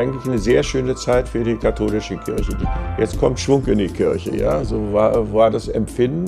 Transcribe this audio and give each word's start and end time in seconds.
Eigentlich 0.00 0.24
eine 0.24 0.38
sehr 0.38 0.62
schöne 0.62 0.94
Zeit 0.94 1.28
für 1.28 1.44
die 1.44 1.56
katholische 1.56 2.16
Kirche. 2.16 2.56
Jetzt 2.96 3.20
kommt 3.20 3.38
Schwung 3.38 3.66
in 3.66 3.76
die 3.76 3.88
Kirche, 3.88 4.34
ja, 4.34 4.64
so 4.64 4.94
war, 4.94 5.30
war 5.30 5.50
das 5.50 5.68
Empfinden. 5.68 6.24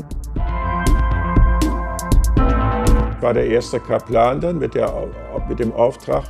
Ich 3.17 3.23
war 3.23 3.33
der 3.33 3.47
erste 3.47 3.81
Kaplan 3.81 4.43
dann 4.43 4.59
mit, 4.59 4.75
der, 4.75 4.93
mit 5.49 5.59
dem 5.59 5.73
Auftrag, 5.73 6.25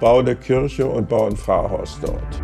baue 0.00 0.22
eine 0.22 0.34
Kirche 0.34 0.84
und 0.84 1.08
baue 1.08 1.28
ein 1.28 1.36
Pfarrhaus 1.36 1.96
dort. 2.00 2.42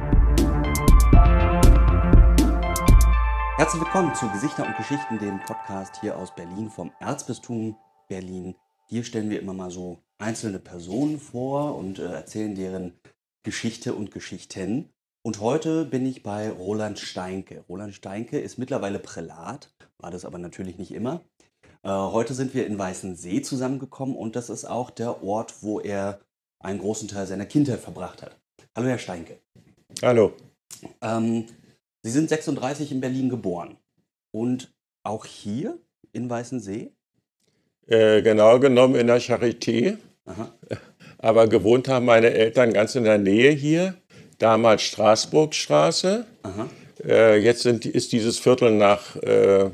Herzlich 3.56 3.82
willkommen 3.82 4.14
zu 4.14 4.30
Gesichter 4.30 4.64
und 4.64 4.76
Geschichten, 4.76 5.18
dem 5.18 5.40
Podcast 5.40 6.00
hier 6.00 6.16
aus 6.16 6.32
Berlin 6.36 6.70
vom 6.70 6.92
Erzbistum 7.00 7.76
Berlin. 8.08 8.54
Hier 8.86 9.02
stellen 9.02 9.28
wir 9.28 9.40
immer 9.40 9.54
mal 9.54 9.72
so 9.72 9.98
einzelne 10.18 10.60
Personen 10.60 11.18
vor 11.18 11.76
und 11.76 11.98
äh, 11.98 12.12
erzählen 12.12 12.54
deren 12.54 12.92
Geschichte 13.46 13.94
und 13.94 14.10
Geschichten. 14.10 14.90
Und 15.22 15.40
heute 15.40 15.84
bin 15.84 16.04
ich 16.04 16.24
bei 16.24 16.50
Roland 16.50 16.98
Steinke. 16.98 17.64
Roland 17.68 17.94
Steinke 17.94 18.40
ist 18.40 18.58
mittlerweile 18.58 18.98
Prälat, 18.98 19.72
war 19.98 20.10
das 20.10 20.24
aber 20.24 20.38
natürlich 20.38 20.78
nicht 20.78 20.90
immer. 20.90 21.20
Äh, 21.84 21.90
heute 21.90 22.34
sind 22.34 22.54
wir 22.54 22.66
in 22.66 22.76
Weißensee 22.76 23.42
zusammengekommen 23.42 24.16
und 24.16 24.34
das 24.34 24.50
ist 24.50 24.64
auch 24.64 24.90
der 24.90 25.22
Ort, 25.22 25.62
wo 25.62 25.78
er 25.78 26.18
einen 26.58 26.80
großen 26.80 27.06
Teil 27.06 27.28
seiner 27.28 27.46
Kindheit 27.46 27.78
verbracht 27.78 28.20
hat. 28.20 28.36
Hallo, 28.74 28.88
Herr 28.88 28.98
Steinke. 28.98 29.38
Hallo. 30.02 30.32
Ähm, 31.00 31.46
Sie 32.02 32.10
sind 32.10 32.28
36 32.28 32.90
in 32.90 33.00
Berlin 33.00 33.28
geboren. 33.28 33.76
Und 34.32 34.74
auch 35.04 35.24
hier 35.24 35.78
in 36.12 36.28
Weißensee? 36.28 36.90
Äh, 37.86 38.22
genau 38.22 38.58
genommen 38.58 38.96
in 38.96 39.06
der 39.06 39.20
Charité. 39.20 39.98
Aha. 40.24 40.52
Aber 41.26 41.48
gewohnt 41.48 41.88
haben 41.88 42.06
meine 42.06 42.30
Eltern 42.30 42.72
ganz 42.72 42.94
in 42.94 43.02
der 43.02 43.18
Nähe 43.18 43.50
hier. 43.50 43.96
Damals 44.38 44.82
Straßburgstraße. 44.82 46.24
Äh, 47.04 47.38
jetzt 47.38 47.62
sind, 47.62 47.84
ist 47.84 48.12
dieses 48.12 48.38
Viertel 48.38 48.70
nach 48.70 49.16
äh, 49.16 49.70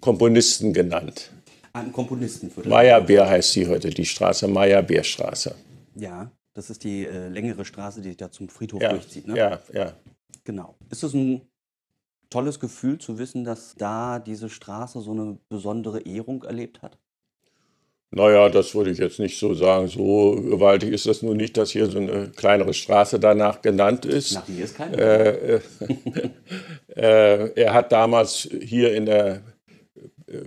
Komponisten 0.00 0.72
genannt. 0.72 1.30
Ein 1.74 1.92
Komponistenviertel. 1.92 2.68
Meyerbeer 2.68 3.28
heißt 3.28 3.52
sie 3.52 3.68
heute, 3.68 3.90
die 3.90 4.04
Straße, 4.04 4.48
Meyerbeerstraße. 4.48 5.54
Ja, 5.94 6.32
das 6.54 6.70
ist 6.70 6.82
die 6.82 7.06
äh, 7.06 7.28
längere 7.28 7.64
Straße, 7.64 8.00
die 8.00 8.08
sich 8.08 8.16
da 8.16 8.32
zum 8.32 8.48
Friedhof 8.48 8.82
ja, 8.82 8.88
durchzieht. 8.88 9.28
Ne? 9.28 9.36
Ja, 9.36 9.60
ja. 9.72 9.92
Genau. 10.42 10.74
Ist 10.90 11.04
das 11.04 11.14
ein 11.14 11.42
tolles 12.30 12.58
Gefühl 12.58 12.98
zu 12.98 13.16
wissen, 13.20 13.44
dass 13.44 13.76
da 13.76 14.18
diese 14.18 14.48
Straße 14.48 15.00
so 15.00 15.12
eine 15.12 15.38
besondere 15.48 16.00
Ehrung 16.00 16.42
erlebt 16.42 16.82
hat? 16.82 16.98
Naja, 18.10 18.48
das 18.48 18.74
würde 18.74 18.90
ich 18.90 18.98
jetzt 18.98 19.18
nicht 19.18 19.38
so 19.38 19.54
sagen. 19.54 19.88
So 19.88 20.36
gewaltig 20.36 20.92
ist 20.92 21.06
das 21.06 21.22
nun 21.22 21.36
nicht, 21.36 21.56
dass 21.56 21.70
hier 21.70 21.86
so 21.86 21.98
eine 21.98 22.30
kleinere 22.34 22.72
Straße 22.72 23.18
danach 23.18 23.62
genannt 23.62 24.04
ist. 24.04 24.34
Nach 24.34 24.48
mir 24.48 24.64
ist 24.64 24.76
keine. 24.76 24.96
Äh, 24.96 25.54
äh, 25.54 25.60
äh, 26.96 27.52
er 27.54 27.74
hat 27.74 27.92
damals 27.92 28.48
hier 28.60 28.94
in 28.94 29.06
der 29.06 29.42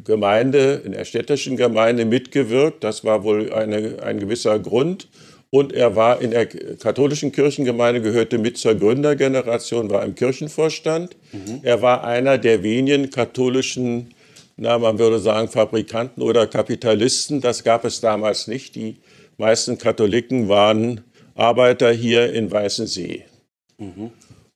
Gemeinde, 0.04 0.82
in 0.86 0.92
der 0.92 1.06
städtischen 1.06 1.58
Gemeinde 1.58 2.06
mitgewirkt. 2.06 2.84
Das 2.84 3.04
war 3.04 3.24
wohl 3.24 3.54
eine, 3.54 4.02
ein 4.04 4.20
gewisser 4.20 4.60
Grund. 4.60 5.08
Und 5.52 5.74
er 5.74 5.96
war 5.96 6.22
in 6.22 6.32
der 6.32 6.46
katholischen 6.46 7.32
Kirchengemeinde, 7.32 8.02
gehörte 8.02 8.38
mit 8.38 8.58
zur 8.58 8.76
Gründergeneration, 8.76 9.90
war 9.90 10.06
im 10.06 10.14
Kirchenvorstand. 10.14 11.16
Mhm. 11.32 11.62
Er 11.64 11.82
war 11.82 12.04
einer 12.04 12.38
der 12.38 12.62
wenigen 12.62 13.10
katholischen, 13.10 14.14
na, 14.62 14.78
man 14.78 15.00
würde 15.00 15.20
sagen, 15.20 15.48
Fabrikanten 15.48 16.22
oder 16.22 16.46
Kapitalisten. 16.46 17.40
Das 17.40 17.64
gab 17.64 17.86
es 17.86 18.02
damals 18.02 18.48
nicht. 18.48 18.76
Die 18.76 18.98
meisten 19.38 19.78
Katholiken 19.78 20.50
waren 20.50 21.02
Arbeiter 21.34 21.92
hier 21.92 22.34
in 22.34 22.52
Weißensee. 22.52 23.24
Mhm. 23.78 24.12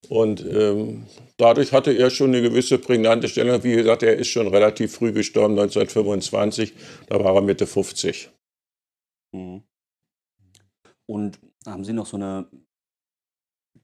Und 0.09 0.45
ähm, 0.45 1.05
dadurch 1.37 1.71
hatte 1.71 1.93
er 1.93 2.09
schon 2.09 2.31
eine 2.31 2.41
gewisse 2.41 2.79
prägnante 2.79 3.29
Stellung. 3.29 3.63
Wie 3.63 3.75
gesagt, 3.75 4.03
er 4.03 4.17
ist 4.17 4.27
schon 4.27 4.47
relativ 4.47 4.93
früh 4.93 5.13
gestorben, 5.13 5.57
1925. 5.57 6.73
Da 7.07 7.23
war 7.23 7.35
er 7.35 7.41
Mitte 7.41 7.65
50. 7.65 8.29
Mhm. 9.31 9.63
Und 11.05 11.39
haben 11.65 11.85
Sie 11.85 11.93
noch 11.93 12.07
so 12.07 12.17
eine 12.17 12.47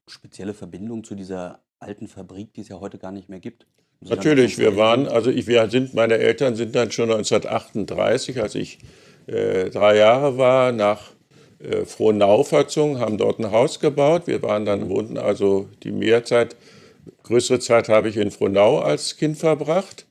spezielle 0.06 0.54
Verbindung 0.54 1.06
zu 1.06 1.16
dieser 1.16 1.64
alten 1.80 2.10
Fabrik, 2.10 2.54
die 2.54 2.62
es 2.62 2.68
ja 2.68 2.82
heute 2.82 2.98
gar 2.98 3.14
nicht 3.14 3.30
mehr 3.30 3.40
gibt? 3.40 3.66
Natürlich, 4.02 4.58
wir 4.58 4.78
waren, 4.78 5.08
also 5.08 5.30
ich, 5.30 5.48
wir 5.48 5.70
sind, 5.70 5.94
meine 5.94 6.18
Eltern 6.18 6.56
sind 6.56 6.74
dann 6.74 6.92
schon 6.92 7.12
1938, 7.12 8.42
als 8.42 8.56
ich 8.56 8.80
äh, 9.28 9.70
drei 9.70 9.98
Jahre 9.98 10.38
war, 10.38 10.72
nach 10.72 11.12
äh, 11.60 11.86
Frohnau 11.86 12.44
verzogen, 12.44 13.00
haben 13.00 13.18
dort 13.18 13.40
ein 13.40 13.52
Haus 13.52 13.80
gebaut. 13.80 14.24
Wir 14.26 14.42
waren 14.42 14.66
dann, 14.66 14.90
wohnten 14.90 15.18
also 15.18 15.68
die 15.84 15.92
Mehrzeit, 15.92 16.56
größere 17.24 17.60
Zeit 17.60 17.90
habe 17.90 18.08
ich 18.08 18.16
in 18.16 18.32
Frohnau 18.32 18.80
als 18.80 19.18
Kind 19.18 19.38
verbracht. 19.38 20.06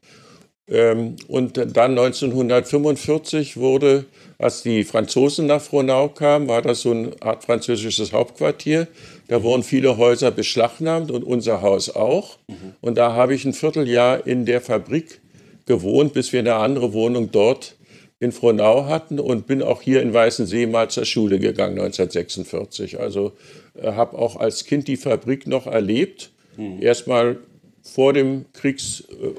Ähm, 0.71 1.17
und 1.29 1.57
dann 1.57 1.99
1945 1.99 3.57
wurde, 3.57 4.05
als 4.39 4.63
die 4.63 4.85
Franzosen 4.85 5.47
nach 5.47 5.61
Frohnau 5.61 6.09
kamen, 6.09 6.49
war 6.49 6.63
das 6.63 6.83
so 6.83 6.91
eine 6.91 7.11
Art 7.21 7.45
französisches 7.45 8.13
Hauptquartier. 8.13 8.87
Da 9.29 9.43
wurden 9.43 9.63
viele 9.63 9.97
Häuser 9.97 10.31
beschlagnahmt 10.31 11.11
und 11.11 11.25
unser 11.25 11.63
Haus 11.63 11.95
auch. 11.95 12.39
Und 12.81 12.99
da 12.99 13.15
habe 13.15 13.35
ich 13.35 13.45
ein 13.45 13.53
Vierteljahr 13.53 14.27
in 14.27 14.47
der 14.47 14.61
Fabrik 14.61 15.21
gewohnt, 15.67 16.13
bis 16.15 16.33
wir 16.33 16.41
eine 16.41 16.55
andere 16.55 16.93
Wohnung 16.93 17.31
dort 17.31 17.77
in 18.21 18.33
Frohnau 18.33 18.87
hatten 18.87 19.21
und 19.21 19.47
bin 19.47 19.63
auch 19.63 19.81
hier 19.81 20.03
in 20.03 20.13
Weißensee 20.13 20.67
mal 20.67 20.91
zur 20.91 21.05
Schule 21.05 21.39
gegangen 21.39 21.79
1946. 21.79 22.99
Also 22.99 23.33
äh, 23.75 23.93
habe 23.93 24.19
auch 24.19 24.37
als 24.37 24.65
Kind 24.65 24.89
die 24.89 24.97
Fabrik 24.97 25.47
noch 25.47 25.67
erlebt. 25.67 26.31
Mhm. 26.57 26.83
Erstmal 26.83 27.39
vor 27.83 28.13
dem 28.13 28.47
Kriegs 28.53 29.05
äh, 29.11 29.35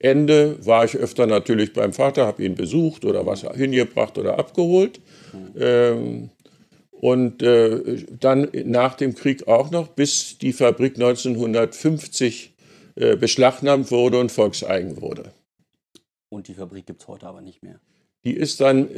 Ende 0.00 0.64
war 0.64 0.84
ich 0.86 0.96
öfter 0.96 1.26
natürlich 1.26 1.74
beim 1.74 1.92
Vater, 1.92 2.26
habe 2.26 2.42
ihn 2.42 2.54
besucht 2.54 3.04
oder 3.04 3.26
was 3.26 3.42
hingebracht 3.42 4.16
oder 4.16 4.38
abgeholt. 4.38 5.00
Ähm, 5.58 6.30
und 6.90 7.42
äh, 7.42 8.04
dann 8.18 8.48
nach 8.64 8.94
dem 8.94 9.14
Krieg 9.14 9.46
auch 9.46 9.70
noch, 9.70 9.88
bis 9.88 10.38
die 10.38 10.52
Fabrik 10.52 10.94
1950 10.96 12.54
äh, 12.96 13.16
beschlagnahmt 13.16 13.90
wurde 13.90 14.18
und 14.18 14.32
volkseigen 14.32 15.00
wurde. 15.00 15.32
Und 16.30 16.48
die 16.48 16.54
Fabrik 16.54 16.86
gibt 16.86 17.02
es 17.02 17.08
heute 17.08 17.26
aber 17.26 17.42
nicht 17.42 17.62
mehr. 17.62 17.78
Die, 18.24 18.34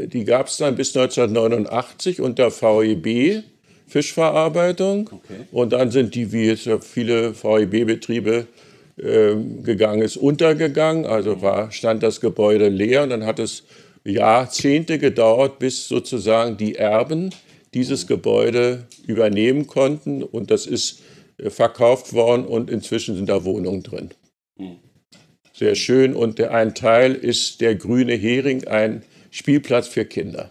die 0.09 0.25
gab 0.25 0.47
es 0.47 0.57
dann 0.57 0.77
bis 0.77 0.97
1989 0.97 2.21
unter 2.21 2.51
VEB, 2.51 3.43
Fischverarbeitung. 3.87 5.11
Okay. 5.13 5.47
Und 5.53 5.73
dann 5.73 5.91
sind 5.91 6.15
die, 6.15 6.33
wie 6.33 6.47
jetzt 6.47 6.69
viele 6.85 7.35
VEB-Betriebe, 7.35 8.47
gegangen 8.97 10.03
ist, 10.03 10.17
untergegangen. 10.17 11.07
Also 11.07 11.43
war, 11.43 11.71
stand 11.73 12.03
das 12.03 12.21
Gebäude 12.21 12.69
leer 12.69 13.03
und 13.05 13.11
dann 13.11 13.25
hat 13.25 13.39
es 13.39 13.65
Jahrzehnte 14.05 14.99
gedauert, 14.99 15.59
bis 15.59 15.89
sozusagen 15.89 16.57
die 16.57 16.77
Erben 16.77 17.31
dieses 17.75 18.07
Gebäude 18.07 18.87
übernehmen 19.07 19.67
konnten. 19.67 20.23
Und 20.23 20.51
das 20.51 20.67
ist 20.67 21.03
äh, 21.39 21.51
verkauft 21.51 22.13
worden 22.13 22.45
und 22.45 22.71
inzwischen 22.71 23.17
sind 23.17 23.29
da 23.29 23.45
Wohnungen 23.45 23.83
drin. 23.83 24.11
Sehr 25.53 25.75
schön. 25.75 26.15
Und 26.15 26.39
der, 26.39 26.53
ein 26.53 26.75
Teil 26.75 27.15
ist 27.15 27.61
der 27.61 27.75
grüne 27.75 28.15
Hering, 28.15 28.67
ein 28.67 29.05
Spielplatz 29.31 29.89
für 29.89 30.05
Kinder. 30.05 30.51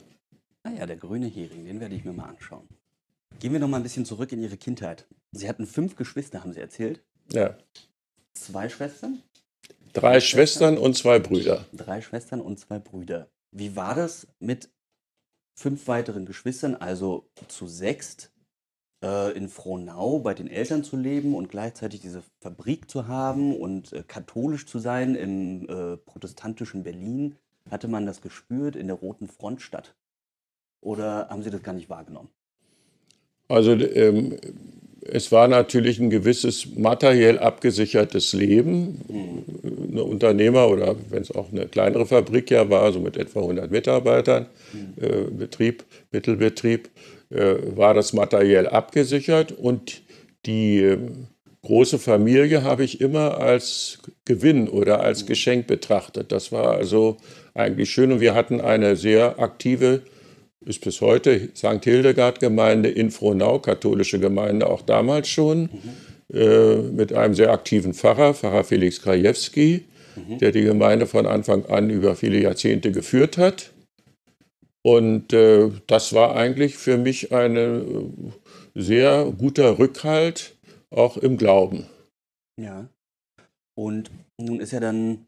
Ah 0.63 0.72
ja, 0.78 0.85
der 0.85 0.96
grüne 0.96 1.28
Hering, 1.28 1.66
den 1.66 1.79
werde 1.79 1.96
ich 1.96 2.06
mir 2.06 2.13
mal 2.13 2.29
anschauen. 2.29 2.67
Gehen 3.40 3.53
wir 3.53 3.59
noch 3.59 3.67
mal 3.67 3.78
ein 3.78 3.84
bisschen 3.84 4.05
zurück 4.05 4.32
in 4.32 4.41
Ihre 4.41 4.58
Kindheit. 4.58 5.08
Sie 5.32 5.49
hatten 5.49 5.66
fünf 5.66 5.96
Geschwister, 5.96 6.41
haben 6.43 6.53
Sie 6.53 6.59
erzählt? 6.59 7.02
Ja. 7.32 7.58
Zwei 8.33 8.69
Schwestern? 8.69 9.22
Drei 9.93 10.19
Schwestern 10.19 10.78
und 10.78 10.95
zwei 10.95 11.19
Brüder. 11.19 11.66
Drei 11.73 12.01
Schwestern 12.01 12.41
und 12.41 12.59
zwei 12.59 12.79
Brüder. 12.79 13.29
Wie 13.51 13.75
war 13.75 13.95
das 13.95 14.28
mit 14.39 14.69
fünf 15.55 15.87
weiteren 15.87 16.25
Geschwistern, 16.25 16.75
also 16.75 17.29
zu 17.47 17.67
sechst, 17.67 18.31
äh, 19.03 19.35
in 19.35 19.49
Frohnau 19.49 20.19
bei 20.19 20.33
den 20.33 20.47
Eltern 20.47 20.83
zu 20.83 20.95
leben 20.95 21.35
und 21.35 21.49
gleichzeitig 21.49 22.01
diese 22.01 22.23
Fabrik 22.39 22.89
zu 22.89 23.07
haben 23.07 23.55
und 23.55 23.91
äh, 23.93 24.03
katholisch 24.07 24.66
zu 24.66 24.79
sein 24.79 25.16
im 25.16 25.67
äh, 25.67 25.97
protestantischen 25.97 26.83
Berlin? 26.83 27.35
Hatte 27.69 27.87
man 27.87 28.05
das 28.05 28.22
gespürt 28.22 28.75
in 28.75 28.87
der 28.87 28.95
Roten 28.95 29.28
Frontstadt? 29.28 29.93
Oder 30.81 31.29
haben 31.29 31.43
Sie 31.43 31.51
das 31.51 31.61
gar 31.61 31.73
nicht 31.73 31.89
wahrgenommen? 31.89 32.29
Also 33.47 33.73
ähm, 33.73 34.37
es 35.02 35.32
war 35.32 35.48
natürlich 35.48 36.00
ein 36.00 36.09
gewisses 36.09 36.76
materiell 36.76 37.40
abgesichertes 37.40 38.34
Leben. 38.34 39.02
Ein 39.64 40.00
Unternehmer 40.00 40.70
oder 40.70 40.96
wenn 41.09 41.24
es 41.24 41.34
auch 41.34 41.52
eine 41.52 41.66
kleinere 41.66 42.06
Fabrik 42.06 42.52
ja 42.52 42.70
war, 42.70 42.92
so 42.92 43.00
mit 43.00 43.18
etwa 43.18 43.40
100 43.40 43.72
Mitarbeitern, 43.72 44.46
äh, 45.00 45.24
Betrieb, 45.32 45.84
Mittelbetrieb, 46.12 46.90
äh, 47.30 47.56
war 47.76 47.94
das 47.94 48.14
materiell 48.14 48.68
abgesichert. 48.68 49.52
Und 49.52 50.03
die 50.46 50.80
äh, 50.80 50.98
große 51.64 51.98
Familie 51.98 52.64
habe 52.64 52.84
ich 52.84 53.02
immer 53.02 53.40
als 53.40 54.00
Gewinn 54.26 54.68
oder 54.68 55.02
als 55.02 55.26
Geschenk 55.26 55.66
betrachtet. 55.66 56.32
Das 56.32 56.52
war 56.52 56.76
also 56.76 57.18
eigentlich 57.56 57.90
schön. 57.90 58.12
Und 58.12 58.22
wir 58.22 58.36
hatten 58.36 58.62
eine 58.62 58.96
sehr 58.96 59.40
aktive 59.40 60.02
ist 60.66 60.81
bis 60.81 61.02
heute 61.02 61.49
St. 61.55 61.84
Hildegard-Gemeinde 61.84 62.90
in 62.90 63.11
Frohnau, 63.11 63.59
katholische 63.59 64.19
Gemeinde, 64.19 64.67
auch 64.67 64.81
damals 64.81 65.28
schon, 65.28 65.63
mhm. 65.63 66.37
äh, 66.37 66.75
mit 66.78 67.13
einem 67.13 67.34
sehr 67.34 67.52
aktiven 67.52 67.93
Pfarrer, 67.93 68.34
Pfarrer 68.34 68.63
Felix 68.63 69.02
Krajewski, 69.02 69.85
mhm. 70.16 70.37
der 70.37 70.52
die 70.52 70.63
Gemeinde 70.63 71.08
von 71.08 71.25
Anfang 71.25 71.66
an 71.66 71.90
über 71.90 72.16
viele 72.16 72.40
Jahrzehnte 72.40 72.91
geführt 72.91 73.37
hat. 73.37 73.72
Und 74.84 75.34
äh, 75.34 75.69
das 75.87 76.13
war 76.13 76.35
eigentlich 76.35 76.78
für 76.78 76.97
mich 76.97 77.31
ein 77.31 77.55
äh, 77.55 77.81
sehr 78.75 79.31
guter 79.37 79.79
Rückhalt, 79.79 80.55
auch 80.90 81.17
im 81.17 81.37
Glauben. 81.37 81.85
Ja. 82.59 82.90
Und 83.75 84.11
nun 84.40 84.59
ist 84.59 84.72
ja 84.72 84.79
dann 84.79 85.28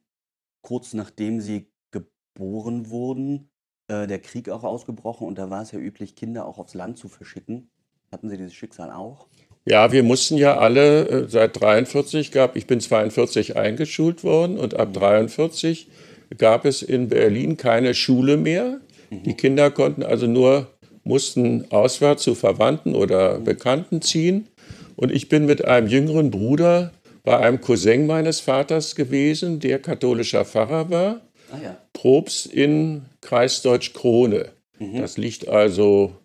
kurz 0.61 0.93
nachdem 0.93 1.39
Sie 1.39 1.67
geboren 1.91 2.89
wurden, 2.89 3.49
äh, 3.93 4.07
der 4.07 4.19
Krieg 4.19 4.49
auch 4.49 4.63
ausgebrochen 4.63 5.27
und 5.27 5.37
da 5.37 5.49
war 5.49 5.61
es 5.61 5.71
ja 5.71 5.79
üblich, 5.79 6.15
Kinder 6.15 6.45
auch 6.45 6.57
aufs 6.57 6.73
Land 6.73 6.97
zu 6.97 7.07
verschicken. 7.07 7.69
Hatten 8.11 8.29
Sie 8.29 8.37
dieses 8.37 8.53
Schicksal 8.53 8.91
auch? 8.91 9.27
Ja, 9.65 9.91
wir 9.91 10.03
mussten 10.03 10.37
ja 10.37 10.57
alle 10.57 11.07
äh, 11.07 11.29
seit 11.29 11.59
43 11.59 12.31
gab, 12.31 12.55
ich 12.55 12.67
bin 12.67 12.79
42 12.79 13.55
eingeschult 13.55 14.23
worden 14.23 14.57
und 14.57 14.75
ab 14.75 14.93
43 14.93 15.89
gab 16.37 16.65
es 16.65 16.81
in 16.81 17.09
Berlin 17.09 17.57
keine 17.57 17.93
Schule 17.93 18.37
mehr. 18.37 18.81
Mhm. 19.09 19.23
Die 19.23 19.33
Kinder 19.35 19.71
konnten 19.71 20.03
also 20.03 20.27
nur, 20.27 20.67
mussten 21.03 21.71
auswärts 21.71 22.23
zu 22.23 22.35
Verwandten 22.35 22.95
oder 22.95 23.39
Bekannten 23.39 24.01
ziehen. 24.01 24.47
Und 24.95 25.11
ich 25.11 25.29
bin 25.29 25.45
mit 25.45 25.65
einem 25.65 25.87
jüngeren 25.87 26.29
Bruder 26.29 26.91
bei 27.23 27.37
einem 27.37 27.61
Cousin 27.61 28.05
meines 28.05 28.39
Vaters 28.41 28.95
gewesen, 28.95 29.59
der 29.59 29.79
katholischer 29.79 30.45
Pfarrer 30.45 30.89
war. 30.89 31.21
Ah, 31.51 31.57
ja. 31.63 31.77
Probst 31.93 32.47
in 32.47 33.03
Kreisdeutsch 33.23 33.93
Krone. 33.93 34.51
Mhm. 34.79 34.99
Das 34.99 35.17
liegt 35.17 35.47
also 35.47 36.15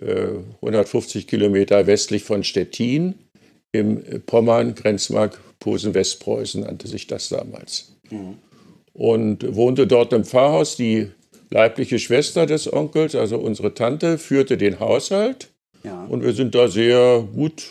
äh, 0.00 0.38
150 0.56 1.26
Kilometer 1.26 1.86
westlich 1.86 2.24
von 2.24 2.44
Stettin 2.44 3.14
im 3.72 4.22
Pommern, 4.26 4.74
Grenzmark 4.74 5.38
Posen-Westpreußen 5.60 6.62
nannte 6.62 6.88
sich 6.88 7.06
das 7.06 7.28
damals. 7.28 7.96
Mhm. 8.10 8.38
Und 8.92 9.54
wohnte 9.54 9.86
dort 9.86 10.12
im 10.12 10.24
Pfarrhaus. 10.24 10.76
Die 10.76 11.10
leibliche 11.50 11.98
Schwester 11.98 12.46
des 12.46 12.72
Onkels, 12.72 13.14
also 13.14 13.38
unsere 13.38 13.74
Tante, 13.74 14.18
führte 14.18 14.56
den 14.56 14.80
Haushalt. 14.80 15.48
Ja. 15.84 16.04
Und 16.06 16.24
wir 16.24 16.32
sind 16.32 16.54
da 16.54 16.68
sehr 16.68 17.26
gut 17.34 17.66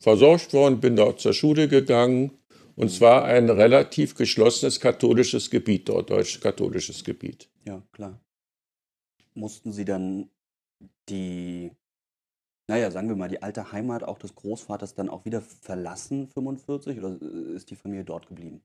versorgt 0.00 0.52
worden, 0.52 0.80
bin 0.80 0.96
dort 0.96 1.20
zur 1.20 1.32
Schule 1.32 1.68
gegangen. 1.68 2.32
Und 2.76 2.86
mhm. 2.86 2.94
zwar 2.94 3.24
ein 3.24 3.50
relativ 3.50 4.14
geschlossenes 4.14 4.80
katholisches 4.80 5.50
Gebiet 5.50 5.88
dort, 5.88 6.10
deutsch-katholisches 6.10 7.04
Gebiet. 7.04 7.48
Ja, 7.64 7.82
klar. 7.92 8.20
Mussten 9.34 9.72
Sie 9.72 9.84
dann 9.84 10.28
die, 11.08 11.70
naja, 12.66 12.90
sagen 12.90 13.08
wir 13.08 13.16
mal, 13.16 13.28
die 13.28 13.42
alte 13.42 13.72
Heimat 13.72 14.02
auch 14.02 14.18
des 14.18 14.34
Großvaters 14.34 14.94
dann 14.94 15.08
auch 15.08 15.24
wieder 15.24 15.40
verlassen, 15.40 16.28
45, 16.28 16.98
oder 16.98 17.16
ist 17.54 17.70
die 17.70 17.76
Familie 17.76 18.04
dort 18.04 18.26
geblieben? 18.26 18.60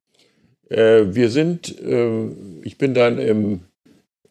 Äh, 0.69 1.13
wir 1.13 1.29
sind, 1.29 1.79
äh, 1.79 2.27
ich 2.63 2.77
bin 2.77 2.93
dann 2.93 3.19
im 3.19 3.61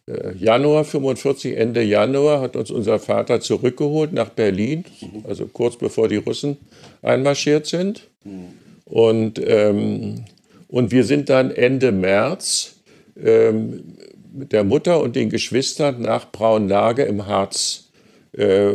äh, 0.07 0.35
Januar 0.37 0.85
45, 0.85 1.57
Ende 1.57 1.83
Januar, 1.83 2.41
hat 2.41 2.57
uns 2.57 2.71
unser 2.71 2.99
Vater 2.99 3.41
zurückgeholt 3.41 4.13
nach 4.13 4.31
Berlin, 4.31 4.85
mhm. 5.01 5.25
also 5.27 5.47
kurz 5.47 5.77
bevor 5.77 6.09
die 6.09 6.17
Russen 6.17 6.59
einmarschiert 7.03 7.67
sind. 7.67 8.11
Mhm. 8.25 8.55
Und, 8.85 9.41
ähm, 9.45 10.25
und 10.69 10.91
wir 10.91 11.05
sind 11.05 11.29
dann 11.31 11.51
Ende 11.51 11.93
März 11.93 12.75
ähm, 13.17 13.94
der 14.35 14.65
Mutter 14.65 15.01
und 15.01 15.17
den 15.17 15.31
Geschwistern 15.31 16.03
nach 16.03 16.31
Braunlage 16.33 17.05
im 17.05 17.27
Harz 17.27 17.91
äh, 18.33 18.75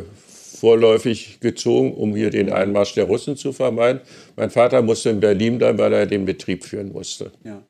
vorläufig 0.60 1.40
gezogen, 1.40 1.94
um 1.94 2.16
hier 2.16 2.30
den 2.30 2.52
Einmarsch 2.52 2.94
der 2.94 3.06
Russen 3.06 3.36
zu 3.38 3.52
vermeiden. 3.54 4.02
Mein 4.36 4.50
Vater 4.50 4.82
musste 4.82 5.10
in 5.10 5.20
Berlin 5.20 5.58
bleiben, 5.58 5.78
weil 5.78 5.94
er 5.94 6.06
den 6.06 6.26
Betrieb 6.26 6.66
führen 6.66 6.92
musste. 6.92 7.32
Ja. 7.44 7.62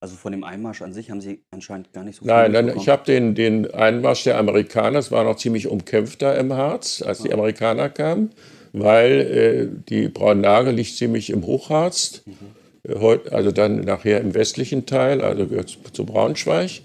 Also 0.00 0.16
von 0.16 0.32
dem 0.32 0.44
Einmarsch 0.44 0.82
an 0.82 0.92
sich 0.92 1.10
haben 1.10 1.22
Sie 1.22 1.42
anscheinend 1.50 1.92
gar 1.94 2.04
nicht 2.04 2.16
so 2.16 2.22
viel 2.22 2.30
Nein, 2.30 2.52
nein 2.52 2.72
ich 2.76 2.88
habe 2.90 3.04
den, 3.06 3.34
den 3.34 3.72
Einmarsch 3.72 4.24
der 4.24 4.36
Amerikaner, 4.38 4.98
es 4.98 5.10
war 5.10 5.24
noch 5.24 5.36
ziemlich 5.36 5.66
umkämpft 5.66 6.20
da 6.20 6.34
im 6.34 6.52
Harz, 6.52 7.00
als 7.00 7.22
die. 7.22 7.32
Amerikaner 7.32 7.88
kamen, 7.88 8.30
weil 8.72 9.20
äh, 9.20 9.82
die 9.88 10.08
Braunlage 10.08 10.72
liegt 10.72 10.94
ziemlich 10.94 11.30
im 11.30 11.46
Hochharz, 11.46 12.22
mhm. 12.26 12.63
Also 12.86 13.50
dann 13.50 13.80
nachher 13.80 14.20
im 14.20 14.34
westlichen 14.34 14.86
Teil, 14.86 15.22
also 15.22 15.46
zu 15.92 16.04
Braunschweig. 16.04 16.82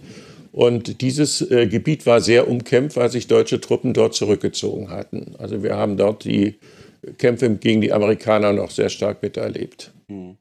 Und 0.52 1.02
dieses 1.02 1.42
äh, 1.52 1.68
Gebiet 1.68 2.06
war 2.06 2.22
sehr 2.22 2.48
umkämpft, 2.48 2.98
weil 2.98 3.10
sich 3.10 3.28
deutsche 3.28 3.62
Truppen 3.62 3.94
dort 3.94 4.16
zurückgezogen 4.16 4.90
hatten. 4.90 5.36
Also 5.38 5.62
wir 5.62 5.76
haben 5.76 5.98
dort 5.98 6.24
die 6.24 6.60
Kämpfe 7.18 7.50
gegen 7.56 7.82
die 7.82 7.94
Amerikaner 7.94 8.54
noch 8.54 8.72
sehr 8.72 8.90
stark 8.90 9.22
miterlebt. 9.22 9.94
Mhm. 10.08 10.38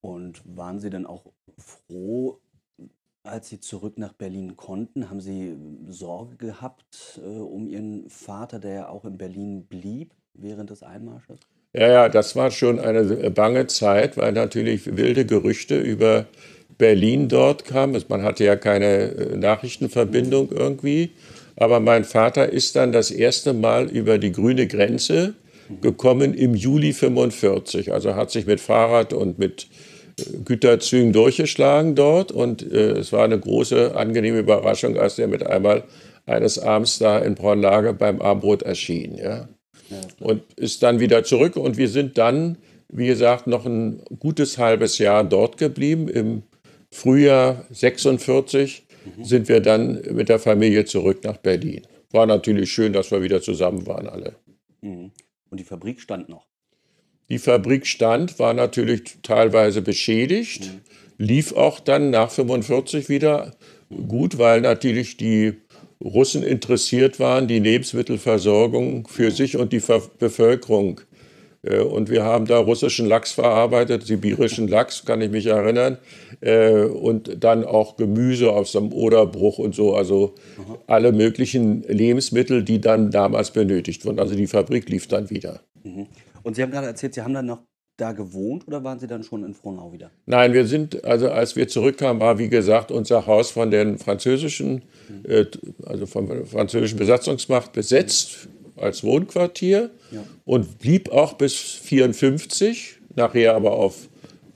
Und 0.00 0.40
waren 0.44 0.80
Sie 0.80 0.90
dann 0.90 1.04
auch 1.04 1.24
froh, 1.58 2.38
als 3.22 3.48
Sie 3.48 3.60
zurück 3.60 3.98
nach 3.98 4.12
Berlin 4.12 4.56
konnten? 4.56 5.10
Haben 5.10 5.20
Sie 5.20 5.56
Sorge 5.88 6.36
gehabt 6.36 7.20
äh, 7.22 7.28
um 7.28 7.66
Ihren 7.68 8.08
Vater, 8.08 8.58
der 8.58 8.72
ja 8.72 8.88
auch 8.88 9.04
in 9.04 9.18
Berlin 9.18 9.66
blieb 9.66 10.14
während 10.32 10.70
des 10.70 10.82
Einmarsches? 10.82 11.40
Ja, 11.76 11.88
ja, 11.88 12.08
das 12.08 12.34
war 12.36 12.50
schon 12.50 12.80
eine 12.80 13.30
bange 13.30 13.66
Zeit, 13.66 14.16
weil 14.16 14.32
natürlich 14.32 14.96
wilde 14.96 15.26
Gerüchte 15.26 15.78
über 15.78 16.24
Berlin 16.78 17.28
dort 17.28 17.66
kamen. 17.66 18.02
Man 18.08 18.22
hatte 18.22 18.44
ja 18.44 18.56
keine 18.56 18.86
äh, 18.86 19.36
Nachrichtenverbindung 19.36 20.50
irgendwie. 20.52 21.10
Aber 21.56 21.80
mein 21.80 22.04
Vater 22.04 22.50
ist 22.50 22.76
dann 22.76 22.92
das 22.92 23.10
erste 23.10 23.52
Mal 23.52 23.90
über 23.90 24.18
die 24.18 24.32
grüne 24.32 24.66
Grenze 24.66 25.34
gekommen 25.82 26.32
im 26.32 26.54
Juli 26.54 26.94
45. 26.94 27.92
Also 27.92 28.14
hat 28.14 28.30
sich 28.30 28.46
mit 28.46 28.60
Fahrrad 28.60 29.12
und 29.12 29.38
mit 29.38 29.66
Güterzügen 30.44 31.12
durchgeschlagen 31.12 31.94
dort 31.94 32.32
und 32.32 32.62
äh, 32.72 32.92
es 32.92 33.12
war 33.12 33.24
eine 33.24 33.38
große, 33.38 33.94
angenehme 33.94 34.38
Überraschung, 34.38 34.96
als 34.96 35.18
er 35.18 35.28
mit 35.28 35.46
einmal 35.46 35.84
eines 36.24 36.58
Abends 36.58 36.98
da 36.98 37.18
in 37.18 37.34
Braunlage 37.34 37.92
beim 37.92 38.22
Abendbrot 38.22 38.62
erschien. 38.62 39.16
Ja. 39.18 39.48
Und 40.20 40.42
ist 40.56 40.82
dann 40.82 41.00
wieder 41.00 41.24
zurück 41.24 41.56
und 41.56 41.76
wir 41.76 41.88
sind 41.88 42.18
dann, 42.18 42.58
wie 42.88 43.06
gesagt, 43.06 43.46
noch 43.46 43.66
ein 43.66 44.02
gutes 44.18 44.58
halbes 44.58 44.98
Jahr 44.98 45.24
dort 45.24 45.58
geblieben. 45.58 46.08
Im 46.08 46.42
Frühjahr 46.90 47.64
46 47.70 48.84
mhm. 49.16 49.24
sind 49.24 49.48
wir 49.48 49.60
dann 49.60 50.00
mit 50.12 50.28
der 50.28 50.38
Familie 50.38 50.84
zurück 50.84 51.22
nach 51.24 51.36
Berlin. 51.36 51.86
War 52.10 52.26
natürlich 52.26 52.72
schön, 52.72 52.92
dass 52.92 53.10
wir 53.10 53.22
wieder 53.22 53.42
zusammen 53.42 53.86
waren 53.86 54.08
alle. 54.08 54.36
Mhm. 54.80 55.10
Und 55.50 55.60
die 55.60 55.64
Fabrik 55.64 56.00
stand 56.00 56.28
noch? 56.28 56.46
Die 57.28 57.38
Fabrik 57.38 57.86
stand, 57.86 58.38
war 58.38 58.54
natürlich 58.54 59.18
teilweise 59.22 59.82
beschädigt, 59.82 60.70
lief 61.18 61.52
auch 61.52 61.80
dann 61.80 62.10
nach 62.10 62.30
45 62.30 63.08
wieder 63.08 63.52
gut, 64.08 64.38
weil 64.38 64.60
natürlich 64.60 65.16
die 65.16 65.54
Russen 66.02 66.42
interessiert 66.42 67.18
waren, 67.20 67.48
die 67.48 67.58
Lebensmittelversorgung 67.58 69.08
für 69.08 69.30
sich 69.30 69.56
und 69.56 69.72
die 69.72 69.82
Bevölkerung. 70.18 71.00
Äh, 71.62 71.80
und 71.80 72.10
wir 72.10 72.24
haben 72.24 72.46
da 72.46 72.58
russischen 72.58 73.06
Lachs 73.06 73.32
verarbeitet, 73.32 74.06
sibirischen 74.06 74.68
Lachs, 74.68 75.04
kann 75.04 75.20
ich 75.20 75.30
mich 75.30 75.46
erinnern. 75.46 75.98
Äh, 76.40 76.84
und 76.84 77.42
dann 77.42 77.64
auch 77.64 77.96
Gemüse 77.96 78.52
aus 78.52 78.72
dem 78.72 78.92
Oderbruch 78.92 79.58
und 79.58 79.74
so. 79.74 79.94
Also 79.94 80.34
alle 80.86 81.12
möglichen 81.12 81.82
Lebensmittel, 81.82 82.62
die 82.62 82.80
dann 82.80 83.10
damals 83.10 83.50
benötigt 83.50 84.04
wurden. 84.04 84.18
Also 84.18 84.34
die 84.34 84.46
Fabrik 84.46 84.88
lief 84.88 85.08
dann 85.08 85.30
wieder. 85.30 85.60
Mhm. 85.82 86.06
Und 86.42 86.56
Sie 86.56 86.62
haben 86.62 86.70
gerade 86.70 86.86
erzählt, 86.86 87.14
Sie 87.14 87.22
haben 87.22 87.34
dann 87.34 87.46
noch 87.46 87.62
da 87.96 88.12
gewohnt 88.12 88.66
oder 88.68 88.84
waren 88.84 88.98
Sie 88.98 89.06
dann 89.06 89.22
schon 89.22 89.44
in 89.44 89.54
Frohnau 89.54 89.92
wieder? 89.92 90.10
Nein, 90.26 90.52
wir 90.52 90.66
sind, 90.66 91.04
also 91.04 91.30
als 91.30 91.56
wir 91.56 91.66
zurückkamen, 91.68 92.20
war 92.20 92.38
wie 92.38 92.48
gesagt 92.48 92.90
unser 92.90 93.26
Haus 93.26 93.50
von 93.50 93.70
den 93.70 93.98
französischen, 93.98 94.82
mhm. 95.08 95.30
äh, 95.30 95.46
also 95.84 96.06
von 96.06 96.46
französischen 96.46 96.98
Besatzungsmacht 96.98 97.72
besetzt 97.72 98.48
als 98.76 99.02
Wohnquartier 99.02 99.90
ja. 100.10 100.22
und 100.44 100.78
blieb 100.78 101.10
auch 101.10 101.34
bis 101.34 101.54
54, 101.54 102.96
nachher 103.14 103.54
aber 103.54 103.72
auf 103.72 104.08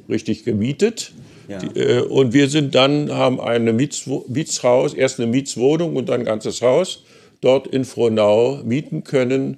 richtig 0.08 0.44
gemietet. 0.44 1.12
Ja. 1.48 1.58
Die, 1.58 1.80
äh, 1.80 2.02
und 2.02 2.34
wir 2.34 2.48
sind 2.48 2.74
dann, 2.74 3.10
haben 3.10 3.40
eine 3.40 3.72
Mietswo 3.72 4.24
Mietshaus, 4.28 4.92
erst 4.92 5.18
eine 5.18 5.30
Mietswohnung 5.30 5.96
und 5.96 6.08
dann 6.08 6.20
ein 6.20 6.26
ganzes 6.26 6.60
Haus 6.60 7.04
dort 7.40 7.66
in 7.66 7.86
Frohnau 7.86 8.60
mieten 8.64 9.02
können 9.02 9.56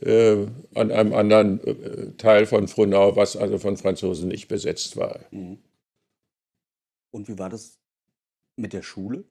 äh, 0.00 0.46
an 0.74 0.90
einem 0.90 1.12
anderen 1.14 1.60
äh, 1.64 2.10
Teil 2.16 2.46
von 2.46 2.68
Frohnau, 2.68 3.16
was 3.16 3.36
also 3.36 3.58
von 3.58 3.76
Franzosen 3.76 4.28
nicht 4.28 4.48
besetzt 4.48 4.96
war. 4.96 5.20
Mhm. 5.30 5.58
Und 7.10 7.28
wie 7.28 7.38
war 7.38 7.48
das 7.48 7.78
mit 8.56 8.72
der 8.72 8.82
Schule? 8.82 9.24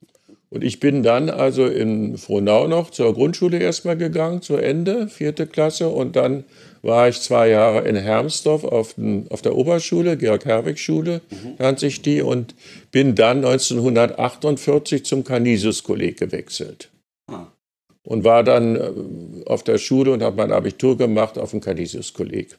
Und 0.50 0.64
ich 0.64 0.80
bin 0.80 1.04
dann 1.04 1.30
also 1.30 1.66
in 1.66 2.18
Frohnau 2.18 2.68
noch 2.68 2.92
zur 2.92 3.14
Grundschule 3.14 3.58
erstmal 3.58 3.98
gegangen, 3.98 4.42
zu 4.42 4.56
Ende, 4.56 5.08
vierte 5.08 5.48
Klasse. 5.48 5.90
Und 5.90 6.16
dann 6.16 6.46
war 6.82 7.10
ich 7.10 7.22
zwei 7.22 7.50
Jahre 7.50 7.88
in 7.88 7.96
Hermsdorf 7.96 8.64
auf, 8.64 8.94
den, 8.94 9.28
auf 9.32 9.42
der 9.42 9.56
Oberschule, 9.56 10.18
Georg-Herwig-Schule 10.18 11.22
mhm. 11.30 11.56
nannte 11.58 11.82
sich 11.82 12.02
die, 12.02 12.22
und 12.22 12.56
bin 12.92 13.16
dann 13.16 13.38
1948 13.38 15.06
zum 15.06 15.24
Canisius-Kolleg 15.24 16.18
gewechselt. 16.18 16.93
Und 18.04 18.24
war 18.24 18.44
dann 18.44 18.76
äh, 18.76 19.46
auf 19.46 19.64
der 19.64 19.78
Schule 19.78 20.12
und 20.12 20.22
habe 20.22 20.38
mein 20.38 20.52
Abitur 20.52 20.98
gemacht 20.98 21.38
auf 21.38 21.52
dem 21.52 21.62
Canisius-Kolleg. 21.62 22.58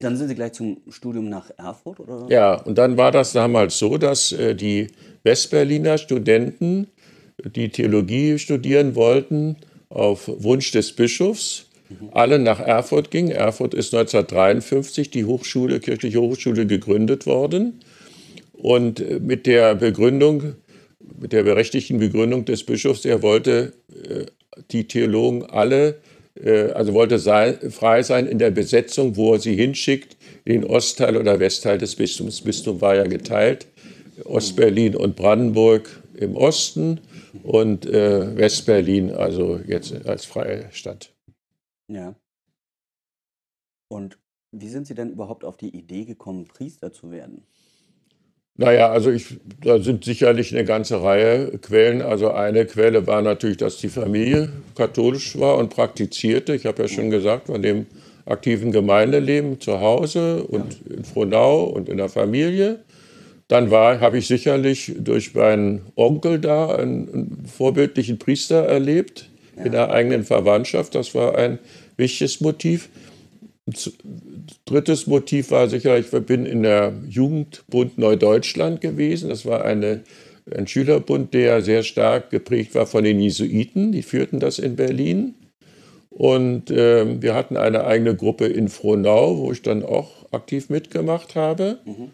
Dann 0.00 0.16
sind 0.16 0.28
Sie 0.28 0.34
gleich 0.34 0.52
zum 0.52 0.78
Studium 0.88 1.28
nach 1.28 1.50
Erfurt, 1.58 2.00
oder? 2.00 2.26
Ja, 2.30 2.54
und 2.54 2.78
dann 2.78 2.96
war 2.96 3.12
das 3.12 3.32
damals 3.32 3.78
so, 3.78 3.98
dass 3.98 4.32
äh, 4.32 4.54
die 4.54 4.86
Westberliner 5.24 5.98
Studenten, 5.98 6.86
die 7.44 7.68
Theologie 7.68 8.38
studieren 8.38 8.94
wollten, 8.94 9.56
auf 9.90 10.30
Wunsch 10.42 10.70
des 10.72 10.92
Bischofs 10.92 11.66
mhm. 11.88 12.08
alle 12.12 12.38
nach 12.38 12.60
Erfurt 12.60 13.10
gingen. 13.10 13.30
Erfurt 13.30 13.74
ist 13.74 13.92
1953 13.92 15.10
die 15.10 15.26
Hochschule, 15.26 15.80
kirchliche 15.80 16.20
Hochschule 16.20 16.66
gegründet 16.66 17.26
worden. 17.26 17.80
Und 18.54 19.00
äh, 19.00 19.20
mit 19.20 19.46
der 19.46 19.74
Begründung, 19.74 20.54
mit 21.18 21.32
der 21.32 21.42
berechtigten 21.42 21.98
Begründung 21.98 22.44
des 22.44 22.64
Bischofs, 22.64 23.04
er 23.04 23.22
wollte 23.22 23.72
äh, 23.92 24.26
die 24.70 24.86
Theologen 24.86 25.44
alle 25.44 26.00
äh, 26.34 26.70
also 26.72 26.94
wollte 26.94 27.18
sein, 27.18 27.58
frei 27.70 28.02
sein 28.02 28.26
in 28.26 28.38
der 28.38 28.50
Besetzung, 28.50 29.16
wo 29.16 29.34
er 29.34 29.40
sie 29.40 29.54
hinschickt, 29.54 30.16
den 30.46 30.64
Ostteil 30.64 31.16
oder 31.16 31.40
Westteil 31.40 31.78
des 31.78 31.96
Bistums. 31.96 32.36
Das 32.36 32.44
Bistum 32.44 32.80
war 32.80 32.96
ja 32.96 33.04
geteilt, 33.04 33.66
Ostberlin 34.24 34.96
und 34.96 35.16
Brandenburg 35.16 35.88
im 36.14 36.36
Osten 36.36 37.00
und 37.42 37.86
äh, 37.86 38.36
Westberlin, 38.36 39.10
also 39.10 39.58
jetzt 39.66 40.06
als 40.06 40.24
freie 40.24 40.70
Stadt. 40.72 41.12
Ja. 41.88 42.14
Und 43.88 44.18
wie 44.52 44.68
sind 44.68 44.86
Sie 44.86 44.94
denn 44.94 45.10
überhaupt 45.10 45.44
auf 45.44 45.56
die 45.56 45.74
Idee 45.76 46.04
gekommen, 46.04 46.44
Priester 46.44 46.92
zu 46.92 47.10
werden? 47.10 47.46
Naja, 48.56 48.90
also 48.90 49.10
ich, 49.10 49.26
da 49.64 49.78
sind 49.78 50.04
sicherlich 50.04 50.54
eine 50.54 50.64
ganze 50.64 51.02
Reihe 51.02 51.58
Quellen. 51.58 52.02
Also 52.02 52.30
eine 52.30 52.66
Quelle 52.66 53.06
war 53.06 53.22
natürlich, 53.22 53.56
dass 53.56 53.78
die 53.78 53.88
Familie 53.88 54.50
katholisch 54.76 55.38
war 55.38 55.56
und 55.56 55.70
praktizierte. 55.70 56.54
Ich 56.54 56.66
habe 56.66 56.82
ja 56.82 56.88
schon 56.88 57.10
gesagt, 57.10 57.46
von 57.46 57.62
dem 57.62 57.86
aktiven 58.26 58.70
Gemeindeleben 58.70 59.60
zu 59.60 59.80
Hause 59.80 60.44
und 60.44 60.80
ja. 60.88 60.96
in 60.96 61.04
Frohnau 61.04 61.64
und 61.64 61.88
in 61.88 61.96
der 61.96 62.08
Familie. 62.08 62.80
Dann 63.48 63.70
habe 63.70 64.18
ich 64.18 64.28
sicherlich 64.28 64.92
durch 64.98 65.34
meinen 65.34 65.80
Onkel 65.96 66.38
da 66.38 66.74
einen, 66.74 67.08
einen 67.12 67.46
vorbildlichen 67.46 68.18
Priester 68.18 68.66
erlebt 68.66 69.28
ja. 69.56 69.64
in 69.64 69.72
der 69.72 69.90
eigenen 69.90 70.22
Verwandtschaft. 70.22 70.94
Das 70.94 71.14
war 71.14 71.36
ein 71.36 71.58
wichtiges 71.96 72.40
Motiv 72.40 72.88
drittes 74.64 75.06
Motiv 75.06 75.50
war 75.50 75.68
sicher, 75.68 75.98
ich 75.98 76.10
bin 76.10 76.46
in 76.46 76.62
der 76.62 76.92
Jugendbund 77.08 77.98
Neudeutschland 77.98 78.80
gewesen. 78.80 79.28
Das 79.28 79.46
war 79.46 79.64
eine, 79.64 80.02
ein 80.54 80.66
Schülerbund, 80.66 81.34
der 81.34 81.62
sehr 81.62 81.82
stark 81.82 82.30
geprägt 82.30 82.74
war 82.74 82.86
von 82.86 83.04
den 83.04 83.20
Jesuiten. 83.20 83.92
Die 83.92 84.02
führten 84.02 84.40
das 84.40 84.58
in 84.58 84.76
Berlin. 84.76 85.34
Und 86.10 86.70
äh, 86.70 87.22
wir 87.22 87.34
hatten 87.34 87.56
eine 87.56 87.84
eigene 87.84 88.16
Gruppe 88.16 88.46
in 88.46 88.68
Frohnau, 88.68 89.38
wo 89.38 89.52
ich 89.52 89.62
dann 89.62 89.84
auch 89.84 90.32
aktiv 90.32 90.68
mitgemacht 90.68 91.34
habe. 91.34 91.78
Mhm. 91.84 92.10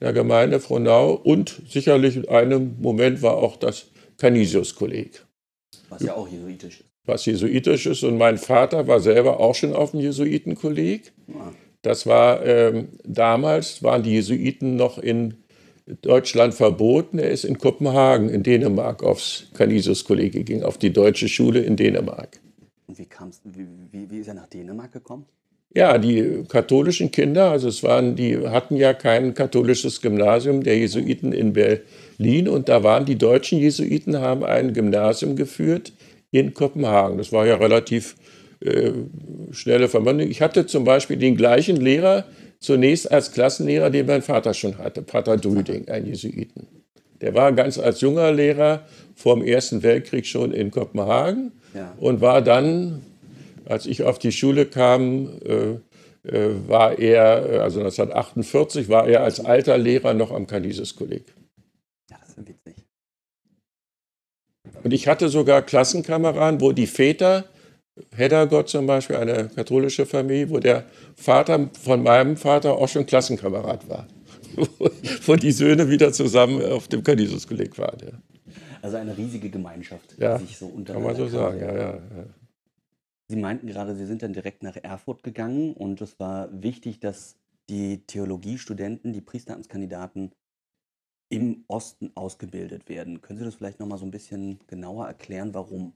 Der 0.00 0.12
Gemeinde 0.12 0.60
Frohnau. 0.60 1.12
Und 1.12 1.62
sicherlich 1.68 2.16
in 2.16 2.28
einem 2.28 2.76
Moment 2.80 3.22
war 3.22 3.36
auch 3.36 3.56
das 3.56 3.86
Canisius-Kolleg. 4.18 5.24
Was 5.88 6.02
ja 6.02 6.14
auch 6.14 6.28
jesuitisch 6.28 6.80
ist 6.80 6.93
was 7.06 7.26
jesuitisch 7.26 7.86
ist. 7.86 8.02
Und 8.02 8.18
mein 8.18 8.38
Vater 8.38 8.86
war 8.86 9.00
selber 9.00 9.40
auch 9.40 9.54
schon 9.54 9.74
auf 9.74 9.92
dem 9.92 10.00
Jesuitenkolleg. 10.00 11.12
Das 11.82 12.06
war 12.06 12.44
ähm, 12.44 12.88
damals, 13.04 13.82
waren 13.82 14.02
die 14.02 14.12
Jesuiten 14.12 14.76
noch 14.76 14.98
in 14.98 15.34
Deutschland 16.00 16.54
verboten. 16.54 17.18
Er 17.18 17.30
ist 17.30 17.44
in 17.44 17.58
Kopenhagen, 17.58 18.30
in 18.30 18.42
Dänemark, 18.42 19.02
aufs 19.02 19.48
Canisius-Kolleg 19.54 20.32
gegangen, 20.32 20.64
auf 20.64 20.78
die 20.78 20.92
deutsche 20.92 21.28
Schule 21.28 21.60
in 21.60 21.76
Dänemark. 21.76 22.40
Und 22.86 22.98
wie, 22.98 23.04
kam's, 23.04 23.40
wie, 23.44 23.66
wie, 23.92 24.10
wie 24.10 24.18
ist 24.18 24.28
er 24.28 24.34
nach 24.34 24.46
Dänemark 24.46 24.92
gekommen? 24.92 25.26
Ja, 25.76 25.98
die 25.98 26.44
katholischen 26.48 27.10
Kinder, 27.10 27.50
also 27.50 27.66
es 27.66 27.82
waren, 27.82 28.14
die 28.14 28.38
hatten 28.46 28.76
ja 28.76 28.94
kein 28.94 29.34
katholisches 29.34 30.00
Gymnasium 30.00 30.62
der 30.62 30.78
Jesuiten 30.78 31.32
in 31.32 31.52
Berlin 31.52 32.48
und 32.48 32.68
da 32.68 32.84
waren 32.84 33.04
die 33.04 33.16
deutschen 33.16 33.58
Jesuiten, 33.58 34.20
haben 34.20 34.44
ein 34.44 34.72
Gymnasium 34.72 35.34
geführt 35.34 35.92
in 36.34 36.52
Kopenhagen. 36.52 37.16
Das 37.16 37.30
war 37.30 37.46
ja 37.46 37.54
relativ 37.54 38.16
äh, 38.58 38.90
schnelle 39.52 39.88
Verbindung. 39.88 40.28
Ich 40.28 40.42
hatte 40.42 40.66
zum 40.66 40.82
Beispiel 40.82 41.16
den 41.16 41.36
gleichen 41.36 41.76
Lehrer 41.76 42.24
zunächst 42.58 43.12
als 43.12 43.30
Klassenlehrer, 43.30 43.88
den 43.90 44.06
mein 44.06 44.20
Vater 44.20 44.52
schon 44.52 44.78
hatte, 44.78 45.02
Pater 45.02 45.36
Drüding, 45.36 45.88
ein 45.88 46.06
Jesuiten. 46.06 46.66
Der 47.20 47.34
war 47.34 47.52
ganz 47.52 47.78
als 47.78 48.00
junger 48.00 48.32
Lehrer 48.32 48.82
vor 49.14 49.36
dem 49.36 49.46
Ersten 49.46 49.84
Weltkrieg 49.84 50.26
schon 50.26 50.52
in 50.52 50.72
Kopenhagen 50.72 51.52
ja. 51.72 51.94
und 51.98 52.20
war 52.20 52.42
dann, 52.42 53.02
als 53.64 53.86
ich 53.86 54.02
auf 54.02 54.18
die 54.18 54.32
Schule 54.32 54.66
kam, 54.66 55.28
äh, 55.44 56.28
äh, 56.28 56.50
war 56.66 56.98
er, 56.98 57.48
äh, 57.48 57.58
also 57.58 57.78
1948, 57.78 58.88
war 58.88 59.06
er 59.06 59.22
als 59.22 59.38
alter 59.38 59.78
Lehrer 59.78 60.14
noch 60.14 60.32
am 60.32 60.48
Canisius-Kolleg. 60.48 61.22
Ja, 62.10 62.16
das 62.20 62.30
ist 62.30 62.48
witzig. 62.48 62.74
Und 64.84 64.92
ich 64.92 65.08
hatte 65.08 65.28
sogar 65.28 65.62
Klassenkameraden, 65.62 66.60
wo 66.60 66.72
die 66.72 66.86
Väter, 66.86 67.46
Heddergott 68.14 68.68
zum 68.68 68.86
Beispiel, 68.86 69.16
eine 69.16 69.48
katholische 69.48 70.04
Familie, 70.04 70.50
wo 70.50 70.58
der 70.58 70.84
Vater 71.16 71.70
von 71.82 72.02
meinem 72.02 72.36
Vater 72.36 72.76
auch 72.76 72.88
schon 72.88 73.06
Klassenkamerad 73.06 73.88
war. 73.88 74.06
wo 75.26 75.34
die 75.36 75.52
Söhne 75.52 75.88
wieder 75.88 76.12
zusammen 76.12 76.62
auf 76.62 76.86
dem 76.88 77.02
Canisius-Kolleg 77.02 77.76
waren. 77.78 77.98
Ja. 78.00 78.12
Also 78.82 78.98
eine 78.98 79.16
riesige 79.16 79.48
Gemeinschaft, 79.48 80.14
ja, 80.18 80.38
die 80.38 80.44
sich 80.44 80.58
so 80.58 80.66
untereinander 80.66 81.14
Kann 81.14 81.20
man 81.22 81.30
so 81.30 81.36
sagen, 81.36 81.60
ja, 81.60 81.74
ja, 81.74 81.94
ja. 81.94 82.24
Sie 83.28 83.36
meinten 83.36 83.66
gerade, 83.66 83.96
Sie 83.96 84.04
sind 84.04 84.22
dann 84.22 84.34
direkt 84.34 84.62
nach 84.62 84.76
Erfurt 84.76 85.22
gegangen 85.22 85.72
und 85.72 86.00
es 86.02 86.20
war 86.20 86.50
wichtig, 86.52 87.00
dass 87.00 87.36
die 87.70 88.04
Theologiestudenten, 88.06 89.14
die 89.14 89.22
Priesteramtskandidaten 89.22 90.32
im 91.28 91.64
Osten 91.68 92.10
ausgebildet 92.14 92.88
werden. 92.88 93.20
Können 93.20 93.38
Sie 93.38 93.44
das 93.44 93.54
vielleicht 93.54 93.80
noch 93.80 93.86
mal 93.86 93.98
so 93.98 94.04
ein 94.04 94.10
bisschen 94.10 94.58
genauer 94.66 95.06
erklären, 95.06 95.52
warum? 95.52 95.94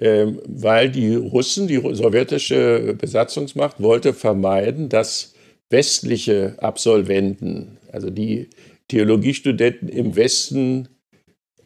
Ähm, 0.00 0.40
weil 0.46 0.90
die 0.90 1.14
Russen, 1.14 1.66
die 1.66 1.76
sowjetische 1.76 2.94
Besatzungsmacht, 2.98 3.82
wollte 3.82 4.12
vermeiden, 4.12 4.88
dass 4.88 5.34
westliche 5.70 6.54
Absolventen, 6.58 7.78
also 7.92 8.10
die 8.10 8.48
Theologiestudenten 8.88 9.88
im 9.88 10.16
Westen 10.16 10.88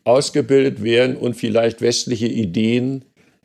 ausgebildet 0.05 0.83
werden 0.83 1.17
und 1.17 1.35
vielleicht 1.35 1.81
westliche 1.81 2.27
Ideen 2.27 3.05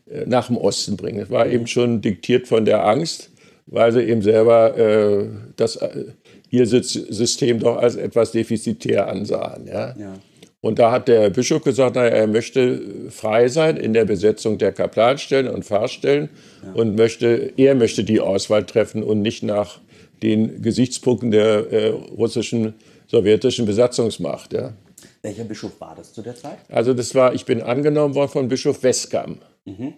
äh, 0.10 0.26
nach 0.26 0.48
dem 0.48 0.58
Osten 0.58 0.98
bringen. 0.98 1.20
Das 1.20 1.30
war 1.30 1.46
mhm. 1.46 1.52
eben 1.52 1.68
schon 1.68 2.02
diktiert 2.02 2.48
von 2.48 2.66
der 2.66 2.86
Angst, 2.86 3.30
weil 3.68 3.92
sie 3.92 4.04
eben 4.04 4.22
selber 4.22 4.78
äh, 4.78 5.28
das 5.56 5.76
äh, 5.76 6.06
ihr 6.50 6.66
System 6.68 7.60
doch 7.60 7.78
als 7.78 7.96
etwas 7.96 8.32
defizitär 8.32 9.08
ansahen. 9.08 9.68
Ja? 9.68 9.96
ja. 9.98 10.14
Und 10.60 10.80
da 10.80 10.92
hat 10.92 11.08
der 11.08 11.30
Bischof 11.30 11.64
gesagt, 11.64 11.96
naja, 11.96 12.10
er 12.10 12.28
möchte 12.28 13.10
frei 13.10 13.48
sein 13.48 13.78
in 13.78 13.94
der 13.94 14.06
Besetzung 14.06 14.58
der 14.58 14.72
Kaplanstellen 14.72 15.48
und 15.48 15.66
Pfarrstellen 15.66 16.30
ja. 16.64 16.74
und 16.74 16.96
möchte, 16.96 17.54
er 17.58 17.76
möchte 17.76 18.04
die 18.04 18.20
Auswahl 18.20 18.66
treffen 18.66 19.04
und 19.04 19.22
nicht 19.22 19.44
nach 19.44 19.80
den 20.24 20.62
Gesichtspunkten 20.62 21.32
der 21.32 21.72
äh, 21.72 21.90
russischen, 21.90 22.74
sowjetischen 23.08 23.66
Besatzungsmacht. 23.66 24.54
Ja. 24.54 24.74
Welcher 25.22 25.44
Bischof 25.44 25.80
war 25.80 25.96
das 25.96 26.12
zu 26.14 26.22
der 26.22 26.36
Zeit? 26.36 26.58
Also 26.70 26.94
das 26.94 27.14
war, 27.14 27.34
ich 27.34 27.46
bin 27.46 27.62
angenommen 27.62 28.16
worden 28.16 28.32
von 28.32 28.48
Bischof 28.48 28.82
Weskam 28.82 29.38
mhm. 29.66 29.94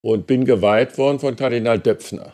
und 0.00 0.26
bin 0.26 0.46
geweiht 0.46 0.96
worden 0.96 1.18
von 1.18 1.36
Kardinal 1.36 1.78
Döpfner. 1.78 2.32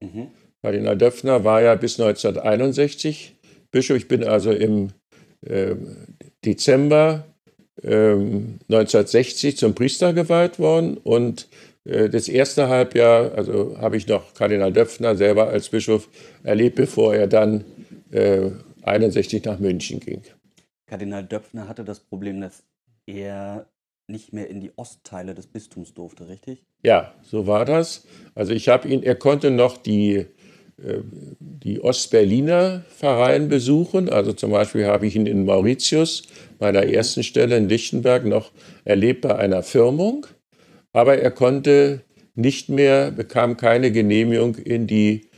Mhm. 0.00 0.28
Kardinal 0.62 0.96
Döpfner 0.96 1.44
war 1.44 1.62
ja 1.62 1.74
bis 1.74 1.98
1961 1.98 3.36
Bischof. 3.70 3.96
Ich 3.96 4.08
bin 4.08 4.24
also 4.24 4.52
im 4.52 4.90
äh, 5.42 5.74
Dezember 6.44 7.24
äh, 7.82 8.12
1960 8.12 9.56
zum 9.56 9.74
Priester 9.74 10.12
geweiht 10.12 10.58
worden 10.58 10.98
und 10.98 11.48
äh, 11.84 12.08
das 12.08 12.28
erste 12.28 12.68
Halbjahr, 12.68 13.32
also 13.34 13.76
habe 13.78 13.96
ich 13.96 14.06
noch 14.06 14.34
Kardinal 14.34 14.72
Döpfner 14.72 15.16
selber 15.16 15.48
als 15.48 15.68
Bischof 15.68 16.08
erlebt, 16.42 16.76
bevor 16.76 17.14
er 17.14 17.26
dann 17.26 17.64
61 18.82 19.44
äh, 19.44 19.48
nach 19.48 19.58
München 19.58 20.00
ging. 20.00 20.22
Kardinal 20.86 21.24
Döpfner 21.24 21.68
hatte 21.68 21.84
das 21.84 22.00
Problem, 22.00 22.40
dass 22.40 22.64
er 23.06 23.66
nicht 24.08 24.32
mehr 24.32 24.48
in 24.50 24.60
die 24.60 24.72
Ostteile 24.76 25.34
des 25.34 25.46
Bistums 25.46 25.94
durfte, 25.94 26.28
richtig? 26.28 26.64
Ja, 26.82 27.14
so 27.22 27.46
war 27.46 27.64
das. 27.64 28.06
Also 28.34 28.52
ich 28.52 28.68
habe 28.68 28.88
ihn, 28.88 29.02
er 29.04 29.14
konnte 29.14 29.50
noch 29.52 29.76
die 29.76 30.26
die 31.38 31.80
Ostberliner 31.80 32.84
Pfarreien 32.96 33.48
besuchen. 33.48 34.08
Also 34.08 34.32
zum 34.32 34.50
Beispiel 34.50 34.86
habe 34.86 35.06
ich 35.06 35.16
ihn 35.16 35.26
in 35.26 35.44
Mauritius, 35.44 36.22
meiner 36.58 36.84
ersten 36.84 37.22
Stelle 37.22 37.56
in 37.56 37.68
Lichtenberg, 37.68 38.24
noch 38.24 38.50
erlebt 38.84 39.22
bei 39.22 39.36
einer 39.36 39.62
Firmung. 39.62 40.26
Aber 40.92 41.18
er 41.18 41.30
konnte 41.30 42.00
nicht 42.34 42.68
mehr, 42.68 43.10
bekam 43.10 43.56
keine 43.56 43.92
Genehmigung, 43.92 44.56
in 44.56 44.86
die, 44.86 45.28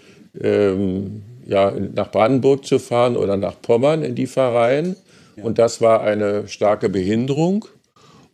ähm, 0.40 1.22
ja, 1.44 1.72
nach 1.94 2.10
Brandenburg 2.10 2.64
zu 2.64 2.78
fahren 2.78 3.16
oder 3.16 3.36
nach 3.36 3.60
Pommern 3.60 4.02
in 4.02 4.14
die 4.14 4.26
Pfarreien. 4.26 4.96
Und 5.42 5.58
das 5.58 5.80
war 5.80 6.02
eine 6.02 6.46
starke 6.46 6.88
Behinderung. 6.88 7.64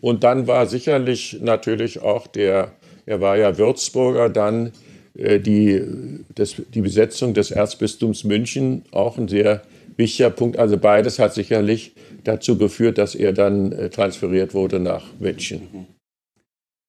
Und 0.00 0.24
dann 0.24 0.46
war 0.46 0.66
sicherlich 0.66 1.38
natürlich 1.40 2.02
auch 2.02 2.26
der, 2.26 2.72
er 3.06 3.20
war 3.20 3.36
ja 3.36 3.56
Würzburger, 3.56 4.28
dann 4.28 4.66
äh, 4.66 4.70
die, 5.18 6.24
das, 6.34 6.54
die 6.72 6.80
Besetzung 6.80 7.34
des 7.34 7.50
Erzbistums 7.50 8.24
München 8.24 8.84
auch 8.92 9.18
ein 9.18 9.28
sehr 9.28 9.62
wichtiger 9.96 10.30
Punkt. 10.30 10.58
Also 10.58 10.78
beides 10.78 11.18
hat 11.18 11.34
sicherlich 11.34 11.94
dazu 12.24 12.56
geführt, 12.56 12.98
dass 12.98 13.14
er 13.14 13.32
dann 13.32 13.72
äh, 13.72 13.90
transferiert 13.90 14.54
wurde 14.54 14.80
nach 14.80 15.12
München. 15.18 15.68
Mhm. 15.72 15.86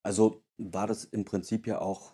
Also 0.05 0.41
war 0.57 0.88
das 0.88 1.05
im 1.05 1.25
Prinzip 1.25 1.67
ja 1.67 1.81
auch 1.81 2.13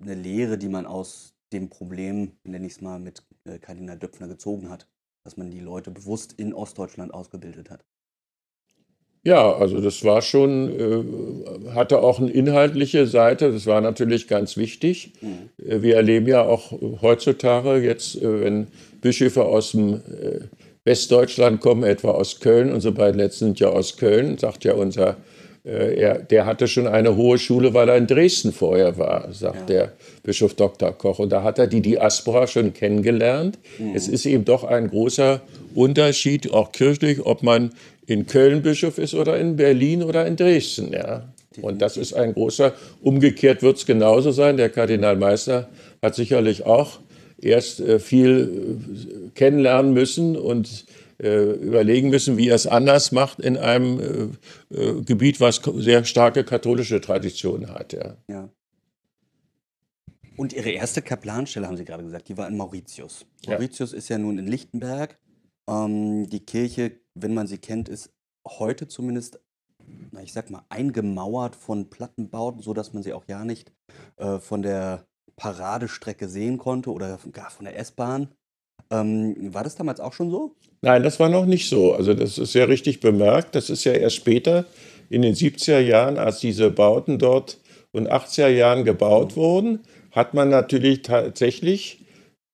eine 0.00 0.14
Lehre, 0.14 0.58
die 0.58 0.68
man 0.68 0.86
aus 0.86 1.34
dem 1.52 1.68
Problem, 1.68 2.32
nenne 2.44 2.66
ich 2.66 2.72
es 2.74 2.80
mal, 2.80 2.98
mit 2.98 3.22
äh, 3.44 3.58
Kardinal 3.58 3.98
Döpfner 3.98 4.26
gezogen 4.26 4.70
hat, 4.70 4.88
dass 5.24 5.36
man 5.36 5.50
die 5.50 5.60
Leute 5.60 5.90
bewusst 5.90 6.32
in 6.32 6.54
Ostdeutschland 6.54 7.12
ausgebildet 7.12 7.70
hat. 7.70 7.84
Ja, 9.24 9.54
also 9.54 9.80
das 9.80 10.04
war 10.04 10.20
schon, 10.20 10.68
äh, 10.68 11.70
hatte 11.70 12.00
auch 12.00 12.18
eine 12.18 12.30
inhaltliche 12.30 13.06
Seite, 13.06 13.52
das 13.52 13.66
war 13.66 13.80
natürlich 13.80 14.26
ganz 14.26 14.56
wichtig. 14.56 15.12
Mhm. 15.20 15.64
Äh, 15.64 15.82
wir 15.82 15.94
erleben 15.94 16.26
ja 16.26 16.42
auch 16.42 16.72
heutzutage 17.00 17.76
jetzt, 17.76 18.20
äh, 18.20 18.42
wenn 18.42 18.66
Bischöfe 19.00 19.44
aus 19.44 19.72
dem 19.72 20.00
Westdeutschland 20.84 21.60
kommen, 21.60 21.82
etwa 21.82 22.12
aus 22.12 22.38
Köln, 22.38 22.72
unsere 22.72 22.94
beiden 22.94 23.18
letzten 23.20 23.46
sind 23.46 23.60
ja 23.60 23.68
aus 23.68 23.96
Köln, 23.96 24.38
sagt 24.38 24.64
ja 24.64 24.74
unser 24.74 25.16
er, 25.64 26.18
der 26.18 26.44
hatte 26.44 26.66
schon 26.66 26.88
eine 26.88 27.14
hohe 27.14 27.38
Schule, 27.38 27.72
weil 27.72 27.88
er 27.88 27.96
in 27.96 28.08
Dresden 28.08 28.52
vorher 28.52 28.98
war, 28.98 29.32
sagt 29.32 29.70
ja. 29.70 29.76
der 29.76 29.92
Bischof 30.24 30.54
Dr. 30.54 30.90
Koch. 30.90 31.20
Und 31.20 31.30
da 31.30 31.44
hat 31.44 31.60
er 31.60 31.68
die 31.68 31.80
Diaspora 31.80 32.48
schon 32.48 32.72
kennengelernt. 32.72 33.60
Mhm. 33.78 33.94
Es 33.94 34.08
ist 34.08 34.26
eben 34.26 34.44
doch 34.44 34.64
ein 34.64 34.88
großer 34.88 35.40
Unterschied, 35.76 36.52
auch 36.52 36.72
kirchlich, 36.72 37.24
ob 37.24 37.44
man 37.44 37.70
in 38.06 38.26
Köln 38.26 38.62
Bischof 38.62 38.98
ist 38.98 39.14
oder 39.14 39.38
in 39.38 39.56
Berlin 39.56 40.02
oder 40.02 40.26
in 40.26 40.36
Dresden. 40.36 40.92
Ja. 40.92 41.32
Und 41.60 41.82
das 41.82 41.96
ist 41.96 42.14
ein 42.14 42.32
großer, 42.32 42.72
umgekehrt 43.00 43.62
wird 43.62 43.76
es 43.76 43.86
genauso 43.86 44.30
sein. 44.30 44.56
Der 44.56 44.70
Kardinalmeister 44.70 45.68
hat 46.00 46.14
sicherlich 46.14 46.64
auch 46.64 47.00
erst 47.40 47.80
äh, 47.80 47.98
viel 47.98 48.78
äh, 49.26 49.30
kennenlernen 49.34 49.92
müssen 49.92 50.36
und 50.36 50.86
äh, 51.22 51.52
überlegen 51.52 52.08
müssen, 52.10 52.36
wie 52.36 52.48
er 52.48 52.56
es 52.56 52.66
anders 52.66 53.12
macht 53.12 53.38
in 53.40 53.56
einem 53.56 54.32
äh, 54.70 54.74
äh, 54.74 55.02
Gebiet, 55.02 55.40
was 55.40 55.60
sehr 55.76 56.04
starke 56.04 56.44
katholische 56.44 57.00
Traditionen 57.00 57.70
hat. 57.70 57.92
Ja. 57.92 58.16
ja. 58.28 58.48
Und 60.36 60.52
Ihre 60.52 60.70
erste 60.70 61.02
Kaplanstelle, 61.02 61.66
haben 61.66 61.76
Sie 61.76 61.84
gerade 61.84 62.02
gesagt, 62.02 62.28
die 62.28 62.36
war 62.36 62.48
in 62.48 62.56
Mauritius. 62.56 63.26
Mauritius 63.46 63.92
ja. 63.92 63.98
ist 63.98 64.08
ja 64.08 64.18
nun 64.18 64.38
in 64.38 64.46
Lichtenberg. 64.46 65.18
Ähm, 65.68 66.28
die 66.28 66.40
Kirche, 66.40 66.92
wenn 67.14 67.34
man 67.34 67.46
sie 67.46 67.58
kennt, 67.58 67.88
ist 67.88 68.10
heute 68.46 68.88
zumindest, 68.88 69.40
na, 70.10 70.22
ich 70.22 70.32
sag 70.32 70.50
mal, 70.50 70.64
eingemauert 70.68 71.56
von 71.56 71.90
Plattenbauten, 71.90 72.62
sodass 72.62 72.92
man 72.92 73.02
sie 73.02 73.12
auch 73.12 73.24
ja 73.28 73.44
nicht 73.44 73.72
äh, 74.16 74.38
von 74.38 74.62
der 74.62 75.06
Paradestrecke 75.36 76.28
sehen 76.28 76.58
konnte 76.58 76.90
oder 76.90 77.18
gar 77.32 77.50
von 77.50 77.64
der 77.64 77.78
S-Bahn. 77.78 78.28
Ähm, 78.90 79.54
war 79.54 79.64
das 79.64 79.76
damals 79.76 80.00
auch 80.00 80.12
schon 80.12 80.30
so? 80.30 80.54
Nein, 80.82 81.02
das 81.02 81.18
war 81.20 81.28
noch 81.28 81.46
nicht 81.46 81.68
so. 81.68 81.94
Also 81.94 82.14
das 82.14 82.38
ist 82.38 82.54
ja 82.54 82.64
richtig 82.64 83.00
bemerkt. 83.00 83.54
Das 83.54 83.70
ist 83.70 83.84
ja 83.84 83.92
erst 83.92 84.16
später 84.16 84.66
in 85.08 85.22
den 85.22 85.34
70er 85.34 85.78
Jahren, 85.78 86.18
als 86.18 86.40
diese 86.40 86.70
Bauten 86.70 87.18
dort 87.18 87.58
und 87.92 88.10
80er 88.10 88.48
Jahren 88.48 88.84
gebaut 88.84 89.36
wurden, 89.36 89.80
hat 90.10 90.34
man 90.34 90.48
natürlich 90.48 91.02
tatsächlich 91.02 92.04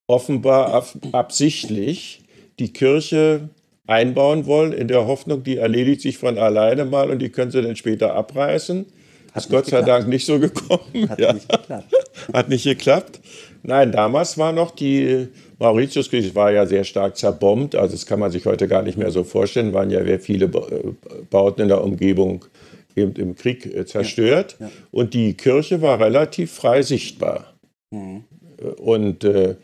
offenbar 0.06 0.72
ab 0.72 0.88
absichtlich 1.12 2.22
die 2.58 2.72
Kirche 2.72 3.50
einbauen 3.88 4.46
wollen, 4.46 4.72
in 4.72 4.86
der 4.86 5.06
Hoffnung, 5.06 5.42
die 5.42 5.56
erledigt 5.56 6.02
sich 6.02 6.18
von 6.18 6.38
alleine 6.38 6.84
mal 6.84 7.10
und 7.10 7.18
die 7.20 7.30
können 7.30 7.50
sie 7.50 7.62
dann 7.62 7.74
später 7.74 8.14
abreißen. 8.14 8.86
Hat 9.32 9.44
ist 9.44 9.50
Gott 9.50 9.66
sei 9.66 9.82
Dank 9.82 10.06
nicht 10.08 10.26
so 10.26 10.38
gekommen. 10.38 11.08
Hat 11.08 11.18
ja. 11.18 11.32
nicht 11.32 11.48
geklappt. 11.48 11.92
Hat 12.32 12.48
nicht 12.48 12.64
geklappt. 12.64 13.20
Nein, 13.62 13.90
damals 13.90 14.38
war 14.38 14.52
noch 14.52 14.70
die 14.70 15.28
Mauritiuskirche 15.58 16.34
war 16.34 16.52
ja 16.52 16.66
sehr 16.66 16.84
stark 16.84 17.16
zerbombt, 17.16 17.74
also 17.74 17.92
das 17.92 18.06
kann 18.06 18.20
man 18.20 18.30
sich 18.30 18.46
heute 18.46 18.68
gar 18.68 18.82
nicht 18.82 18.96
mehr 18.96 19.10
so 19.10 19.24
vorstellen, 19.24 19.72
waren 19.72 19.90
ja 19.90 20.04
sehr 20.04 20.20
viele 20.20 20.46
äh, 20.46 20.92
Bauten 21.30 21.62
in 21.62 21.68
der 21.68 21.82
Umgebung 21.82 22.44
eben 22.94 23.14
im 23.14 23.34
Krieg 23.34 23.66
äh, 23.66 23.84
zerstört. 23.84 24.56
Ja, 24.60 24.66
ja. 24.66 24.72
Und 24.92 25.14
die 25.14 25.34
Kirche 25.34 25.82
war 25.82 25.98
relativ 25.98 26.52
frei 26.52 26.82
sichtbar. 26.82 27.54
Mhm. 27.90 28.24
Und 28.76 29.24
äh, 29.24 29.56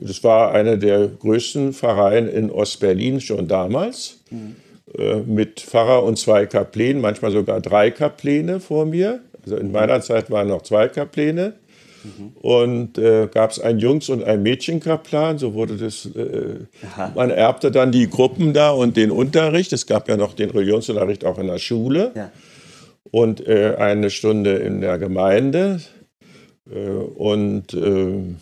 das 0.00 0.22
war 0.24 0.52
eine 0.52 0.78
der 0.78 1.08
größten 1.08 1.72
Pfarreien 1.72 2.28
in 2.28 2.50
Ostberlin 2.50 3.20
schon 3.20 3.48
damals, 3.48 4.20
mhm. 4.30 4.56
äh, 4.96 5.16
mit 5.16 5.60
Pfarrer 5.60 6.02
und 6.04 6.18
zwei 6.18 6.46
Kaplänen, 6.46 7.02
manchmal 7.02 7.32
sogar 7.32 7.60
drei 7.60 7.90
Kapläne 7.90 8.60
vor 8.60 8.86
mir. 8.86 9.20
Also 9.42 9.56
in 9.56 9.72
meiner 9.72 10.00
Zeit 10.00 10.30
waren 10.30 10.48
noch 10.48 10.62
zwei 10.62 10.88
Kapläne. 10.88 11.54
Und 12.40 12.96
äh, 12.98 13.28
gab 13.32 13.50
es 13.50 13.60
einen 13.60 13.80
Jungs- 13.80 14.08
und 14.08 14.22
einen 14.24 14.42
Mädchenkaplan, 14.42 15.38
so 15.38 15.54
wurde 15.54 15.76
das. 15.76 16.06
Äh, 16.06 16.60
man 17.14 17.30
erbte 17.30 17.70
dann 17.70 17.92
die 17.92 18.08
Gruppen 18.08 18.52
da 18.52 18.70
und 18.70 18.96
den 18.96 19.10
Unterricht. 19.10 19.72
Es 19.72 19.86
gab 19.86 20.08
ja 20.08 20.16
noch 20.16 20.34
den 20.34 20.50
Religionsunterricht 20.50 21.24
auch 21.24 21.38
in 21.38 21.48
der 21.48 21.58
Schule. 21.58 22.12
Ja. 22.14 22.30
Und 23.10 23.46
äh, 23.46 23.74
eine 23.78 24.10
Stunde 24.10 24.54
in 24.56 24.80
der 24.80 24.98
Gemeinde. 24.98 25.80
Äh, 26.70 26.88
und 26.88 27.74
äh, 27.74 28.34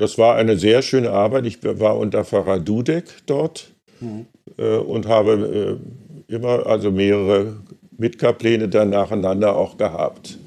das 0.00 0.18
war 0.18 0.36
eine 0.36 0.56
sehr 0.56 0.82
schöne 0.82 1.10
Arbeit. 1.10 1.46
Ich 1.46 1.58
war 1.62 1.98
unter 1.98 2.24
Pfarrer 2.24 2.58
Dudek 2.58 3.04
dort 3.26 3.72
mhm. 4.00 4.26
Äh, 4.56 4.76
und 4.78 5.06
habe 5.06 5.78
immer 6.26 6.66
also 6.66 6.90
mehrere 6.90 7.56
Mitkapläne 7.96 8.68
dann 8.68 8.90
nacheinander 8.90 9.56
auch 9.56 9.76
gehabt. 9.76 10.38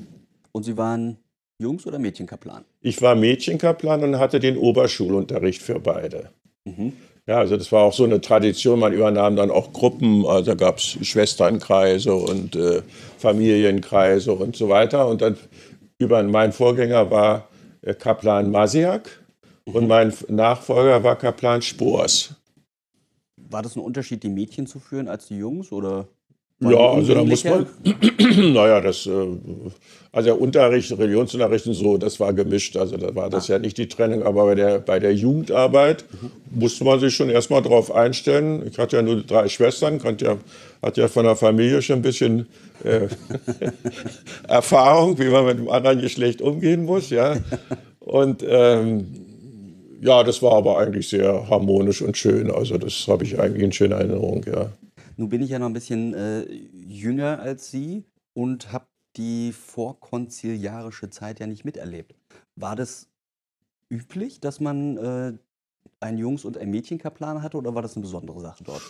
Und 0.51 0.63
Sie 0.63 0.77
waren 0.77 1.17
Jungs- 1.59 1.85
oder 1.85 1.99
Mädchenkaplan? 1.99 2.65
Ich 2.81 3.01
war 3.01 3.15
Mädchenkaplan 3.15 4.03
und 4.03 4.19
hatte 4.19 4.39
den 4.39 4.57
Oberschulunterricht 4.57 5.61
für 5.61 5.79
beide. 5.79 6.29
Mhm. 6.65 6.93
Ja, 7.25 7.37
also 7.37 7.55
das 7.55 7.71
war 7.71 7.83
auch 7.83 7.93
so 7.93 8.03
eine 8.03 8.19
Tradition. 8.19 8.79
Man 8.79 8.91
übernahm 8.91 9.35
dann 9.35 9.49
auch 9.49 9.71
Gruppen, 9.71 10.25
also 10.25 10.55
gab 10.55 10.77
es 10.79 10.97
Schwesternkreise 11.07 12.13
und 12.13 12.55
äh, 12.55 12.81
Familienkreise 13.17 14.33
und 14.33 14.55
so 14.57 14.67
weiter. 14.67 15.07
Und 15.07 15.21
dann 15.21 15.37
über 15.99 16.21
mein 16.23 16.51
Vorgänger 16.51 17.09
war 17.11 17.47
äh, 17.81 17.93
Kaplan 17.93 18.51
Masiak. 18.51 19.22
Und 19.65 19.87
mein 19.87 20.13
Nachfolger 20.27 21.03
war 21.03 21.15
Kaplan 21.17 21.61
Spors. 21.61 22.35
War 23.37 23.61
das 23.61 23.75
ein 23.75 23.81
Unterschied, 23.81 24.23
die 24.23 24.29
Mädchen 24.29 24.67
zu 24.67 24.79
führen 24.79 25.07
als 25.07 25.27
die 25.27 25.37
Jungs 25.37 25.71
oder? 25.71 26.07
Ja, 26.59 26.91
also 26.91 27.13
da 27.13 27.23
muss 27.23 27.43
man, 27.43 27.65
naja, 28.53 28.79
das, 28.79 29.05
äh, 29.05 29.11
also 30.11 30.27
der 30.27 30.39
Unterricht, 30.39 30.91
Religionsunterricht 30.91 31.67
und 31.67 31.73
so, 31.73 31.97
das 31.97 32.19
war 32.19 32.31
gemischt, 32.31 32.77
also 32.77 32.95
da 32.95 33.13
war 33.15 33.29
das 33.29 33.49
ah. 33.49 33.53
ja 33.53 33.59
nicht 33.59 33.77
die 33.77 33.87
Trennung, 33.87 34.23
aber 34.23 34.45
bei 34.45 34.55
der, 34.55 34.79
bei 34.79 34.99
der 34.99 35.13
Jugendarbeit 35.13 36.05
mhm. 36.21 36.31
musste 36.59 36.83
man 36.85 36.99
sich 36.99 37.15
schon 37.15 37.29
erstmal 37.29 37.61
drauf 37.61 37.93
einstellen. 37.93 38.65
Ich 38.65 38.77
hatte 38.77 38.97
ja 38.97 39.01
nur 39.01 39.23
drei 39.23 39.49
Schwestern, 39.49 39.99
konnte 39.99 40.25
ja, 40.25 40.37
hatte 40.81 41.01
ja 41.01 41.07
von 41.07 41.25
der 41.25 41.35
Familie 41.35 41.81
schon 41.81 41.97
ein 41.97 42.01
bisschen 42.01 42.47
äh, 42.83 43.07
Erfahrung, 44.47 45.17
wie 45.19 45.29
man 45.29 45.45
mit 45.45 45.57
dem 45.57 45.69
anderen 45.69 45.99
Geschlecht 45.99 46.41
umgehen 46.41 46.85
muss, 46.85 47.09
ja. 47.09 47.37
Und 47.99 48.43
ähm, 48.47 49.32
ja, 50.03 50.23
das 50.23 50.41
war 50.41 50.53
aber 50.53 50.77
eigentlich 50.77 51.07
sehr 51.07 51.49
harmonisch 51.49 52.01
und 52.01 52.17
schön, 52.17 52.51
also 52.51 52.77
das 52.77 53.07
habe 53.07 53.23
ich 53.23 53.39
eigentlich 53.39 53.63
in 53.63 53.71
schöner 53.71 53.95
Erinnerung, 53.97 54.43
ja. 54.45 54.71
Nun 55.15 55.29
bin 55.29 55.41
ich 55.41 55.49
ja 55.49 55.59
noch 55.59 55.67
ein 55.67 55.73
bisschen 55.73 56.13
äh, 56.13 56.43
jünger 56.87 57.39
als 57.39 57.71
Sie 57.71 58.03
und 58.33 58.73
habe 58.73 58.85
die 59.15 59.53
vorkonziliarische 59.53 61.09
Zeit 61.09 61.39
ja 61.39 61.47
nicht 61.47 61.65
miterlebt. 61.65 62.15
War 62.55 62.75
das 62.75 63.07
üblich, 63.89 64.39
dass 64.39 64.59
man 64.59 64.97
äh, 64.97 65.33
einen 65.99 66.17
Jungs- 66.17 66.45
und 66.45 66.57
einen 66.57 66.71
Mädchenkaplan 66.71 67.41
hatte 67.41 67.57
oder 67.57 67.75
war 67.75 67.81
das 67.81 67.95
eine 67.95 68.03
besondere 68.03 68.41
Sache 68.41 68.63
dort? 68.63 68.81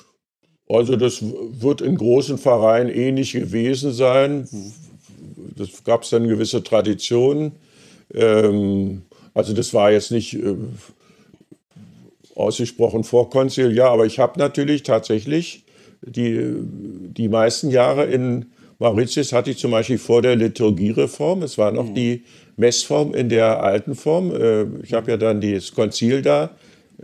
Also 0.69 0.95
das 0.95 1.21
wird 1.21 1.81
in 1.81 1.95
großen 1.95 2.37
Vereinen 2.37 2.89
ähnlich 2.89 3.33
gewesen 3.33 3.91
sein. 3.91 4.47
Hm. 4.49 4.73
Das 5.57 5.83
gab 5.83 6.03
es 6.03 6.09
dann 6.09 6.27
gewisse 6.27 6.63
Traditionen. 6.63 7.51
Ähm, 8.13 9.03
also 9.33 9.53
das 9.53 9.73
war 9.73 9.91
jetzt 9.91 10.11
nicht 10.11 10.39
ausgesprochen 12.35 13.03
vorkonziliar, 13.03 13.91
aber 13.91 14.05
ich 14.05 14.19
habe 14.19 14.39
natürlich 14.39 14.83
tatsächlich 14.83 15.63
die, 16.01 16.55
die 16.59 17.29
meisten 17.29 17.69
Jahre 17.69 18.05
in 18.05 18.47
Mauritius 18.79 19.31
hatte 19.31 19.51
ich 19.51 19.57
zum 19.57 19.71
Beispiel 19.71 19.97
vor 19.97 20.21
der 20.21 20.35
Liturgiereform, 20.35 21.43
es 21.43 21.57
war 21.57 21.71
noch 21.71 21.89
mhm. 21.89 21.95
die 21.95 22.23
Messform 22.57 23.13
in 23.13 23.29
der 23.29 23.63
alten 23.63 23.95
Form. 23.95 24.31
Äh, 24.31 24.65
ich 24.83 24.93
habe 24.93 25.11
ja 25.11 25.17
dann 25.17 25.41
das 25.41 25.73
Konzil 25.73 26.21
da 26.21 26.51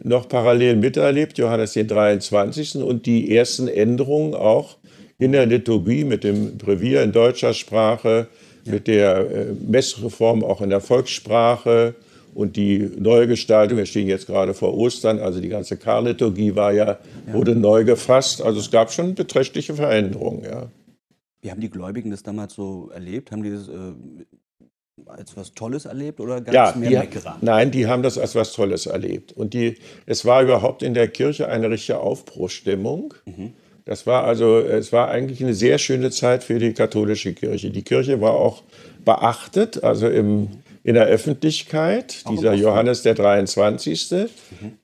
noch 0.04 0.28
parallel 0.30 0.76
miterlebt, 0.76 1.38
Johannes 1.38 1.74
den 1.74 1.88
23. 1.88 2.76
und 2.76 3.06
die 3.06 3.36
ersten 3.36 3.68
Änderungen 3.68 4.34
auch 4.34 4.78
in 5.18 5.32
der 5.32 5.46
Liturgie 5.46 6.04
mit 6.04 6.24
dem 6.24 6.58
Brevier 6.58 7.04
in 7.04 7.12
deutscher 7.12 7.54
Sprache, 7.54 8.28
ja. 8.66 8.74
mit 8.74 8.88
der 8.88 9.18
äh, 9.18 9.46
Messreform 9.68 10.44
auch 10.44 10.62
in 10.62 10.70
der 10.70 10.82
Volkssprache 10.82 11.96
und 12.34 12.56
die 12.56 12.90
Neugestaltung, 12.98 13.78
wir 13.78 13.86
stehen 13.86 14.08
jetzt 14.08 14.28
gerade 14.28 14.54
vor 14.54 14.76
Ostern, 14.78 15.20
also 15.20 15.40
die 15.42 15.50
ganze 15.50 15.78
Karliturgie 15.78 16.56
war 16.56 16.72
ja, 16.72 16.86
ja, 17.28 17.34
wurde 17.34 17.56
neu 17.56 17.84
gefasst. 17.84 18.42
Also 18.42 18.60
es 18.60 18.72
gab 18.72 18.92
schon 18.92 19.16
beträchtliche 19.16 19.74
Veränderungen, 19.74 20.44
ja. 20.44 20.68
Wie 21.42 21.52
haben 21.52 21.62
die 21.62 21.70
Gläubigen 21.70 22.12
das 22.12 22.22
damals 22.24 22.54
so 22.54 22.90
erlebt? 22.94 23.32
Haben 23.32 23.44
die 23.44 23.52
das 23.52 23.68
äh, 23.70 23.94
als 25.06 25.36
was 25.38 25.54
Tolles 25.54 25.86
erlebt 25.86 26.20
oder 26.20 26.42
gab 26.42 26.54
Ja, 26.54 26.70
es 26.72 26.76
mehr 26.76 27.00
Meckerer? 27.00 27.38
nein, 27.42 27.72
die 27.72 27.88
haben 27.88 28.04
das 28.04 28.18
als 28.18 28.36
was 28.36 28.52
Tolles 28.54 28.86
erlebt. 28.86 29.32
Und 29.32 29.54
die, 29.54 29.78
es 30.06 30.26
war 30.26 30.44
überhaupt 30.44 30.84
in 30.84 30.94
der 30.94 31.08
Kirche 31.08 31.48
eine 31.48 31.70
richtige 31.70 32.00
Aufbruchsstimmung. 32.00 33.14
Das 33.86 34.06
war 34.06 34.26
also, 34.26 34.60
es 34.60 34.92
war 34.92 35.08
eigentlich 35.10 35.42
eine 35.42 35.54
sehr 35.54 35.78
schöne 35.78 36.12
Zeit 36.12 36.44
für 36.44 36.60
die 36.60 36.74
katholische 36.74 37.34
Kirche. 37.34 37.72
Die 37.72 37.82
Kirche 37.84 38.20
war 38.22 38.34
auch 38.34 38.62
beachtet, 39.06 39.84
also 39.84 40.08
im, 40.10 40.50
in 40.84 40.96
der 40.96 41.06
Öffentlichkeit. 41.06 42.22
Auch 42.26 42.32
Dieser. 42.32 42.54
Johannes 42.54 43.04
der 43.04 43.14
23. 43.14 44.30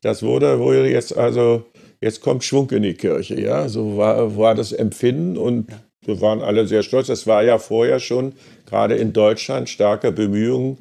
Das 0.01 0.23
wurde 0.23 0.60
wohl 0.60 0.86
jetzt 0.86 1.15
also, 1.15 1.65
jetzt 2.01 2.21
kommt 2.21 2.43
Schwung 2.43 2.69
in 2.71 2.84
die 2.84 2.93
Kirche, 2.93 3.39
ja. 3.39 3.67
So 3.69 3.97
war, 3.97 4.38
war 4.38 4.55
das 4.55 4.71
Empfinden 4.71 5.38
und 5.38 5.67
wir 6.05 6.21
waren 6.21 6.41
alle 6.41 6.67
sehr 6.67 6.84
stolz. 6.84 7.10
Es 7.10 7.25
war 7.25 7.43
ja 7.43 7.58
vorher 7.58 7.99
schon 7.99 8.34
gerade 8.65 8.95
in 8.95 9.13
Deutschland 9.13 9.69
starke 9.69 10.12
Bemühungen 10.12 10.77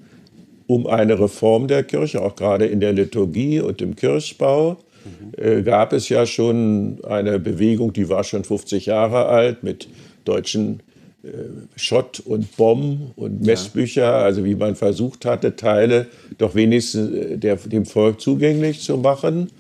um 0.66 0.86
eine 0.86 1.18
Reform 1.18 1.68
der 1.68 1.82
Kirche, 1.82 2.22
auch 2.22 2.36
gerade 2.36 2.66
in 2.66 2.80
der 2.80 2.92
Liturgie 2.92 3.60
und 3.60 3.82
im 3.82 3.96
Kirchbau. 3.96 4.78
Äh, 5.36 5.62
gab 5.62 5.92
es 5.92 6.08
ja 6.08 6.24
schon 6.24 7.04
eine 7.04 7.38
Bewegung, 7.38 7.92
die 7.92 8.08
war 8.08 8.24
schon 8.24 8.44
50 8.44 8.86
Jahre 8.86 9.26
alt, 9.26 9.62
mit 9.62 9.88
deutschen 10.24 10.82
Schott 11.76 12.20
und 12.20 12.56
Bomben 12.56 13.12
und 13.16 13.40
Messbücher, 13.40 14.12
also 14.14 14.44
wie 14.44 14.54
man 14.54 14.76
versucht 14.76 15.24
hatte, 15.24 15.56
Teile 15.56 16.06
doch 16.38 16.54
wenigstens 16.54 17.10
äh, 17.12 17.38
der, 17.38 17.56
dem 17.56 17.86
Volk 17.86 18.20
zugänglich 18.20 18.82
zu 18.82 18.98
machen. 18.98 19.50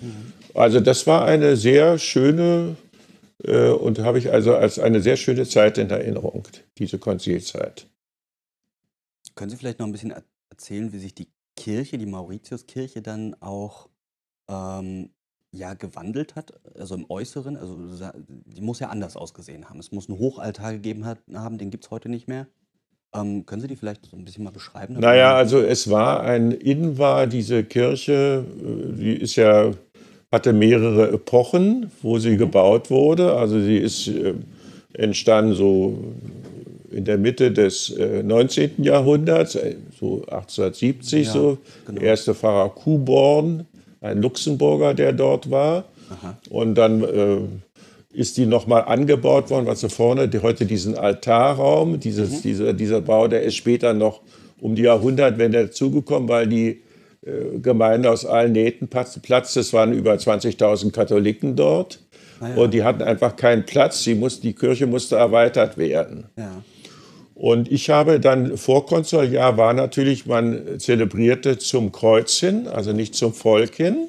Also 0.54 0.80
das 0.80 1.06
war 1.06 1.24
eine 1.24 1.56
sehr 1.56 1.98
schöne 1.98 2.76
äh, 3.44 3.70
und 3.70 3.98
habe 4.00 4.18
ich 4.18 4.30
also 4.30 4.54
als 4.54 4.78
eine 4.78 5.00
sehr 5.00 5.16
schöne 5.16 5.46
Zeit 5.46 5.78
in 5.78 5.90
Erinnerung, 5.90 6.46
diese 6.78 6.98
Konzilzeit. 6.98 7.86
Können 9.34 9.50
Sie 9.50 9.56
vielleicht 9.56 9.78
noch 9.78 9.86
ein 9.86 9.92
bisschen 9.92 10.12
er- 10.12 10.22
erzählen, 10.50 10.92
wie 10.92 10.98
sich 10.98 11.14
die 11.14 11.28
Kirche, 11.56 11.98
die 11.98 12.06
Mauritiuskirche, 12.06 13.00
dann 13.00 13.34
auch 13.40 13.88
ähm, 14.48 15.10
ja, 15.54 15.74
gewandelt 15.74 16.34
hat? 16.36 16.52
Also 16.78 16.94
im 16.94 17.06
Äußeren? 17.08 17.56
Also 17.56 17.78
die 18.20 18.60
muss 18.60 18.80
ja 18.80 18.88
anders 18.88 19.16
ausgesehen 19.16 19.68
haben. 19.68 19.78
Es 19.80 19.92
muss 19.92 20.08
einen 20.08 20.18
Hochaltar 20.18 20.72
gegeben 20.72 21.04
hat, 21.04 21.18
haben, 21.32 21.58
den 21.58 21.70
gibt 21.70 21.84
es 21.84 21.90
heute 21.90 22.08
nicht 22.08 22.28
mehr. 22.28 22.46
Ähm, 23.14 23.46
können 23.46 23.62
Sie 23.62 23.68
die 23.68 23.76
vielleicht 23.76 24.06
so 24.06 24.16
ein 24.16 24.24
bisschen 24.24 24.44
mal 24.44 24.50
beschreiben? 24.50 24.94
Naja, 24.98 25.34
also 25.36 25.60
es 25.60 25.88
war 25.88 26.22
ein, 26.22 26.50
innen 26.50 26.98
war 26.98 27.26
diese 27.26 27.62
Kirche, 27.62 28.44
äh, 28.60 28.92
die 28.92 29.14
ist 29.14 29.36
ja, 29.36 29.70
hatte 30.32 30.52
mehrere 30.52 31.12
Epochen, 31.12 31.90
wo 32.02 32.18
sie 32.18 32.36
gebaut 32.36 32.90
wurde. 32.90 33.34
Also 33.34 33.60
sie 33.60 33.76
ist 33.78 34.08
äh, 34.08 34.34
entstanden 34.94 35.54
so 35.54 35.96
in 36.90 37.04
der 37.04 37.18
Mitte 37.18 37.52
des 37.52 37.90
äh, 37.90 38.22
19. 38.22 38.82
Jahrhunderts, 38.82 39.54
äh, 39.56 39.76
so 39.98 40.22
1870 40.22 41.26
Ja, 41.26 41.32
so. 41.32 41.58
genau. 41.86 42.00
Der 42.00 42.08
erste 42.10 42.34
Pfarrer 42.34 42.70
Kuhborn, 42.70 43.66
ein 44.04 44.22
Luxemburger, 44.22 44.94
der 44.94 45.12
dort 45.12 45.50
war. 45.50 45.84
Und 46.50 46.74
dann 46.76 47.02
äh, 47.02 47.38
ist 48.12 48.36
die 48.36 48.46
nochmal 48.46 48.82
angebaut 48.82 49.50
worden, 49.50 49.66
was 49.66 49.80
so 49.80 49.88
vorne, 49.88 50.28
die, 50.28 50.38
heute 50.40 50.66
diesen 50.66 50.96
Altarraum, 50.96 51.98
dieses, 51.98 52.42
dieser, 52.42 52.72
dieser 52.72 53.00
Bau, 53.00 53.26
der 53.26 53.42
ist 53.42 53.56
später 53.56 53.94
noch 53.94 54.20
um 54.60 54.74
die 54.74 54.82
Jahrhundertwende 54.82 55.64
dazugekommen, 55.66 56.28
weil 56.28 56.46
die 56.46 56.82
äh, 57.26 57.58
Gemeinde 57.60 58.10
aus 58.10 58.24
allen 58.24 58.52
Nähten 58.52 58.86
platz- 58.88 59.18
platzte. 59.20 59.60
Es 59.60 59.72
waren 59.72 59.92
über 59.92 60.12
20.000 60.14 60.92
Katholiken 60.92 61.56
dort. 61.56 61.98
Ah 62.40 62.50
ja. 62.50 62.54
Und 62.56 62.74
die 62.74 62.82
hatten 62.84 63.02
einfach 63.02 63.34
keinen 63.36 63.64
Platz. 63.64 64.04
Sie 64.04 64.14
muss, 64.14 64.40
die 64.40 64.52
Kirche 64.52 64.86
musste 64.86 65.16
erweitert 65.16 65.76
werden. 65.78 66.26
ja. 66.36 66.62
Und 67.34 67.70
ich 67.70 67.90
habe 67.90 68.20
dann 68.20 68.56
Vorkonsuljahr 68.56 69.56
war 69.56 69.72
natürlich, 69.72 70.26
man 70.26 70.78
zelebrierte 70.78 71.58
zum 71.58 71.90
Kreuz 71.90 72.38
hin, 72.38 72.68
also 72.68 72.92
nicht 72.92 73.14
zum 73.14 73.34
Volk 73.34 73.74
hin. 73.74 74.06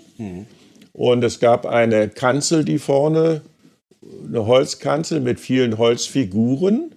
Und 0.94 1.24
es 1.24 1.40
gab 1.40 1.66
eine 1.66 2.10
Kanzel, 2.10 2.64
die 2.64 2.78
vorne, 2.78 3.42
eine 4.28 4.46
Holzkanzel 4.46 5.20
mit 5.22 5.40
vielen 5.40 5.78
Holzfiguren. 5.78 6.96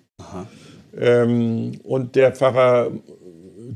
Ähm, 0.97 1.81
und 1.83 2.14
der 2.14 2.33
Pfarrer 2.33 2.91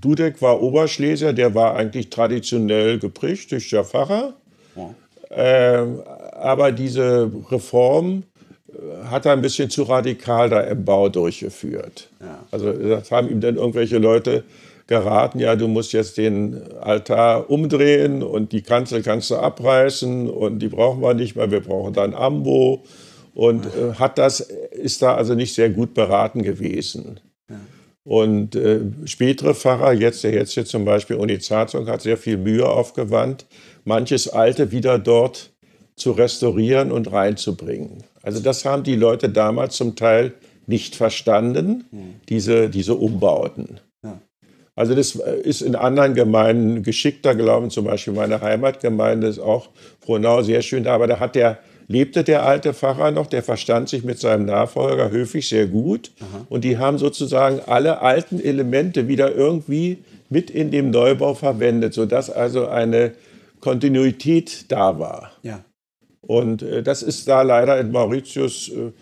Dudek 0.03 0.43
war 0.43 0.63
Oberschleser, 0.63 1.33
der 1.33 1.55
war 1.55 1.77
eigentlich 1.77 2.11
traditionell 2.11 2.99
geprägter 2.99 3.85
Pfarrer. 3.85 4.35
Ja. 4.75 4.95
Ähm, 5.31 6.03
aber 6.33 6.73
diese 6.73 7.31
Reform 7.51 8.25
äh, 8.69 9.05
hat 9.07 9.27
er 9.27 9.33
ein 9.33 9.43
bisschen 9.43 9.71
zu 9.71 9.85
radikal 9.85 10.51
da 10.51 10.61
im 10.61 10.85
Bau 10.85 11.09
durchgeführt. 11.09 12.09
Ja. 12.21 12.32
Also 12.53 12.73
das 12.73 13.11
haben 13.11 13.29
ihm 13.29 13.41
dann 13.41 13.57
irgendwelche 13.57 13.99
Leute 13.99 14.45
geraten, 14.87 15.41
ja, 15.41 15.57
du 15.57 15.69
musst 15.69 15.93
jetzt 15.93 16.19
den 16.19 16.61
Altar 16.81 17.51
umdrehen 17.51 18.23
und 18.23 18.53
die 18.53 18.63
Kanzel 18.63 19.03
kannst 19.03 19.31
du 19.31 19.37
abreißen 19.37 20.29
und 20.29 20.61
die 20.61 20.69
brauchen 20.69 21.01
wir 21.01 21.15
nicht 21.15 21.35
mehr, 21.35 21.51
wir 21.51 21.61
brauchen 21.61 21.95
dann 21.95 22.15
Ambo. 22.15 22.85
Und 23.35 23.65
äh, 23.65 23.95
hat 23.95 24.19
das, 24.19 24.41
ist 24.41 25.01
da 25.01 25.15
also 25.15 25.35
nicht 25.35 25.55
sehr 25.55 25.71
gut 25.71 25.95
beraten 25.95 26.43
gewesen. 26.43 27.19
Und 28.05 28.57
äh, 28.57 28.81
spätere 29.05 29.55
Pfarrer, 29.55 29.93
jetzt 29.93 30.25
der 30.25 30.33
jetzt 30.33 30.53
hier 30.53 30.65
zum 30.65 30.85
Beispiel 30.85 31.17
Uni 31.17 31.39
Zarzong, 31.39 31.87
hat 31.87 32.03
sehr 32.03 32.17
viel 32.17 32.37
Mühe 32.37 32.69
aufgewandt, 32.69 33.47
manches 33.85 34.29
Alte 34.29 34.73
wieder 34.73 34.99
dort 34.99 35.53
zu 35.95 36.11
restaurieren 36.11 36.91
und 36.91 37.13
reinzubringen. 37.13 38.03
Also 38.23 38.41
das 38.41 38.65
haben 38.65 38.83
die 38.83 38.97
Leute 38.97 39.29
damals 39.29 39.77
zum 39.77 39.95
Teil 39.95 40.33
nicht 40.73 40.97
verstanden, 40.97 41.85
diese, 42.29 42.71
diese 42.71 42.95
Umbauten. 42.95 43.79
Also 44.75 44.95
das 44.95 45.17
ist 45.17 45.61
in 45.61 45.77
anderen 45.77 46.15
Gemeinden 46.15 46.83
geschickter 46.83 47.35
gelaufen, 47.35 47.69
zum 47.69 47.85
Beispiel 47.85 48.15
meine 48.15 48.41
Heimatgemeinde 48.41 49.27
ist 49.27 49.39
auch 49.39 49.69
Frohnau 50.01 50.41
sehr 50.41 50.63
schön 50.63 50.85
da, 50.85 50.95
aber 50.95 51.07
da 51.07 51.21
hat 51.21 51.35
der, 51.35 51.59
lebte 51.89 52.25
der 52.25 52.47
alte 52.47 52.73
Pfarrer 52.73 53.11
noch, 53.11 53.27
der 53.27 53.43
verstand 53.43 53.91
sich 53.91 54.03
mit 54.03 54.19
seinem 54.19 54.47
Nachfolger 54.47 55.11
Höfig 55.11 55.47
sehr 55.47 55.67
gut 55.67 56.11
und 56.49 56.65
die 56.65 56.79
haben 56.79 56.97
sozusagen 56.97 57.61
alle 57.67 58.01
alten 58.01 58.41
Elemente 58.41 59.09
wieder 59.09 59.35
irgendwie 59.35 59.99
mit 60.31 60.51
in 60.51 60.71
dem 60.71 60.89
Neubau 60.91 61.35
verwendet, 61.35 61.93
sodass 61.93 62.31
also 62.31 62.67
eine 62.67 63.13
Kontinuität 63.61 64.73
da 64.73 64.99
war. 64.99 65.33
ja. 65.43 65.65
Und 66.23 66.63
äh, 66.63 66.83
das 66.83 67.03
ist 67.03 67.29
da 67.29 67.43
leider 67.43 67.79
in 67.81 67.91
Mauritius, 67.91 68.69
äh, 68.69 68.93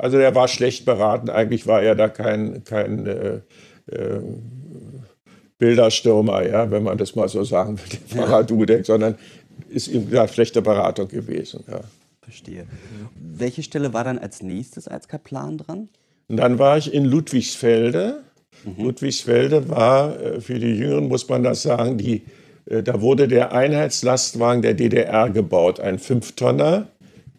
also 0.00 0.16
der 0.16 0.34
war 0.34 0.48
schlecht 0.48 0.84
beraten. 0.86 1.28
Eigentlich 1.28 1.66
war 1.66 1.82
er 1.82 1.94
da 1.94 2.08
kein, 2.08 2.64
kein 2.64 3.06
äh, 3.06 3.40
äh, 3.92 4.20
Bilderstürmer, 5.58 6.46
ja, 6.46 6.70
wenn 6.70 6.82
man 6.82 6.96
das 6.96 7.14
mal 7.14 7.28
so 7.28 7.44
sagen 7.44 7.78
will, 7.78 7.84
der 7.92 8.00
Pfarrer 8.00 8.44
Dudek, 8.44 8.86
sondern 8.86 9.16
ist 9.68 9.88
ihm 9.88 10.08
ja, 10.10 10.26
schlechte 10.26 10.62
Beratung 10.62 11.08
gewesen. 11.08 11.64
Ja. 11.70 11.80
Verstehe. 12.22 12.66
Welche 13.14 13.62
Stelle 13.62 13.92
war 13.92 14.04
dann 14.04 14.18
als 14.18 14.42
nächstes 14.42 14.88
als 14.88 15.06
Kaplan 15.06 15.58
dran? 15.58 15.88
Und 16.28 16.36
dann 16.38 16.58
war 16.58 16.78
ich 16.78 16.94
in 16.94 17.04
Ludwigsfelde. 17.04 18.22
Ludwigsfelde 18.78 19.68
war, 19.68 20.18
äh, 20.18 20.40
für 20.40 20.58
die 20.58 20.76
Jüngeren 20.76 21.08
muss 21.08 21.28
man 21.28 21.42
das 21.42 21.62
sagen, 21.62 21.98
die, 21.98 22.22
äh, 22.66 22.82
da 22.82 23.02
wurde 23.02 23.28
der 23.28 23.52
Einheitslastwagen 23.52 24.62
der 24.62 24.74
DDR 24.74 25.28
gebaut, 25.28 25.78
ein 25.80 25.98
Fünftonner 25.98 26.86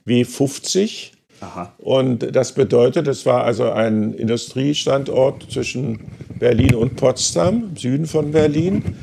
W50. 0.06 1.14
Aha. 1.42 1.74
Und 1.80 2.36
das 2.36 2.54
bedeutet, 2.54 3.08
es 3.08 3.26
war 3.26 3.44
also 3.44 3.72
ein 3.72 4.14
Industriestandort 4.14 5.52
zwischen 5.52 6.00
Berlin 6.40 6.76
und 6.76 6.96
Potsdam, 6.96 7.70
im 7.72 7.76
Süden 7.76 8.06
von 8.06 8.32
Berlin, 8.32 8.96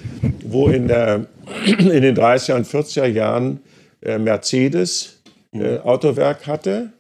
wo 0.44 0.68
in, 0.68 0.88
der, 0.88 1.26
in 1.78 2.02
den 2.02 2.16
30er 2.16 2.54
und 2.54 2.66
40er 2.66 3.06
Jahren 3.06 3.60
äh, 4.02 4.18
Mercedes 4.18 5.20
äh, 5.52 5.78
Autowerk 5.78 6.46
hatte 6.46 6.92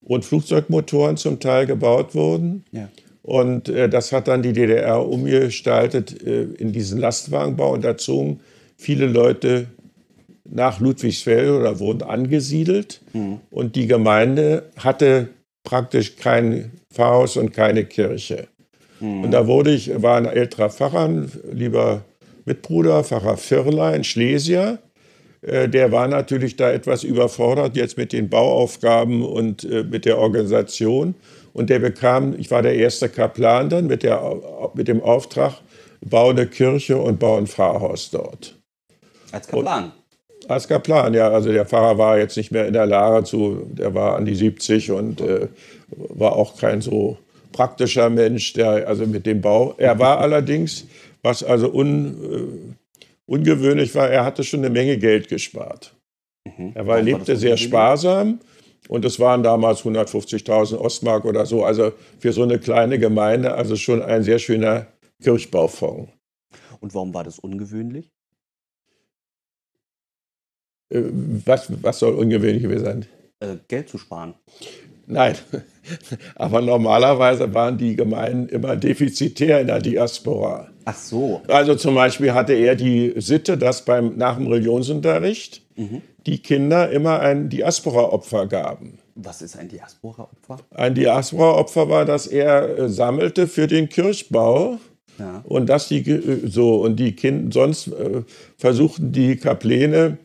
und 0.00 0.24
Flugzeugmotoren 0.24 1.16
zum 1.16 1.40
Teil 1.40 1.66
gebaut 1.66 2.14
wurden. 2.14 2.64
Ja. 2.70 2.88
Und 3.22 3.68
äh, 3.68 3.88
das 3.88 4.12
hat 4.12 4.28
dann 4.28 4.42
die 4.42 4.52
DDR 4.52 5.06
umgestaltet 5.06 6.22
äh, 6.24 6.44
in 6.44 6.72
diesen 6.72 6.98
Lastwagenbau 6.98 7.74
und 7.74 7.84
da 7.84 7.96
zogen 7.96 8.40
viele 8.76 9.06
Leute 9.06 9.66
nach 10.50 10.80
Ludwigsfelde 10.80 11.58
oder 11.58 11.78
wurden 11.78 12.02
angesiedelt. 12.02 13.00
Und 13.50 13.76
die 13.76 13.86
Gemeinde 13.86 14.64
hatte 14.76 15.28
praktisch 15.64 16.16
kein 16.16 16.72
Pfarrhaus 16.92 17.36
und 17.36 17.52
keine 17.52 17.84
Kirche. 17.84 18.48
Und 19.00 19.30
da 19.30 19.46
wurde 19.46 19.72
ich, 19.72 20.02
war 20.02 20.16
ein 20.16 20.26
älterer 20.26 20.70
Pfarrer, 20.70 21.26
lieber 21.52 22.02
Mitbruder, 22.46 23.04
Pfarrer 23.04 23.36
Firlein, 23.36 24.02
Schlesier. 24.02 24.78
Äh, 25.42 25.68
Der 25.68 25.92
war 25.92 26.08
natürlich 26.08 26.56
da 26.56 26.72
etwas 26.72 27.04
überfordert 27.04 27.76
jetzt 27.76 27.96
mit 27.96 28.12
den 28.12 28.28
Bauaufgaben 28.28 29.22
und 29.22 29.62
äh, 29.64 29.84
mit 29.84 30.04
der 30.04 30.18
Organisation. 30.18 31.14
Und 31.52 31.70
der 31.70 31.78
bekam, 31.78 32.34
ich 32.38 32.50
war 32.50 32.62
der 32.62 32.74
erste 32.74 33.08
Kaplan 33.08 33.68
dann 33.68 33.86
mit, 33.86 34.02
der, 34.02 34.20
mit 34.74 34.88
dem 34.88 35.00
Auftrag, 35.02 35.60
bau 36.00 36.30
eine 36.30 36.46
Kirche 36.46 36.98
und 36.98 37.18
bau 37.18 37.36
ein 37.36 37.46
Pfarrhaus 37.46 38.10
dort. 38.10 38.56
Als 39.30 39.46
Kaplan. 39.46 39.92
Als 40.48 40.66
Kaplan, 40.66 41.12
ja. 41.12 41.30
Also 41.30 41.52
der 41.52 41.66
Pfarrer 41.66 41.98
war 41.98 42.18
jetzt 42.18 42.36
nicht 42.36 42.50
mehr 42.50 42.66
in 42.66 42.72
der 42.72 42.86
Lage 42.86 43.24
zu, 43.24 43.66
der 43.70 43.94
war 43.94 44.16
an 44.16 44.24
die 44.24 44.34
70 44.34 44.90
und 44.90 45.20
äh, 45.20 45.48
war 45.90 46.32
auch 46.36 46.56
kein 46.56 46.80
so 46.80 47.18
praktischer 47.52 48.08
Mensch, 48.08 48.54
der 48.54 48.88
also 48.88 49.06
mit 49.06 49.26
dem 49.26 49.40
Bau. 49.40 49.74
Er 49.76 49.98
war 49.98 50.18
allerdings, 50.18 50.86
was 51.22 51.44
also 51.44 51.70
un, 51.72 52.16
äh, 52.22 52.74
ungewöhnlich 53.26 53.94
war, 53.94 54.08
er 54.08 54.24
hatte 54.24 54.42
schon 54.42 54.60
eine 54.60 54.70
Menge 54.70 54.96
Geld 54.96 55.28
gespart. 55.28 55.94
Mhm. 56.46 56.72
Er 56.74 56.86
war, 56.86 57.02
lebte 57.02 57.36
sehr 57.36 57.56
sparsam 57.56 58.40
und 58.88 59.04
es 59.04 59.20
waren 59.20 59.42
damals 59.42 59.82
150.000 59.82 60.78
Ostmark 60.78 61.26
oder 61.26 61.44
so. 61.44 61.62
Also 61.62 61.92
für 62.18 62.32
so 62.32 62.42
eine 62.42 62.58
kleine 62.58 62.98
Gemeinde, 62.98 63.52
also 63.54 63.76
schon 63.76 64.00
ein 64.02 64.22
sehr 64.22 64.38
schöner 64.38 64.86
Kirchbaufonds. 65.22 66.10
Und 66.80 66.94
warum 66.94 67.12
war 67.12 67.24
das 67.24 67.38
ungewöhnlich? 67.38 68.10
Äh, 70.90 71.02
was, 71.44 71.70
was 71.82 71.98
soll 71.98 72.14
ungewöhnlich 72.14 72.62
gewesen 72.62 72.84
sein? 72.84 73.06
Äh, 73.40 73.56
Geld 73.68 73.88
zu 73.88 73.98
sparen. 73.98 74.34
Nein, 75.06 75.36
aber 76.34 76.60
normalerweise 76.60 77.52
waren 77.54 77.78
die 77.78 77.96
Gemeinden 77.96 78.48
immer 78.50 78.76
defizitär 78.76 79.60
in 79.60 79.68
der 79.68 79.80
Diaspora. 79.80 80.68
Ach 80.84 80.96
so. 80.96 81.40
Also 81.48 81.74
zum 81.76 81.94
Beispiel 81.94 82.34
hatte 82.34 82.52
er 82.52 82.74
die 82.74 83.14
Sitte, 83.16 83.56
dass 83.56 83.84
beim, 83.84 84.16
nach 84.16 84.36
dem 84.36 84.46
Religionsunterricht 84.48 85.62
mhm. 85.76 86.02
die 86.26 86.38
Kinder 86.38 86.90
immer 86.90 87.20
ein 87.20 87.48
Diaspora-Opfer 87.48 88.46
gaben. 88.46 88.98
Was 89.14 89.40
ist 89.40 89.56
ein 89.58 89.68
Diaspora-Opfer? 89.68 90.58
Ein 90.74 90.94
Diaspora-Opfer 90.94 91.88
war, 91.88 92.04
dass 92.04 92.26
er 92.26 92.78
äh, 92.78 92.88
sammelte 92.88 93.46
für 93.46 93.66
den 93.66 93.88
Kirchbau. 93.88 94.78
Ja. 95.18 95.42
Und 95.44 95.68
dass 95.68 95.88
die 95.88 96.22
so 96.44 96.76
und 96.82 96.96
die 96.96 97.16
Kinder 97.16 97.52
sonst 97.52 97.88
äh, 97.88 98.22
versuchten 98.56 99.10
die 99.10 99.36
Kapläne 99.36 100.18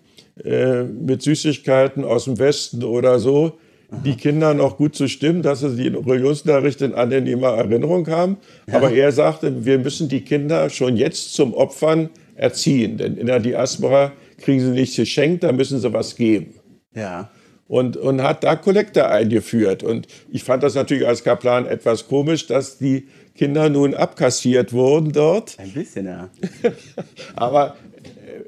äh, 0.44 0.84
mit 0.84 1.22
Süßigkeiten 1.22 2.04
aus 2.04 2.26
dem 2.26 2.40
Westen 2.40 2.84
oder 2.84 3.20
so 3.20 3.58
die 4.04 4.16
Kinder 4.16 4.54
noch 4.54 4.78
gut 4.78 4.96
zu 4.96 5.08
stimmen, 5.08 5.42
dass 5.42 5.60
sie 5.60 5.76
die 5.76 5.88
Religionsunterricht 5.90 6.82
in 6.82 6.94
angenehmer 6.94 7.50
Erinnerung 7.50 8.08
haben. 8.08 8.38
Ja. 8.68 8.76
Aber 8.76 8.92
er 8.92 9.12
sagte, 9.12 9.66
wir 9.66 9.78
müssen 9.80 10.10
die 10.10 10.22
Kinder 10.22 10.70
schon 10.70 10.98
jetzt 10.98 11.34
zum 11.34 11.54
Opfern 11.54 12.10
erziehen. 12.36 12.98
Denn 12.98 13.18
in 13.18 13.28
der 13.28 13.40
Diaspora 13.40 14.12
kriegen 14.40 14.60
sie 14.60 14.72
nichts 14.72 14.96
geschenkt, 14.96 15.44
da 15.44 15.52
müssen 15.52 15.80
sie 15.80 15.94
was 15.94 16.16
geben. 16.16 16.56
Ja. 16.96 17.30
Und, 17.68 17.98
und 17.98 18.22
hat 18.22 18.44
da 18.44 18.56
Kollekte 18.56 19.10
eingeführt. 19.10 19.84
Und 19.84 20.08
ich 20.32 20.44
fand 20.44 20.64
das 20.64 20.76
natürlich 20.76 21.08
als 21.08 21.24
Kaplan 21.24 21.66
etwas 21.66 22.08
komisch, 22.08 22.48
dass 22.48 22.78
die 22.78 23.08
Kinder 23.36 23.70
nun 23.70 23.94
abkassiert 23.94 24.74
wurden 24.74 25.12
dort. 25.12 25.58
Ein 25.60 25.72
bisschen, 25.72 26.06
ja. 26.06 26.30
Aber 27.36 27.76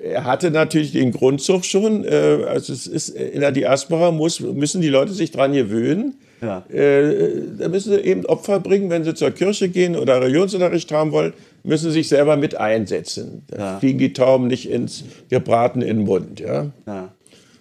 er 0.04 0.24
hatte 0.24 0.52
natürlich 0.52 0.92
den 0.92 1.12
Grundzug 1.12 1.66
schon. 1.66 2.06
Äh, 2.06 2.46
also 2.48 2.74
es 2.74 2.88
ist 2.88 3.10
in 3.10 3.42
der 3.42 3.52
Diaspora 3.52 4.12
muss, 4.12 4.40
müssen 4.40 4.82
die 4.82 4.90
Leute 4.90 5.14
sich 5.14 5.32
dran 5.32 5.54
gewöhnen. 5.54 6.16
Ja. 6.42 6.64
Äh, 6.70 7.42
da 7.58 7.70
müssen 7.70 7.94
sie 7.94 8.00
eben 8.02 8.26
Opfer 8.26 8.60
bringen, 8.60 8.90
wenn 8.90 9.04
sie 9.04 9.14
zur 9.14 9.32
Kirche 9.32 9.70
gehen 9.70 9.96
oder 9.96 10.22
Religionsunterricht 10.22 10.92
haben 10.92 11.12
wollen, 11.12 11.34
müssen 11.64 11.86
sie 11.86 12.00
sich 12.00 12.10
selber 12.10 12.38
mit 12.38 12.56
einsetzen. 12.56 13.44
Da 13.48 13.58
ja. 13.58 13.80
fliegen 13.80 14.00
die 14.00 14.14
Tauben 14.14 14.48
nicht 14.48 14.70
ins 14.70 15.06
Gebraten 15.30 15.82
in 15.82 15.98
den 15.98 16.06
Mund. 16.06 16.40
Ja? 16.40 16.72
ja. 16.86 17.14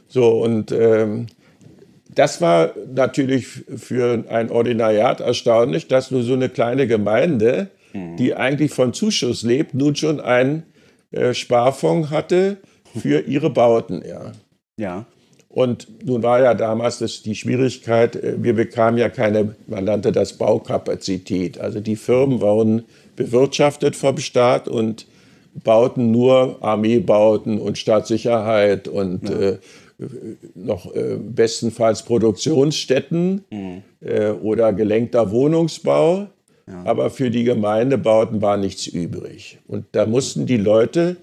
So, 0.08 0.42
und 0.42 0.72
ähm, 0.72 1.26
das 2.14 2.40
war 2.40 2.72
natürlich 2.94 3.46
für 3.46 4.24
ein 4.28 4.50
Ordinariat 4.50 5.20
erstaunlich, 5.20 5.88
dass 5.88 6.10
nur 6.10 6.22
so 6.22 6.34
eine 6.34 6.48
kleine 6.48 6.86
Gemeinde, 6.86 7.68
mhm. 7.92 8.16
die 8.16 8.34
eigentlich 8.34 8.72
von 8.72 8.92
Zuschuss 8.92 9.42
lebt, 9.42 9.74
nun 9.74 9.96
schon 9.96 10.20
ein 10.20 10.64
äh, 11.14 11.34
Sparfonds 11.34 12.10
hatte 12.10 12.58
für 13.00 13.20
ihre 13.20 13.50
Bauten. 13.50 14.02
Ja. 14.06 14.32
ja. 14.76 15.06
Und 15.48 15.86
nun 16.04 16.24
war 16.24 16.42
ja 16.42 16.54
damals 16.54 16.98
das, 16.98 17.22
die 17.22 17.36
Schwierigkeit, 17.36 18.16
äh, 18.16 18.34
wir 18.38 18.54
bekamen 18.54 18.98
ja 18.98 19.08
keine, 19.08 19.54
man 19.66 19.84
nannte 19.84 20.12
das 20.12 20.32
Baukapazität. 20.34 21.58
Also 21.58 21.80
die 21.80 21.96
Firmen 21.96 22.40
waren 22.40 22.84
bewirtschaftet 23.16 23.94
vom 23.94 24.18
Staat 24.18 24.68
und 24.68 25.06
bauten 25.62 26.10
nur 26.10 26.58
Armeebauten 26.62 27.60
und 27.60 27.78
Staatssicherheit 27.78 28.88
und 28.88 29.28
ja. 29.28 29.50
äh, 29.50 29.58
noch 30.56 30.92
äh, 30.92 31.16
bestenfalls 31.16 32.02
Produktionsstätten 32.02 33.44
mhm. 33.50 33.82
äh, 34.00 34.30
oder 34.30 34.72
gelenkter 34.72 35.30
Wohnungsbau. 35.30 36.26
Aber 36.84 37.10
für 37.10 37.30
die 37.30 37.44
Gemeindebauten 37.44 38.40
war 38.40 38.56
nichts 38.56 38.86
übrig. 38.86 39.58
Und 39.66 39.84
da 39.92 40.06
mussten 40.06 40.46
die 40.46 40.56
Leute 40.56 41.16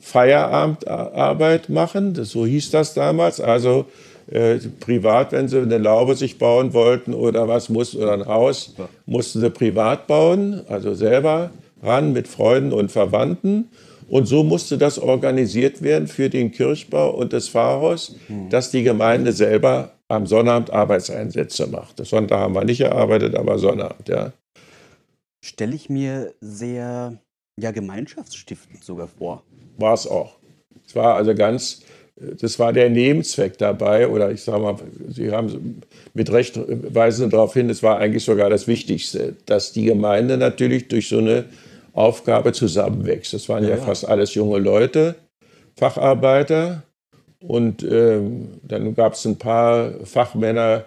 Feierabendarbeit 0.00 1.68
machen, 1.68 2.14
das, 2.14 2.30
so 2.30 2.44
hieß 2.44 2.72
das 2.72 2.92
damals. 2.92 3.40
Also 3.40 3.86
äh, 4.28 4.58
privat, 4.80 5.30
wenn 5.30 5.46
sie 5.46 5.60
eine 5.60 5.78
Laube 5.78 6.16
sich 6.16 6.38
bauen 6.38 6.72
wollten 6.72 7.14
oder 7.14 7.46
was 7.46 7.68
muss 7.68 7.94
oder 7.94 8.12
ein 8.12 8.26
Haus, 8.26 8.74
mussten 9.06 9.40
sie 9.40 9.50
privat 9.50 10.08
bauen, 10.08 10.62
also 10.68 10.94
selber 10.94 11.50
ran 11.82 12.12
mit 12.12 12.26
Freunden 12.26 12.72
und 12.72 12.90
Verwandten. 12.90 13.68
Und 14.08 14.26
so 14.26 14.42
musste 14.42 14.76
das 14.76 14.98
organisiert 14.98 15.82
werden 15.82 16.08
für 16.08 16.28
den 16.28 16.50
Kirchbau 16.50 17.10
und 17.10 17.32
das 17.32 17.48
Pfarrhaus, 17.48 18.16
mhm. 18.28 18.50
dass 18.50 18.72
die 18.72 18.82
Gemeinde 18.82 19.32
selber 19.32 19.92
am 20.08 20.26
Sonnabend 20.26 20.70
Arbeitseinsätze 20.70 21.68
macht. 21.68 22.00
Das 22.00 22.10
Sonntag 22.10 22.40
haben 22.40 22.54
wir 22.54 22.64
nicht 22.64 22.78
gearbeitet, 22.78 23.36
aber 23.36 23.58
Sonnabend, 23.58 24.08
ja 24.08 24.32
stelle 25.44 25.74
ich 25.74 25.90
mir 25.90 26.32
sehr 26.40 27.18
ja, 27.60 27.70
gemeinschaftsstiftend 27.70 28.84
sogar 28.84 29.08
vor. 29.08 29.42
War 29.78 29.94
es 29.94 30.06
auch. 30.06 30.36
Es 30.86 30.94
war 30.94 31.16
also 31.16 31.34
ganz, 31.34 31.82
das 32.16 32.58
war 32.58 32.72
der 32.72 32.90
Nebenzweck 32.90 33.58
dabei, 33.58 34.08
oder 34.08 34.30
ich 34.30 34.42
sage 34.42 34.62
mal, 34.62 34.76
Sie 35.08 35.30
haben 35.30 35.82
mit 36.14 36.30
Recht 36.32 36.58
weisen 36.94 37.30
darauf 37.30 37.54
hin, 37.54 37.70
es 37.70 37.82
war 37.82 37.98
eigentlich 37.98 38.24
sogar 38.24 38.50
das 38.50 38.66
Wichtigste, 38.66 39.36
dass 39.46 39.72
die 39.72 39.84
Gemeinde 39.84 40.36
natürlich 40.36 40.88
durch 40.88 41.08
so 41.08 41.18
eine 41.18 41.46
Aufgabe 41.92 42.52
zusammenwächst. 42.52 43.34
Das 43.34 43.48
waren 43.48 43.64
ja, 43.64 43.70
ja 43.70 43.76
fast 43.76 44.08
alles 44.08 44.34
junge 44.34 44.58
Leute, 44.58 45.16
Facharbeiter. 45.76 46.82
Und 47.40 47.82
ähm, 47.82 48.60
dann 48.62 48.94
gab 48.94 49.14
es 49.14 49.24
ein 49.24 49.36
paar 49.36 49.92
Fachmänner, 50.04 50.84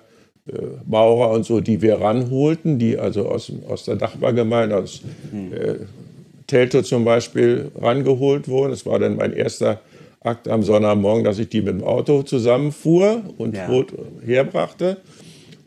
Maurer 0.85 1.31
und 1.31 1.45
so, 1.45 1.59
die 1.59 1.81
wir 1.81 1.99
ranholten, 2.01 2.77
die 2.77 2.97
also 2.97 3.27
aus, 3.27 3.51
aus 3.67 3.85
der 3.85 3.95
Nachbargemeinde, 3.95 4.77
aus 4.77 5.01
äh, 5.33 5.75
Teltow 6.47 6.83
zum 6.83 7.03
Beispiel, 7.03 7.71
rangeholt 7.75 8.47
wurden. 8.47 8.71
Das 8.71 8.85
war 8.85 8.99
dann 8.99 9.15
mein 9.15 9.33
erster 9.33 9.81
Akt 10.21 10.47
am 10.47 10.63
Sonntagmorgen, 10.63 11.23
dass 11.23 11.39
ich 11.39 11.49
die 11.49 11.61
mit 11.61 11.73
dem 11.73 11.83
Auto 11.83 12.23
zusammenfuhr 12.23 13.21
und 13.37 13.55
ja. 13.55 13.69
Herbrachte. 14.23 14.97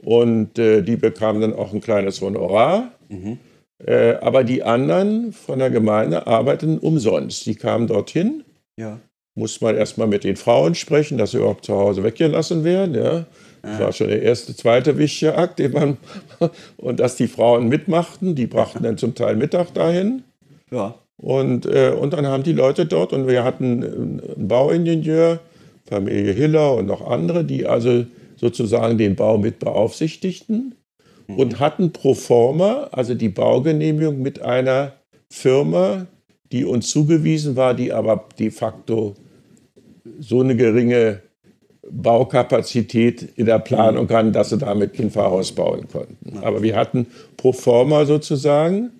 Und 0.02 0.58
äh, 0.58 0.82
die 0.82 0.96
bekamen 0.96 1.40
dann 1.40 1.54
auch 1.54 1.72
ein 1.72 1.80
kleines 1.80 2.20
Honorar. 2.20 2.92
Mhm. 3.08 3.38
Äh, 3.84 4.14
aber 4.20 4.44
die 4.44 4.62
anderen 4.62 5.32
von 5.32 5.58
der 5.58 5.70
Gemeinde 5.70 6.26
arbeiteten 6.26 6.78
umsonst. 6.78 7.46
Die 7.46 7.54
kamen 7.56 7.86
dorthin. 7.88 8.44
Ja. 8.76 9.00
Musste 9.34 9.64
man 9.64 9.76
erstmal 9.76 10.06
mit 10.06 10.24
den 10.24 10.36
Frauen 10.36 10.74
sprechen, 10.74 11.18
dass 11.18 11.32
sie 11.32 11.38
überhaupt 11.38 11.64
zu 11.64 11.74
Hause 11.74 12.02
weggelassen 12.02 12.64
werden. 12.64 12.94
Ja. 12.94 13.26
Das 13.62 13.80
war 13.80 13.92
schon 13.92 14.08
der 14.08 14.22
erste, 14.22 14.54
zweite 14.54 14.98
wichtige 14.98 15.36
Akt, 15.36 15.58
den 15.58 15.72
man, 15.72 15.96
und 16.76 17.00
dass 17.00 17.16
die 17.16 17.28
Frauen 17.28 17.68
mitmachten, 17.68 18.34
die 18.34 18.46
brachten 18.46 18.82
dann 18.82 18.98
zum 18.98 19.14
Teil 19.14 19.36
Mittag 19.36 19.74
dahin. 19.74 20.22
Ja. 20.70 20.94
Und, 21.16 21.66
äh, 21.66 21.90
und 21.90 22.12
dann 22.12 22.26
haben 22.26 22.44
die 22.44 22.52
Leute 22.52 22.86
dort, 22.86 23.12
und 23.12 23.26
wir 23.26 23.44
hatten 23.44 23.82
einen 23.82 24.48
Bauingenieur, 24.48 25.40
Familie 25.86 26.32
Hiller 26.32 26.74
und 26.74 26.86
noch 26.86 27.06
andere, 27.06 27.44
die 27.44 27.66
also 27.66 28.04
sozusagen 28.36 28.98
den 28.98 29.16
Bau 29.16 29.38
mit 29.38 29.58
beaufsichtigten 29.58 30.74
mhm. 31.26 31.36
und 31.36 31.60
hatten 31.60 31.92
pro 31.92 32.14
forma, 32.14 32.88
also 32.92 33.14
die 33.14 33.30
Baugenehmigung 33.30 34.22
mit 34.22 34.42
einer 34.42 34.92
Firma, 35.30 36.06
die 36.52 36.64
uns 36.64 36.90
zugewiesen 36.90 37.56
war, 37.56 37.74
die 37.74 37.92
aber 37.92 38.26
de 38.38 38.50
facto 38.50 39.14
so 40.20 40.40
eine 40.40 40.56
geringe 40.56 41.22
Baukapazität 41.90 43.22
in 43.36 43.46
der 43.46 43.58
Planung 43.58 44.06
mhm. 44.06 44.12
hatten, 44.12 44.32
dass 44.32 44.50
sie 44.50 44.58
damit 44.58 44.94
kein 44.94 45.10
Pfarrhaus 45.10 45.52
bauen 45.52 45.88
konnten. 45.88 46.38
Aber 46.42 46.62
wir 46.62 46.76
hatten 46.76 47.06
pro 47.36 47.52
forma 47.52 48.04
sozusagen 48.04 48.90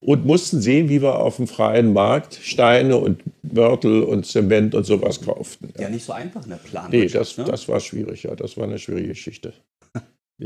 und 0.00 0.26
mussten 0.26 0.60
sehen, 0.60 0.88
wie 0.88 1.00
wir 1.00 1.18
auf 1.18 1.36
dem 1.36 1.46
freien 1.46 1.92
Markt 1.92 2.38
Steine 2.42 2.98
und 2.98 3.22
Mörtel 3.42 4.02
und 4.02 4.26
Zement 4.26 4.74
und 4.74 4.84
sowas 4.84 5.20
kauften. 5.22 5.72
Ja, 5.76 5.84
ja 5.84 5.88
nicht 5.88 6.04
so 6.04 6.12
einfach 6.12 6.44
in 6.44 6.50
der 6.50 6.56
Planung. 6.56 6.90
Nee, 6.90 7.06
das, 7.06 7.38
ne? 7.38 7.44
das 7.44 7.68
war 7.68 7.80
schwierig, 7.80 8.24
ja. 8.24 8.34
Das 8.34 8.56
war 8.56 8.64
eine 8.64 8.78
schwierige 8.78 9.08
Geschichte. 9.08 9.54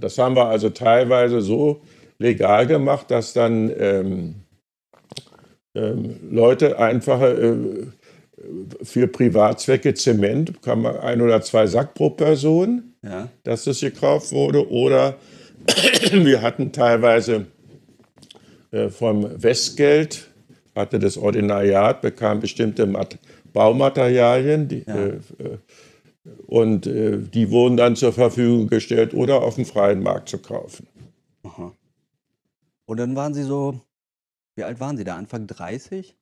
das 0.00 0.18
haben 0.18 0.36
wir 0.36 0.46
also 0.46 0.70
teilweise 0.70 1.40
so 1.40 1.82
legal 2.18 2.66
gemacht, 2.66 3.10
dass 3.10 3.32
dann 3.32 3.72
ähm, 3.76 4.34
ähm, 5.74 6.16
Leute 6.30 6.78
einfach 6.78 7.20
äh, 7.22 7.54
für 8.82 9.06
Privatzwecke 9.06 9.94
Zement 9.94 10.62
kam 10.62 10.82
man 10.82 10.96
ein 10.98 11.20
oder 11.20 11.42
zwei 11.42 11.66
Sack 11.66 11.94
pro 11.94 12.10
Person, 12.10 12.94
ja. 13.02 13.28
dass 13.44 13.64
das 13.64 13.80
gekauft 13.80 14.32
wurde. 14.32 14.68
Oder 14.70 15.16
wir 16.12 16.42
hatten 16.42 16.72
teilweise 16.72 17.46
äh, 18.70 18.88
vom 18.88 19.42
Westgeld, 19.42 20.28
hatte 20.74 20.98
das 20.98 21.16
Ordinariat, 21.16 22.02
bekam 22.02 22.40
bestimmte 22.40 22.86
Mat 22.86 23.18
Baumaterialien. 23.52 24.68
Die, 24.68 24.84
ja. 24.86 24.94
äh, 24.94 25.08
äh 25.38 25.58
und 26.46 26.86
äh, 26.86 27.18
die 27.18 27.50
wurden 27.50 27.76
dann 27.76 27.94
zur 27.94 28.12
Verfügung 28.12 28.66
gestellt 28.66 29.14
oder 29.14 29.42
auf 29.42 29.54
dem 29.54 29.64
freien 29.64 30.02
Markt 30.02 30.28
zu 30.28 30.38
kaufen. 30.38 30.88
Aha. 31.44 31.72
Und 32.86 32.96
dann 32.98 33.14
waren 33.14 33.32
Sie 33.32 33.44
so, 33.44 33.80
wie 34.56 34.64
alt 34.64 34.80
waren 34.80 34.96
Sie 34.96 35.04
da? 35.04 35.16
Anfang 35.16 35.46
30? 35.46 36.16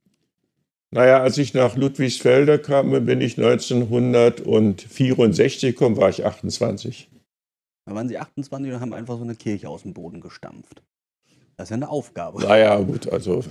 Naja, 0.95 1.21
als 1.21 1.37
ich 1.39 1.55
nach 1.55 1.75
Ludwigsfelde 1.75 2.61
kam, 2.61 2.93
bin 3.05 3.21
ich 3.21 3.37
1964 3.37 5.75
gekommen, 5.75 5.97
war 5.97 6.09
ich 6.09 6.25
28. 6.25 7.09
Da 7.85 7.97
waren 7.97 8.09
Sie 8.09 8.17
28 8.17 8.73
und 8.73 8.81
haben 8.81 8.95
einfach 8.95 9.17
so 9.17 9.25
eine 9.25 9.35
Kirche 9.35 9.69
aus 9.69 9.83
dem 9.83 9.93
Boden 9.93 10.21
gestampft. 10.21 10.83
Das 11.57 11.67
ist 11.67 11.71
ja 11.71 11.79
eine 11.79 11.89
Aufgabe. 11.89 12.43
Naja, 12.43 12.79
gut, 12.79 13.13
also. 13.13 13.43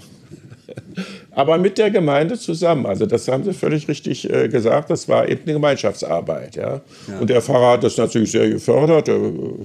Aber 1.32 1.58
mit 1.58 1.77
der 1.77 1.91
Gemeinde 1.91 2.39
zusammen. 2.39 2.86
Also, 2.86 3.06
das 3.06 3.27
haben 3.27 3.43
Sie 3.43 3.53
völlig 3.53 3.89
richtig 3.89 4.29
äh, 4.29 4.47
gesagt. 4.47 4.89
Das 4.89 5.10
war 5.10 5.27
eben 5.27 5.41
eine 5.43 5.51
Gemeinschaftsarbeit. 5.51 6.56
Ja? 6.56 6.79
ja? 7.10 7.19
Und 7.19 7.29
der 7.29 7.41
Pfarrer 7.41 7.73
hat 7.73 7.84
das 7.84 7.97
natürlich 7.97 8.32
sehr 8.32 8.49
gefördert. 8.49 9.10
Er 9.10 9.19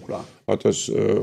Klar. 0.05 0.25
hat 0.49 0.65
das, 0.65 0.89
äh, 0.89 1.21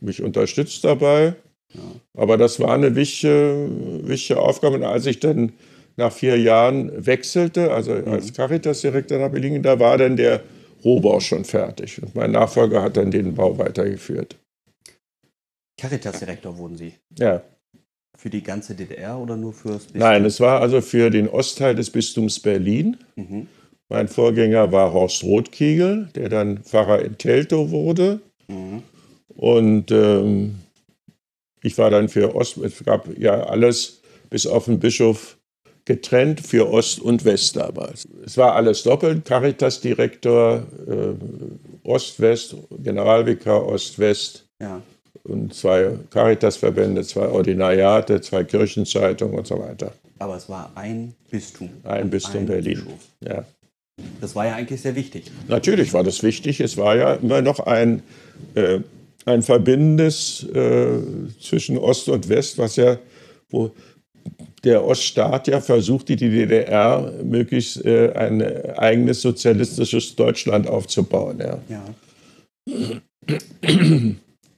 mich 0.00 0.22
unterstützt 0.22 0.82
dabei. 0.84 1.34
Ja. 1.74 1.82
Aber 2.16 2.38
das 2.38 2.58
war 2.60 2.72
eine 2.72 2.96
wichtige, 2.96 3.68
wichtige 4.04 4.40
Aufgabe. 4.40 4.76
Und 4.76 4.84
als 4.84 5.04
ich 5.04 5.20
dann 5.20 5.52
nach 5.98 6.12
vier 6.12 6.38
Jahren 6.38 7.06
wechselte, 7.06 7.72
also 7.72 7.92
mhm. 7.92 8.08
als 8.08 8.32
Caritas-Direktor 8.32 9.18
nach 9.18 9.30
Billingen, 9.30 9.62
da 9.62 9.78
war 9.78 9.98
dann 9.98 10.16
der 10.16 10.42
Rohbau 10.84 11.18
schon 11.18 11.44
fertig. 11.44 12.00
Und 12.00 12.14
mein 12.14 12.30
Nachfolger 12.30 12.82
hat 12.82 12.96
dann 12.96 13.10
den 13.10 13.34
Bau 13.34 13.58
weitergeführt. 13.58 14.36
Caritas-Direktor 15.76 16.56
wurden 16.56 16.76
Sie? 16.76 16.92
Ja. 17.18 17.42
Für 18.16 18.30
die 18.30 18.42
ganze 18.42 18.74
DDR 18.74 19.18
oder 19.18 19.36
nur 19.36 19.52
fürs 19.52 19.84
Bistum? 19.84 20.00
Nein, 20.00 20.24
es 20.24 20.40
war 20.40 20.60
also 20.60 20.80
für 20.80 21.10
den 21.10 21.28
Ostteil 21.28 21.74
des 21.74 21.90
Bistums 21.90 22.38
Berlin. 22.40 22.96
Mhm. 23.16 23.48
Mein 23.88 24.06
Vorgänger 24.06 24.70
war 24.70 24.92
Horst 24.92 25.24
Rothkiegel, 25.24 26.10
der 26.14 26.28
dann 26.28 26.58
Pfarrer 26.58 27.02
in 27.04 27.18
Teltow 27.18 27.70
wurde. 27.70 28.20
Mhm. 28.46 28.82
Und 29.28 29.90
ähm, 29.90 30.60
ich 31.62 31.76
war 31.76 31.90
dann 31.90 32.08
für 32.08 32.36
Ost, 32.36 32.56
es 32.58 32.84
gab 32.84 33.08
ja 33.18 33.44
alles 33.44 34.00
bis 34.30 34.46
auf 34.46 34.66
den 34.66 34.78
Bischof 34.78 35.37
getrennt 35.88 36.40
für 36.40 36.70
Ost 36.70 37.00
und 37.00 37.24
West 37.24 37.56
damals. 37.56 38.06
Es 38.24 38.36
war 38.36 38.54
alles 38.54 38.84
doppelt, 38.84 39.24
Caritas-Direktor, 39.24 40.62
äh, 40.86 41.88
Ost-West, 41.88 42.54
Generalvikar 42.82 43.66
Ost-West. 43.66 44.44
Ja 44.60 44.80
und 45.24 45.54
zwei 45.54 45.90
Caritasverbände, 46.10 47.02
zwei 47.02 47.28
Ordinariate, 47.28 48.20
zwei 48.20 48.44
Kirchenzeitungen 48.44 49.38
und 49.38 49.46
so 49.46 49.58
weiter. 49.58 49.92
Aber 50.18 50.36
es 50.36 50.48
war 50.48 50.72
ein 50.74 51.14
Bistum. 51.30 51.70
Ein 51.84 52.10
Bistum 52.10 52.40
ein 52.40 52.46
Berlin. 52.46 52.74
Bischof. 52.74 53.00
Ja. 53.20 53.44
Das 54.20 54.34
war 54.34 54.46
ja 54.46 54.54
eigentlich 54.54 54.80
sehr 54.80 54.96
wichtig. 54.96 55.30
Natürlich 55.48 55.92
war 55.92 56.04
das 56.04 56.22
wichtig. 56.22 56.60
Es 56.60 56.76
war 56.76 56.96
ja 56.96 57.14
immer 57.14 57.42
noch 57.42 57.60
ein, 57.60 58.02
äh, 58.54 58.80
ein 59.26 59.42
Verbindendes 59.42 60.46
äh, 60.54 60.98
zwischen 61.40 61.78
Ost 61.78 62.08
und 62.08 62.28
West, 62.28 62.58
was 62.58 62.76
ja, 62.76 62.98
wo 63.50 63.70
der 64.64 64.84
Oststaat 64.84 65.48
ja 65.48 65.60
versuchte, 65.60 66.16
die 66.16 66.30
DDR 66.30 67.12
möglichst 67.22 67.84
äh, 67.84 68.12
ein 68.12 68.42
eigenes 68.76 69.22
sozialistisches 69.22 70.16
Deutschland 70.16 70.66
aufzubauen. 70.66 71.38
Ja. 71.38 71.58
ja. 71.68 71.84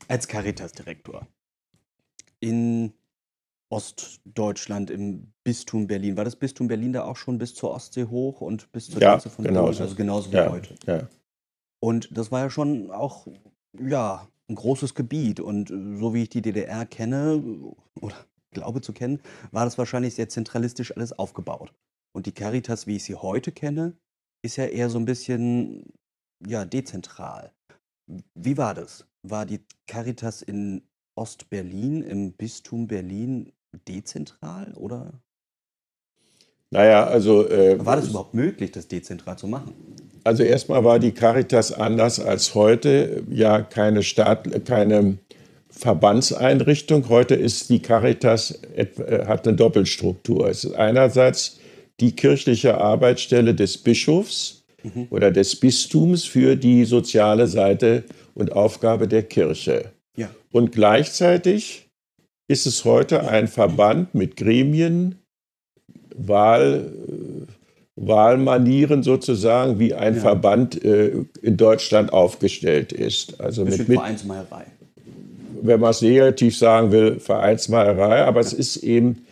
als 0.09 0.27
Caritas-Direktor 0.27 1.27
in 2.41 2.93
Ostdeutschland 3.71 4.91
im 4.91 5.33
Bistum 5.45 5.87
Berlin. 5.87 6.17
War 6.17 6.25
das 6.25 6.35
Bistum 6.35 6.67
Berlin 6.67 6.93
da 6.93 7.05
auch 7.05 7.17
schon 7.17 7.39
bis 7.39 7.55
zur 7.55 7.71
Ostsee 7.71 8.05
hoch 8.05 8.41
und 8.41 8.71
bis 8.73 8.91
zur 8.91 9.01
ja, 9.01 9.13
Grenze 9.13 9.31
von 9.31 9.45
genau 9.45 9.67
Polen? 9.67 9.79
Also 9.79 9.95
genauso 9.95 10.33
wie 10.33 10.37
ja, 10.37 10.51
heute. 10.51 10.75
Ja. 10.87 11.09
Und 11.79 12.09
das 12.17 12.33
war 12.33 12.41
ja 12.41 12.51
schon 12.51 12.91
auch 12.91 13.29
ja, 13.79 14.27
ein 14.49 14.57
großes 14.57 14.95
Gebiet. 14.95 15.39
Und 15.39 15.69
so 15.69 16.13
wie 16.13 16.23
ich 16.23 16.29
die 16.29 16.43
DDR 16.43 16.85
kenne 16.85 17.43
oder 18.01 18.17
glaube 18.51 18.81
zu 18.81 18.93
kennen, 18.93 19.21
war 19.51 19.65
das 19.65 19.79
wahrscheinlich 19.79 20.15
sehr 20.15 20.29
zentralistisch 20.29 20.97
alles 20.97 21.13
aufgebaut. 21.13 21.73
Und 22.13 22.27
die 22.27 22.33
Caritas, 22.33 22.87
wie 22.87 22.97
ich 22.97 23.05
sie 23.05 23.15
heute 23.15 23.53
kenne, 23.53 23.97
ist 24.43 24.57
ja 24.57 24.65
eher 24.65 24.91
so 24.91 24.99
ein 24.99 25.05
bisschen 25.05 25.85
ja, 26.47 26.65
dezentral. 26.65 27.53
Wie 28.35 28.57
war 28.57 28.75
das? 28.75 29.07
War 29.23 29.47
die 29.47 29.61
Caritas 29.87 30.43
in 30.43 30.83
Ostberlin, 31.15 32.03
im 32.03 32.33
Bistum 32.33 32.87
Berlin 32.87 33.53
dezentral 33.87 34.73
oder? 34.75 35.21
Naja, 36.71 37.05
also. 37.07 37.49
Äh, 37.49 37.85
war 37.85 37.97
das 37.97 38.09
überhaupt 38.09 38.35
möglich, 38.35 38.71
das 38.71 38.89
dezentral 38.89 39.37
zu 39.39 39.47
machen? 39.47 39.75
Also 40.25 40.43
erstmal 40.43 40.85
war 40.85 40.99
die 40.99 41.13
Caritas 41.13 41.73
anders 41.73 42.21
als 42.21 42.55
heute, 42.55 43.25
ja 43.31 43.63
keine 43.63 44.03
Staat, 44.03 44.65
keine 44.67 45.19
Verbandseinrichtung. 45.81 47.09
Heute 47.09 47.35
ist 47.35 47.71
die 47.71 47.81
Caritas 47.81 48.61
äh, 48.75 48.87
hat 49.27 49.47
eine 49.47 49.57
Doppelstruktur. 49.57 50.49
Es 50.49 50.65
ist 50.65 50.75
einerseits 50.75 51.59
die 52.01 52.13
kirchliche 52.13 52.79
Arbeitsstelle 52.79 53.55
des 53.55 53.79
Bischofs 53.79 54.63
mhm. 54.83 55.07
oder 55.11 55.31
des 55.31 55.57
Bistums 55.57 56.25
für 56.25 56.57
die 56.57 56.85
soziale 56.85 57.47
Seite 57.47 58.05
und 58.35 58.53
Aufgabe 58.53 59.09
der 59.09 59.23
Kirche. 59.23 59.93
Ja. 60.17 60.29
Und 60.53 60.73
gleichzeitig 60.73 61.89
ist 62.47 62.67
es 62.67 62.85
heute 62.85 63.29
ein 63.29 63.49
Verband 63.49 64.15
mit 64.15 64.37
Gremien, 64.37 65.15
Wahl, 66.15 66.93
Wahlmanieren 67.97 69.03
sozusagen, 69.03 69.79
wie 69.79 69.95
ein 69.95 70.17
ja. 70.17 70.21
Verband 70.21 70.85
äh, 70.85 71.25
in 71.41 71.57
Deutschland 71.57 72.13
aufgestellt 72.13 72.93
ist. 72.93 73.41
Also 73.41 73.65
mit, 73.65 73.89
mit 73.89 73.99
Vereinsmeierei. 73.99 74.67
Wenn 75.63 75.81
man 75.81 75.91
es 75.91 76.03
negativ 76.03 76.57
sagen 76.57 76.93
will, 76.93 77.21
Vereinsmeierei, 77.21 78.25
aber 78.25 78.41
es 78.41 78.53
ist 78.53 78.79
eben 78.79 79.25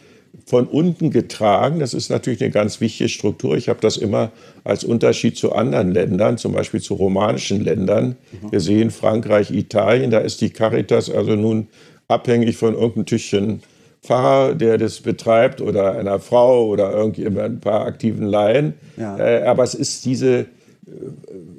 von 0.46 0.66
unten 0.66 1.10
getragen. 1.10 1.80
Das 1.80 1.94
ist 1.94 2.10
natürlich 2.10 2.40
eine 2.40 2.50
ganz 2.50 2.80
wichtige 2.80 3.08
Struktur. 3.08 3.56
Ich 3.56 3.68
habe 3.68 3.80
das 3.80 3.96
immer 3.96 4.30
als 4.64 4.84
Unterschied 4.84 5.36
zu 5.36 5.52
anderen 5.52 5.92
Ländern, 5.92 6.38
zum 6.38 6.52
Beispiel 6.52 6.80
zu 6.80 6.94
romanischen 6.94 7.62
Ländern, 7.62 8.16
mhm. 8.42 8.50
gesehen. 8.50 8.90
Frankreich, 8.90 9.50
Italien, 9.50 10.10
da 10.10 10.18
ist 10.18 10.40
die 10.40 10.50
Caritas 10.50 11.10
also 11.10 11.34
nun 11.34 11.68
abhängig 12.08 12.56
von 12.56 12.74
irgendeinem 12.74 13.06
Tüchchen 13.06 13.62
Pfarrer, 14.02 14.54
der 14.54 14.78
das 14.78 15.00
betreibt, 15.00 15.60
oder 15.60 15.98
einer 15.98 16.20
Frau 16.20 16.66
oder 16.66 16.92
irgendjemand, 16.92 17.56
ein 17.56 17.60
paar 17.60 17.84
aktiven 17.84 18.26
Laien. 18.26 18.74
Ja. 18.96 19.18
Äh, 19.18 19.42
aber 19.42 19.64
es 19.64 19.74
ist 19.74 20.04
diese 20.04 20.46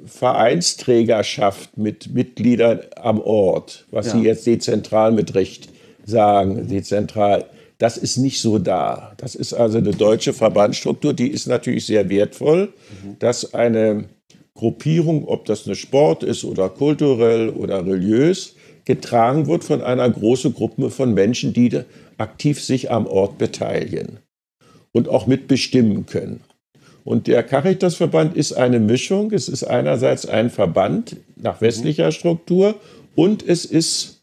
Vereinsträgerschaft 0.06 1.76
mit 1.76 2.12
Mitgliedern 2.12 2.80
am 2.96 3.20
Ort, 3.20 3.86
was 3.90 4.06
ja. 4.06 4.12
Sie 4.12 4.22
jetzt 4.22 4.46
dezentral 4.46 5.12
mit 5.12 5.34
Recht 5.34 5.68
sagen, 6.04 6.68
dezentral 6.68 7.46
das 7.80 7.96
ist 7.96 8.18
nicht 8.18 8.40
so 8.40 8.58
da. 8.58 9.14
Das 9.16 9.34
ist 9.34 9.54
also 9.54 9.78
eine 9.78 9.92
deutsche 9.92 10.34
Verbandsstruktur, 10.34 11.14
die 11.14 11.28
ist 11.28 11.46
natürlich 11.46 11.86
sehr 11.86 12.10
wertvoll, 12.10 12.74
mhm. 13.02 13.16
dass 13.18 13.54
eine 13.54 14.04
Gruppierung, 14.54 15.26
ob 15.26 15.46
das 15.46 15.66
eine 15.66 15.74
Sport 15.74 16.22
ist 16.22 16.44
oder 16.44 16.68
kulturell 16.68 17.48
oder 17.48 17.86
religiös, 17.86 18.54
getragen 18.84 19.46
wird 19.46 19.64
von 19.64 19.80
einer 19.80 20.10
großen 20.10 20.52
Gruppe 20.52 20.90
von 20.90 21.14
Menschen, 21.14 21.54
die 21.54 21.80
aktiv 22.18 22.62
sich 22.62 22.90
am 22.90 23.06
Ort 23.06 23.38
beteiligen 23.38 24.18
und 24.92 25.08
auch 25.08 25.26
mitbestimmen 25.26 26.04
können. 26.04 26.42
Und 27.10 27.26
der 27.26 27.42
Caritasverband 27.42 28.36
ist 28.36 28.52
eine 28.52 28.78
Mischung. 28.78 29.32
Es 29.32 29.48
ist 29.48 29.64
einerseits 29.64 30.26
ein 30.26 30.48
Verband 30.48 31.16
nach 31.34 31.60
westlicher 31.60 32.12
Struktur 32.12 32.76
und 33.16 33.44
es 33.44 33.64
ist 33.64 34.22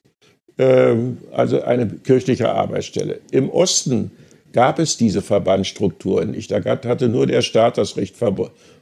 ähm, 0.58 1.18
also 1.34 1.62
eine 1.64 1.86
kirchliche 1.86 2.50
Arbeitsstelle. 2.50 3.20
Im 3.30 3.50
Osten 3.50 4.12
gab 4.54 4.80
es 4.80 4.96
diese 4.96 5.22
Verbandsstrukturen 5.22 6.32
nicht. 6.32 6.50
Da 6.50 6.64
hatte 6.64 7.10
nur 7.10 7.28
der 7.28 7.42
Staat 7.42 7.78
das 7.78 7.98
Recht, 7.98 8.16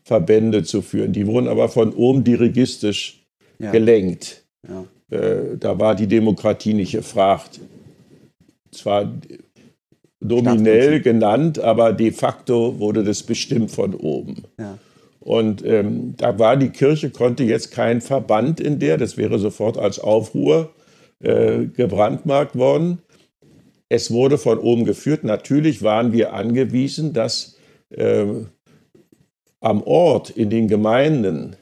Verbände 0.03 0.61
zu 0.61 0.83
führen. 0.83 1.11
Die 1.11 1.25
wurden 1.25 1.47
aber 1.47 1.67
von 1.67 1.91
oben 1.91 2.23
dirigistisch 2.23 3.25
ja. 3.57 3.71
gelenkt. 3.71 4.43
Ja. 4.69 4.85
Äh, 5.17 5.57
da 5.59 5.79
war 5.79 5.95
die 5.95 6.05
Demokratie 6.05 6.75
nicht 6.75 6.91
gefragt. 6.91 7.59
Zwar 8.69 9.11
nominell 10.27 11.01
genannt, 11.01 11.59
aber 11.59 11.93
de 11.93 12.11
facto 12.11 12.79
wurde 12.79 13.03
das 13.03 13.23
bestimmt 13.23 13.71
von 13.71 13.93
oben. 13.93 14.43
Ja. 14.59 14.77
Und 15.19 15.65
ähm, 15.65 16.13
da 16.17 16.37
war 16.37 16.55
die 16.55 16.69
Kirche, 16.69 17.09
konnte 17.09 17.43
jetzt 17.43 17.71
kein 17.71 18.01
Verband 18.01 18.59
in 18.59 18.77
der, 18.77 18.97
das 18.97 19.17
wäre 19.17 19.39
sofort 19.39 19.77
als 19.77 19.99
Aufruhr 19.99 20.73
äh, 21.19 21.65
gebrandmarkt 21.65 22.55
worden. 22.55 22.99
Es 23.89 24.11
wurde 24.11 24.37
von 24.37 24.59
oben 24.59 24.85
geführt. 24.85 25.23
Natürlich 25.23 25.81
waren 25.81 26.13
wir 26.13 26.33
angewiesen, 26.33 27.13
dass 27.13 27.57
äh, 27.89 28.25
am 29.61 29.81
Ort, 29.81 30.29
in 30.29 30.51
den 30.51 30.67
Gemeinden, 30.67 31.55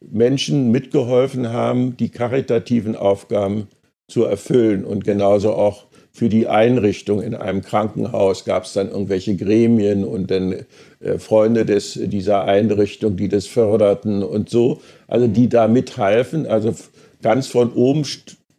Menschen 0.00 0.70
mitgeholfen 0.70 1.48
haben, 1.48 1.96
die 1.96 2.08
karitativen 2.08 2.94
Aufgaben 2.94 3.68
zu 4.08 4.24
erfüllen 4.24 4.84
und 4.84 5.04
genauso 5.04 5.54
auch 5.54 5.86
für 6.14 6.28
die 6.28 6.46
Einrichtung 6.46 7.22
in 7.22 7.34
einem 7.34 7.62
Krankenhaus 7.62 8.44
gab 8.44 8.64
es 8.64 8.74
dann 8.74 8.90
irgendwelche 8.90 9.34
Gremien 9.34 10.04
und 10.04 10.30
dann 10.30 10.66
äh, 11.00 11.18
Freunde 11.18 11.64
des, 11.64 11.98
dieser 12.00 12.44
Einrichtung, 12.44 13.16
die 13.16 13.28
das 13.28 13.46
förderten 13.46 14.22
und 14.22 14.50
so, 14.50 14.82
also 15.08 15.26
die 15.26 15.48
da 15.48 15.68
mithalfen. 15.68 16.46
Also 16.46 16.74
ganz 17.22 17.46
von 17.46 17.72
oben 17.72 18.06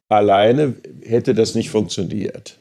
alleine 0.10 0.74
hätte 1.04 1.36
das 1.36 1.54
nicht 1.54 1.70
funktioniert. 1.70 2.60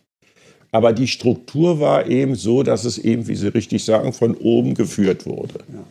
Aber 0.72 0.92
die 0.92 1.08
Struktur 1.08 1.80
war 1.80 2.06
eben 2.06 2.34
so, 2.34 2.62
dass 2.62 2.84
es 2.84 2.98
eben, 2.98 3.28
wie 3.28 3.34
Sie 3.34 3.48
richtig 3.48 3.84
sagen, 3.84 4.12
von 4.12 4.34
oben 4.36 4.74
geführt 4.74 5.24
wurde. 5.26 5.60
Ja. 5.72 5.84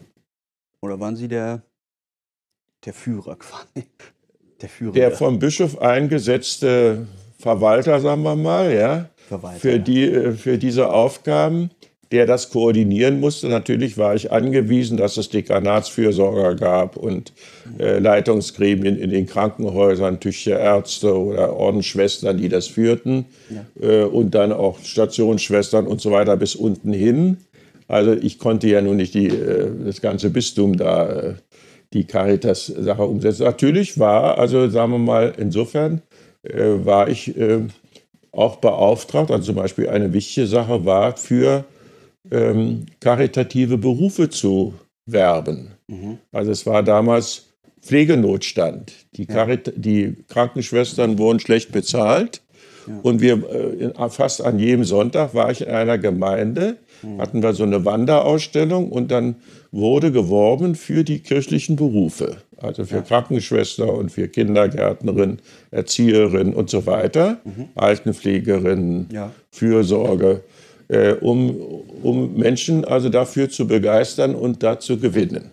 Oder 0.82 1.00
waren 1.00 1.16
Sie 1.16 1.28
der, 1.28 1.64
der 2.86 2.94
Führer 2.94 3.36
quasi? 3.36 3.88
Der 4.62 4.70
Führer. 4.70 4.94
Der 4.94 5.12
vom 5.12 5.40
Bischof 5.40 5.80
eingesetzte 5.80 7.08
Verwalter, 7.42 8.00
sagen 8.00 8.24
wir 8.24 8.36
mal, 8.36 8.74
ja, 8.74 9.10
Verwalter, 9.28 9.60
für, 9.60 9.80
die, 9.80 10.04
äh, 10.04 10.32
für 10.32 10.58
diese 10.58 10.92
Aufgaben 10.92 11.72
der 12.12 12.26
das 12.26 12.50
koordinieren 12.50 13.20
musste. 13.20 13.48
Natürlich 13.48 13.98
war 13.98 14.16
ich 14.16 14.32
angewiesen, 14.32 14.98
dass 14.98 15.16
es 15.18 15.30
Dekanatsfürsorger 15.30 16.56
gab 16.56 16.98
und 16.98 17.32
äh, 17.80 18.00
Leitungsgremien 18.00 18.98
in 18.98 19.12
den 19.12 19.26
Krankenhäusern, 19.26 20.20
Tücherärzte 20.20 21.18
oder 21.18 21.56
Ordensschwestern, 21.56 22.38
die 22.38 22.50
das 22.50 22.68
führten 22.68 23.26
ja. 23.50 23.66
äh, 23.82 24.04
und 24.04 24.36
dann 24.36 24.52
auch 24.52 24.80
Stationsschwestern 24.80 25.88
und 25.88 26.02
so 26.02 26.12
weiter 26.12 26.36
bis 26.36 26.56
unten 26.56 26.92
hin. 26.92 27.38
Also 27.88 28.14
ich 28.14 28.40
konnte 28.40 28.68
ja 28.68 28.82
nun 28.82 28.98
nicht 28.98 29.14
die, 29.14 29.28
äh, 29.28 29.70
das 29.86 30.02
ganze 30.02 30.30
Bistum 30.30 30.76
da 30.78 31.10
äh, 31.10 31.34
die 31.94 32.06
Caritas-Sache 32.06 33.04
umsetzen. 33.04 33.44
Natürlich 33.44 34.00
war, 34.00 34.38
also 34.38 34.70
sagen 34.70 34.92
wir 34.94 35.00
mal, 35.00 35.34
insofern 35.38 36.02
äh, 36.44 36.86
war 36.86 37.08
ich 37.10 37.38
äh, 37.38 37.62
auch 38.32 38.58
beauftragt, 38.58 39.32
also 39.32 39.46
zum 39.46 39.56
Beispiel 39.56 39.90
eine 39.90 40.14
wichtige 40.14 40.48
Sache 40.48 40.86
war 40.86 41.18
für 41.18 41.66
ähm, 42.30 42.86
karitative 43.00 43.78
Berufe 43.78 44.30
zu 44.30 44.74
werben. 45.06 45.72
Mhm. 45.88 46.18
Also 46.32 46.52
es 46.52 46.66
war 46.66 46.84
damals 46.84 47.48
Pflegenotstand. 47.82 48.94
Die, 49.16 49.26
Karit 49.26 49.74
die 49.76 50.16
Krankenschwestern 50.30 51.18
wurden 51.18 51.40
schlecht 51.40 51.72
bezahlt. 51.72 52.42
Ja. 52.88 53.00
Und 53.04 53.22
wir 53.22 53.44
äh, 53.50 54.10
fast 54.10 54.44
an 54.44 54.60
jedem 54.60 54.86
Sonntag 54.86 55.34
war 55.34 55.52
ich 55.52 55.62
in 55.62 55.70
einer 55.70 55.98
Gemeinde, 55.98 56.78
mhm. 57.02 57.22
hatten 57.22 57.44
wir 57.44 57.54
so 57.54 57.64
eine 57.64 57.86
Wanderausstellung 57.86 58.92
und 58.92 59.12
dann 59.12 59.36
wurde 59.72 60.12
geworben 60.12 60.76
für 60.76 61.04
die 61.04 61.20
kirchlichen 61.20 61.76
Berufe. 61.76 62.38
Also 62.62 62.86
für 62.86 62.98
ja. 62.98 63.02
Krankenschwester 63.02 63.94
und 63.94 64.12
für 64.12 64.28
Kindergärtnerin, 64.28 65.40
Erzieherin 65.72 66.54
und 66.54 66.70
so 66.70 66.86
weiter, 66.86 67.40
mhm. 67.44 67.70
Altenpflegerin, 67.76 69.08
ja. 69.12 69.32
Fürsorge 69.52 70.42
äh, 70.92 71.14
um, 71.14 71.56
um 72.04 72.36
Menschen 72.36 72.86
also 72.86 73.10
dafür 73.10 73.50
zu 73.50 73.66
begeistern 73.66 74.36
und 74.36 74.62
da 74.62 74.80
zu 74.80 75.00
gewinnen. 75.00 75.52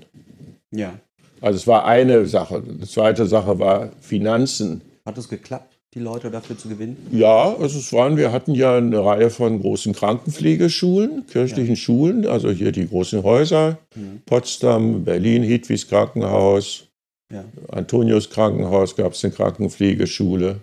Ja. 0.72 0.94
Also 1.40 1.56
es 1.56 1.66
war 1.66 1.84
eine 1.84 2.26
Sache. 2.26 2.61
Die 2.61 2.86
zweite 2.86 3.24
Sache 3.26 3.59
war 3.59 3.90
Finanzen. 4.00 4.82
Hat 5.06 5.16
es 5.16 5.28
geklappt, 5.28 5.78
die 5.94 6.00
Leute 6.00 6.32
dafür 6.32 6.59
zu 6.59 6.68
gewinnen? 6.68 6.96
Ja, 7.12 7.54
also 7.54 7.78
es 7.78 7.92
waren, 7.92 8.16
wir 8.16 8.32
hatten 8.32 8.52
ja 8.52 8.76
eine 8.76 9.04
Reihe 9.04 9.30
von 9.30 9.61
großen 9.61 9.94
Krankenpflegeschulen, 9.94 11.26
kirchlichen 11.28 11.76
ja. 11.76 11.80
Schulen, 11.80 12.26
also 12.26 12.50
hier 12.50 12.72
die 12.72 12.88
großen 12.88 13.22
Häuser, 13.22 13.78
mhm. 13.94 14.22
Potsdam, 14.26 15.04
Berlin, 15.04 15.44
Hedwigs 15.44 15.86
Krankenhaus, 15.86 16.88
ja. 17.32 17.44
Antonius 17.68 18.30
Krankenhaus 18.30 18.96
gab 18.96 19.12
es 19.12 19.24
eine 19.24 19.32
Krankenpflegeschule. 19.32 20.60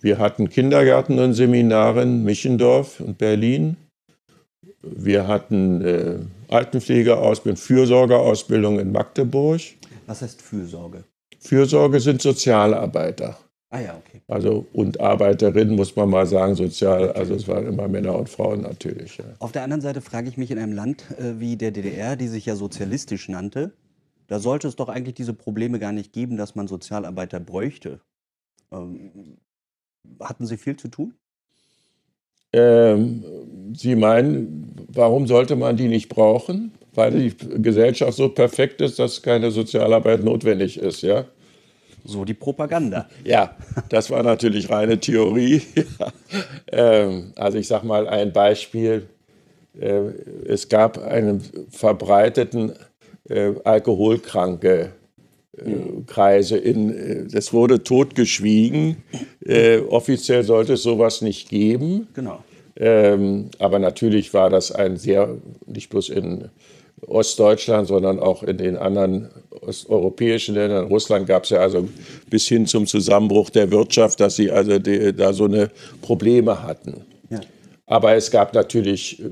Wir 0.00 0.18
hatten 0.18 0.50
Kindergärtnerinnen-Seminare 0.50 2.02
in 2.02 2.22
Michendorf 2.22 3.00
und 3.00 3.18
Berlin. 3.18 3.76
Wir 4.82 5.26
hatten 5.26 5.82
äh, 5.82 6.18
Altenpflegeausbildung, 6.48 7.56
Fürsorgeausbildung 7.56 8.78
in 8.78 8.92
Magdeburg. 8.92 9.60
Was 10.06 10.22
heißt 10.22 10.42
Fürsorge? 10.42 11.04
Fürsorge 11.40 12.00
sind 12.00 12.22
Sozialarbeiter. 12.22 13.38
Ah 13.70 13.80
ja, 13.80 13.96
okay. 13.96 14.20
Also 14.28 14.66
und 14.72 15.00
Arbeiterinnen 15.00 15.74
muss 15.74 15.96
man 15.96 16.08
mal 16.08 16.26
sagen, 16.26 16.54
sozial, 16.54 17.10
also 17.12 17.34
es 17.34 17.48
waren 17.48 17.66
immer 17.66 17.88
Männer 17.88 18.16
und 18.16 18.28
Frauen 18.28 18.62
natürlich. 18.62 19.18
Ja. 19.18 19.24
Auf 19.40 19.52
der 19.52 19.64
anderen 19.64 19.80
Seite 19.80 20.00
frage 20.00 20.28
ich 20.28 20.36
mich 20.36 20.50
in 20.50 20.58
einem 20.58 20.72
Land 20.72 21.04
äh, 21.18 21.40
wie 21.40 21.56
der 21.56 21.72
DDR, 21.72 22.16
die 22.16 22.28
sich 22.28 22.46
ja 22.46 22.54
sozialistisch 22.54 23.28
nannte, 23.28 23.72
da 24.26 24.38
sollte 24.38 24.68
es 24.68 24.76
doch 24.76 24.88
eigentlich 24.88 25.14
diese 25.14 25.34
Probleme 25.34 25.78
gar 25.78 25.92
nicht 25.92 26.12
geben, 26.12 26.36
dass 26.36 26.54
man 26.54 26.68
Sozialarbeiter 26.68 27.40
bräuchte. 27.40 28.00
Ähm, 28.72 29.38
hatten 30.20 30.46
Sie 30.46 30.56
viel 30.56 30.76
zu 30.76 30.88
tun? 30.88 31.14
Ähm, 32.52 33.24
Sie 33.74 33.94
meinen, 33.96 34.86
warum 34.88 35.26
sollte 35.26 35.56
man 35.56 35.76
die 35.76 35.88
nicht 35.88 36.08
brauchen? 36.08 36.72
Weil 36.94 37.10
die 37.10 37.36
Gesellschaft 37.62 38.14
so 38.14 38.28
perfekt 38.30 38.80
ist, 38.80 38.98
dass 38.98 39.22
keine 39.22 39.50
Sozialarbeit 39.50 40.24
notwendig 40.24 40.78
ist, 40.78 41.02
ja? 41.02 41.26
So 42.04 42.24
die 42.24 42.34
Propaganda. 42.34 43.08
Ja, 43.24 43.56
das 43.88 44.10
war 44.10 44.22
natürlich 44.22 44.70
reine 44.70 44.98
Theorie. 44.98 45.60
ähm, 46.72 47.32
also 47.36 47.58
ich 47.58 47.66
sage 47.66 47.86
mal 47.86 48.08
ein 48.08 48.32
Beispiel. 48.32 49.08
Äh, 49.78 50.12
es 50.46 50.68
gab 50.68 50.98
einen 50.98 51.42
verbreiteten 51.70 52.72
äh, 53.28 53.52
alkoholkranke 53.64 54.92
äh, 55.56 56.02
Kreise. 56.06 56.58
In, 56.58 56.90
äh, 56.90 57.26
das 57.30 57.52
wurde 57.52 57.82
totgeschwiegen. 57.82 58.96
Äh, 59.44 59.78
offiziell 59.78 60.42
sollte 60.42 60.74
es 60.74 60.82
sowas 60.82 61.22
nicht 61.22 61.48
geben. 61.48 62.08
Genau. 62.14 62.42
Ähm, 62.76 63.50
aber 63.58 63.78
natürlich 63.78 64.34
war 64.34 64.50
das 64.50 64.70
ein 64.70 64.96
sehr, 64.96 65.36
nicht 65.66 65.88
bloß 65.88 66.10
in 66.10 66.50
Ostdeutschland, 67.06 67.88
sondern 67.88 68.18
auch 68.18 68.42
in 68.42 68.58
den 68.58 68.76
anderen 68.76 69.30
osteuropäischen 69.62 70.54
Ländern. 70.54 70.84
In 70.84 70.90
Russland 70.90 71.26
gab 71.26 71.44
es 71.44 71.50
ja 71.50 71.60
also 71.60 71.88
bis 72.28 72.46
hin 72.48 72.66
zum 72.66 72.86
Zusammenbruch 72.86 73.50
der 73.50 73.70
Wirtschaft, 73.70 74.20
dass 74.20 74.36
sie 74.36 74.50
also 74.50 74.78
die, 74.78 75.14
da 75.14 75.32
so 75.32 75.44
eine 75.44 75.70
Probleme 76.02 76.62
hatten. 76.62 77.04
Ja. 77.30 77.40
Aber 77.86 78.14
es 78.14 78.30
gab 78.30 78.52
natürlich, 78.54 79.22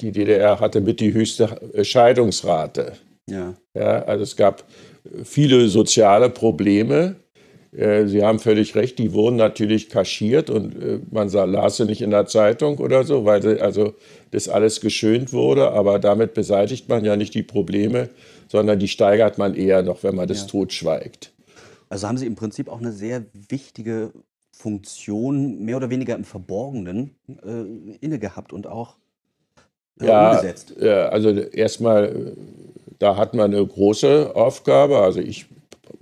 die 0.00 0.10
DDR 0.10 0.58
hatte 0.58 0.80
mit 0.80 0.98
die 1.00 1.12
höchste 1.12 1.60
Scheidungsrate. 1.82 2.94
Ja. 3.28 3.54
ja 3.74 4.02
also 4.04 4.22
es 4.22 4.36
gab 4.36 4.64
viele 5.24 5.68
soziale 5.68 6.30
Probleme. 6.30 7.16
Äh, 7.72 8.06
sie 8.06 8.22
haben 8.22 8.38
völlig 8.38 8.74
recht, 8.74 8.98
die 8.98 9.12
wurden 9.12 9.36
natürlich 9.36 9.88
kaschiert 9.88 10.50
und 10.50 10.74
äh, 10.82 11.00
man 11.10 11.30
las 11.30 11.78
sie 11.78 11.86
nicht 11.86 12.02
in 12.02 12.10
der 12.10 12.26
Zeitung 12.26 12.78
oder 12.78 13.04
so, 13.04 13.24
weil 13.24 13.60
also 13.60 13.94
das 14.30 14.48
alles 14.48 14.80
geschönt 14.80 15.32
wurde, 15.32 15.72
aber 15.72 15.98
damit 15.98 16.34
beseitigt 16.34 16.88
man 16.88 17.04
ja 17.04 17.16
nicht 17.16 17.34
die 17.34 17.42
Probleme, 17.42 18.10
sondern 18.48 18.78
die 18.78 18.88
steigert 18.88 19.38
man 19.38 19.54
eher 19.54 19.82
noch, 19.82 20.02
wenn 20.02 20.14
man 20.14 20.28
das 20.28 20.42
ja. 20.42 20.48
totschweigt. 20.48 21.32
Also 21.88 22.08
haben 22.08 22.18
Sie 22.18 22.26
im 22.26 22.36
Prinzip 22.36 22.68
auch 22.68 22.80
eine 22.80 22.92
sehr 22.92 23.24
wichtige 23.48 24.12
Funktion, 24.50 25.64
mehr 25.64 25.76
oder 25.76 25.90
weniger 25.90 26.14
im 26.14 26.24
Verborgenen, 26.24 27.16
äh, 27.42 27.96
inne 28.00 28.18
gehabt 28.18 28.52
und 28.52 28.66
auch 28.66 28.96
äh, 30.00 30.06
ja, 30.06 30.30
umgesetzt. 30.30 30.74
Ja, 30.78 31.08
also 31.08 31.30
erstmal 31.30 32.34
da 33.02 33.16
hat 33.16 33.34
man 33.34 33.52
eine 33.52 33.66
große 33.66 34.36
Aufgabe. 34.36 34.98
Also 34.98 35.18
ich 35.18 35.46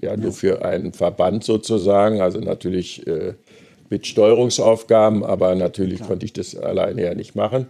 ja 0.02 0.16
nur 0.18 0.32
für 0.32 0.64
einen 0.64 0.92
Verband 0.92 1.44
sozusagen, 1.44 2.20
also 2.20 2.40
natürlich 2.40 3.06
äh, 3.06 3.34
mit 3.88 4.06
Steuerungsaufgaben, 4.06 5.24
aber 5.24 5.54
natürlich 5.54 5.96
Klar. 5.96 6.08
konnte 6.10 6.26
ich 6.26 6.34
das 6.34 6.54
alleine 6.54 7.02
ja 7.02 7.14
nicht 7.14 7.34
machen. 7.34 7.66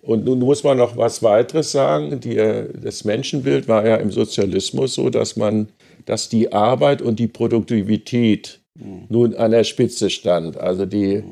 Und 0.00 0.24
nun 0.24 0.38
muss 0.38 0.62
man 0.62 0.78
noch 0.78 0.96
was 0.96 1.22
weiteres 1.24 1.72
sagen. 1.72 2.20
Die, 2.20 2.36
das 2.80 3.04
Menschenbild 3.04 3.66
war 3.66 3.84
ja 3.86 3.96
im 3.96 4.12
Sozialismus 4.12 4.94
so, 4.94 5.10
dass 5.10 5.36
man, 5.36 5.68
dass 6.06 6.28
die 6.28 6.52
Arbeit 6.52 7.02
und 7.02 7.18
die 7.18 7.28
Produktivität 7.28 8.60
mhm. 8.74 9.06
nun 9.08 9.34
an 9.34 9.50
der 9.50 9.64
Spitze 9.64 10.08
stand. 10.08 10.56
Also 10.56 10.86
die, 10.86 11.22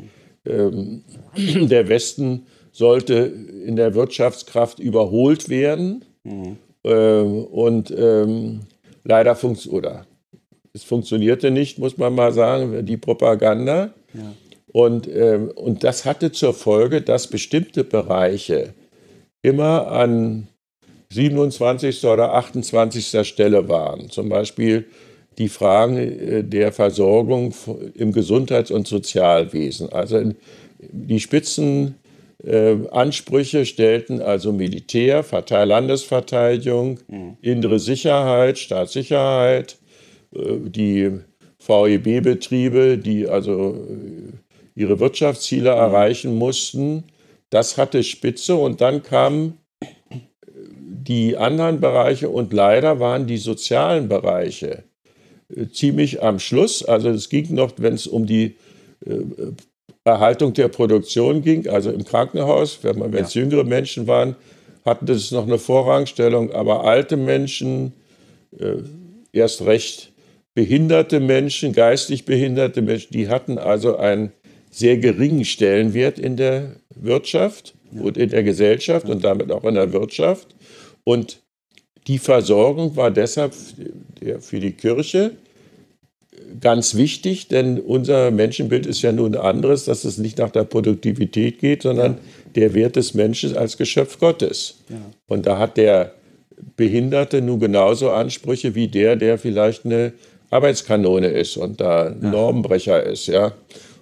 mhm. 0.46 1.02
ähm, 1.36 1.68
der 1.68 1.88
Westen 1.88 2.46
sollte 2.72 3.14
in 3.66 3.76
der 3.76 3.94
Wirtschaftskraft 3.94 4.80
überholt 4.80 5.48
werden. 5.48 6.04
Mhm. 6.24 6.58
Ähm, 6.84 7.44
und 7.44 7.90
ähm, 7.96 8.60
leider 9.04 9.34
funktioniert, 9.36 9.84
oder 9.84 10.06
es 10.72 10.84
funktionierte 10.84 11.50
nicht, 11.50 11.78
muss 11.78 11.98
man 11.98 12.14
mal 12.14 12.32
sagen, 12.32 12.84
die 12.86 12.96
Propaganda. 12.96 13.92
Ja. 14.14 14.34
Und, 14.72 15.08
ähm, 15.08 15.50
und 15.54 15.82
das 15.84 16.04
hatte 16.04 16.32
zur 16.32 16.54
Folge, 16.54 17.02
dass 17.02 17.26
bestimmte 17.26 17.84
Bereiche 17.84 18.74
immer 19.42 19.88
an 19.88 20.48
27. 21.12 22.04
oder 22.04 22.34
28. 22.34 23.26
Stelle 23.26 23.68
waren. 23.68 24.10
Zum 24.10 24.28
Beispiel 24.28 24.86
die 25.38 25.48
Fragen 25.48 25.96
äh, 25.96 26.44
der 26.44 26.72
Versorgung 26.72 27.52
im 27.94 28.12
Gesundheits- 28.12 28.70
und 28.70 28.86
Sozialwesen. 28.86 29.92
Also 29.92 30.32
die 30.78 31.20
Spitzen 31.20 31.96
äh, 32.45 32.76
Ansprüche 32.91 33.66
stellten 33.66 34.22
also 34.22 34.53
Militär, 34.53 35.24
Landesverteidigung, 35.51 37.01
mhm. 37.09 37.36
innere 37.43 37.78
Sicherheit, 37.78 38.59
Staatssicherheit, 38.59 39.78
äh, 40.34 40.57
die 40.61 41.11
VEB-Betriebe, 41.59 42.97
die 42.99 43.28
also 43.28 43.74
äh, 43.74 44.32
ihre 44.74 45.01
Wirtschaftsziele 45.01 45.70
mhm. 45.72 45.78
erreichen 45.78 46.36
mussten. 46.36 47.05
Das 47.51 47.76
hatte 47.76 48.03
Spitze 48.03 48.55
und 48.55 48.80
dann 48.80 49.03
kamen 49.03 49.59
die 51.03 51.36
anderen 51.36 51.80
Bereiche 51.80 52.28
und 52.28 52.53
leider 52.53 53.01
waren 53.01 53.26
die 53.26 53.38
sozialen 53.38 54.09
Bereiche 54.09 54.84
ziemlich 55.72 56.22
am 56.22 56.38
Schluss. 56.38 56.84
Also 56.84 57.09
es 57.09 57.28
ging 57.28 57.55
noch, 57.55 57.72
wenn 57.78 57.95
es 57.95 58.07
um 58.07 58.26
die 58.26 58.57
Erhaltung 60.11 60.52
der 60.52 60.68
Produktion 60.68 61.42
ging, 61.42 61.68
also 61.68 61.90
im 61.90 62.04
Krankenhaus, 62.04 62.80
wenn 62.82 63.00
es 63.14 63.34
ja. 63.34 63.42
jüngere 63.42 63.64
Menschen 63.64 64.06
waren, 64.06 64.36
hatten 64.84 65.06
das 65.06 65.30
noch 65.30 65.46
eine 65.46 65.58
Vorrangstellung, 65.58 66.52
aber 66.52 66.84
alte 66.84 67.16
Menschen, 67.16 67.92
äh, 68.58 68.76
erst 69.32 69.62
recht 69.62 70.12
behinderte 70.54 71.20
Menschen, 71.20 71.72
geistig 71.72 72.24
behinderte 72.24 72.82
Menschen, 72.82 73.12
die 73.12 73.28
hatten 73.28 73.58
also 73.58 73.96
einen 73.96 74.32
sehr 74.70 74.98
geringen 74.98 75.44
Stellenwert 75.44 76.18
in 76.18 76.36
der 76.36 76.76
Wirtschaft 76.94 77.74
ja. 77.92 78.02
und 78.02 78.16
in 78.16 78.30
der 78.30 78.42
Gesellschaft 78.42 79.08
und 79.08 79.24
damit 79.24 79.50
auch 79.50 79.64
in 79.64 79.74
der 79.74 79.92
Wirtschaft. 79.92 80.48
Und 81.04 81.40
die 82.06 82.18
Versorgung 82.18 82.96
war 82.96 83.11
deshalb 83.11 83.54
für 84.40 84.61
die 84.61 84.72
Kirche 84.72 85.32
ganz 86.61 86.95
wichtig, 86.95 87.49
denn 87.49 87.78
unser 87.78 88.30
Menschenbild 88.30 88.86
ist 88.86 89.03
ja 89.03 89.12
nun 89.12 89.34
ein 89.34 89.41
anderes, 89.41 89.84
dass 89.84 90.05
es 90.05 90.18
nicht 90.18 90.38
nach 90.38 90.51
der 90.51 90.64
Produktivität 90.64 91.59
geht, 91.59 91.82
sondern 91.82 92.12
ja. 92.12 92.18
der 92.55 92.74
Wert 92.74 92.97
des 92.97 93.14
Menschen 93.14 93.57
als 93.57 93.76
Geschöpf 93.76 94.18
Gottes. 94.18 94.78
Ja. 94.88 94.97
Und 95.28 95.47
da 95.47 95.59
hat 95.59 95.76
der 95.76 96.12
Behinderte 96.76 97.41
nun 97.41 97.61
genauso 97.61 98.11
Ansprüche 98.11 98.74
wie 98.74 98.88
der, 98.88 99.16
der 99.16 99.38
vielleicht 99.38 99.84
eine 99.84 100.12
Arbeitskanone 100.51 101.28
ist 101.28 101.57
und 101.57 101.80
da 101.80 102.09
ja. 102.09 102.14
Normbrecher 102.20 103.03
ist. 103.03 103.26
Ja? 103.26 103.53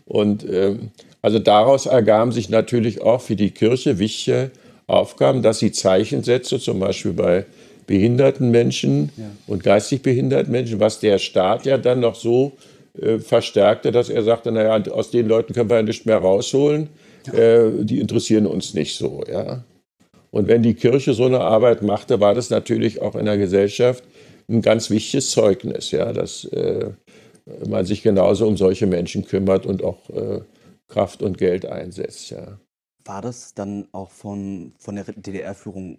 Und 0.07 0.45
ähm, 0.51 0.91
also 1.22 1.39
daraus 1.39 1.86
ergaben 1.86 2.32
sich 2.32 2.49
natürlich 2.49 3.03
auch 3.03 3.20
für 3.20 3.36
die 3.36 3.51
Kirche 3.51 3.99
wichtige 3.99 4.51
Aufgaben, 4.86 5.43
dass 5.43 5.59
sie 5.59 5.72
Zeichen 5.72 6.22
setzte, 6.22 6.59
zum 6.59 6.78
Beispiel 6.80 7.12
bei 7.12 7.45
behinderten 7.89 8.53
Menschen 8.53 9.11
ja. 9.16 9.24
und 9.49 9.64
geistig 9.64 10.03
behinderten 10.03 10.53
Menschen, 10.53 10.78
was 10.78 11.01
der 11.01 11.18
Staat 11.18 11.66
ja 11.66 11.78
dann 11.78 12.01
noch 12.01 12.14
so 12.14 12.53
äh, 13.01 13.18
verstärkte, 13.18 13.91
dass 13.91 14.11
er 14.11 14.22
sagte, 14.22 14.53
naja, 14.53 14.80
aus 14.93 15.11
den 15.11 15.26
Leuten 15.26 15.55
können 15.55 15.70
wir 15.70 15.76
ja 15.78 15.82
nicht 15.82 16.07
mehr 16.07 16.18
rausholen, 16.18 16.91
äh, 17.32 17.70
die 17.80 17.99
interessieren 17.99 18.47
uns 18.47 18.74
nicht 18.74 18.95
so. 18.97 19.24
Ja? 19.28 19.64
Und 20.30 20.47
wenn 20.47 20.62
die 20.62 20.74
Kirche 20.74 21.14
so 21.14 21.24
eine 21.24 21.41
Arbeit 21.41 21.82
machte, 21.82 22.20
war 22.20 22.34
das 22.34 22.51
natürlich 22.51 23.01
auch 23.01 23.16
in 23.16 23.24
der 23.24 23.39
Gesellschaft 23.39 24.05
ein 24.49 24.62
ganz 24.62 24.91
wichtiges 24.91 25.30
Zeugnis, 25.30 25.91
ja, 25.91 26.12
dass 26.12 26.45
äh, 26.45 26.91
man 27.66 27.86
sich 27.86 28.03
genauso 28.03 28.47
um 28.47 28.57
solche 28.57 28.86
Menschen 28.86 29.24
kümmert 29.24 29.64
und 29.64 29.82
auch 29.82 30.11
äh, 30.11 30.41
Kraft 30.89 31.22
und 31.22 31.39
Geld 31.39 31.64
einsetzt. 31.64 32.30
Ja. 32.30 32.59
War 33.05 33.22
das 33.22 33.55
dann 33.55 33.89
auch 33.93 34.11
von, 34.11 34.72
von 34.78 34.97
der 34.97 35.05
DDR-Führung 35.05 35.99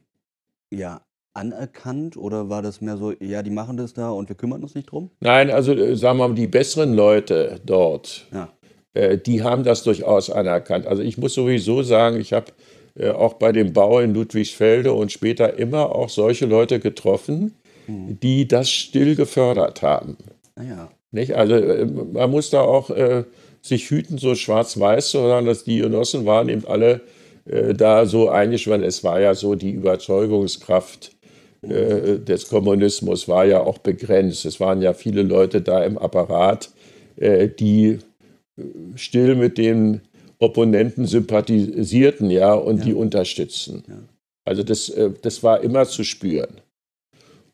ja, 0.71 1.01
anerkannt 1.33 2.17
oder 2.17 2.49
war 2.49 2.61
das 2.61 2.81
mehr 2.81 2.97
so, 2.97 3.13
ja, 3.19 3.43
die 3.43 3.51
machen 3.51 3.77
das 3.77 3.93
da 3.93 4.09
und 4.09 4.29
wir 4.29 4.35
kümmern 4.35 4.63
uns 4.63 4.75
nicht 4.75 4.91
drum? 4.91 5.09
Nein, 5.19 5.51
also 5.51 5.73
äh, 5.73 5.95
sagen 5.95 6.17
wir 6.19 6.27
mal, 6.27 6.35
die 6.35 6.47
besseren 6.47 6.93
Leute 6.93 7.59
dort, 7.65 8.27
ja. 8.33 8.49
äh, 8.93 9.17
die 9.17 9.43
haben 9.43 9.63
das 9.63 9.83
durchaus 9.83 10.29
anerkannt. 10.29 10.87
Also 10.87 11.01
ich 11.03 11.17
muss 11.17 11.33
sowieso 11.33 11.83
sagen, 11.83 12.19
ich 12.19 12.33
habe 12.33 12.47
äh, 12.95 13.09
auch 13.11 13.35
bei 13.35 13.51
dem 13.51 13.73
Bau 13.73 13.99
in 13.99 14.13
Ludwigsfelde 14.13 14.93
und 14.93 15.11
später 15.11 15.57
immer 15.57 15.95
auch 15.95 16.09
solche 16.09 16.45
Leute 16.45 16.79
getroffen, 16.79 17.55
mhm. 17.87 18.19
die 18.19 18.47
das 18.47 18.69
still 18.69 19.15
gefördert 19.15 19.81
haben. 19.81 20.17
Ah, 20.55 20.63
ja. 20.63 20.91
Nicht? 21.11 21.35
Also 21.35 21.55
äh, 21.55 21.85
man 21.85 22.29
muss 22.29 22.49
da 22.49 22.61
auch 22.61 22.89
äh, 22.89 23.23
sich 23.61 23.89
hüten, 23.89 24.17
so 24.17 24.35
schwarz-weiß 24.35 25.09
zu 25.09 25.19
sagen, 25.19 25.45
dass 25.45 25.63
die 25.63 25.79
Genossen 25.79 26.25
waren 26.25 26.49
eben 26.49 26.65
alle 26.67 27.01
äh, 27.45 27.73
da 27.73 28.05
so 28.05 28.29
eingeschwommen. 28.29 28.83
Es 28.83 29.03
war 29.03 29.19
ja 29.19 29.33
so 29.33 29.55
die 29.55 29.71
Überzeugungskraft 29.71 31.11
äh, 31.61 32.19
des 32.19 32.47
Kommunismus 32.47 33.27
war 33.27 33.45
ja 33.45 33.61
auch 33.61 33.79
begrenzt. 33.79 34.45
Es 34.45 34.59
waren 34.59 34.81
ja 34.81 34.93
viele 34.93 35.23
Leute 35.23 35.61
da 35.61 35.83
im 35.83 35.97
Apparat, 35.97 36.69
äh, 37.17 37.49
die 37.49 37.99
äh, 38.57 38.63
still 38.95 39.35
mit 39.35 39.57
den 39.57 40.01
Opponenten 40.39 41.05
sympathisierten, 41.05 42.29
ja, 42.29 42.53
und 42.53 42.77
ja. 42.77 42.85
die 42.85 42.93
unterstützten. 42.93 43.83
Ja. 43.87 43.95
Also 44.45 44.63
das, 44.63 44.91
das 45.21 45.43
war 45.43 45.61
immer 45.61 45.85
zu 45.85 46.03
spüren. 46.03 46.61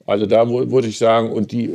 Also 0.06 0.28
da 0.28 0.48
würde 0.48 0.88
ich 0.88 0.98
sagen, 0.98 1.32
und 1.32 1.52
die, 1.52 1.72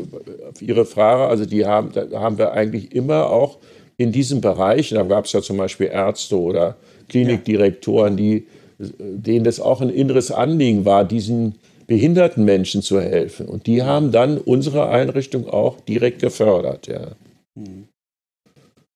Ihre 0.61 0.87
Frage, 0.87 1.25
also 1.25 1.45
die 1.45 1.67
haben, 1.67 1.91
da 1.93 2.21
haben 2.21 2.39
wir 2.39 2.53
eigentlich 2.53 2.95
immer 2.95 3.29
auch 3.29 3.59
in 3.97 4.13
diesem 4.13 4.41
Bereich, 4.41 4.91
da 4.91 5.03
gab 5.03 5.27
es 5.27 5.33
ja 5.33 5.43
zum 5.43 5.57
Beispiel 5.57 5.89
Ärzte 5.89 6.39
oder 6.39 6.77
Klinikdirektoren, 7.09 8.17
die, 8.17 8.47
denen 8.79 9.45
das 9.45 9.61
auch 9.61 9.81
ein 9.81 9.91
inneres 9.91 10.31
Anliegen 10.31 10.85
war, 10.85 11.05
diesen 11.05 11.57
behinderten 11.91 12.45
Menschen 12.45 12.83
zu 12.83 13.01
helfen. 13.01 13.49
Und 13.49 13.67
die 13.67 13.83
haben 13.83 14.13
dann 14.13 14.39
unsere 14.39 14.91
Einrichtung 14.91 15.49
auch 15.49 15.81
direkt 15.81 16.21
gefördert. 16.21 16.87
Ja. 16.87 17.17
Mhm. 17.57 17.89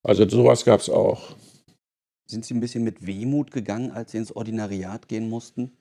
Also 0.05 0.29
sowas 0.29 0.65
gab 0.65 0.79
es 0.79 0.89
auch. 0.89 1.35
Sind 2.25 2.45
Sie 2.45 2.55
ein 2.55 2.61
bisschen 2.61 2.85
mit 2.85 3.05
Wehmut 3.05 3.51
gegangen, 3.51 3.91
als 3.91 4.13
Sie 4.13 4.19
ins 4.19 4.31
Ordinariat 4.37 5.09
gehen 5.09 5.29
mussten? 5.29 5.73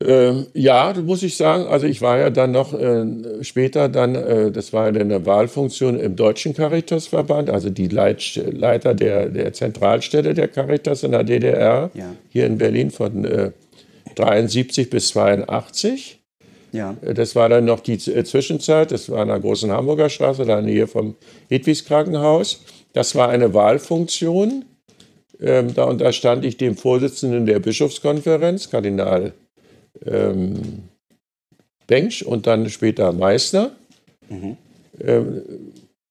Ähm, 0.00 0.48
ja, 0.52 0.92
muss 0.94 1.22
ich 1.22 1.36
sagen. 1.36 1.66
Also 1.66 1.86
ich 1.86 2.02
war 2.02 2.18
ja 2.18 2.30
dann 2.30 2.50
noch 2.50 2.74
äh, 2.74 3.44
später 3.44 3.88
dann, 3.88 4.16
äh, 4.16 4.50
das 4.50 4.72
war 4.72 4.86
eine 4.86 5.24
Wahlfunktion 5.24 6.00
im 6.00 6.16
Deutschen 6.16 6.54
Caritasverband, 6.54 7.50
also 7.50 7.70
die 7.70 7.86
Leit 7.86 8.34
Leiter 8.34 8.94
der, 8.94 9.28
der 9.28 9.52
Zentralstelle 9.52 10.34
der 10.34 10.48
Caritas 10.48 11.04
in 11.04 11.12
der 11.12 11.22
DDR, 11.22 11.92
ja. 11.94 12.16
hier 12.30 12.46
in 12.46 12.58
Berlin 12.58 12.90
von 12.90 13.24
äh, 13.24 13.52
73 14.16 14.90
bis 14.90 15.06
82. 15.10 16.18
Ja. 16.72 16.96
Äh, 17.02 17.14
das 17.14 17.36
war 17.36 17.48
dann 17.48 17.64
noch 17.64 17.80
die 17.80 17.94
äh, 17.94 18.24
Zwischenzeit, 18.24 18.90
das 18.90 19.08
war 19.10 19.22
in 19.22 19.28
der 19.28 19.40
großen 19.40 19.70
Hamburger 19.70 20.08
Straße, 20.08 20.44
da 20.44 20.58
in 20.58 20.66
der 20.66 20.74
Nähe 20.74 20.86
vom 20.86 21.14
Hedwigs 21.48 21.84
Krankenhaus. 21.84 22.62
Das 22.92 23.14
war 23.14 23.28
eine 23.28 23.54
Wahlfunktion. 23.54 24.64
Ähm, 25.40 25.74
da 25.74 25.84
unterstand 25.84 26.44
ich 26.44 26.56
dem 26.56 26.76
Vorsitzenden 26.76 27.46
der 27.46 27.58
Bischofskonferenz, 27.58 28.70
Kardinal 28.70 29.32
ähm, 30.06 30.84
Bengsch 31.86 32.22
und 32.22 32.46
dann 32.46 32.68
später 32.70 33.12
Meißner. 33.12 33.72
Mhm. 34.28 34.56
Ähm, 35.00 35.42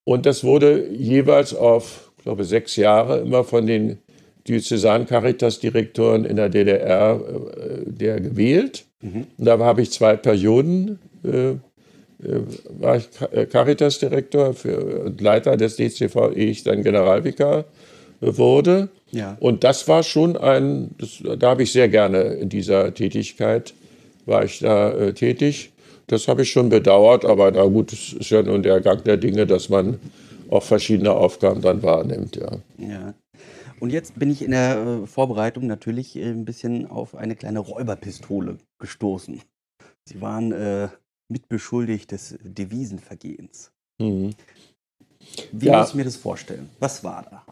und 0.04 0.26
das 0.26 0.44
wurde 0.44 0.88
jeweils 0.90 1.54
auf, 1.54 2.12
ich 2.18 2.24
glaube, 2.24 2.44
sechs 2.44 2.76
Jahre 2.76 3.20
immer 3.20 3.44
von 3.44 3.68
den 3.68 4.00
Diözesan-Caritas-Direktoren 4.48 6.26
in 6.26 6.36
der 6.36 6.50
DDR 6.50 7.20
äh, 7.20 7.90
der 7.90 8.20
gewählt. 8.20 8.86
Mhm. 9.02 9.28
Und 9.38 9.46
da 9.46 9.58
habe 9.60 9.82
ich 9.82 9.92
zwei 9.92 10.16
Perioden, 10.16 11.00
äh, 11.24 11.52
äh 11.52 11.56
war 12.80 12.98
ich 12.98 13.10
äh, 13.32 13.46
Caritas-Direktor 13.46 14.56
und 15.06 15.22
Leiter 15.22 15.58
des 15.58 15.76
DCV, 15.76 16.32
ehe 16.36 16.52
ich 16.52 16.64
dann 16.64 16.84
Generalvikar 16.84 17.66
wurde. 18.22 18.90
Ja. 19.12 19.36
Und 19.40 19.64
das 19.64 19.88
war 19.88 20.04
schon 20.04 20.38
ein, 20.38 20.92
das, 20.98 21.22
da 21.40 21.50
habe 21.50 21.64
ich 21.64 21.72
sehr 21.72 21.90
gerne 21.90 22.22
in 22.22 22.50
dieser 22.50 22.94
Tätigkeit, 22.94 23.74
war 24.26 24.46
ich 24.46 24.60
da 24.60 24.92
äh, 24.92 25.14
tätig. 25.14 25.72
Das 26.08 26.28
habe 26.28 26.44
ich 26.44 26.52
schon 26.52 26.70
bedauert, 26.70 27.26
aber 27.26 27.52
na 27.52 27.66
gut, 27.66 27.94
es 27.94 28.14
ist 28.14 28.30
ja 28.30 28.42
nun 28.44 28.64
der 28.64 28.82
Gang 28.82 29.04
der 29.04 29.18
Dinge, 29.18 29.48
dass 29.48 29.70
man 29.70 30.00
auch 30.50 30.64
verschiedene 30.64 31.12
Aufgaben 31.12 31.62
dann 31.62 31.82
wahrnimmt. 31.82 32.36
Ja. 32.36 32.52
ja. 32.78 33.14
Und 33.82 33.90
jetzt 33.90 34.20
bin 34.20 34.30
ich 34.30 34.44
in 34.44 34.52
der 34.52 34.78
äh, 34.78 35.08
Vorbereitung 35.08 35.66
natürlich 35.66 36.16
äh, 36.16 36.30
ein 36.30 36.46
bisschen 36.46 36.86
auf 36.86 37.16
eine 37.16 37.36
kleine 37.36 37.58
Räuberpistole 37.60 38.60
gestoßen. 38.78 39.42
Sie 40.06 40.22
waren 40.22 40.52
äh, 40.52 40.90
mitbeschuldigt 41.30 42.12
des 42.12 42.38
Devisenvergehens. 42.44 43.72
Mhm. 44.00 44.36
Wie 45.52 45.66
ja. 45.66 45.80
muss 45.80 45.90
ich 45.90 45.96
mir 45.96 46.04
das 46.04 46.16
vorstellen? 46.16 46.70
Was 46.80 47.04
war 47.04 47.26
da? 47.28 47.44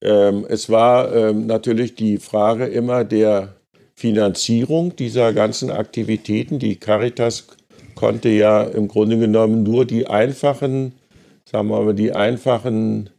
Ähm, 0.00 0.46
es 0.48 0.70
war 0.70 1.14
ähm, 1.14 1.46
natürlich 1.46 1.94
die 1.94 2.16
Frage 2.16 2.64
immer 2.64 3.04
der 3.04 3.56
Finanzierung 3.94 4.96
dieser 4.96 5.34
ganzen 5.34 5.70
Aktivitäten. 5.70 6.58
Die 6.58 6.76
Caritas 6.76 7.46
konnte 7.94 8.30
ja 8.30 8.62
im 8.62 8.88
Grunde 8.88 9.18
genommen 9.18 9.64
nur 9.64 9.84
die 9.84 10.06
einfachen, 10.06 10.94
sagen 11.44 11.68
wir 11.68 11.82
mal, 11.82 11.94
die 11.94 12.12
einfachen 12.12 13.10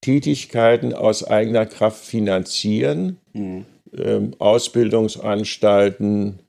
Tätigkeiten 0.00 0.94
aus 0.94 1.24
eigener 1.24 1.66
Kraft 1.66 2.04
finanzieren, 2.04 3.18
mhm. 3.32 3.64
ähm, 3.96 4.32
Ausbildungsanstalten, 4.38 6.40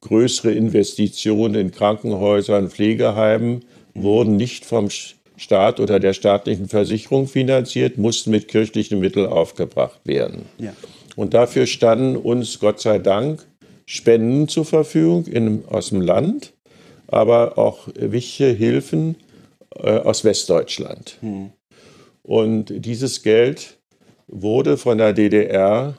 größere 0.00 0.52
Investitionen 0.52 1.54
in 1.54 1.70
Krankenhäusern, 1.70 2.70
Pflegeheimen 2.70 3.64
mhm. 3.94 4.02
wurden 4.02 4.36
nicht 4.36 4.64
vom 4.64 4.88
Staat 5.36 5.80
oder 5.80 5.98
der 5.98 6.12
staatlichen 6.12 6.68
Versicherung 6.68 7.26
finanziert, 7.26 7.98
mussten 7.98 8.30
mit 8.30 8.48
kirchlichen 8.48 9.00
Mitteln 9.00 9.26
aufgebracht 9.26 10.00
werden. 10.04 10.42
Ja. 10.58 10.72
Und 11.16 11.34
dafür 11.34 11.66
standen 11.66 12.16
uns 12.16 12.60
Gott 12.60 12.80
sei 12.80 12.98
Dank 12.98 13.44
Spenden 13.86 14.48
zur 14.48 14.64
Verfügung 14.64 15.26
in, 15.26 15.64
aus 15.66 15.90
dem 15.90 16.00
Land, 16.00 16.54
aber 17.06 17.58
auch 17.58 17.88
wichtige 17.94 18.50
Hilfen 18.50 19.16
äh, 19.76 19.98
aus 19.98 20.24
Westdeutschland. 20.24 21.18
Mhm. 21.20 21.52
Und 22.26 22.72
dieses 22.84 23.22
Geld 23.22 23.78
wurde 24.26 24.76
von 24.76 24.98
der 24.98 25.12
DDR 25.12 25.94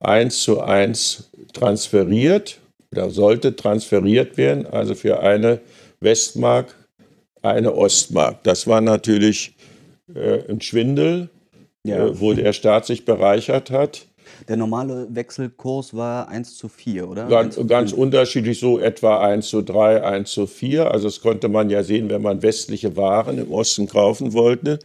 eins 0.00 0.42
zu 0.42 0.60
eins 0.60 1.30
transferiert 1.52 2.58
oder 2.92 3.10
sollte 3.10 3.54
transferiert 3.54 4.36
werden, 4.36 4.66
also 4.66 4.94
für 4.94 5.20
eine 5.20 5.60
Westmark 6.00 6.74
eine 7.42 7.74
Ostmark. 7.74 8.42
Das 8.42 8.66
war 8.66 8.80
natürlich 8.80 9.54
äh, 10.14 10.40
ein 10.50 10.60
Schwindel, 10.60 11.30
ja. 11.84 12.06
äh, 12.06 12.20
wo 12.20 12.32
der 12.34 12.52
Staat 12.52 12.86
sich 12.86 13.04
bereichert 13.04 13.70
hat. 13.70 14.06
Der 14.48 14.56
normale 14.56 15.06
Wechselkurs 15.10 15.94
war 15.94 16.28
1 16.28 16.56
zu 16.56 16.68
4, 16.68 17.08
oder? 17.08 17.26
Ganz, 17.26 17.58
ganz 17.66 17.92
unterschiedlich, 17.92 18.58
so 18.58 18.78
etwa 18.78 19.20
1 19.20 19.48
zu 19.48 19.62
3, 19.62 20.02
1 20.02 20.30
zu 20.30 20.46
4. 20.46 20.90
Also 20.90 21.08
das 21.08 21.20
konnte 21.20 21.48
man 21.48 21.70
ja 21.70 21.82
sehen, 21.82 22.10
wenn 22.10 22.22
man 22.22 22.42
westliche 22.42 22.96
Waren 22.96 23.38
im 23.38 23.50
Osten 23.52 23.86
kaufen 23.86 24.32
wollte. 24.32 24.78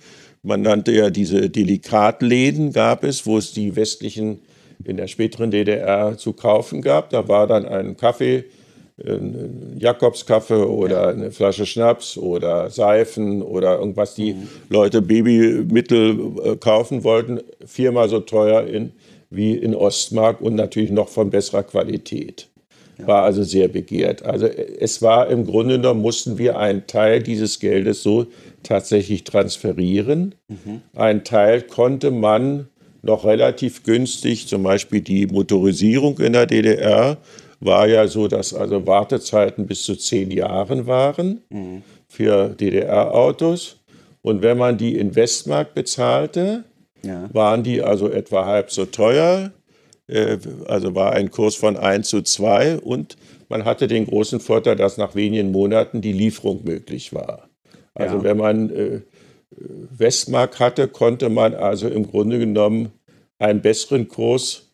Man 0.46 0.62
nannte 0.62 0.92
ja 0.92 1.10
diese 1.10 1.50
Delikatläden, 1.50 2.72
gab 2.72 3.04
es, 3.04 3.26
wo 3.26 3.40
es 3.40 3.52
die 3.52 3.76
westlichen 3.76 4.42
in 4.84 4.96
der 4.96 5.08
späteren 5.08 5.50
DDR 5.50 6.20
zu 6.20 6.34
kaufen 6.34 6.84
gab. 6.84 7.10
Da 7.10 7.28
war 7.28 7.48
dann 7.48 7.66
ein 7.66 7.98
Kaffee, 7.98 8.46
ein 9.04 9.76
Jakobskaffee 9.80 10.64
oder 10.64 11.08
eine 11.08 11.32
Flasche 11.32 11.66
Schnaps 11.66 12.16
oder 12.16 12.70
Seifen 12.70 13.42
oder 13.42 13.80
irgendwas, 13.80 14.14
die 14.14 14.34
mhm. 14.34 14.48
Leute 14.70 15.02
Babymittel 15.02 16.20
äh, 16.44 16.56
kaufen 16.58 17.04
wollten, 17.04 17.42
viermal 17.66 18.08
so 18.08 18.20
teuer 18.20 18.68
in, 18.68 18.92
wie 19.32 19.54
in 19.56 19.74
Ostmark 19.74 20.42
und 20.42 20.54
natürlich 20.54 20.92
noch 20.92 21.10
von 21.10 21.32
besserer 21.32 21.64
Qualität. 21.64 22.50
War 22.98 23.24
also 23.24 23.44
sehr 23.44 23.68
begehrt. 23.68 24.24
Also 24.24 24.48
es 24.48 25.02
war 25.02 25.28
im 25.28 25.46
Grunde 25.46 25.76
genommen, 25.76 26.02
mussten 26.02 26.38
wir 26.38 26.58
einen 26.58 26.88
Teil 26.88 27.22
dieses 27.22 27.60
Geldes 27.60 28.04
so 28.04 28.28
tatsächlich 28.64 29.24
transferieren. 29.24 30.36
Mhm. 30.48 30.82
Ein 30.94 31.24
Teil 31.24 31.62
konnte 31.62 32.12
man 32.12 32.68
noch 33.02 33.26
relativ 33.26 33.84
günstig, 33.84 34.48
zum 34.48 34.64
Beispiel 34.64 35.02
die 35.02 35.28
Motorisierung 35.28 36.18
in 36.20 36.34
der 36.34 36.48
DDR 36.48 37.18
war 37.60 37.88
ja 37.88 38.08
so, 38.08 38.28
dass 38.28 38.54
also 38.54 38.86
Wartezeiten 38.86 39.66
bis 39.66 39.84
zu 39.84 39.96
zehn 39.96 40.32
Jahren 40.32 40.88
waren 40.88 41.42
mhm. 41.50 41.84
für 42.08 42.50
DDR-Autos. 42.50 43.78
Und 44.22 44.42
wenn 44.42 44.58
man 44.58 44.78
die 44.78 44.98
in 44.98 45.16
Westmark 45.16 45.74
bezahlte, 45.74 46.64
ja. 47.04 47.30
waren 47.32 47.64
die 47.64 47.82
also 47.82 48.10
etwa 48.10 48.46
halb 48.46 48.72
so 48.72 48.86
teuer. 48.86 49.52
Äh, 50.08 50.38
also 50.68 50.96
war 50.96 51.14
ein 51.14 51.32
Kurs 51.32 51.56
von 51.56 51.78
1 51.78 52.08
zu 52.08 52.22
2 52.22 52.80
und 52.80 53.18
man 53.50 53.66
hatte 53.66 53.88
den 53.88 54.06
großen 54.06 54.40
Vorteil, 54.40 54.76
dass 54.76 54.98
nach 54.98 55.16
wenigen 55.16 55.52
Monaten 55.52 56.02
die 56.02 56.14
Lieferung 56.14 56.64
möglich 56.64 57.14
war. 57.14 57.50
Also 57.94 58.18
ja. 58.18 58.24
wenn 58.24 58.38
man 58.38 58.70
äh, 58.70 59.02
Westmark 59.50 60.60
hatte, 60.60 60.88
konnte 60.88 61.30
man 61.30 61.54
also 61.54 61.88
im 61.88 62.08
Grunde 62.08 62.40
genommen 62.40 62.92
einen 63.40 63.62
besseren 63.62 64.08
Kurs 64.08 64.66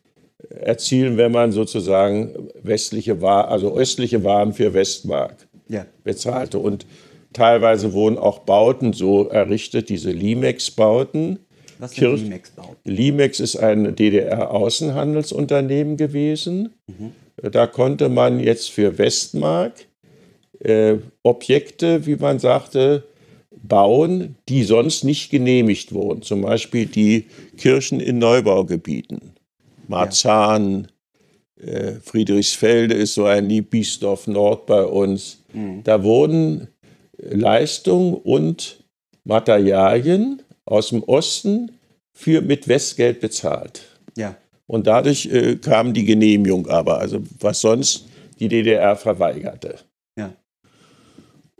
erzielen, 0.48 1.16
wenn 1.16 1.32
man 1.32 1.52
sozusagen 1.52 2.48
westliche 2.62 3.20
Waren, 3.20 3.48
also 3.48 3.76
östliche 3.76 4.24
Waren 4.24 4.52
für 4.52 4.74
Westmark 4.74 5.48
ja. 5.68 5.86
bezahlte. 6.04 6.58
Und 6.58 6.86
teilweise 7.32 7.92
wurden 7.92 8.18
auch 8.18 8.40
Bauten 8.40 8.92
so 8.92 9.28
errichtet, 9.28 9.88
diese 9.88 10.10
Limex-Bauten. 10.10 11.38
Was 11.82 11.94
sind 11.96 12.14
Limex-Bauten? 12.14 12.76
Limex 12.84 13.40
ist 13.40 13.56
ein 13.56 13.96
DDR-Außenhandelsunternehmen 13.96 15.96
gewesen. 15.96 16.74
Mhm. 16.86 17.10
Da 17.50 17.66
konnte 17.66 18.08
man 18.08 18.38
jetzt 18.38 18.70
für 18.70 18.98
Westmark 18.98 19.72
äh, 20.60 20.98
Objekte, 21.24 22.06
wie 22.06 22.14
man 22.14 22.38
sagte, 22.38 23.02
bauen, 23.50 24.36
die 24.48 24.62
sonst 24.62 25.02
nicht 25.02 25.30
genehmigt 25.30 25.92
wurden. 25.92 26.22
Zum 26.22 26.42
Beispiel 26.42 26.86
die 26.86 27.26
Kirchen 27.56 27.98
in 27.98 28.18
Neubaugebieten. 28.18 29.32
Marzahn, 29.88 30.86
ja. 31.60 31.66
äh, 31.66 31.94
Friedrichsfelde 32.00 32.94
ist 32.94 33.14
so 33.14 33.24
ein 33.24 33.48
Biesdorf 33.64 34.28
Nord 34.28 34.66
bei 34.66 34.84
uns. 34.84 35.42
Mhm. 35.52 35.82
Da 35.82 36.04
wurden 36.04 36.68
Leistungen 37.18 38.14
und 38.14 38.84
Materialien 39.24 40.42
aus 40.64 40.90
dem 40.90 41.02
Osten 41.02 41.72
für, 42.12 42.40
mit 42.40 42.68
Westgeld 42.68 43.20
bezahlt. 43.20 43.82
Ja. 44.16 44.36
Und 44.66 44.86
dadurch 44.86 45.26
äh, 45.26 45.56
kam 45.56 45.92
die 45.92 46.04
Genehmigung 46.04 46.68
aber, 46.68 46.98
also 46.98 47.22
was 47.40 47.60
sonst 47.60 48.06
die 48.38 48.48
DDR 48.48 48.96
verweigerte. 48.96 49.78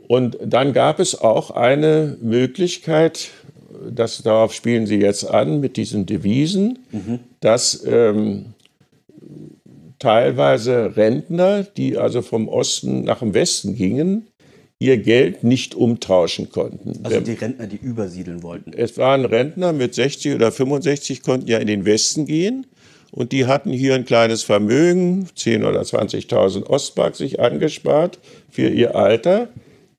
Und 0.07 0.37
dann 0.43 0.73
gab 0.73 0.99
es 0.99 1.19
auch 1.19 1.51
eine 1.51 2.17
Möglichkeit, 2.21 3.29
das, 3.89 4.21
darauf 4.21 4.53
spielen 4.53 4.85
Sie 4.85 4.97
jetzt 4.97 5.23
an 5.23 5.59
mit 5.59 5.77
diesen 5.77 6.05
Devisen, 6.05 6.79
mhm. 6.91 7.19
dass 7.39 7.83
ähm, 7.85 8.53
teilweise 9.99 10.95
Rentner, 10.95 11.63
die 11.63 11.97
also 11.97 12.21
vom 12.21 12.47
Osten 12.47 13.03
nach 13.03 13.19
dem 13.19 13.33
Westen 13.33 13.75
gingen, 13.75 14.27
ihr 14.83 14.97
Geld 14.97 15.43
nicht 15.43 15.75
umtauschen 15.75 16.49
konnten. 16.49 16.99
Also 17.03 17.21
die 17.21 17.33
Rentner, 17.33 17.67
die 17.67 17.77
übersiedeln 17.77 18.43
wollten. 18.43 18.73
Es 18.73 18.97
waren 18.97 19.23
Rentner 19.23 19.71
mit 19.71 19.95
60 19.95 20.35
oder 20.35 20.51
65, 20.51 21.23
konnten 21.23 21.47
ja 21.47 21.57
in 21.59 21.67
den 21.67 21.85
Westen 21.85 22.25
gehen. 22.25 22.67
Und 23.11 23.31
die 23.31 23.45
hatten 23.45 23.71
hier 23.71 23.95
ein 23.95 24.05
kleines 24.05 24.43
Vermögen, 24.43 25.27
10.000 25.37 25.69
oder 25.69 25.81
20.000 25.81 26.65
Ostmark 26.65 27.15
sich 27.15 27.39
angespart 27.39 28.19
für 28.49 28.67
ihr 28.67 28.95
Alter. 28.95 29.49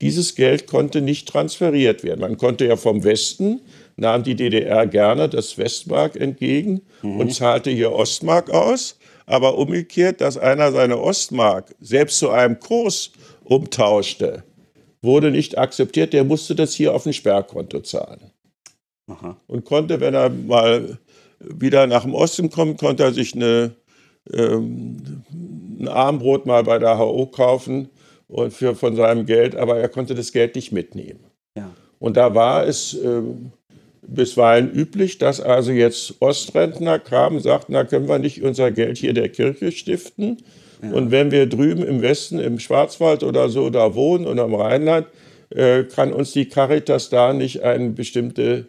Dieses 0.03 0.35
Geld 0.35 0.67
konnte 0.67 1.01
nicht 1.01 1.29
transferiert 1.29 2.05
werden. 2.05 2.21
Man 2.21 2.37
konnte 2.37 2.67
ja 2.67 2.77
vom 2.77 3.05
Westen, 3.05 3.61
nahm 3.97 4.23
die 4.23 4.35
DDR 4.35 4.87
gerne 4.87 5.29
das 5.29 5.57
Westmark 5.57 6.17
entgegen 6.17 6.83
mhm. 7.03 7.21
und 7.21 7.33
zahlte 7.33 7.71
hier 7.71 7.93
Ostmark 7.93 8.51
aus. 8.51 8.99
Aber 9.27 9.57
umgekehrt, 9.57 10.21
dass 10.21 10.37
einer 10.37 10.73
seine 10.73 10.99
Ostmark 10.99 11.75
selbst 11.81 12.19
zu 12.19 12.29
einem 12.31 12.59
Kurs 12.61 13.13
umtauschte, 13.45 14.43
wurde 15.05 15.31
nicht 15.31 15.57
akzeptiert. 15.59 16.13
Der 16.13 16.25
musste 16.25 16.55
das 16.55 16.75
hier 16.75 16.95
auf 16.95 17.07
ein 17.07 17.13
Sperrkonto 17.13 17.81
zahlen. 17.81 18.33
Aha. 19.07 19.37
Und 19.47 19.65
konnte, 19.65 20.01
wenn 20.01 20.15
er 20.15 20.31
mal 20.31 20.99
wieder 21.39 21.87
nach 21.87 22.03
dem 22.03 22.15
Osten 22.15 22.51
kommt, 22.51 22.79
konnte 22.79 23.05
er 23.05 23.13
sich 23.13 23.35
eine, 23.35 23.73
ähm, 24.33 25.23
ein 25.81 25.89
Armbrot 25.89 26.47
mal 26.47 26.65
bei 26.65 26.79
der 26.79 26.99
HO 26.99 27.27
kaufen 27.27 27.91
und 28.29 28.53
für, 28.53 28.75
von 28.75 28.97
seinem 28.97 29.27
Geld, 29.27 29.55
aber 29.55 29.79
er 29.79 29.89
konnte 29.89 30.15
das 30.15 30.33
Geld 30.33 30.55
nicht 30.57 30.73
mitnehmen. 30.73 31.25
Ja. 31.57 31.71
Und 31.99 32.17
da 32.17 32.35
war 32.35 32.67
es 32.67 32.95
äh, 32.95 33.23
bisweilen 34.07 34.73
üblich, 34.73 35.19
dass 35.19 35.41
also 35.41 35.73
jetzt 35.73 36.15
Ostrentner 36.21 36.99
kamen, 36.99 37.41
sagten, 37.41 37.73
da 37.73 37.85
können 37.85 38.09
wir 38.09 38.19
nicht 38.19 38.43
unser 38.43 38.71
Geld 38.71 38.99
hier 38.99 39.15
der 39.15 39.29
Kirche 39.29 39.73
stiften. 39.73 40.43
Ja. 40.85 40.97
Und 40.97 41.11
wenn 41.11 41.31
wir 41.31 41.47
drüben 41.47 41.83
im 41.83 42.03
Westen, 42.03 42.39
im 42.39 42.59
Schwarzwald 42.59 43.23
oder 43.23 43.49
so 43.49 43.71
da 43.71 43.95
wohnen 43.95 44.27
oder 44.27 44.45
im 44.45 44.55
Rheinland, 44.55 45.07
äh, 45.51 45.85
kann 45.85 46.13
uns 46.13 46.33
die 46.33 46.49
Caritas 46.49 47.11
da 47.11 47.33
nicht 47.33 47.63
eine 47.63 47.91
bestimmte 47.91 48.67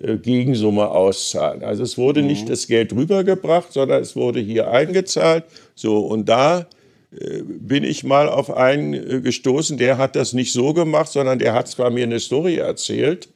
äh, 0.00 0.16
Gegensumme 0.16 0.88
auszahlen. 0.88 1.62
Also 1.64 1.82
es 1.82 1.98
wurde 1.98 2.22
mhm. 2.22 2.28
nicht 2.28 2.48
das 2.48 2.66
Geld 2.66 2.92
rübergebracht, 2.92 3.72
sondern 3.72 4.02
es 4.02 4.16
wurde 4.16 4.40
hier 4.40 4.70
eingezahlt. 4.70 5.44
So, 5.74 5.98
und 5.98 6.28
da 6.28 6.66
bin 7.10 7.82
ich 7.82 8.04
mal 8.04 8.28
auf 8.28 8.56
einen 8.56 8.94
äh, 8.94 9.20
gestoßen, 9.20 9.78
der 9.78 9.98
hat 9.98 10.14
das 10.14 10.32
nicht 10.32 10.52
so 10.52 10.72
gemacht, 10.72 11.10
sondern 11.10 11.38
der 11.38 11.54
hat 11.54 11.68
zwar 11.68 11.90
mir 11.90 12.04
eine 12.04 12.20
Story 12.20 12.56
erzählt, 12.56 13.28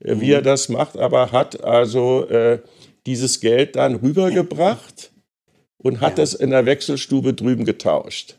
äh, 0.00 0.18
wie 0.18 0.32
er 0.32 0.40
mhm. 0.40 0.44
das 0.44 0.68
macht, 0.68 0.96
aber 0.96 1.30
hat 1.30 1.62
also 1.62 2.26
äh, 2.28 2.60
dieses 3.06 3.40
Geld 3.40 3.76
dann 3.76 3.96
rübergebracht 3.96 5.10
und 5.82 6.00
hat 6.00 6.12
ja. 6.12 6.16
das 6.16 6.34
in 6.34 6.50
der 6.50 6.66
Wechselstube 6.66 7.34
drüben 7.34 7.64
getauscht. 7.64 8.36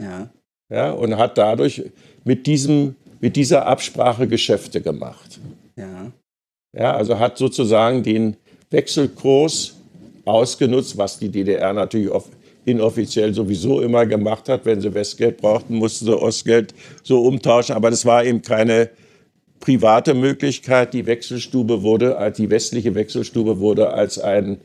Ja. 0.00 0.30
Ja, 0.72 0.92
und 0.92 1.16
hat 1.16 1.36
dadurch 1.36 1.82
mit, 2.24 2.46
diesem, 2.46 2.94
mit 3.20 3.36
dieser 3.36 3.66
Absprache 3.66 4.28
Geschäfte 4.28 4.80
gemacht. 4.80 5.40
Ja. 5.76 6.12
Ja, 6.76 6.94
also 6.94 7.18
hat 7.18 7.36
sozusagen 7.36 8.02
den 8.02 8.36
Wechselkurs 8.70 9.74
ausgenutzt, 10.24 10.96
was 10.96 11.18
die 11.18 11.28
DDR 11.28 11.72
natürlich 11.72 12.10
inoffiziell 12.64 13.34
sowieso 13.34 13.80
immer 13.80 14.06
gemacht 14.06 14.48
hat. 14.48 14.64
Wenn 14.64 14.80
sie 14.80 14.94
Westgeld 14.94 15.38
brauchten, 15.38 15.74
mussten 15.74 16.04
sie 16.04 16.16
Ostgeld 16.16 16.74
so 17.02 17.22
umtauschen. 17.22 17.74
Aber 17.74 17.90
das 17.90 18.06
war 18.06 18.24
eben 18.24 18.42
keine 18.42 18.90
private 19.58 20.14
Möglichkeit. 20.14 20.94
Die 20.94 21.06
Wechselstube 21.06 21.82
wurde, 21.82 22.32
die 22.36 22.50
westliche 22.50 22.94
Wechselstube 22.94 23.58
wurde 23.58 23.92
als 23.92 24.18
ein 24.18 24.60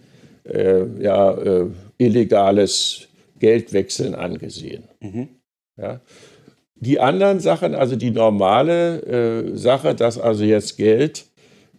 ja, 1.01 1.31
äh, 1.31 1.67
illegales 1.97 3.07
Geldwechseln 3.39 4.15
angesehen. 4.15 4.83
Mhm. 4.99 5.29
Ja. 5.77 6.01
Die 6.75 6.99
anderen 6.99 7.39
Sachen, 7.39 7.73
also 7.73 7.95
die 7.95 8.11
normale 8.11 9.01
äh, 9.03 9.57
Sache, 9.57 9.95
dass 9.95 10.19
also 10.19 10.43
jetzt 10.43 10.77
Geld 10.77 11.25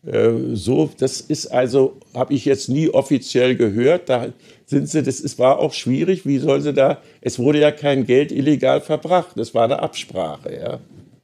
äh, 0.06 0.54
so, 0.54 0.90
das 0.98 1.20
ist 1.20 1.46
also, 1.48 1.98
habe 2.14 2.32
ich 2.32 2.44
jetzt 2.44 2.68
nie 2.68 2.88
offiziell 2.88 3.56
gehört. 3.56 4.08
Da 4.08 4.28
sind 4.64 4.88
sie, 4.88 5.02
das 5.02 5.20
ist, 5.20 5.38
war 5.38 5.58
auch 5.58 5.72
schwierig. 5.72 6.24
Wie 6.24 6.38
soll 6.38 6.60
sie 6.60 6.72
da, 6.72 7.02
es 7.20 7.38
wurde 7.38 7.60
ja 7.60 7.72
kein 7.72 8.06
Geld 8.06 8.32
illegal 8.32 8.80
verbracht. 8.80 9.32
Das 9.36 9.54
war 9.54 9.64
eine 9.64 9.80
Absprache, 9.80 10.54
ja. 10.54 10.80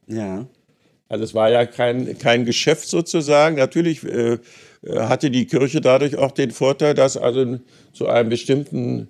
Ja. 0.07 0.45
Also 1.07 1.23
es 1.23 1.33
war 1.33 1.49
ja 1.49 1.65
kein, 1.65 2.17
kein 2.17 2.43
Geschäft 2.45 2.87
sozusagen. 2.89 3.55
Natürlich 3.55 4.03
äh, 4.03 4.33
äh 4.33 4.39
hatte 4.89 5.31
die 5.31 5.45
Kirche 5.45 5.81
dadurch 5.81 6.17
auch 6.17 6.31
den 6.31 6.51
Vorteil, 6.51 6.93
dass 6.93 7.17
also 7.17 7.59
zu 7.93 8.07
einem 8.07 8.29
bestimmten, 8.29 9.07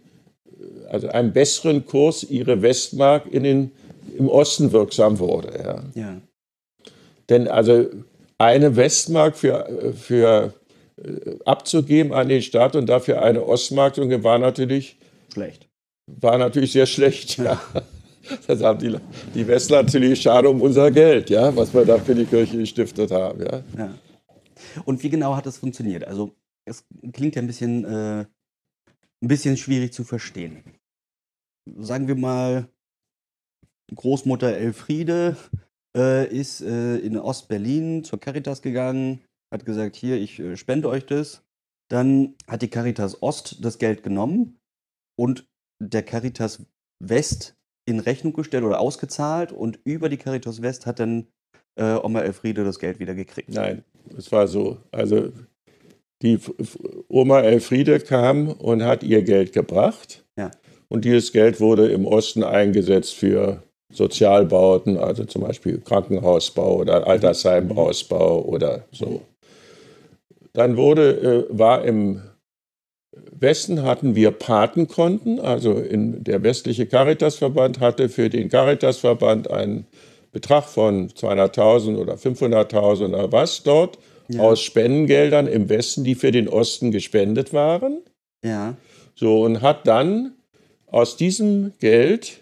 also 0.90 1.08
einem 1.08 1.34
besseren 1.34 1.86
Kurs 1.86 2.24
ihre 2.24 2.62
Westmark 2.62 3.26
in 3.32 3.44
den, 3.44 3.72
im 4.18 4.30
Osten 4.30 4.72
wirksam 4.72 5.20
wurde. 5.20 5.54
Ja. 5.64 5.84
ja. 5.96 6.22
Denn 7.30 7.48
also 7.48 7.88
eine 8.38 8.76
Westmark 8.76 9.38
für, 9.38 9.94
für 10.00 10.54
äh, 10.98 11.38
abzugeben 11.46 12.14
an 12.14 12.30
den 12.30 12.42
Staat 12.42 12.76
und 12.76 12.88
dafür 12.88 13.22
eine 13.22 13.46
Ostmark 13.46 13.98
war 14.24 14.38
natürlich 14.38 14.98
schlecht. 15.32 15.68
War 16.08 16.38
natürlich 16.38 16.74
sehr 16.74 16.86
schlecht, 16.86 17.38
ja. 17.38 17.62
Das 18.48 18.62
haben 18.62 18.80
die, 18.80 18.96
die 19.36 19.48
Westler 19.48 19.84
natürlich 19.84 20.22
schade 20.22 20.50
um 20.50 20.62
unser 20.62 20.92
Geld, 20.92 21.30
ja, 21.30 21.54
was 21.56 21.74
wir 21.74 21.84
da 21.84 21.98
für 21.98 22.16
die 22.16 22.26
Kirche 22.26 22.58
gestiftet 22.58 23.12
haben. 23.12 23.42
Ja. 23.42 23.64
ja. 23.78 23.90
Und 24.86 25.04
wie 25.04 25.10
genau 25.10 25.36
hat 25.36 25.46
das 25.46 25.58
funktioniert? 25.58 26.06
Also 26.06 26.36
es 26.66 26.86
klingt 27.12 27.36
ja 27.36 27.42
ein 27.42 27.48
bisschen, 27.48 27.86
äh, 27.86 28.26
ein 29.22 29.28
bisschen 29.28 29.58
schwierig 29.58 29.94
zu 29.94 30.04
verstehen. 30.04 30.64
Sagen 31.78 32.08
wir 32.08 32.16
mal, 32.16 32.70
Großmutter 33.94 34.56
Elfriede 34.56 35.38
äh, 35.96 36.28
ist 36.28 36.62
äh, 36.62 36.98
in 36.98 37.18
Ostberlin 37.18 38.04
zur 38.04 38.20
Caritas 38.20 38.62
gegangen, 38.62 39.22
hat 39.54 39.66
gesagt, 39.66 39.96
hier, 39.96 40.18
ich 40.18 40.40
äh, 40.40 40.58
spende 40.58 40.90
euch 40.90 41.06
das. 41.06 41.44
Dann 41.90 42.36
hat 42.48 42.62
die 42.62 42.70
Caritas 42.70 43.22
Ost 43.22 43.64
das 43.64 43.78
Geld 43.78 44.04
genommen 44.04 44.60
und 45.20 45.48
der 45.82 46.04
Caritas 46.04 46.66
West 47.00 47.56
in 47.86 48.00
Rechnung 48.00 48.34
gestellt 48.34 48.64
oder 48.64 48.80
ausgezahlt 48.80 49.52
und 49.52 49.80
über 49.84 50.10
die 50.10 50.18
Caritas 50.18 50.62
West 50.62 50.86
hat 50.86 51.00
dann 51.00 51.28
äh, 51.76 51.96
Oma 51.96 52.22
Elfriede 52.22 52.64
das 52.64 52.80
Geld 52.80 53.00
wieder 53.00 53.14
gekriegt. 53.14 53.50
Nein, 53.50 53.84
es 54.18 54.32
war 54.32 54.48
so. 54.48 54.78
Also 54.92 55.30
die 56.22 56.40
Oma 57.10 57.42
Elfriede 57.42 58.00
kam 58.00 58.50
und 58.50 58.84
hat 58.84 59.04
ihr 59.04 59.24
Geld 59.24 59.54
gebracht. 59.54 60.24
Ja. 60.38 60.52
Und 60.88 61.06
dieses 61.06 61.32
Geld 61.34 61.60
wurde 61.60 61.90
im 61.90 62.06
Osten 62.06 62.44
eingesetzt 62.44 63.14
für 63.14 63.64
Sozialbauten, 63.92 64.98
also 64.98 65.26
zum 65.26 65.44
Beispiel 65.44 65.80
Krankenhausbau 65.80 66.78
oder 66.78 67.08
Altersheimausbau 67.08 68.44
oder 68.44 68.86
so. 68.92 69.22
Dann 70.54 70.78
wurde, 70.78 71.48
äh, 71.52 71.58
war 71.58 71.84
im 71.84 72.22
Westen 73.32 73.84
hatten 73.84 74.16
wir 74.16 74.32
Patenkonten, 74.32 75.40
also 75.40 75.74
in, 75.74 76.24
der 76.24 76.44
westliche 76.44 76.88
Caritasverband 76.88 77.80
hatte 77.80 78.10
für 78.10 78.30
den 78.30 78.50
Caritasverband 78.50 79.52
einen 79.52 79.86
Betrag 80.34 80.66
von 80.66 81.10
200.000 81.10 81.96
oder 81.96 82.16
500.000 82.16 83.10
oder 83.10 83.32
was 83.32 83.64
dort 83.64 84.00
ja. 84.28 84.42
aus 84.42 84.62
Spendengeldern 84.62 85.48
im 85.48 85.70
Westen, 85.70 86.04
die 86.04 86.16
für 86.16 86.32
den 86.32 86.50
Osten 86.50 86.92
gespendet 86.92 87.54
waren. 87.54 88.02
Ja. 88.44 88.76
So 89.16 89.44
und 89.44 89.62
hat 89.62 89.88
dann 89.88 90.34
aus 90.88 91.16
diesem 91.18 91.74
Geld 91.80 92.42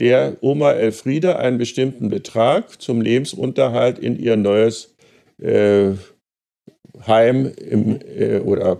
der 0.00 0.36
Oma 0.40 0.72
Elfriede 0.72 1.38
einen 1.38 1.58
bestimmten 1.58 2.08
Betrag 2.08 2.80
zum 2.80 3.00
Lebensunterhalt 3.00 3.98
in 3.98 4.18
ihr 4.18 4.36
neues 4.36 4.94
äh, 5.40 5.90
Heim 7.06 7.52
im, 7.56 8.00
äh, 8.16 8.38
oder 8.38 8.78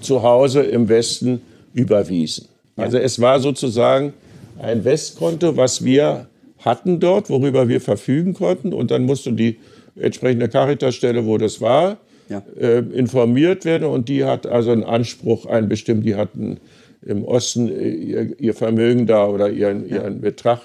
Zuhause 0.00 0.62
im 0.62 0.88
Westen 0.88 1.42
überwiesen. 1.72 2.48
Also 2.76 2.98
es 2.98 3.20
war 3.20 3.38
sozusagen 3.38 4.12
ein 4.60 4.84
Westkonto, 4.84 5.56
was 5.56 5.84
wir 5.84 6.26
hatten 6.64 7.00
dort, 7.00 7.30
worüber 7.30 7.68
wir 7.68 7.80
verfügen 7.80 8.34
konnten. 8.34 8.72
Und 8.72 8.90
dann 8.90 9.04
musste 9.04 9.32
die 9.32 9.58
entsprechende 9.96 10.48
Caritasstelle, 10.48 11.26
wo 11.26 11.38
das 11.38 11.60
war, 11.60 11.98
ja. 12.28 12.42
äh, 12.58 12.78
informiert 12.78 13.64
werden. 13.64 13.88
Und 13.88 14.08
die 14.08 14.24
hat 14.24 14.46
also 14.46 14.70
einen 14.70 14.84
Anspruch, 14.84 15.46
einen 15.46 15.68
bestimmten, 15.68 16.04
die 16.04 16.14
hatten 16.14 16.58
im 17.02 17.24
Osten 17.24 17.68
äh, 17.68 17.88
ihr, 17.88 18.40
ihr 18.40 18.54
Vermögen 18.54 19.06
da 19.06 19.26
oder 19.26 19.50
ihren, 19.50 19.88
ja. 19.88 19.96
ihren 19.96 20.20
Betrag 20.20 20.60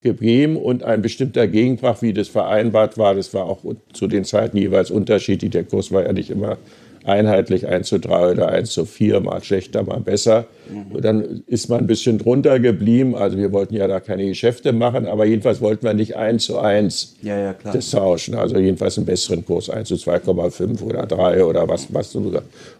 gegeben 0.00 0.56
und 0.56 0.84
ein 0.84 1.02
bestimmter 1.02 1.48
Gegenbrach, 1.48 2.02
wie 2.02 2.12
das 2.12 2.28
vereinbart 2.28 2.98
war, 2.98 3.16
das 3.16 3.34
war 3.34 3.46
auch 3.46 3.64
zu 3.92 4.06
den 4.06 4.24
Zeiten 4.24 4.56
jeweils 4.56 4.92
unterschiedlich. 4.92 5.50
Der 5.50 5.64
Kurs 5.64 5.90
war 5.90 6.04
ja 6.04 6.12
nicht 6.12 6.30
immer 6.30 6.56
einheitlich 7.08 7.66
1 7.66 7.88
zu 7.88 7.98
3 7.98 8.32
oder 8.32 8.48
1 8.48 8.70
zu 8.70 8.84
4, 8.84 9.20
mal 9.20 9.42
schlechter, 9.42 9.82
mal 9.82 10.00
besser. 10.00 10.46
Mhm. 10.70 10.94
Und 10.94 11.04
dann 11.04 11.42
ist 11.46 11.68
man 11.68 11.80
ein 11.80 11.86
bisschen 11.86 12.18
drunter 12.18 12.60
geblieben. 12.60 13.14
Also 13.14 13.38
wir 13.38 13.52
wollten 13.52 13.74
ja 13.74 13.88
da 13.88 14.00
keine 14.00 14.26
Geschäfte 14.26 14.72
machen, 14.72 15.06
aber 15.06 15.24
jedenfalls 15.24 15.60
wollten 15.60 15.86
wir 15.86 15.94
nicht 15.94 16.16
1 16.16 16.44
zu 16.44 16.58
1 16.58 17.16
ja, 17.22 17.38
ja, 17.38 17.54
das 17.72 17.90
tauschen. 17.90 18.34
Also 18.34 18.58
jedenfalls 18.58 18.98
einen 18.98 19.06
besseren 19.06 19.44
Kurs, 19.44 19.70
1 19.70 19.88
zu 19.88 19.94
2,5 19.94 20.82
oder 20.82 21.06
3 21.06 21.44
oder 21.44 21.68
was, 21.68 21.92
was. 21.92 22.16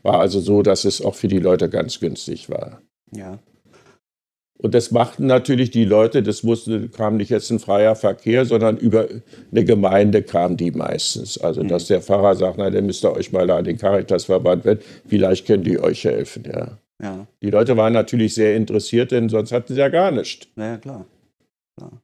War 0.03 0.21
also 0.21 0.41
so, 0.41 0.63
dass 0.63 0.85
es 0.85 1.05
auch 1.05 1.15
für 1.15 1.29
die 1.29 1.39
Leute 1.39 1.69
ganz 1.69 2.01
günstig 2.01 2.49
war. 2.51 2.81
Ja. 3.13 3.39
Und 4.61 4.75
das 4.75 4.91
machten 4.91 5.27
natürlich 5.27 5.71
die 5.71 5.85
Leute, 5.85 6.23
das 6.23 6.43
musste, 6.43 6.89
kam 6.89 7.17
nicht 7.17 7.31
jetzt 7.31 7.51
ein 7.51 7.61
freier 7.61 7.95
Verkehr, 7.95 8.45
sondern 8.45 8.77
über 8.77 9.07
eine 9.53 9.65
Gemeinde 9.65 10.23
kam 10.23 10.57
die 10.57 10.73
meistens. 10.73 11.39
Also, 11.39 11.63
dass 11.63 11.85
mhm. 11.85 11.95
der 11.95 12.03
Pfarrer 12.03 12.35
sagt, 12.35 12.59
na, 12.59 12.69
dann 12.69 12.87
müsst 12.87 13.05
ihr 13.05 13.13
euch 13.13 13.31
mal 13.31 13.47
da 13.47 13.59
an 13.59 13.65
den 13.65 13.79
Caritasverband 13.79 14.65
wenden, 14.65 14.83
vielleicht 15.07 15.47
können 15.47 15.63
die 15.63 15.79
euch 15.79 16.05
helfen, 16.05 16.43
ja. 16.45 16.79
ja. 17.01 17.27
Die 17.41 17.51
Leute 17.51 17.77
waren 17.77 17.93
natürlich 17.93 18.35
sehr 18.35 18.57
interessiert, 18.57 19.13
denn 19.13 19.29
sonst 19.29 19.53
hatten 19.53 19.73
sie 19.73 19.79
ja 19.79 19.89
gar 19.89 20.11
nichts. 20.11 20.49
Na 20.57 20.73
ja, 20.73 20.77
klar. 20.77 21.07
klar. 21.77 22.03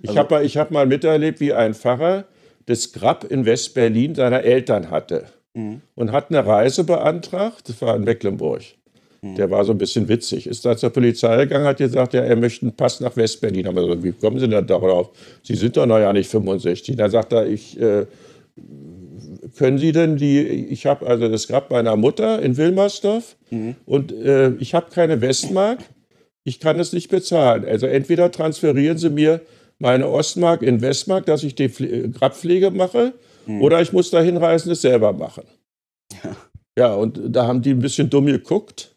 Ich 0.00 0.08
also, 0.10 0.18
habe 0.18 0.44
hab 0.44 0.70
mal 0.72 0.86
miterlebt, 0.86 1.38
wie 1.38 1.52
ein 1.52 1.74
Pfarrer 1.74 2.24
das 2.66 2.92
Grab 2.92 3.24
in 3.24 3.46
West-Berlin 3.46 4.16
seiner 4.16 4.42
Eltern 4.42 4.90
hatte 4.90 5.26
mhm. 5.54 5.80
und 5.94 6.10
hat 6.10 6.30
eine 6.30 6.44
Reise 6.44 6.82
beantragt, 6.82 7.68
das 7.68 7.80
war 7.82 7.94
in 7.94 8.02
Mecklenburg. 8.02 8.62
Hm. 9.24 9.36
Der 9.36 9.50
war 9.50 9.64
so 9.64 9.72
ein 9.72 9.78
bisschen 9.78 10.08
witzig. 10.08 10.46
Ist 10.46 10.64
da 10.64 10.76
zur 10.76 10.90
Polizei 10.90 11.36
gegangen, 11.44 11.64
hat 11.64 11.78
gesagt, 11.78 12.14
ja, 12.14 12.22
er 12.22 12.36
möchte 12.36 12.66
einen 12.66 12.76
Pass 12.76 13.00
nach 13.00 13.16
Westberlin. 13.16 13.66
Aber 13.66 13.82
so, 13.82 14.02
wie 14.02 14.12
kommen 14.12 14.38
Sie 14.38 14.48
denn 14.48 14.66
darauf? 14.66 15.10
Sie 15.42 15.54
sind 15.54 15.76
doch 15.76 15.86
noch 15.86 15.98
ja 15.98 16.12
nicht 16.12 16.28
65. 16.28 16.96
Da 16.96 17.08
sagt 17.08 17.32
er, 17.32 17.46
ich, 17.46 17.80
äh, 17.80 18.06
können 19.56 19.78
Sie 19.78 19.92
denn 19.92 20.16
die, 20.16 20.40
ich 20.40 20.86
habe 20.86 21.06
also 21.06 21.28
das 21.28 21.46
Grab 21.48 21.70
meiner 21.70 21.96
Mutter 21.96 22.42
in 22.42 22.56
Wilmersdorf 22.56 23.36
mhm. 23.50 23.76
und 23.86 24.12
äh, 24.12 24.52
ich 24.58 24.74
habe 24.74 24.90
keine 24.90 25.20
Westmark, 25.20 25.78
ich 26.44 26.58
kann 26.60 26.80
es 26.80 26.92
nicht 26.92 27.08
bezahlen. 27.08 27.64
Also 27.64 27.86
entweder 27.86 28.30
transferieren 28.30 28.98
Sie 28.98 29.10
mir 29.10 29.40
meine 29.78 30.08
Ostmark 30.08 30.62
in 30.62 30.80
Westmark, 30.80 31.26
dass 31.26 31.44
ich 31.44 31.54
die 31.54 31.68
Pfle 31.68 32.08
Grabpflege 32.10 32.70
mache, 32.70 33.14
mhm. 33.46 33.62
oder 33.62 33.80
ich 33.80 33.92
muss 33.92 34.10
da 34.10 34.20
hinreisen, 34.20 34.72
es 34.72 34.82
selber 34.82 35.12
machen. 35.12 35.44
Ja. 36.24 36.36
ja, 36.78 36.94
und 36.94 37.20
da 37.28 37.46
haben 37.46 37.62
die 37.62 37.70
ein 37.70 37.78
bisschen 37.78 38.10
dumm 38.10 38.26
geguckt. 38.26 38.91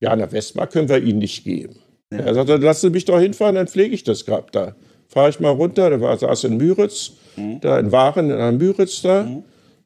Ja, 0.00 0.10
eine 0.10 0.30
Westmark 0.32 0.72
können 0.72 0.88
wir 0.88 1.02
Ihnen 1.02 1.18
nicht 1.18 1.44
geben. 1.44 1.76
Ja. 2.12 2.20
Er 2.20 2.34
sagte, 2.34 2.56
lassen 2.56 2.88
Sie 2.88 2.90
mich 2.90 3.04
doch 3.04 3.20
hinfahren, 3.20 3.54
dann 3.54 3.68
pflege 3.68 3.94
ich 3.94 4.02
das 4.02 4.24
Grab 4.24 4.50
da. 4.52 4.74
Fahre 5.06 5.30
ich 5.30 5.40
mal 5.40 5.50
runter, 5.50 5.90
der 5.90 6.00
war, 6.00 6.16
saß 6.16 6.44
in 6.44 6.56
Müritz, 6.56 7.12
mhm. 7.36 7.60
da 7.60 7.78
in 7.78 7.92
Waren, 7.92 8.30
in 8.30 8.58
Müritz 8.58 9.02
da. 9.02 9.24
Mhm. 9.24 9.44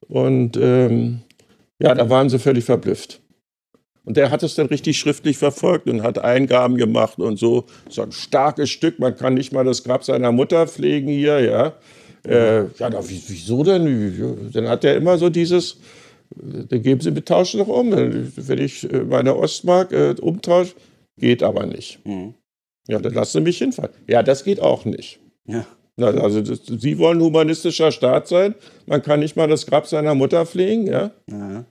Und 0.08 0.56
ähm, 0.56 1.20
ja, 1.78 1.94
da 1.94 2.08
waren 2.08 2.28
sie 2.28 2.38
völlig 2.38 2.64
verblüfft. 2.64 3.20
Und 4.04 4.18
der 4.18 4.30
hat 4.30 4.42
es 4.42 4.54
dann 4.54 4.66
richtig 4.66 4.98
schriftlich 4.98 5.38
verfolgt 5.38 5.88
und 5.88 6.02
hat 6.02 6.18
Eingaben 6.18 6.76
gemacht 6.76 7.18
und 7.18 7.38
so. 7.38 7.64
So 7.88 8.02
ein 8.02 8.12
starkes 8.12 8.68
Stück, 8.68 8.98
man 8.98 9.16
kann 9.16 9.34
nicht 9.34 9.52
mal 9.52 9.64
das 9.64 9.82
Grab 9.82 10.04
seiner 10.04 10.30
Mutter 10.30 10.66
pflegen 10.66 11.08
hier, 11.08 11.40
ja. 11.40 11.72
Äh, 12.26 12.64
ja, 12.78 12.90
na, 12.90 13.00
wieso 13.06 13.64
denn? 13.64 14.50
Dann 14.52 14.68
hat 14.68 14.84
er 14.84 14.96
immer 14.96 15.18
so 15.18 15.30
dieses, 15.30 15.78
dann 16.30 16.82
geben 16.82 17.00
Sie 17.00 17.10
mit 17.10 17.26
Tauschen 17.26 17.60
noch 17.60 17.68
um. 17.68 17.92
Wenn 17.92 18.58
ich 18.58 18.90
äh, 18.92 19.04
meine 19.04 19.36
Ostmark 19.36 19.92
äh, 19.92 20.14
umtausche, 20.20 20.74
geht 21.16 21.42
aber 21.42 21.66
nicht. 21.66 22.04
Mhm. 22.04 22.34
Ja, 22.88 22.98
dann 22.98 23.14
lassen 23.14 23.38
Sie 23.38 23.40
mich 23.40 23.58
hinfahren. 23.58 23.90
Ja, 24.08 24.22
das 24.22 24.44
geht 24.44 24.60
auch 24.60 24.84
nicht. 24.84 25.20
Ja. 25.46 25.66
Na, 25.96 26.08
also 26.08 26.40
das, 26.40 26.62
Sie 26.66 26.98
wollen 26.98 27.20
humanistischer 27.20 27.92
Staat 27.92 28.28
sein. 28.28 28.54
Man 28.86 29.02
kann 29.02 29.20
nicht 29.20 29.36
mal 29.36 29.48
das 29.48 29.66
Grab 29.66 29.86
seiner 29.86 30.14
Mutter 30.14 30.44
pflegen, 30.44 30.86
ja? 30.86 31.12
ja. 31.30 31.64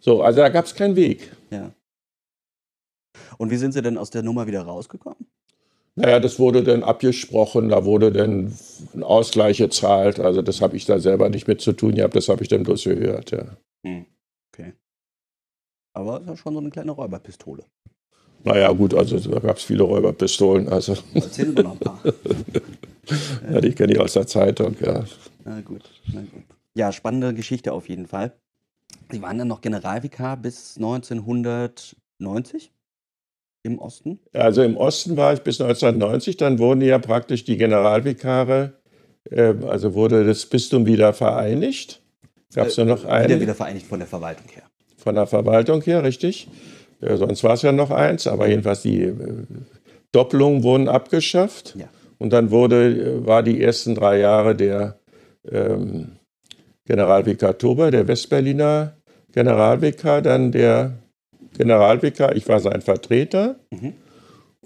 So, 0.00 0.22
also 0.22 0.40
da 0.40 0.48
gab 0.48 0.64
es 0.64 0.74
keinen 0.74 0.96
Weg. 0.96 1.30
Ja. 1.50 1.72
Und 3.38 3.50
wie 3.50 3.56
sind 3.56 3.72
Sie 3.72 3.82
denn 3.82 3.96
aus 3.96 4.10
der 4.10 4.22
Nummer 4.22 4.46
wieder 4.46 4.62
rausgekommen? 4.62 5.26
Naja, 5.94 6.20
das 6.20 6.38
wurde 6.38 6.62
dann 6.62 6.82
abgesprochen, 6.82 7.68
da 7.68 7.84
wurde 7.84 8.12
dann 8.12 8.56
ein 8.94 9.02
Ausgleich 9.02 9.58
gezahlt. 9.58 10.18
Also 10.20 10.40
das 10.40 10.62
habe 10.62 10.76
ich 10.76 10.86
da 10.86 10.98
selber 10.98 11.28
nicht 11.28 11.46
mit 11.46 11.60
zu 11.60 11.72
tun 11.72 11.94
gehabt, 11.94 12.16
das 12.16 12.28
habe 12.28 12.42
ich 12.42 12.48
dann 12.48 12.62
bloß 12.62 12.84
gehört, 12.84 13.30
ja. 13.30 13.56
Hm. 13.86 14.06
Okay. 14.52 14.72
Aber 15.94 16.16
es 16.16 16.22
ist 16.22 16.28
ja 16.28 16.36
schon 16.36 16.54
so 16.54 16.60
eine 16.60 16.70
kleine 16.70 16.92
Räuberpistole. 16.92 17.64
Naja, 18.44 18.72
gut, 18.72 18.94
also 18.94 19.18
da 19.18 19.38
gab 19.38 19.58
es 19.58 19.64
viele 19.64 19.82
Räuberpistolen. 19.82 20.68
Also. 20.68 20.96
Erzählen 21.14 21.54
wir 21.56 21.62
noch 21.64 21.72
ein 21.72 21.78
paar. 21.78 22.00
ja, 23.52 23.60
die 23.60 23.72
kenne 23.72 23.92
ich 23.92 24.00
aus 24.00 24.14
der 24.14 24.26
Zeitung, 24.26 24.74
ja. 24.80 25.04
Na 25.44 25.60
gut, 25.60 25.82
na 26.12 26.22
gut. 26.22 26.44
Ja, 26.74 26.90
spannende 26.90 27.34
Geschichte 27.34 27.72
auf 27.72 27.88
jeden 27.88 28.06
Fall. 28.06 28.32
Sie 29.10 29.20
waren 29.22 29.38
dann 29.38 29.48
noch 29.48 29.60
Generalvikar 29.60 30.36
bis 30.38 30.76
1990? 30.76 32.72
Im 33.62 33.78
Osten? 33.78 34.18
Also 34.32 34.62
im 34.62 34.76
Osten 34.76 35.16
war 35.16 35.32
ich 35.32 35.40
bis 35.40 35.60
1990, 35.60 36.36
dann 36.36 36.58
wurden 36.58 36.80
ja 36.80 36.98
praktisch 36.98 37.44
die 37.44 37.56
Generalvikare, 37.56 38.74
äh, 39.30 39.54
also 39.66 39.94
wurde 39.94 40.24
das 40.24 40.46
Bistum 40.46 40.86
wieder 40.86 41.12
vereinigt. 41.12 42.02
Gab 42.54 42.66
es 42.66 42.78
äh, 42.78 42.84
nur 42.84 42.96
noch 42.96 43.04
eine? 43.04 43.28
Wieder, 43.28 43.40
wieder 43.40 43.54
vereinigt 43.54 43.86
von 43.86 43.98
der 43.98 44.08
Verwaltung 44.08 44.48
her. 44.50 44.64
Von 44.96 45.14
der 45.14 45.26
Verwaltung 45.26 45.82
her, 45.82 46.02
richtig. 46.02 46.48
Ja, 47.00 47.16
sonst 47.16 47.42
war 47.42 47.54
es 47.54 47.62
ja 47.62 47.72
noch 47.72 47.90
eins, 47.90 48.26
aber 48.26 48.48
jedenfalls 48.48 48.82
die 48.82 49.02
äh, 49.02 49.14
Doppelungen 50.12 50.62
wurden 50.62 50.88
abgeschafft. 50.88 51.74
Ja. 51.76 51.88
Und 52.18 52.32
dann 52.32 52.50
wurde, 52.50 52.88
äh, 52.88 53.26
war 53.26 53.42
die 53.42 53.60
ersten 53.60 53.94
drei 53.94 54.18
Jahre 54.18 54.54
der 54.54 55.00
ähm, 55.50 56.12
Generalvikar 56.84 57.58
Tober, 57.58 57.90
der 57.90 58.06
Westberliner 58.08 58.96
Generalvikar, 59.32 60.20
dann 60.20 60.52
der 60.52 60.98
Generalvikar, 61.56 62.36
ich 62.36 62.48
war 62.48 62.60
sein 62.60 62.80
Vertreter. 62.80 63.56
Mhm. 63.70 63.94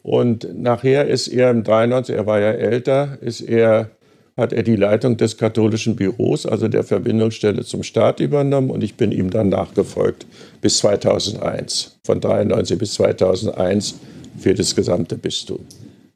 Und 0.03 0.49
nachher 0.55 1.09
ist 1.09 1.29
er 1.29 1.51
im 1.51 1.65
93, 1.65 2.15
er 2.15 2.27
war 2.27 2.39
ja 2.39 2.53
älter, 2.53 3.19
ist 3.21 3.41
er, 3.41 3.91
hat 4.37 4.53
er 4.53 4.63
die 4.63 4.77
Leitung 4.77 5.17
des 5.17 5.37
katholischen 5.37 5.97
Büros, 5.97 6.47
also 6.47 6.69
der 6.69 6.85
Verbindungsstelle 6.85 7.65
zum 7.65 7.83
Staat 7.83 8.21
übernommen 8.21 8.71
und 8.71 8.85
ich 8.85 8.97
bin 8.97 9.11
ihm 9.11 9.31
dann 9.31 9.49
nachgefolgt 9.49 10.27
bis 10.61 10.79
2001, 10.79 11.99
von 12.05 12.21
93 12.21 12.79
bis 12.79 12.95
2001 12.95 13.97
für 14.39 14.55
das 14.55 14.77
gesamte 14.77 15.17
Bistum. 15.17 15.67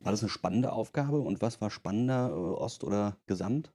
War 0.02 0.12
das 0.12 0.22
eine 0.22 0.28
spannende 0.28 0.70
Aufgabe 0.70 1.18
und 1.18 1.42
was 1.42 1.60
war 1.60 1.70
spannender, 1.70 2.30
äh, 2.32 2.62
Ost 2.62 2.84
oder 2.84 3.16
Gesamt? 3.26 3.70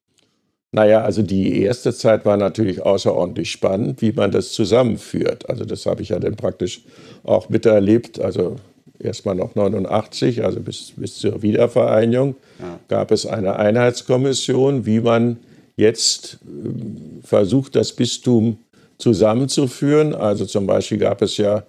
Naja, 0.76 1.04
also 1.04 1.22
die 1.22 1.62
erste 1.62 1.94
Zeit 1.94 2.26
war 2.26 2.36
natürlich 2.36 2.82
außerordentlich 2.82 3.50
spannend, 3.50 4.02
wie 4.02 4.12
man 4.12 4.32
das 4.32 4.52
zusammenführt. 4.52 5.50
Also 5.50 5.64
das 5.64 5.86
habe 5.86 6.02
ich 6.02 6.10
ja 6.10 6.20
dann 6.20 6.36
praktisch 6.36 6.82
auch 7.24 7.48
miterlebt. 7.48 8.20
Also 8.20 8.58
erstmal 9.00 9.36
noch 9.36 9.56
89, 9.56 10.44
also 10.44 10.60
bis, 10.60 10.92
bis 10.98 11.16
zur 11.16 11.42
Wiedervereinigung, 11.42 12.36
ja. 12.60 12.78
gab 12.90 13.12
es 13.12 13.26
eine 13.26 13.56
Einheitskommission, 13.56 14.86
wie 14.86 15.00
man 15.00 15.38
jetzt 15.78 16.40
äh, 16.44 17.26
versucht, 17.26 17.78
das 17.78 17.94
Bistum 17.94 18.58
zusammenzuführen. 18.98 20.14
Also 20.14 20.46
zum 20.46 20.68
Beispiel 20.68 20.98
gab 20.98 21.22
es 21.22 21.38
ja, 21.38 21.60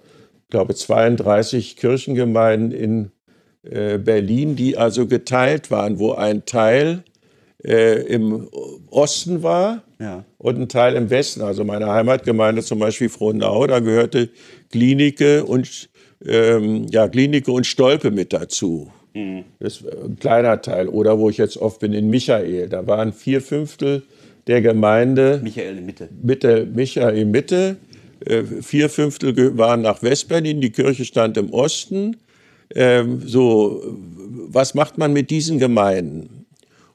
ich 0.43 0.49
glaube, 0.49 0.75
32 0.75 1.77
Kirchengemeinden 1.77 2.71
in 2.71 3.11
äh, 3.63 3.99
Berlin, 3.99 4.57
die 4.57 4.75
also 4.75 5.07
geteilt 5.07 5.71
waren, 5.71 5.97
wo 5.97 6.11
ein 6.11 6.43
Teil 6.43 7.05
äh, 7.67 8.01
im 8.03 8.47
Osten 8.89 9.43
war 9.43 9.83
ja. 9.99 10.23
und 10.37 10.59
ein 10.59 10.69
Teil 10.69 10.95
im 10.95 11.09
Westen. 11.09 11.41
Also 11.41 11.63
meine 11.63 11.87
Heimatgemeinde 11.87 12.63
zum 12.63 12.79
Beispiel 12.79 13.09
Frohnau, 13.09 13.67
da 13.67 13.79
gehörte 13.79 14.29
Klinike 14.71 15.43
und, 15.43 15.89
ähm, 16.25 16.87
ja, 16.89 17.07
Klinike 17.07 17.51
und 17.51 17.67
Stolpe 17.67 18.11
mit 18.11 18.31
dazu. 18.31 18.89
Mhm. 19.13 19.43
Das 19.59 19.77
ist 19.77 19.87
ein 19.87 20.17
kleiner 20.17 20.61
Teil. 20.61 20.87
Oder 20.87 21.19
wo 21.19 21.29
ich 21.29 21.37
jetzt 21.37 21.57
oft 21.57 21.79
bin, 21.79 21.93
in 21.93 22.09
Michael. 22.09 22.69
Da 22.69 22.87
waren 22.87 23.11
vier 23.11 23.41
Fünftel 23.41 24.03
der 24.47 24.61
Gemeinde. 24.61 25.41
Michael 25.43 25.77
in 25.77 25.85
Mitte. 25.85 26.09
Mitte 26.23 26.67
Michael 26.73 27.17
in 27.17 27.31
Mitte. 27.31 27.77
Äh, 28.25 28.43
vier 28.61 28.89
Fünftel 28.89 29.57
waren 29.57 29.81
nach 29.81 30.01
Westberlin. 30.01 30.61
Die 30.61 30.71
Kirche 30.71 31.03
stand 31.03 31.37
im 31.37 31.51
Osten. 31.51 32.17
Ähm, 32.75 33.21
so, 33.25 33.81
was 34.49 34.73
macht 34.73 34.97
man 34.97 35.13
mit 35.13 35.29
diesen 35.29 35.59
Gemeinden? 35.59 36.36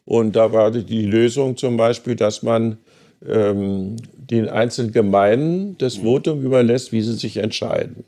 Und 0.04 0.36
da 0.36 0.52
war 0.52 0.70
die 0.70 1.04
Lösung 1.04 1.56
zum 1.56 1.76
Beispiel, 1.76 2.16
dass 2.16 2.42
man 2.42 2.78
ähm, 3.26 3.96
den 4.16 4.48
einzelnen 4.48 4.92
Gemeinden 4.92 5.76
das 5.78 5.98
mhm. 5.98 6.02
Votum 6.02 6.42
überlässt, 6.42 6.92
wie 6.92 7.02
sie 7.02 7.14
sich 7.14 7.36
entscheiden. 7.36 8.04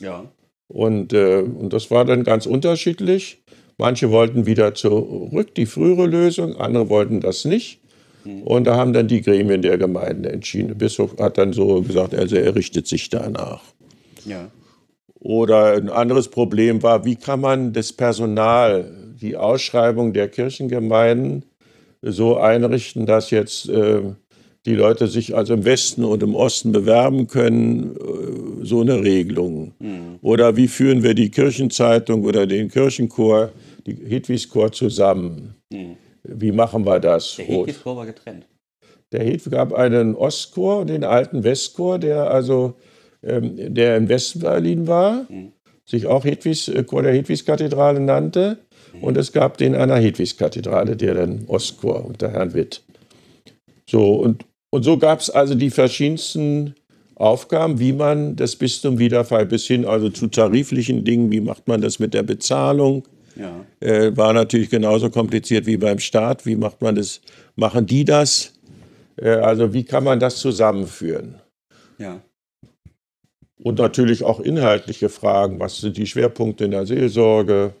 Ja. 0.00 0.24
Und, 0.68 1.12
äh, 1.12 1.40
und 1.40 1.72
das 1.72 1.90
war 1.90 2.04
dann 2.04 2.24
ganz 2.24 2.46
unterschiedlich. 2.46 3.42
Manche 3.78 4.10
wollten 4.10 4.46
wieder 4.46 4.74
zurück, 4.74 5.54
die 5.54 5.66
frühere 5.66 6.06
Lösung, 6.06 6.56
andere 6.56 6.88
wollten 6.88 7.20
das 7.20 7.44
nicht. 7.44 7.80
Mhm. 8.24 8.42
Und 8.42 8.64
da 8.64 8.76
haben 8.76 8.92
dann 8.92 9.08
die 9.08 9.22
Gremien 9.22 9.62
der 9.62 9.78
Gemeinden 9.78 10.24
entschieden. 10.24 10.68
Der 10.68 10.74
Bischof 10.74 11.16
hat 11.18 11.38
dann 11.38 11.52
so 11.52 11.82
gesagt, 11.82 12.14
also 12.14 12.36
er 12.36 12.54
richtet 12.54 12.86
sich 12.86 13.08
danach. 13.08 13.62
Ja. 14.24 14.50
Oder 15.20 15.72
ein 15.72 15.88
anderes 15.88 16.28
Problem 16.28 16.82
war, 16.82 17.04
wie 17.04 17.16
kann 17.16 17.40
man 17.40 17.72
das 17.72 17.92
Personal 17.92 19.07
die 19.20 19.36
Ausschreibung 19.36 20.12
der 20.12 20.28
Kirchengemeinden 20.28 21.44
so 22.02 22.36
einrichten, 22.36 23.06
dass 23.06 23.30
jetzt 23.30 23.68
äh, 23.68 24.02
die 24.66 24.74
Leute 24.74 25.06
sich 25.08 25.34
also 25.36 25.54
im 25.54 25.64
Westen 25.64 26.04
und 26.04 26.22
im 26.22 26.34
Osten 26.34 26.72
bewerben 26.72 27.26
können, 27.26 27.96
äh, 27.96 28.64
so 28.64 28.80
eine 28.80 29.02
Regelung. 29.02 29.72
Mhm. 29.78 30.18
Oder 30.22 30.56
wie 30.56 30.68
führen 30.68 31.02
wir 31.02 31.14
die 31.14 31.30
Kirchenzeitung 31.30 32.24
oder 32.24 32.46
den 32.46 32.68
Kirchenchor, 32.68 33.50
die 33.86 33.94
Hedwigschor 33.94 34.72
zusammen? 34.72 35.54
Mhm. 35.72 35.96
Wie 36.22 36.52
machen 36.52 36.84
wir 36.84 37.00
das? 37.00 37.36
Der 37.36 37.46
Hedwigschor 37.46 37.96
war 37.96 38.06
getrennt. 38.06 38.46
Der 39.12 39.24
Hedwig 39.24 39.52
gab 39.52 39.72
einen 39.72 40.14
Ostchor 40.14 40.80
und 40.80 40.90
den 40.90 41.02
alten 41.02 41.42
Westchor, 41.44 41.98
der 41.98 42.30
also 42.30 42.74
ähm, 43.22 43.74
der 43.74 43.96
in 43.96 44.08
Westberlin 44.08 44.86
war, 44.86 45.26
mhm. 45.28 45.52
sich 45.84 46.06
auch 46.06 46.24
Hedwigs, 46.24 46.68
äh, 46.68 46.84
Chor 46.84 47.02
der 47.02 47.12
Hedwigskathedrale 47.12 48.00
nannte. 48.00 48.58
Und 49.00 49.16
es 49.16 49.32
gab 49.32 49.58
den 49.58 49.74
an 49.74 49.88
der 49.88 49.98
Hedwigskathedrale, 49.98 50.96
der 50.96 51.14
dann 51.14 51.44
Ostchor 51.46 52.04
unter 52.04 52.30
Herrn 52.30 52.54
Witt. 52.54 52.82
So, 53.88 54.14
und, 54.14 54.44
und 54.70 54.82
so 54.82 54.98
gab 54.98 55.20
es 55.20 55.30
also 55.30 55.54
die 55.54 55.70
verschiedensten 55.70 56.74
Aufgaben, 57.14 57.80
wie 57.80 57.92
man 57.92 58.36
das 58.36 58.54
Bistum 58.54 58.98
Wiederfall 58.98 59.46
bis 59.46 59.66
hin 59.66 59.84
also 59.84 60.08
zu 60.08 60.28
tariflichen 60.28 61.04
Dingen, 61.04 61.32
wie 61.32 61.40
macht 61.40 61.66
man 61.66 61.80
das 61.80 61.98
mit 61.98 62.14
der 62.14 62.22
Bezahlung, 62.22 63.06
ja. 63.34 63.64
äh, 63.80 64.16
war 64.16 64.32
natürlich 64.32 64.70
genauso 64.70 65.10
kompliziert 65.10 65.66
wie 65.66 65.76
beim 65.76 65.98
Staat. 65.98 66.46
Wie 66.46 66.56
macht 66.56 66.80
man 66.80 66.94
das? 66.94 67.20
Machen 67.56 67.86
die 67.86 68.04
das? 68.04 68.52
Äh, 69.16 69.30
also 69.30 69.72
wie 69.72 69.84
kann 69.84 70.04
man 70.04 70.20
das 70.20 70.36
zusammenführen? 70.36 71.36
Ja. 71.98 72.20
Und 73.60 73.78
natürlich 73.78 74.22
auch 74.22 74.38
inhaltliche 74.38 75.08
Fragen. 75.08 75.58
Was 75.58 75.78
sind 75.78 75.96
die 75.96 76.06
Schwerpunkte 76.06 76.64
in 76.64 76.70
der 76.70 76.86
Seelsorge? 76.86 77.74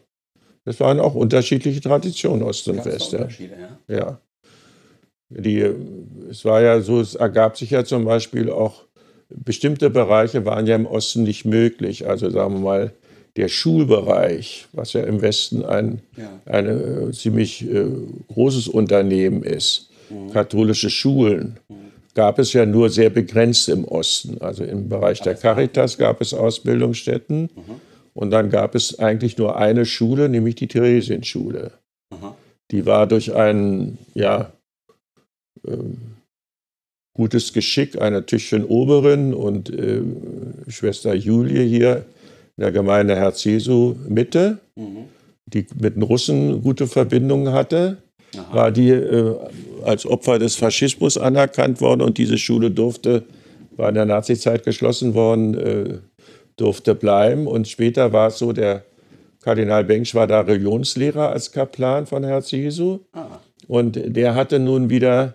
Das 0.68 0.80
waren 0.80 1.00
auch 1.00 1.14
unterschiedliche 1.14 1.80
Traditionen, 1.80 2.42
Ost 2.42 2.68
und 2.68 2.84
West. 2.84 3.12
Ja. 3.14 3.26
ja. 3.88 4.20
Die, 5.30 5.66
es 6.30 6.44
war 6.44 6.60
ja 6.60 6.82
so, 6.82 7.00
es 7.00 7.14
ergab 7.14 7.56
sich 7.56 7.70
ja 7.70 7.86
zum 7.86 8.04
Beispiel 8.04 8.50
auch, 8.50 8.84
bestimmte 9.30 9.88
Bereiche 9.88 10.44
waren 10.44 10.66
ja 10.66 10.76
im 10.76 10.84
Osten 10.84 11.22
nicht 11.22 11.46
möglich. 11.46 12.06
Also 12.06 12.28
sagen 12.28 12.56
wir 12.56 12.60
mal, 12.60 12.92
der 13.36 13.48
Schulbereich, 13.48 14.66
was 14.74 14.92
ja 14.92 15.04
im 15.04 15.22
Westen 15.22 15.64
ein 15.64 16.02
ja. 16.18 16.38
eine, 16.44 16.72
äh, 16.72 17.12
ziemlich 17.12 17.66
äh, 17.66 17.86
großes 18.28 18.68
Unternehmen 18.68 19.44
ist, 19.44 19.88
mhm. 20.10 20.32
katholische 20.32 20.90
Schulen, 20.90 21.56
mhm. 21.70 21.76
gab 22.14 22.38
es 22.38 22.52
ja 22.52 22.66
nur 22.66 22.90
sehr 22.90 23.08
begrenzt 23.08 23.70
im 23.70 23.86
Osten. 23.86 24.36
Also 24.42 24.64
im 24.64 24.90
Bereich 24.90 25.22
der 25.22 25.34
Caritas 25.34 25.96
gab 25.96 26.20
es 26.20 26.34
Ausbildungsstätten. 26.34 27.48
Mhm. 27.54 27.87
Und 28.18 28.32
dann 28.32 28.50
gab 28.50 28.74
es 28.74 28.98
eigentlich 28.98 29.38
nur 29.38 29.58
eine 29.58 29.86
Schule, 29.86 30.28
nämlich 30.28 30.56
die 30.56 30.66
Theresienschule. 30.66 31.70
Aha. 32.10 32.34
Die 32.72 32.84
war 32.84 33.06
durch 33.06 33.32
ein 33.32 33.96
ja, 34.12 34.52
ähm, 35.64 35.98
gutes 37.14 37.52
Geschick 37.52 38.02
einer 38.02 38.26
Tüchchen 38.26 38.64
Oberin 38.64 39.32
und 39.32 39.70
äh, 39.70 40.02
Schwester 40.66 41.14
Julie 41.14 41.62
hier 41.62 42.06
in 42.56 42.62
der 42.62 42.72
Gemeinde 42.72 43.14
Herz 43.14 43.44
Jesu 43.44 43.94
Mitte, 44.08 44.58
mhm. 44.74 45.04
die 45.46 45.68
mit 45.80 45.94
den 45.94 46.02
Russen 46.02 46.60
gute 46.60 46.88
Verbindungen 46.88 47.52
hatte, 47.52 47.98
Aha. 48.36 48.52
war 48.52 48.72
die 48.72 48.90
äh, 48.90 49.36
als 49.84 50.04
Opfer 50.06 50.40
des 50.40 50.56
Faschismus 50.56 51.18
anerkannt 51.18 51.80
worden 51.80 52.02
und 52.02 52.18
diese 52.18 52.36
Schule 52.36 52.72
durfte, 52.72 53.22
war 53.76 53.90
in 53.90 53.94
der 53.94 54.06
Nazizeit 54.06 54.64
geschlossen 54.64 55.14
worden, 55.14 55.54
äh, 55.54 55.98
durfte 56.60 56.94
bleiben. 56.94 57.46
Und 57.46 57.68
später 57.68 58.12
war 58.12 58.28
es 58.28 58.38
so, 58.38 58.52
der 58.52 58.84
Kardinal 59.42 59.84
Bengsch 59.84 60.14
war 60.14 60.26
da 60.26 60.40
Religionslehrer 60.40 61.30
als 61.30 61.52
Kaplan 61.52 62.06
von 62.06 62.24
Herz 62.24 62.50
Jesu. 62.50 63.00
Ah. 63.12 63.26
Und 63.66 63.98
der 64.04 64.34
hatte 64.34 64.58
nun 64.58 64.90
wieder 64.90 65.34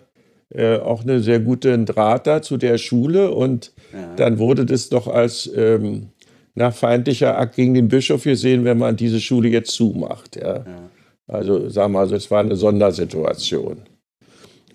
äh, 0.50 0.76
auch 0.78 1.02
eine 1.02 1.20
sehr 1.20 1.40
gute 1.40 1.76
Draht 1.84 2.26
da 2.26 2.42
zu 2.42 2.56
der 2.56 2.78
Schule. 2.78 3.30
Und 3.30 3.72
ja. 3.92 4.14
dann 4.16 4.38
wurde 4.38 4.66
das 4.66 4.88
doch 4.88 5.08
als 5.08 5.50
ähm, 5.56 6.08
nach 6.54 6.74
feindlicher 6.74 7.38
Akt 7.38 7.56
gegen 7.56 7.74
den 7.74 7.88
Bischof 7.88 8.24
gesehen, 8.24 8.64
wenn 8.64 8.78
man 8.78 8.96
diese 8.96 9.20
Schule 9.20 9.48
jetzt 9.48 9.72
zumacht. 9.72 10.36
Ja. 10.36 10.56
ja. 10.56 10.90
Also 11.26 11.68
sagen 11.68 11.92
wir 11.92 12.06
mal, 12.06 12.12
es 12.12 12.30
war 12.30 12.40
eine 12.40 12.56
Sondersituation. 12.56 13.78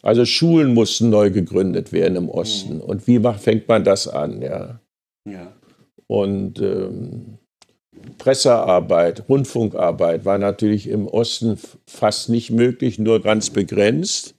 Also 0.01 0.25
Schulen 0.25 0.73
mussten 0.73 1.09
neu 1.09 1.29
gegründet 1.29 1.91
werden 1.91 2.15
im 2.15 2.29
Osten. 2.29 2.75
Mhm. 2.75 2.81
Und 2.81 3.07
wie 3.07 3.19
macht, 3.19 3.41
fängt 3.41 3.67
man 3.67 3.83
das 3.83 4.07
an? 4.07 4.41
Ja. 4.41 4.79
ja. 5.25 5.53
Und 6.09 6.59
ähm, 6.59 7.37
Pressearbeit, 8.17 9.29
Rundfunkarbeit 9.29 10.25
war 10.25 10.39
natürlich 10.39 10.89
im 10.89 11.07
Osten 11.07 11.59
fast 11.85 12.29
nicht 12.29 12.49
möglich, 12.49 12.97
nur 12.97 13.21
ganz 13.21 13.51
begrenzt. 13.51 14.33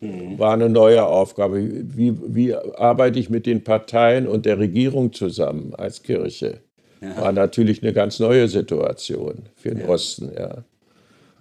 Mhm. 0.00 0.38
War 0.38 0.52
eine 0.52 0.68
neue 0.68 1.04
Aufgabe. 1.04 1.60
Wie, 1.60 2.14
wie 2.34 2.54
arbeite 2.54 3.18
ich 3.18 3.30
mit 3.30 3.46
den 3.46 3.64
Parteien 3.64 4.28
und 4.28 4.46
der 4.46 4.60
Regierung 4.60 5.12
zusammen 5.12 5.74
als 5.74 6.04
Kirche? 6.04 6.60
War 7.00 7.32
natürlich 7.32 7.82
eine 7.82 7.92
ganz 7.92 8.18
neue 8.20 8.48
Situation 8.48 9.42
für 9.56 9.70
den 9.70 9.80
ja. 9.80 9.88
Osten. 9.88 10.32
Ja. 10.36 10.64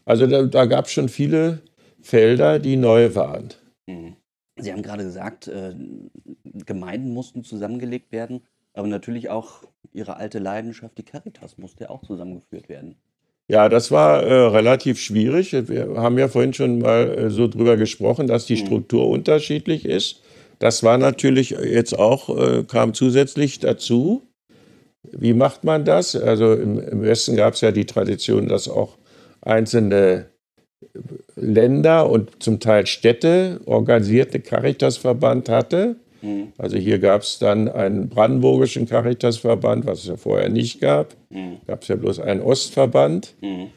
Also 0.05 0.25
da, 0.25 0.43
da 0.43 0.65
gab 0.65 0.85
es 0.85 0.91
schon 0.91 1.09
viele 1.09 1.59
Felder, 2.01 2.59
die 2.59 2.77
neu 2.77 3.13
waren. 3.13 3.49
Mhm. 3.87 4.15
Sie 4.59 4.71
haben 4.71 4.81
gerade 4.81 5.03
gesagt, 5.03 5.47
äh, 5.47 5.75
Gemeinden 6.65 7.11
mussten 7.13 7.43
zusammengelegt 7.43 8.11
werden. 8.11 8.41
Aber 8.77 8.87
natürlich 8.87 9.29
auch 9.29 9.63
Ihre 9.91 10.17
alte 10.17 10.37
Leidenschaft, 10.37 10.99
die 10.99 11.03
Caritas, 11.03 11.57
musste 11.57 11.89
auch 11.89 12.05
zusammengeführt 12.05 12.69
werden. 12.69 12.95
Ja, 13.47 13.69
das 13.69 13.89
war 13.89 14.21
äh, 14.21 14.33
relativ 14.33 14.99
schwierig. 14.99 15.53
Wir 15.53 15.95
haben 15.95 16.19
ja 16.19 16.27
vorhin 16.27 16.53
schon 16.53 16.79
mal 16.79 17.09
äh, 17.17 17.29
so 17.31 17.47
drüber 17.47 17.75
gesprochen, 17.75 18.27
dass 18.27 18.45
die 18.45 18.61
mhm. 18.61 18.65
Struktur 18.65 19.07
unterschiedlich 19.09 19.85
ist. 19.85 20.21
das 20.59 20.83
war 20.83 20.99
natürlich 20.99 21.51
jetzt 21.51 21.97
auch, 21.97 22.29
äh, 22.37 22.63
kam 22.65 22.93
zusätzlich 22.93 23.59
dazu. 23.59 24.21
Wie 25.11 25.33
macht 25.33 25.63
man 25.63 25.83
das? 25.83 26.15
Also 26.15 26.53
im, 26.53 26.79
im 26.79 27.01
Westen 27.01 27.35
gab 27.35 27.55
es 27.55 27.61
ja 27.61 27.71
die 27.71 27.85
Tradition, 27.85 28.47
dass 28.47 28.67
auch 28.67 28.97
einzelne 29.41 30.27
Länder 31.35 32.09
und 32.09 32.43
zum 32.43 32.59
Teil 32.59 32.85
Städte 32.85 33.59
organisierte 33.65 34.39
Caritasverband 34.39 35.49
hatte. 35.49 35.95
Mhm. 36.21 36.53
Also 36.57 36.77
hier 36.77 36.99
gab 36.99 37.21
es 37.21 37.39
dann 37.39 37.67
einen 37.69 38.09
brandenburgischen 38.09 38.87
Caritasverband, 38.87 39.85
was 39.85 39.99
es 39.99 40.07
ja 40.07 40.17
vorher 40.17 40.49
nicht 40.49 40.79
gab. 40.79 41.15
Mhm. 41.29 41.57
Gab 41.67 41.83
es 41.83 41.87
ja 41.87 41.95
bloß 41.95 42.19
einen 42.19 42.41
Ostverband. 42.41 43.35
Mhm. 43.41 43.67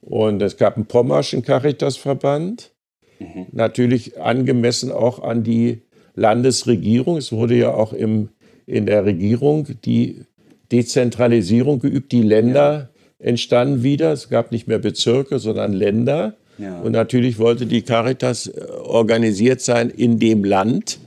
Und 0.00 0.42
es 0.42 0.56
gab 0.56 0.76
einen 0.76 0.86
pommerschen 0.86 1.42
Caritasverband. 1.42 2.72
Mhm. 3.18 3.46
Natürlich 3.52 4.20
angemessen 4.20 4.92
auch 4.92 5.22
an 5.22 5.42
die 5.42 5.82
Landesregierung. 6.14 7.16
Es 7.16 7.32
wurde 7.32 7.56
ja 7.56 7.74
auch 7.74 7.92
im, 7.92 8.28
in 8.66 8.86
der 8.86 9.04
Regierung 9.04 9.66
die 9.84 10.24
Dezentralisierung 10.72 11.80
geübt. 11.80 12.12
Die 12.12 12.22
Länder 12.22 12.90
ja. 13.18 13.26
entstanden 13.26 13.82
wieder. 13.82 14.12
Es 14.12 14.28
gab 14.28 14.52
nicht 14.52 14.68
mehr 14.68 14.78
Bezirke, 14.78 15.38
sondern 15.38 15.72
Länder. 15.72 16.34
Ja. 16.58 16.80
Und 16.80 16.92
natürlich 16.92 17.38
wollte 17.38 17.66
die 17.66 17.82
Caritas 17.82 18.46
äh, 18.46 18.60
organisiert 18.82 19.60
sein 19.60 19.90
in 19.90 20.18
dem 20.18 20.44
Land. 20.44 20.98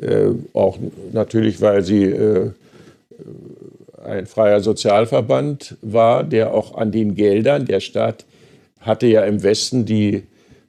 Äh, 0.00 0.30
auch 0.54 0.78
natürlich, 1.12 1.60
weil 1.60 1.82
sie 1.82 2.04
äh, 2.04 2.50
ein 4.02 4.26
freier 4.26 4.60
Sozialverband 4.60 5.76
war, 5.82 6.24
der 6.24 6.54
auch 6.54 6.74
an 6.74 6.90
den 6.90 7.14
Geldern, 7.14 7.66
der 7.66 7.80
Staat 7.80 8.24
hatte 8.80 9.06
ja 9.06 9.24
im 9.24 9.42
Westen 9.42 9.84
die, 9.84 10.22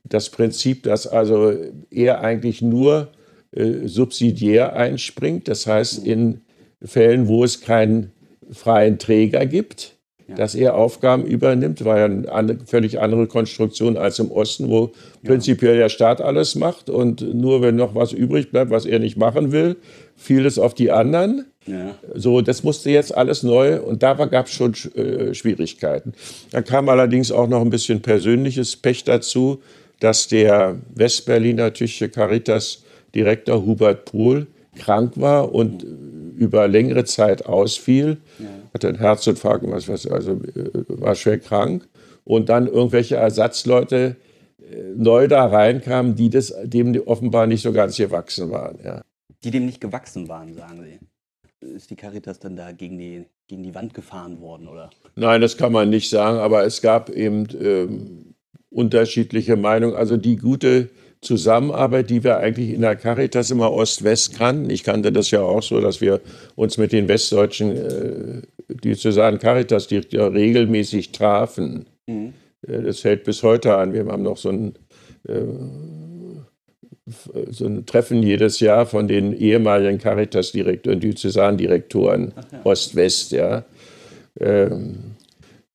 das 0.04 0.30
Prinzip, 0.30 0.84
dass 0.84 1.08
also 1.08 1.54
er 1.90 2.22
eigentlich 2.22 2.62
nur 2.62 3.10
äh, 3.54 3.88
subsidiär 3.88 4.76
einspringt. 4.76 5.48
Das 5.48 5.66
heißt, 5.66 6.06
in 6.06 6.42
Fällen, 6.84 7.28
wo 7.28 7.44
es 7.44 7.62
keinen 7.62 8.12
freien 8.52 9.00
Träger 9.00 9.46
gibt, 9.46 9.96
ja. 10.32 10.36
dass 10.36 10.56
er 10.56 10.76
Aufgaben 10.76 11.26
übernimmt, 11.26 11.86
war 11.86 12.00
ja 12.00 12.06
eine 12.06 12.58
völlig 12.66 13.00
andere 13.00 13.28
Konstruktion 13.28 13.98
als 13.98 14.20
im 14.20 14.32
Osten, 14.32 14.70
wo 14.70 14.92
ja. 15.22 15.30
prinzipiell 15.30 15.78
der 15.78 15.90
Staat 15.90 16.22
alles 16.22 16.56
macht 16.56 16.90
und 16.90 17.22
nur 17.34 17.62
wenn 17.62 17.76
noch 17.76 17.96
was 17.96 18.14
übrig 18.14 18.52
bleibt, 18.52 18.72
was 18.72 18.86
er 18.86 19.00
nicht 19.00 19.18
machen 19.18 19.52
will, 19.52 19.78
fiel 20.16 20.46
es 20.46 20.58
auf 20.58 20.74
die 20.74 20.92
anderen. 20.92 21.46
Ja. 21.68 21.96
So, 22.16 22.42
das 22.42 22.64
musste 22.64 22.90
jetzt 22.90 23.16
alles 23.16 23.44
neu 23.44 23.82
und 23.82 24.02
da 24.02 24.14
gab 24.14 24.48
es 24.48 24.54
schon 24.54 24.74
äh, 24.96 25.34
Schwierigkeiten. 25.34 26.14
Da 26.52 26.62
kam 26.62 26.90
allerdings 26.90 27.32
auch 27.32 27.48
noch 27.48 27.62
ein 27.62 27.70
bisschen 27.70 28.02
persönliches 28.02 28.76
Pech 28.76 29.04
dazu, 29.04 29.62
dass 30.00 30.28
der 30.28 30.78
Westberliner 30.96 31.74
Tüche 31.74 32.10
Caritas 32.10 32.84
Direktor 33.14 33.66
Hubert 33.66 34.06
Pohl 34.06 34.48
krank 34.76 35.14
war 35.16 35.54
und 35.54 35.86
über 36.38 36.68
längere 36.68 37.04
Zeit 37.06 37.46
ausfiel. 37.46 38.18
Ja. 38.40 38.46
Hatte 38.74 38.88
einen 38.88 38.98
Herzinfarkt, 38.98 39.70
was, 39.70 39.88
was, 39.88 40.08
also 40.08 40.32
äh, 40.32 40.72
war 40.88 41.16
schwer 41.16 41.40
krank. 41.40 41.88
Und 42.24 42.50
dann 42.50 42.68
irgendwelche 42.68 43.16
Ersatzleute 43.16 44.16
äh, 44.60 44.76
neu 44.96 45.28
da 45.28 45.46
reinkamen, 45.46 46.16
die 46.16 46.30
das, 46.30 46.54
dem 46.64 46.96
offenbar 47.06 47.48
nicht 47.48 47.62
so 47.62 47.74
ganz 47.74 47.98
gewachsen 47.98 48.52
waren. 48.52 48.80
Ja. 48.84 49.02
Die 49.44 49.52
dem 49.52 49.66
nicht 49.66 49.82
gewachsen 49.82 50.28
waren, 50.28 50.54
sagen 50.54 50.84
Sie 50.84 51.00
ist 51.62 51.90
die 51.90 51.96
Caritas 51.96 52.40
dann 52.40 52.56
da 52.56 52.72
gegen 52.72 52.98
die, 52.98 53.26
gegen 53.48 53.64
die 53.64 53.76
Wand 53.76 53.94
gefahren 53.94 54.42
worden, 54.42 54.68
oder? 54.68 54.90
Nein, 55.16 55.42
das 55.42 55.58
kann 55.58 55.72
man 55.72 55.90
nicht 55.90 56.10
sagen, 56.10 56.40
aber 56.40 56.66
es 56.66 56.82
gab 56.82 57.10
eben 57.10 57.48
ähm, 57.62 58.36
unterschiedliche 58.70 59.56
Meinungen. 59.56 59.96
Also 59.96 60.18
die 60.18 60.38
gute 60.38 60.90
Zusammenarbeit, 61.22 62.10
die 62.10 62.24
wir 62.24 62.38
eigentlich 62.38 62.72
in 62.72 62.82
der 62.82 62.96
Caritas 62.96 63.52
immer 63.52 63.72
Ost-West 63.72 64.38
kannten. 64.38 64.72
Ich 64.72 64.84
kannte 64.84 65.12
das 65.12 65.30
ja 65.30 65.42
auch 65.42 65.62
so, 65.62 65.80
dass 65.80 66.02
wir 66.02 66.20
uns 66.56 66.78
mit 66.78 66.92
den 66.92 67.08
westdeutschen 67.08 67.78
äh, 67.78 68.42
Diözesanen 68.74 69.40
Caritas 69.40 69.88
die 69.88 69.98
regelmäßig 69.98 71.12
trafen. 71.12 71.86
Mhm. 72.08 72.34
Äh, 72.68 72.82
das 72.82 73.04
hält 73.04 73.24
bis 73.24 73.44
heute 73.44 73.76
an. 73.76 73.94
Wir 73.94 74.06
haben 74.06 74.24
noch 74.24 74.38
so 74.38 74.50
ein, 74.50 74.74
äh, 75.28 75.44
so 77.52 77.66
ein 77.66 77.86
Treffen 77.86 78.24
jedes 78.24 78.60
Jahr 78.60 78.88
von 78.88 79.08
den 79.08 79.34
ehemaligen 79.34 80.00
Caritas-Direktoren, 80.00 81.00
Diözesandirektoren 81.00 82.34
ja. 82.52 82.62
Ost-West. 82.64 83.32
Ja. 83.32 83.64
Ähm, 84.40 85.18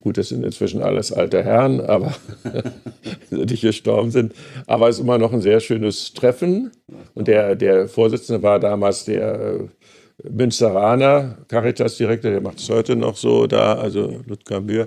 Gut, 0.07 0.19
das 0.19 0.29
sind 0.29 0.45
inzwischen 0.45 0.83
alles 0.83 1.11
alte 1.11 1.43
Herren, 1.43 1.81
aber 1.81 2.15
die 3.33 3.59
gestorben 3.59 4.13
sind. 4.13 4.35
Aber 4.69 4.89
es 4.89 4.99
ist 4.99 5.03
immer 5.03 5.19
noch 5.19 5.33
ein 5.33 5.41
sehr 5.41 5.59
schönes 5.59 6.15
Treffen. 6.15 6.71
Und 7.17 7.27
der, 7.27 7.57
der 7.57 7.89
Vorsitzende 7.89 8.41
war 8.41 8.61
damals 8.61 9.05
der 9.05 9.35
äh, 9.35 10.29
Münsteraner 10.31 11.39
Caritas-Direktor, 11.49 12.31
der 12.31 12.41
macht 12.41 12.61
es 12.61 12.71
heute 12.71 12.95
noch 12.95 13.17
so 13.17 13.49
da, 13.49 13.75
also 13.75 14.21
Ludger 14.29 14.61
Mühr. 14.61 14.87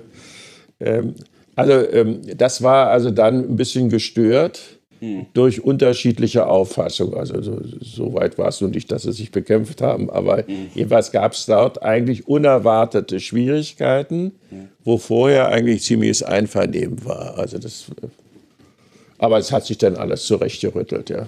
Ähm, 0.80 1.14
also 1.54 1.72
ähm, 1.92 2.22
das 2.38 2.62
war 2.62 2.88
also 2.88 3.10
dann 3.10 3.40
ein 3.40 3.56
bisschen 3.56 3.90
gestört 3.90 4.79
hm. 5.00 5.26
durch 5.32 5.62
unterschiedliche 5.64 6.46
Auffassungen. 6.46 7.14
Also 7.14 7.42
so, 7.42 7.60
so, 7.80 8.14
weit 8.14 8.38
war 8.38 8.48
es 8.48 8.60
nun 8.60 8.70
nicht, 8.70 8.92
dass 8.92 9.02
sie 9.02 9.12
sich 9.12 9.30
bekämpft 9.32 9.82
haben, 9.82 10.10
aber 10.10 10.46
hm. 10.46 10.68
jeweils 10.74 11.10
gab 11.10 11.32
es 11.32 11.46
dort 11.46 11.82
eigentlich 11.82 12.28
unerwartete 12.28 13.18
Schwierigkeiten, 13.18 14.32
hm. 14.50 14.68
wo 14.84 14.98
vorher 14.98 15.48
eigentlich 15.48 15.82
ziemliches 15.82 16.22
Einvernehmen 16.22 17.04
war. 17.04 17.38
Also 17.38 17.58
das, 17.58 17.86
aber 19.18 19.38
es 19.38 19.50
hat 19.50 19.66
sich 19.66 19.78
dann 19.78 19.96
alles 19.96 20.24
zurechtgerüttelt, 20.24 21.10
ja. 21.10 21.26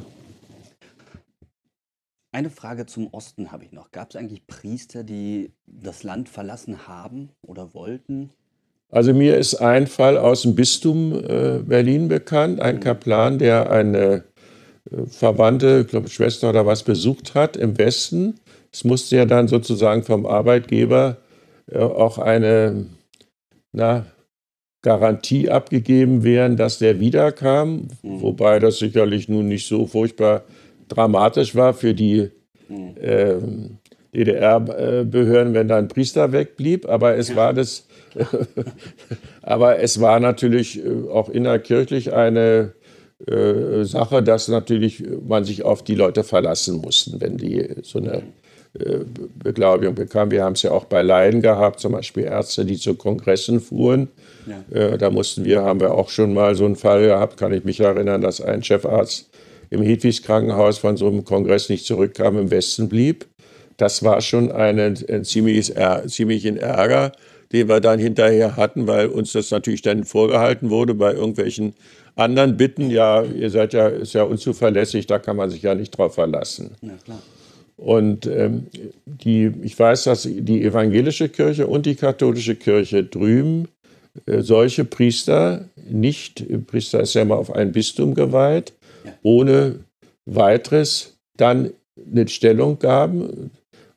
Eine 2.35 2.49
Frage 2.49 2.87
zum 2.87 3.09
Osten 3.13 3.53
habe 3.53 3.65
ich 3.65 3.73
noch. 3.73 3.91
Gab 3.91 4.09
es 4.09 4.17
eigentlich 4.17 4.47
Priester, 4.47 5.05
die 5.05 5.53
das 5.67 6.03
Land 6.03 6.31
verlassen 6.31 6.89
haben 6.89 7.29
oder 7.43 7.75
wollten? 7.75 8.31
Also 8.93 9.15
mir 9.15 9.39
ist 9.39 9.55
ein 9.55 9.87
Fall 9.87 10.19
aus 10.19 10.43
dem 10.43 10.55
Bistum 10.55 11.15
äh, 11.15 11.61
Berlin 11.65 12.09
bekannt, 12.09 12.61
ein 12.61 12.79
Kaplan, 12.79 13.39
der 13.39 13.71
eine 13.71 14.25
äh, 14.91 15.07
Verwandte, 15.07 15.81
ich 15.81 15.89
glaube 15.89 16.11
Schwester 16.11 16.51
oder 16.51 16.67
was, 16.67 16.83
besucht 16.83 17.35
hat 17.35 17.57
im 17.57 17.79
Westen. 17.79 18.35
Es 18.71 18.85
musste 18.85 19.17
ja 19.17 19.25
dann 19.25 19.49
sozusagen 19.49 20.03
vom 20.03 20.27
Arbeitgeber 20.27 21.17
äh, 21.71 21.79
auch 21.79 22.19
eine 22.19 22.85
na, 23.73 24.05
Garantie 24.83 25.49
abgegeben 25.49 26.23
werden, 26.23 26.59
dass 26.59 26.79
der 26.79 27.01
wiederkam, 27.01 27.89
mhm. 28.03 28.21
wobei 28.21 28.59
das 28.59 28.79
sicherlich 28.79 29.27
nun 29.27 29.49
nicht 29.49 29.67
so 29.67 29.87
furchtbar 29.87 30.43
dramatisch 30.89 31.55
war 31.55 31.73
für 31.73 31.95
die 31.95 32.29
mhm. 32.69 32.95
äh, 33.01 33.37
DDR-Behörden, 34.15 35.55
wenn 35.55 35.69
da 35.69 35.79
ein 35.79 35.89
Priester 35.89 36.33
wegblieb, 36.33 36.87
aber 36.87 37.17
es 37.17 37.35
war 37.35 37.55
das 37.55 37.87
Aber 39.43 39.79
es 39.79 40.01
war 40.01 40.21
natürlich 40.21 40.85
äh, 40.85 41.09
auch 41.11 41.29
innerkirchlich 41.29 42.13
eine 42.13 42.73
äh, 43.27 43.85
Sache, 43.85 44.23
dass 44.23 44.49
natürlich 44.49 45.05
man 45.27 45.45
sich 45.45 45.63
auf 45.63 45.85
die 45.85 45.95
Leute 45.95 46.25
verlassen 46.25 46.79
musste, 46.79 47.21
wenn 47.21 47.37
die 47.37 47.69
so 47.83 47.99
eine 47.99 48.23
äh, 48.79 49.05
Beglaubigung 49.43 49.95
bekamen. 49.95 50.31
Wir 50.31 50.45
haben 50.45 50.55
es 50.55 50.63
ja 50.63 50.71
auch 50.71 50.87
bei 50.87 51.03
Laien 51.03 51.43
gehabt, 51.43 51.79
zum 51.79 51.93
Beispiel 51.93 52.25
Ärzte, 52.25 52.65
die 52.65 52.77
zu 52.77 52.95
Kongressen 52.95 53.61
fuhren. 53.61 54.09
Ja. 54.47 54.77
Äh, 54.77 54.99
da 54.99 55.11
mussten 55.11 55.45
wir, 55.45 55.63
haben 55.63 55.81
wir 55.81 55.93
auch 55.93 56.09
schon 56.09 56.33
mal 56.33 56.55
so 56.55 56.65
einen 56.65 56.77
Fall 56.77 57.03
gehabt, 57.03 57.37
kann 57.37 57.53
ich 57.53 57.65
mich 57.65 57.81
erinnern, 57.81 58.23
dass 58.23 58.41
ein 58.41 58.63
Chefarzt 58.63 59.29
im 59.69 59.83
Hedwigs 59.83 60.23
Krankenhaus 60.23 60.79
von 60.79 60.97
so 60.97 61.07
einem 61.07 61.25
Kongress 61.25 61.69
nicht 61.69 61.87
zurückkam, 61.87 62.39
im 62.39 62.51
Westen 62.51 62.89
blieb. 62.89 63.27
Das 63.77 64.03
war 64.03 64.21
schon 64.21 64.51
eine, 64.51 64.95
ein 65.09 65.25
ziemliches, 65.25 65.75
ziemlichen 66.07 66.57
Ärger 66.57 67.13
den 67.53 67.69
wir 67.69 67.81
dann 67.81 67.99
hinterher 67.99 68.57
hatten, 68.57 68.87
weil 68.87 69.07
uns 69.07 69.33
das 69.33 69.51
natürlich 69.51 69.83
dann 69.83 70.05
vorgehalten 70.05 70.71
wurde 70.71 70.95
bei 70.95 71.13
irgendwelchen 71.13 71.75
anderen 72.17 72.57
Bitten. 72.57 72.91
Ja, 72.91 73.23
ihr 73.23 73.51
seid 73.51 73.73
ja, 73.73 73.89
ist 73.89 74.15
ja 74.15 74.23
unzuverlässig, 74.25 75.07
da 75.07 75.19
kann 75.19 75.37
man 75.37 75.51
sich 75.51 75.63
ja 75.63 75.75
nicht 75.75 75.91
drauf 75.91 76.15
verlassen. 76.15 76.73
Ja, 76.81 76.93
klar. 77.05 77.23
Und 77.77 78.27
ähm, 78.27 78.67
die, 79.07 79.51
ich 79.63 79.79
weiß, 79.79 80.05
dass 80.05 80.23
die 80.23 80.63
evangelische 80.63 81.29
Kirche 81.29 81.67
und 81.67 81.87
die 81.87 81.97
katholische 81.97 82.55
Kirche 82.55 83.03
drüben 83.03 83.69
äh, 84.27 84.43
solche 84.43 84.85
Priester 84.85 85.65
nicht, 85.89 86.45
Priester 86.67 87.01
ist 87.01 87.15
ja 87.15 87.25
mal 87.25 87.37
auf 87.37 87.53
ein 87.53 87.73
Bistum 87.73 88.15
geweiht, 88.15 88.73
ja. 89.05 89.13
ohne 89.23 89.81
weiteres 90.27 91.17
dann 91.37 91.73
eine 92.11 92.29
Stellung 92.29 92.79
gaben, 92.79 93.51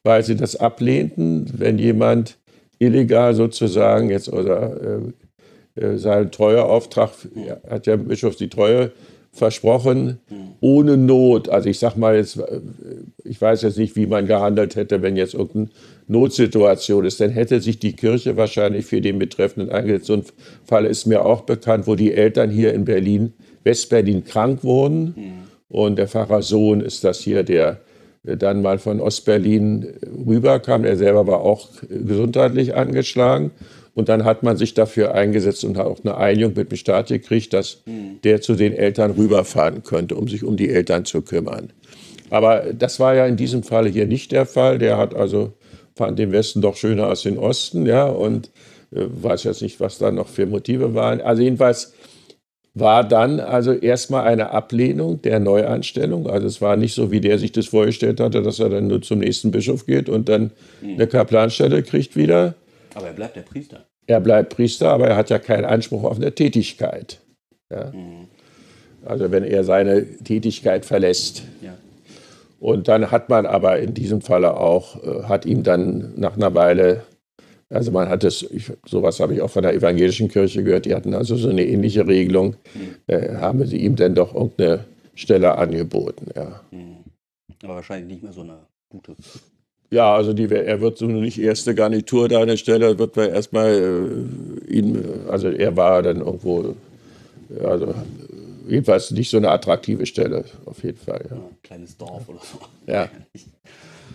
weil 0.04 0.24
sie 0.24 0.36
das 0.36 0.56
ablehnten, 0.56 1.52
wenn 1.58 1.78
jemand 1.78 2.38
illegal 2.80 3.34
sozusagen 3.34 4.10
jetzt 4.10 4.32
oder 4.32 5.02
äh, 5.78 5.82
äh 5.82 5.98
sein 5.98 6.32
Treueauftrag, 6.32 7.12
hat 7.70 7.88
der 7.88 7.98
Bischof 7.98 8.36
die 8.36 8.50
Treue 8.50 8.92
versprochen, 9.36 10.20
ohne 10.62 10.96
Not. 10.96 11.50
Also 11.50 11.68
ich 11.68 11.78
sag 11.78 11.98
mal 11.98 12.16
jetzt, 12.16 12.38
äh, 12.38 12.62
ich 13.26 13.40
weiß 13.40 13.64
jetzt 13.64 13.78
nicht, 13.78 13.96
wie 13.98 14.08
man 14.08 14.28
gehandelt 14.28 14.78
hätte, 14.78 15.02
wenn 15.02 15.18
jetzt 15.18 15.34
irgendeine 15.34 15.70
Notsituation 16.08 17.04
ist. 17.04 17.20
Dann 17.20 17.32
hätte 17.32 17.60
sich 17.60 17.78
die 17.78 17.94
Kirche 17.94 18.38
wahrscheinlich 18.38 18.86
für 18.86 19.02
den 19.02 19.20
Betreffenden 19.20 19.70
eingesetzt. 19.74 20.06
So 20.06 20.14
ein 20.14 20.24
Fall 20.64 20.86
ist 20.86 21.06
mir 21.06 21.26
auch 21.26 21.42
bekannt, 21.42 21.86
wo 21.86 21.96
die 21.96 22.14
Eltern 22.14 22.50
hier 22.50 22.74
in 22.74 22.86
Berlin, 22.86 23.34
Westberlin 23.66 24.24
krank 24.24 24.64
wurden. 24.64 25.14
Und 25.68 25.98
der 25.98 26.08
Pfarrer 26.08 26.42
Sohn 26.42 26.80
ist 26.80 27.04
das 27.04 27.20
hier, 27.20 27.44
der 27.44 27.82
dann 28.26 28.62
mal 28.62 28.80
von 28.80 29.00
Ostberlin 29.00 29.88
rüberkam. 30.28 30.84
Er 30.84 30.98
selber 30.98 31.28
war 31.28 31.42
auch 31.42 31.70
gesundheitlich 31.90 32.76
angeschlagen. 32.76 33.52
Und 33.94 34.10
dann 34.10 34.26
hat 34.26 34.44
man 34.44 34.58
sich 34.58 34.74
dafür 34.74 35.14
eingesetzt 35.14 35.64
und 35.64 35.78
hat 35.78 35.86
auch 35.86 36.00
eine 36.04 36.18
Einigung 36.18 36.54
mit 36.56 36.70
dem 36.70 36.78
Staat 36.78 37.08
gekriegt, 37.08 37.54
dass 37.54 37.82
mhm. 37.86 38.20
der 38.24 38.42
zu 38.42 38.56
den 38.56 38.74
Eltern 38.74 39.12
rüberfahren 39.12 39.84
könnte, 39.84 40.16
um 40.16 40.28
sich 40.28 40.44
um 40.44 40.58
die 40.58 40.70
Eltern 40.70 41.06
zu 41.06 41.22
kümmern. 41.22 41.72
Aber 42.30 42.74
das 42.74 43.00
war 43.00 43.16
ja 43.16 43.26
in 43.26 43.38
diesem 43.38 43.64
Fall 43.64 43.88
hier 43.88 44.06
nicht 44.06 44.34
der 44.34 44.46
Fall. 44.46 44.80
Der 44.80 44.98
hat 44.98 45.16
also 45.16 45.54
fand 45.96 46.20
den 46.20 46.32
Westen 46.32 46.62
doch 46.62 46.76
schöner 46.76 47.08
als 47.08 47.22
den 47.22 47.38
Osten, 47.38 47.86
ja, 47.86 48.06
und 48.06 48.52
äh, 48.92 49.06
weiß 49.08 49.44
jetzt 49.46 49.62
nicht, 49.62 49.80
was 49.80 49.98
da 49.98 50.12
noch 50.12 50.28
für 50.28 50.46
Motive 50.46 50.94
waren. 50.94 51.22
Also 51.22 51.42
jedenfalls 51.42 51.94
war 52.76 53.06
dann 53.06 53.40
also 53.40 53.72
erstmal 53.72 54.28
eine 54.28 54.52
Ablehnung 54.52 55.22
der 55.22 55.40
Neuanstellung. 55.40 56.30
Also 56.30 56.46
es 56.46 56.62
war 56.62 56.76
nicht 56.76 56.94
so, 56.94 57.10
wie 57.10 57.22
der 57.22 57.40
sich 57.40 57.54
das 57.54 57.68
vorgestellt 57.68 58.20
hatte, 58.20 58.44
dass 58.44 58.60
er 58.60 58.70
dann 58.70 58.88
nur 58.88 59.02
zum 59.02 59.20
nächsten 59.20 59.50
Bischof 59.50 59.86
geht 59.86 60.10
und 60.10 60.28
dann 60.28 60.52
mhm. 60.82 60.96
eine 60.96 61.08
Kaplanstelle 61.08 61.82
kriegt 61.84 62.18
wieder. 62.18 62.54
Aber 62.94 63.08
er 63.08 63.14
bleibt 63.14 63.38
der 63.38 63.42
Priester. 63.42 63.86
Er 64.08 64.20
bleibt 64.20 64.54
Priester, 64.56 64.92
aber 64.92 65.08
er 65.08 65.16
hat 65.16 65.30
ja 65.30 65.40
keinen 65.40 65.66
Anspruch 65.66 66.04
auf 66.04 66.18
eine 66.18 66.36
Tätigkeit. 66.36 67.22
Ja? 67.72 67.92
Mhm. 67.92 68.28
Also 69.06 69.32
wenn 69.32 69.46
er 69.46 69.64
seine 69.64 70.06
Tätigkeit 70.06 70.86
verlässt. 70.86 71.44
Ja. 71.62 71.76
Und 72.60 72.90
dann 72.90 73.10
hat 73.10 73.30
man 73.30 73.46
aber 73.46 73.80
in 73.80 73.94
diesem 73.94 74.22
Falle 74.22 74.58
auch, 74.58 75.02
äh, 75.04 75.24
hat 75.24 75.46
ihm 75.46 75.64
dann 75.64 76.14
nach 76.18 76.36
einer 76.36 76.54
Weile, 76.56 77.04
also 77.70 77.92
man 77.92 78.10
hat 78.10 78.24
es, 78.24 78.44
ich, 78.44 78.72
sowas 78.86 79.20
habe 79.20 79.34
ich 79.34 79.42
auch 79.42 79.50
von 79.50 79.64
der 79.64 79.74
evangelischen 79.74 80.28
Kirche 80.28 80.64
gehört, 80.64 80.86
die 80.86 80.94
hatten 80.94 81.14
also 81.14 81.36
so 81.36 81.50
eine 81.50 81.66
ähnliche 81.66 82.08
Regelung, 82.08 82.56
mhm. 82.74 82.96
äh, 83.08 83.36
haben 83.36 83.66
sie 83.66 83.78
ihm 83.78 83.96
dann 83.96 84.16
doch 84.16 84.34
irgendeine 84.36 84.86
Stelle 85.16 85.58
angeboten. 85.58 86.28
Ja. 86.36 86.62
Mhm. 86.72 86.98
Aber 87.64 87.76
wahrscheinlich 87.76 88.08
nicht 88.08 88.24
mehr 88.24 88.34
so 88.34 88.42
eine 88.42 88.60
gute. 88.90 89.16
Ja, 89.92 90.16
also 90.16 90.34
die, 90.34 90.50
er 90.50 90.82
wird 90.82 90.98
so 90.98 91.06
nicht 91.06 91.40
erste 91.40 91.74
Garnitur 91.74 92.28
da 92.28 92.42
an 92.42 92.48
der 92.48 92.58
Stelle, 92.58 92.98
wird 93.00 93.16
man 93.16 93.30
erstmal 93.30 93.74
äh, 94.68 94.72
ihn, 94.72 95.04
also 95.30 95.50
er 95.50 95.76
war 95.76 96.02
dann 96.02 96.22
irgendwo, 96.22 96.76
also 97.64 97.94
jedenfalls 98.68 99.12
nicht 99.12 99.30
so 99.30 99.38
eine 99.38 99.50
attraktive 99.50 100.06
Stelle, 100.06 100.46
auf 100.66 100.84
jeden 100.84 100.98
Fall. 100.98 101.26
Ja. 101.30 101.36
Ja, 101.36 101.50
kleines 101.64 101.98
Dorf 101.98 102.28
oder 102.28 102.42
so. 102.42 102.60
Ja. 102.92 103.10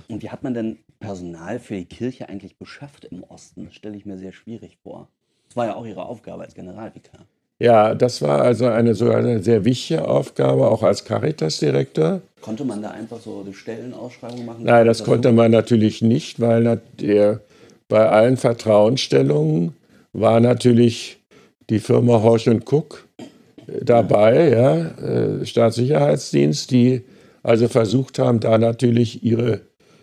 Und 0.09 0.23
wie 0.23 0.31
hat 0.31 0.43
man 0.43 0.55
denn 0.55 0.79
Personal 0.99 1.59
für 1.59 1.75
die 1.75 1.85
Kirche 1.85 2.29
eigentlich 2.29 2.59
beschafft 2.59 3.05
im 3.05 3.25
Osten? 3.25 3.67
Das 3.67 3.75
stelle 3.75 3.97
ich 3.97 4.07
mir 4.07 4.19
sehr 4.19 4.33
schwierig 4.33 4.79
vor. 4.83 5.09
Das 5.49 5.57
war 5.57 5.67
ja 5.67 5.75
auch 5.75 5.87
Ihre 5.87 6.05
Aufgabe 6.05 6.43
als 6.43 6.55
Generalvikar. 6.55 7.27
Ja, 7.59 7.95
das 7.95 8.23
war 8.23 8.41
also 8.41 8.67
eine, 8.67 8.95
so 8.95 9.11
eine 9.11 9.43
sehr 9.43 9.65
wichtige 9.65 10.09
Aufgabe, 10.09 10.69
auch 10.71 10.83
als 10.83 11.05
Caritas-Direktor. 11.05 12.23
Konnte 12.41 12.65
man 12.65 12.81
da 12.81 12.91
einfach 12.93 13.21
so 13.21 13.43
eine 13.45 13.53
Stellenausschreibung 13.53 14.47
machen? 14.47 14.65
Nein, 14.65 14.87
das, 14.87 14.99
das 14.99 15.07
konnte 15.07 15.29
so? 15.29 15.35
man 15.35 15.51
natürlich 15.51 16.01
nicht, 16.01 16.41
weil 16.41 16.81
der, 16.99 17.41
bei 17.89 18.09
allen 18.09 18.39
Vertrauensstellungen 18.39 19.75
war 20.15 20.41
natürlich 20.41 21.19
die 21.69 21.81
Firma 21.81 22.23
Horsch 22.23 22.49
und 22.49 22.71
Cook 22.73 23.07
dabei, 23.83 24.51
ja, 24.51 24.77
äh, 24.99 25.47
Staatssicherheitsdienst, 25.47 26.71
die 26.71 27.03
also 27.43 27.69
versucht 27.69 28.19
haben, 28.19 28.41
da 28.41 28.59
natürlich 28.59 29.23
ihre 29.23 29.61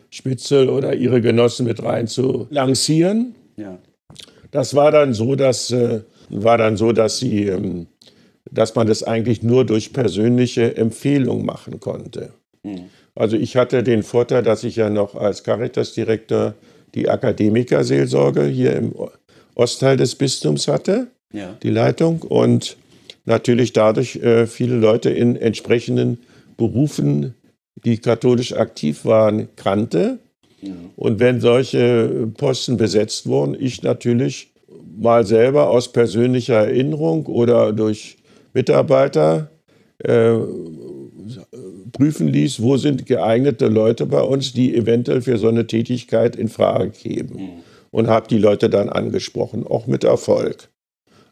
Spitzel 0.10 0.70
oder 0.70 0.96
ihre 0.96 1.22
Genossen 1.22 1.66
mit 1.66 1.84
rein 1.84 2.08
zu 2.08 2.48
lancieren. 2.50 3.36
Ja. 3.56 3.78
Das 4.52 4.76
war 4.76 4.92
dann 4.92 5.14
so, 5.14 5.36
dass, 5.36 5.72
äh, 5.72 6.02
war 6.30 6.58
dann 6.58 6.78
so, 6.78 6.92
dass 6.92 7.20
sie, 7.20 7.46
ähm, 7.46 7.88
dass 8.50 8.76
man 8.76 8.88
das 8.88 9.04
eigentlich 9.04 9.44
nur 9.44 9.66
durch 9.66 9.94
persönliche 9.94 10.78
Empfehlung 10.78 11.46
machen 11.46 11.80
konnte. 11.80 12.34
Mhm. 12.64 12.86
Also 13.16 13.36
ich 13.36 13.58
hatte 13.58 13.84
den 13.84 14.04
Vorteil, 14.04 14.44
dass 14.44 14.64
ich 14.64 14.76
ja 14.76 14.90
noch 14.90 15.16
als 15.16 15.44
Caritas-Direktor 15.44 16.54
die 16.96 17.10
Akademikerseelsorge 17.10 18.46
hier 18.46 18.76
im 18.76 18.94
Ostteil 19.56 19.98
des 19.98 20.16
Bistums 20.16 20.68
hatte, 20.68 21.08
ja. 21.34 21.58
die 21.64 21.70
Leitung. 21.70 22.22
Und 22.22 22.78
natürlich 23.26 23.74
dadurch 23.74 24.18
äh, 24.18 24.46
viele 24.48 24.76
Leute 24.76 25.10
in 25.10 25.36
entsprechenden 25.36 26.20
Berufen, 26.58 27.34
die 27.86 27.98
katholisch 27.98 28.54
aktiv 28.54 29.06
waren, 29.06 29.50
kannte. 29.56 30.20
Und 30.96 31.20
wenn 31.20 31.40
solche 31.40 32.28
Posten 32.38 32.78
besetzt 32.78 33.28
wurden, 33.28 33.56
ich 33.60 33.84
natürlich 33.84 34.52
mal 34.98 35.26
selber 35.26 35.70
aus 35.70 35.92
persönlicher 35.92 36.56
Erinnerung 36.56 37.28
oder 37.28 37.72
durch 37.74 38.18
Mitarbeiter 38.54 39.52
äh, 40.00 40.34
prüfen 41.92 42.28
ließ, 42.28 42.62
wo 42.62 42.78
sind 42.78 43.06
geeignete 43.06 43.68
Leute 43.68 44.06
bei 44.06 44.22
uns, 44.22 44.54
die 44.54 44.76
eventuell 44.76 45.22
für 45.22 45.38
so 45.38 45.48
eine 45.48 45.68
Tätigkeit 45.68 46.36
in 46.36 46.50
Frage 46.50 46.90
kämen. 46.90 47.64
Und 47.90 48.08
habe 48.08 48.28
die 48.28 48.38
Leute 48.38 48.70
dann 48.70 48.90
angesprochen, 48.90 49.66
auch 49.66 49.88
mit 49.88 50.04
Erfolg. 50.04 50.70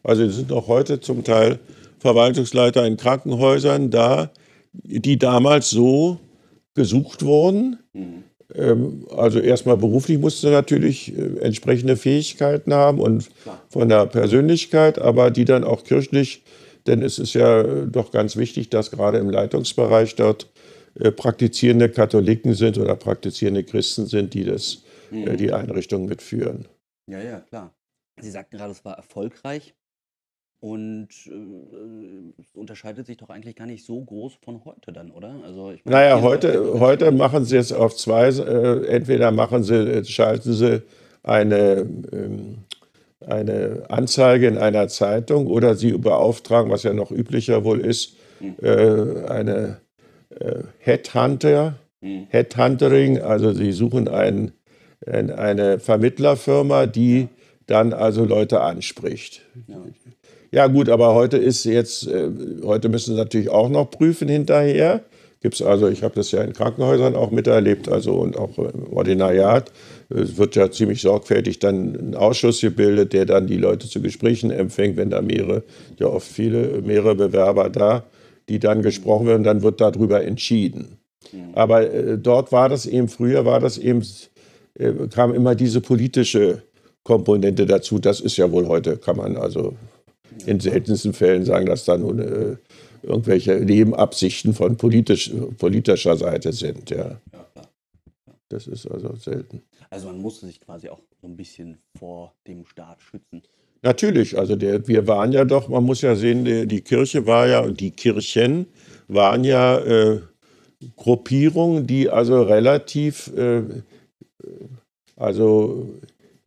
Also 0.02 0.22
es 0.22 0.36
sind 0.36 0.52
auch 0.52 0.68
heute 0.68 1.00
zum 1.00 1.22
Teil 1.22 1.58
Verwaltungsleiter 1.98 2.86
in 2.86 2.96
Krankenhäusern 2.96 3.90
da, 3.90 4.30
die 4.72 5.18
damals 5.18 5.70
so 5.70 6.18
gesucht 6.76 7.24
wurden. 7.24 7.78
Mhm. 7.92 8.24
Ähm, 8.54 9.06
also 9.16 9.40
erstmal 9.40 9.76
beruflich 9.76 10.18
musste 10.18 10.50
natürlich 10.50 11.16
äh, 11.16 11.40
entsprechende 11.40 11.96
Fähigkeiten 11.96 12.72
haben 12.72 13.00
und 13.00 13.28
von 13.68 13.88
der 13.88 14.06
Persönlichkeit, 14.06 15.00
aber 15.00 15.30
die 15.30 15.44
dann 15.44 15.64
auch 15.64 15.82
kirchlich, 15.82 16.44
denn 16.86 17.02
es 17.02 17.18
ist 17.18 17.34
ja 17.34 17.62
äh, 17.62 17.86
doch 17.88 18.12
ganz 18.12 18.36
wichtig, 18.36 18.70
dass 18.70 18.92
gerade 18.92 19.18
im 19.18 19.30
Leitungsbereich 19.30 20.14
dort 20.14 20.48
äh, 20.94 21.10
praktizierende 21.10 21.88
Katholiken 21.88 22.54
sind 22.54 22.78
oder 22.78 22.94
praktizierende 22.94 23.64
Christen 23.64 24.06
sind, 24.06 24.34
die 24.34 24.44
das, 24.44 24.84
mhm. 25.10 25.36
die 25.36 25.52
Einrichtung 25.52 26.06
mitführen. 26.06 26.68
Ja, 27.10 27.20
ja, 27.20 27.40
klar. 27.40 27.74
Sie 28.20 28.30
sagten 28.30 28.56
gerade, 28.56 28.72
es 28.72 28.84
war 28.84 28.96
erfolgreich. 28.96 29.74
Und 30.58 31.08
äh, 31.26 32.58
unterscheidet 32.58 33.06
sich 33.06 33.18
doch 33.18 33.28
eigentlich 33.28 33.56
gar 33.56 33.66
nicht 33.66 33.84
so 33.84 34.00
groß 34.00 34.38
von 34.42 34.64
heute 34.64 34.90
dann, 34.90 35.10
oder? 35.10 35.34
Also 35.44 35.70
ich 35.70 35.84
meine, 35.84 35.96
naja, 35.96 36.22
heute, 36.22 36.80
heute 36.80 37.12
machen 37.12 37.44
sie 37.44 37.58
es 37.58 37.72
auf 37.72 37.94
zwei, 37.94 38.28
äh, 38.28 38.86
entweder 38.86 39.30
machen 39.32 39.62
sie, 39.62 39.74
äh, 39.74 40.04
schalten 40.04 40.54
sie 40.54 40.82
eine, 41.22 41.86
ähm, 42.10 42.58
eine 43.20 43.84
Anzeige 43.88 44.46
in 44.46 44.56
einer 44.56 44.88
Zeitung 44.88 45.46
oder 45.46 45.74
sie 45.74 45.92
beauftragen, 45.92 46.70
was 46.70 46.84
ja 46.84 46.94
noch 46.94 47.10
üblicher 47.10 47.64
wohl 47.64 47.80
ist, 47.80 48.16
hm. 48.38 48.54
äh, 48.62 49.26
eine 49.28 49.80
äh, 50.30 50.62
Headhunter, 50.78 51.74
hm. 52.00 52.28
Headhuntering, 52.30 53.20
also 53.20 53.52
sie 53.52 53.72
suchen 53.72 54.08
ein, 54.08 54.52
eine 55.06 55.78
Vermittlerfirma, 55.78 56.86
die 56.86 57.28
dann 57.66 57.92
also 57.92 58.24
Leute 58.24 58.60
anspricht. 58.60 59.42
Ja. 59.66 59.82
Ja 60.50 60.66
gut, 60.68 60.88
aber 60.88 61.14
heute 61.14 61.36
ist 61.36 61.64
jetzt, 61.64 62.06
äh, 62.06 62.30
heute 62.64 62.88
müssen 62.88 63.14
sie 63.14 63.18
natürlich 63.18 63.50
auch 63.50 63.68
noch 63.68 63.90
prüfen 63.90 64.28
hinterher. 64.28 65.02
Gibt's 65.42 65.60
also, 65.62 65.88
ich 65.88 66.02
habe 66.02 66.14
das 66.14 66.30
ja 66.32 66.42
in 66.42 66.52
Krankenhäusern 66.52 67.14
auch 67.14 67.30
miterlebt, 67.30 67.88
also 67.88 68.14
und 68.14 68.36
auch 68.36 68.58
im 68.58 68.92
Ordinariat. 68.92 69.70
Es 70.08 70.38
wird 70.38 70.56
ja 70.56 70.70
ziemlich 70.70 71.02
sorgfältig 71.02 71.58
dann 71.58 71.94
ein 71.94 72.14
Ausschuss 72.14 72.60
gebildet, 72.60 73.12
der 73.12 73.26
dann 73.26 73.46
die 73.46 73.58
Leute 73.58 73.88
zu 73.88 74.00
Gesprächen 74.00 74.50
empfängt, 74.50 74.96
wenn 74.96 75.10
da 75.10 75.20
mehrere, 75.20 75.62
ja 75.98 76.06
oft 76.06 76.26
viele, 76.26 76.80
mehrere 76.82 77.14
Bewerber 77.14 77.68
da, 77.68 78.04
die 78.48 78.58
dann 78.58 78.82
gesprochen 78.82 79.26
werden, 79.26 79.44
dann 79.44 79.62
wird 79.62 79.80
darüber 79.80 80.24
entschieden. 80.24 80.98
Aber 81.52 81.92
äh, 81.92 82.18
dort 82.18 82.52
war 82.52 82.68
das 82.68 82.86
eben, 82.86 83.08
früher 83.08 83.44
war 83.44 83.60
das 83.60 83.78
eben, 83.78 84.02
äh, 84.78 84.92
kam 85.12 85.34
immer 85.34 85.54
diese 85.54 85.80
politische 85.80 86.62
Komponente 87.02 87.66
dazu. 87.66 87.98
Das 87.98 88.20
ist 88.20 88.36
ja 88.36 88.50
wohl 88.50 88.68
heute, 88.68 88.96
kann 88.96 89.16
man 89.16 89.36
also 89.36 89.74
in 90.44 90.60
seltensten 90.60 91.12
Fällen 91.12 91.44
sagen, 91.44 91.66
dass 91.66 91.84
da 91.84 91.96
nun 91.96 92.18
äh, 92.18 92.56
irgendwelche 93.02 93.54
Nebenabsichten 93.56 94.52
von 94.52 94.76
politisch, 94.76 95.30
politischer 95.58 96.16
Seite 96.16 96.52
sind. 96.52 96.90
Ja. 96.90 97.20
Das 98.48 98.66
ist 98.66 98.86
also 98.86 99.14
selten. 99.16 99.62
Also 99.90 100.06
man 100.08 100.18
musste 100.18 100.46
sich 100.46 100.60
quasi 100.60 100.88
auch 100.88 101.00
so 101.20 101.26
ein 101.26 101.36
bisschen 101.36 101.78
vor 101.98 102.34
dem 102.46 102.64
Staat 102.66 103.00
schützen. 103.02 103.42
Natürlich, 103.82 104.38
also 104.38 104.56
der, 104.56 104.86
wir 104.88 105.06
waren 105.06 105.32
ja 105.32 105.44
doch, 105.44 105.68
man 105.68 105.84
muss 105.84 106.00
ja 106.02 106.14
sehen, 106.16 106.44
die, 106.44 106.66
die 106.66 106.80
Kirche 106.80 107.26
war 107.26 107.46
ja 107.46 107.60
und 107.60 107.80
die 107.80 107.90
Kirchen 107.90 108.66
waren 109.08 109.44
ja 109.44 109.78
äh, 109.78 110.20
Gruppierungen, 110.96 111.86
die 111.86 112.08
also 112.08 112.42
relativ, 112.42 113.32
äh, 113.36 113.62
also 115.16 115.88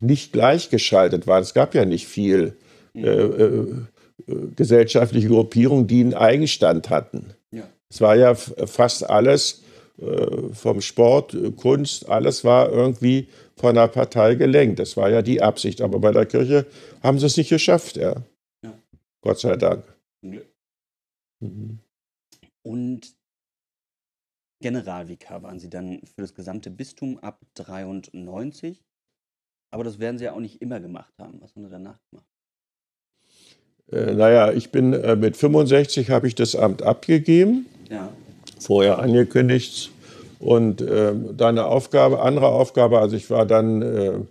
nicht 0.00 0.32
gleichgeschaltet 0.32 1.26
waren. 1.26 1.42
Es 1.42 1.54
gab 1.54 1.74
ja 1.74 1.84
nicht 1.84 2.06
viel 2.06 2.56
gesellschaftliche 4.56 5.28
Gruppierungen, 5.28 5.86
die 5.86 6.00
einen 6.00 6.14
Eigenstand 6.14 6.90
hatten. 6.90 7.34
Ja. 7.50 7.68
Es 7.88 8.00
war 8.00 8.16
ja 8.16 8.34
fast 8.34 9.08
alles 9.08 9.62
äh, 9.98 10.52
vom 10.52 10.80
Sport, 10.80 11.36
Kunst, 11.56 12.08
alles 12.08 12.44
war 12.44 12.70
irgendwie 12.70 13.28
von 13.56 13.76
einer 13.76 13.88
Partei 13.88 14.34
gelenkt. 14.34 14.78
Das 14.78 14.96
war 14.96 15.10
ja 15.10 15.22
die 15.22 15.42
Absicht. 15.42 15.80
Aber 15.80 15.98
bei 15.98 16.12
der 16.12 16.26
Kirche 16.26 16.66
haben 17.02 17.18
sie 17.18 17.26
es 17.26 17.36
nicht 17.36 17.50
geschafft, 17.50 17.96
ja. 17.96 18.16
ja. 18.64 18.78
Gott 19.22 19.40
sei 19.40 19.56
Dank. 19.56 19.84
Mhm. 21.40 21.80
Und 22.62 23.14
Generalvikar 24.62 25.42
waren 25.42 25.58
Sie 25.58 25.70
dann 25.70 26.02
für 26.04 26.20
das 26.20 26.34
gesamte 26.34 26.70
Bistum 26.70 27.18
ab 27.18 27.40
93. 27.54 28.84
Aber 29.72 29.84
das 29.84 29.98
werden 29.98 30.18
Sie 30.18 30.24
ja 30.24 30.32
auch 30.32 30.40
nicht 30.40 30.60
immer 30.60 30.80
gemacht 30.80 31.14
haben. 31.18 31.40
Was 31.40 31.54
haben 31.54 31.64
Sie 31.64 31.70
danach 31.70 31.98
gemacht? 32.10 32.29
Äh, 33.92 34.14
naja, 34.14 34.52
ich 34.52 34.70
bin 34.70 34.92
äh, 34.92 35.16
mit 35.16 35.36
65 35.36 36.10
habe 36.10 36.26
ich 36.26 36.34
das 36.34 36.54
Amt 36.54 36.82
abgegeben. 36.82 37.66
Ja. 37.90 38.10
Vorher 38.58 38.98
angekündigt. 38.98 39.90
Und 40.38 40.80
äh, 40.80 41.12
dann 41.36 41.58
eine 41.58 41.66
Aufgabe, 41.66 42.22
andere 42.22 42.48
Aufgabe, 42.48 42.98
also 42.98 43.14
ich 43.14 43.28
war 43.28 43.44
dann, 43.44 43.82
äh, 43.82 44.08
äh, 44.08 44.22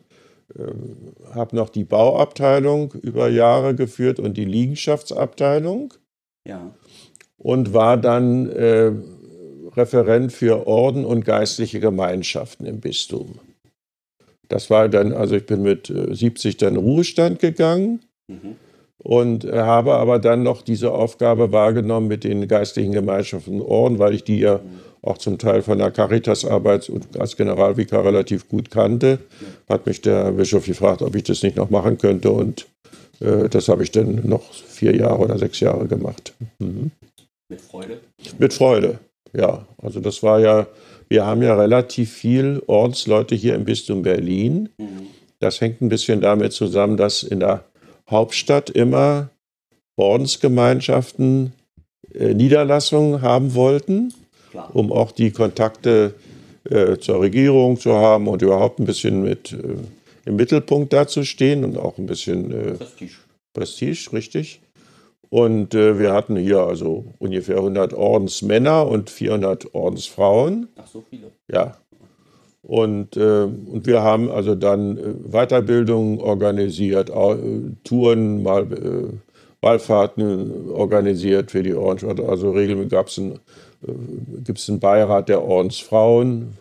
habe 1.35 1.55
noch 1.55 1.69
die 1.69 1.83
Bauabteilung 1.83 2.93
über 2.93 3.29
Jahre 3.29 3.75
geführt 3.75 4.19
und 4.19 4.35
die 4.35 4.45
Liegenschaftsabteilung. 4.45 5.93
Ja. 6.47 6.71
Und 7.37 7.73
war 7.73 7.97
dann 7.97 8.49
äh, 8.49 8.91
Referent 9.75 10.33
für 10.33 10.65
Orden 10.65 11.05
und 11.05 11.25
geistliche 11.25 11.79
Gemeinschaften 11.79 12.65
im 12.65 12.79
Bistum. 12.79 13.39
Das 14.47 14.71
war 14.71 14.89
dann, 14.89 15.13
also 15.13 15.35
ich 15.35 15.45
bin 15.45 15.61
mit 15.61 15.93
70 15.93 16.57
dann 16.57 16.73
in 16.73 16.79
Ruhestand 16.79 17.39
gegangen. 17.39 18.01
Mhm 18.27 18.55
und 18.99 19.45
habe 19.45 19.95
aber 19.95 20.19
dann 20.19 20.43
noch 20.43 20.61
diese 20.61 20.91
Aufgabe 20.91 21.51
wahrgenommen 21.51 22.07
mit 22.07 22.23
den 22.23 22.47
geistlichen 22.47 22.91
Gemeinschaften 22.91 23.61
und 23.61 23.67
Orden, 23.67 23.99
weil 23.99 24.13
ich 24.13 24.23
die 24.23 24.39
ja 24.39 24.59
auch 25.01 25.17
zum 25.17 25.37
Teil 25.37 25.61
von 25.61 25.77
der 25.77 25.91
Caritas-Arbeit 25.91 26.91
als 27.17 27.37
Generalvikar 27.37 28.03
relativ 28.03 28.49
gut 28.49 28.69
kannte. 28.69 29.19
Hat 29.69 29.85
mich 29.85 30.01
der 30.01 30.31
Bischof 30.33 30.65
gefragt, 30.65 31.01
ob 31.01 31.15
ich 31.15 31.23
das 31.23 31.41
nicht 31.41 31.55
noch 31.55 31.69
machen 31.69 31.97
könnte 31.97 32.31
und 32.31 32.67
äh, 33.21 33.47
das 33.49 33.69
habe 33.69 33.83
ich 33.83 33.91
dann 33.91 34.27
noch 34.27 34.53
vier 34.53 34.95
Jahre 34.95 35.19
oder 35.19 35.37
sechs 35.37 35.59
Jahre 35.59 35.87
gemacht. 35.87 36.33
Mhm. 36.59 36.91
Mit 37.49 37.61
Freude? 37.61 37.99
Mit 38.37 38.53
Freude, 38.53 38.99
ja. 39.33 39.65
Also 39.81 39.99
das 40.01 40.21
war 40.21 40.39
ja, 40.39 40.67
wir 41.07 41.25
haben 41.25 41.41
ja 41.41 41.55
relativ 41.55 42.11
viel 42.11 42.61
Ordensleute 42.67 43.35
hier 43.35 43.55
im 43.55 43.65
Bistum 43.65 44.03
Berlin. 44.03 44.69
Mhm. 44.77 45.07
Das 45.39 45.61
hängt 45.61 45.81
ein 45.81 45.89
bisschen 45.89 46.19
damit 46.19 46.51
zusammen, 46.51 46.97
dass 46.97 47.23
in 47.23 47.39
der 47.39 47.63
Hauptstadt 48.09 48.69
immer 48.69 49.29
Ordensgemeinschaften 49.95 51.53
äh, 52.13 52.33
Niederlassungen 52.33 53.21
haben 53.21 53.53
wollten, 53.53 54.13
Klar. 54.51 54.73
um 54.73 54.91
auch 54.91 55.11
die 55.11 55.31
Kontakte 55.31 56.15
äh, 56.69 56.97
zur 56.97 57.21
Regierung 57.21 57.79
zu 57.79 57.93
haben 57.93 58.27
und 58.27 58.41
überhaupt 58.41 58.79
ein 58.79 58.85
bisschen 58.85 59.21
mit 59.21 59.51
äh, 59.53 59.75
im 60.25 60.35
Mittelpunkt 60.35 60.93
dazustehen 60.93 61.63
und 61.63 61.77
auch 61.77 61.97
ein 61.97 62.05
bisschen 62.05 62.51
äh, 62.51 62.73
Prestige. 62.73 63.13
Prestige, 63.53 64.13
richtig. 64.13 64.61
Und 65.29 65.75
äh, 65.75 65.99
wir 65.99 66.13
hatten 66.13 66.35
hier 66.37 66.59
also 66.59 67.05
ungefähr 67.19 67.57
100 67.57 67.93
Ordensmänner 67.93 68.87
und 68.87 69.09
400 69.09 69.73
Ordensfrauen. 69.75 70.67
Ach, 70.75 70.87
so 70.87 71.03
viele. 71.07 71.31
Ja, 71.51 71.77
und, 72.61 73.15
äh, 73.15 73.43
und 73.43 73.85
wir 73.85 74.03
haben 74.03 74.29
also 74.29 74.55
dann 74.55 74.97
äh, 74.97 75.01
Weiterbildungen 75.31 76.19
organisiert, 76.19 77.09
äh, 77.09 77.35
Touren, 77.83 78.43
mal 78.43 78.63
äh, 78.73 79.13
Wallfahrten 79.61 80.69
organisiert 80.71 81.51
für 81.51 81.63
die 81.63 81.73
Ordensstadt. 81.73 82.19
Also 82.19 82.51
regelmäßig 82.51 82.91
gab 82.91 83.07
es 83.07 83.17
einen, 83.17 83.33
äh, 83.85 83.91
gibt 84.43 84.59
es 84.59 84.69
einen 84.69 84.79
Beirat 84.79 85.29
der 85.29 85.43
Ordensfrauen, 85.43 86.57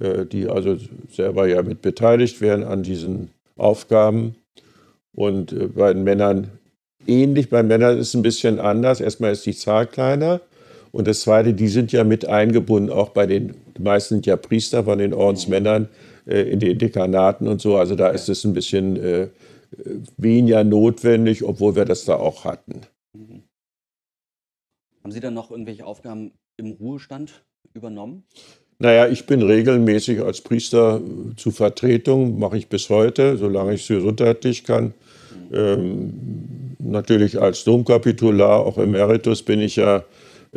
äh, 0.00 0.24
die 0.24 0.48
also 0.48 0.76
selber 1.10 1.46
ja 1.46 1.62
mit 1.62 1.82
beteiligt 1.82 2.40
werden 2.40 2.64
an 2.64 2.82
diesen 2.82 3.30
Aufgaben. 3.56 4.36
Und 5.16 5.76
bei 5.76 5.92
den 5.92 6.02
Männern 6.02 6.50
ähnlich. 7.06 7.50
Bei 7.50 7.62
Männern 7.62 7.98
ist 7.98 8.08
es 8.08 8.14
ein 8.14 8.22
bisschen 8.22 8.58
anders. 8.58 9.00
Erstmal 9.00 9.32
ist 9.32 9.46
die 9.46 9.54
Zahl 9.54 9.86
kleiner. 9.86 10.40
Und 10.90 11.06
das 11.08 11.20
Zweite, 11.20 11.54
die 11.54 11.68
sind 11.68 11.92
ja 11.92 12.04
mit 12.04 12.26
eingebunden, 12.26 12.90
auch 12.90 13.10
bei 13.10 13.26
den, 13.26 13.54
die 13.76 13.82
meisten 13.82 14.14
sind 14.14 14.26
ja 14.26 14.36
Priester 14.36 14.84
von 14.84 14.98
den 14.98 15.14
Ordensmännern 15.14 15.88
äh, 16.26 16.42
in 16.42 16.60
den 16.60 16.78
Dekanaten 16.78 17.48
und 17.48 17.60
so. 17.60 17.76
Also 17.76 17.94
da 17.94 18.08
ist 18.08 18.28
es 18.28 18.44
ein 18.44 18.54
bisschen 18.54 18.96
äh, 18.96 19.28
weniger 20.16 20.64
notwendig, 20.64 21.42
obwohl 21.42 21.76
wir 21.76 21.84
das 21.84 22.04
da 22.04 22.16
auch 22.16 22.44
hatten. 22.44 22.82
Mhm. 23.12 23.42
Haben 25.02 25.12
Sie 25.12 25.20
dann 25.20 25.34
noch 25.34 25.50
irgendwelche 25.50 25.84
Aufgaben 25.84 26.32
im 26.56 26.72
Ruhestand 26.72 27.44
übernommen? 27.74 28.24
Naja, 28.78 29.06
ich 29.08 29.26
bin 29.26 29.42
regelmäßig 29.42 30.20
als 30.22 30.40
Priester 30.40 31.00
äh, 31.00 31.36
zu 31.36 31.50
Vertretung, 31.50 32.38
mache 32.38 32.58
ich 32.58 32.68
bis 32.68 32.88
heute, 32.90 33.36
solange 33.36 33.74
ich 33.74 33.82
es 33.82 33.88
gesundheitlich 33.88 34.64
kann. 34.64 34.94
Mhm. 35.50 35.54
Ähm, 35.54 36.76
natürlich 36.78 37.40
als 37.40 37.64
Domkapitular, 37.64 38.60
auch 38.60 38.78
Emeritus 38.78 39.42
bin 39.42 39.60
ich 39.60 39.76
ja 39.76 40.04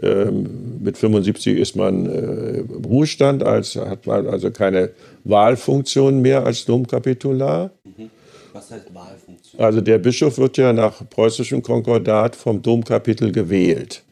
mit 0.02 0.98
75 0.98 1.58
ist 1.58 1.76
man 1.76 2.06
äh, 2.06 2.60
im 2.60 2.86
Ruhestand, 2.86 3.44
als, 3.44 3.76
hat 3.76 4.06
man 4.06 4.28
also 4.28 4.52
keine 4.52 4.92
Wahlfunktion 5.24 6.22
mehr 6.22 6.46
als 6.46 6.66
Domkapitular. 6.66 7.72
Mhm. 7.84 8.10
Was 8.54 8.72
heißt 8.72 8.94
Wahlfunktion? 8.94 9.62
Also 9.62 9.82
der 9.82 9.98
Bischof 9.98 10.38
wird 10.38 10.58
ja 10.58 10.72
nach 10.74 11.08
preußischem 11.10 11.64
Konkordat 11.64 12.36
vom 12.36 12.62
Domkapitel 12.62 13.32
gewählt. 13.32 14.04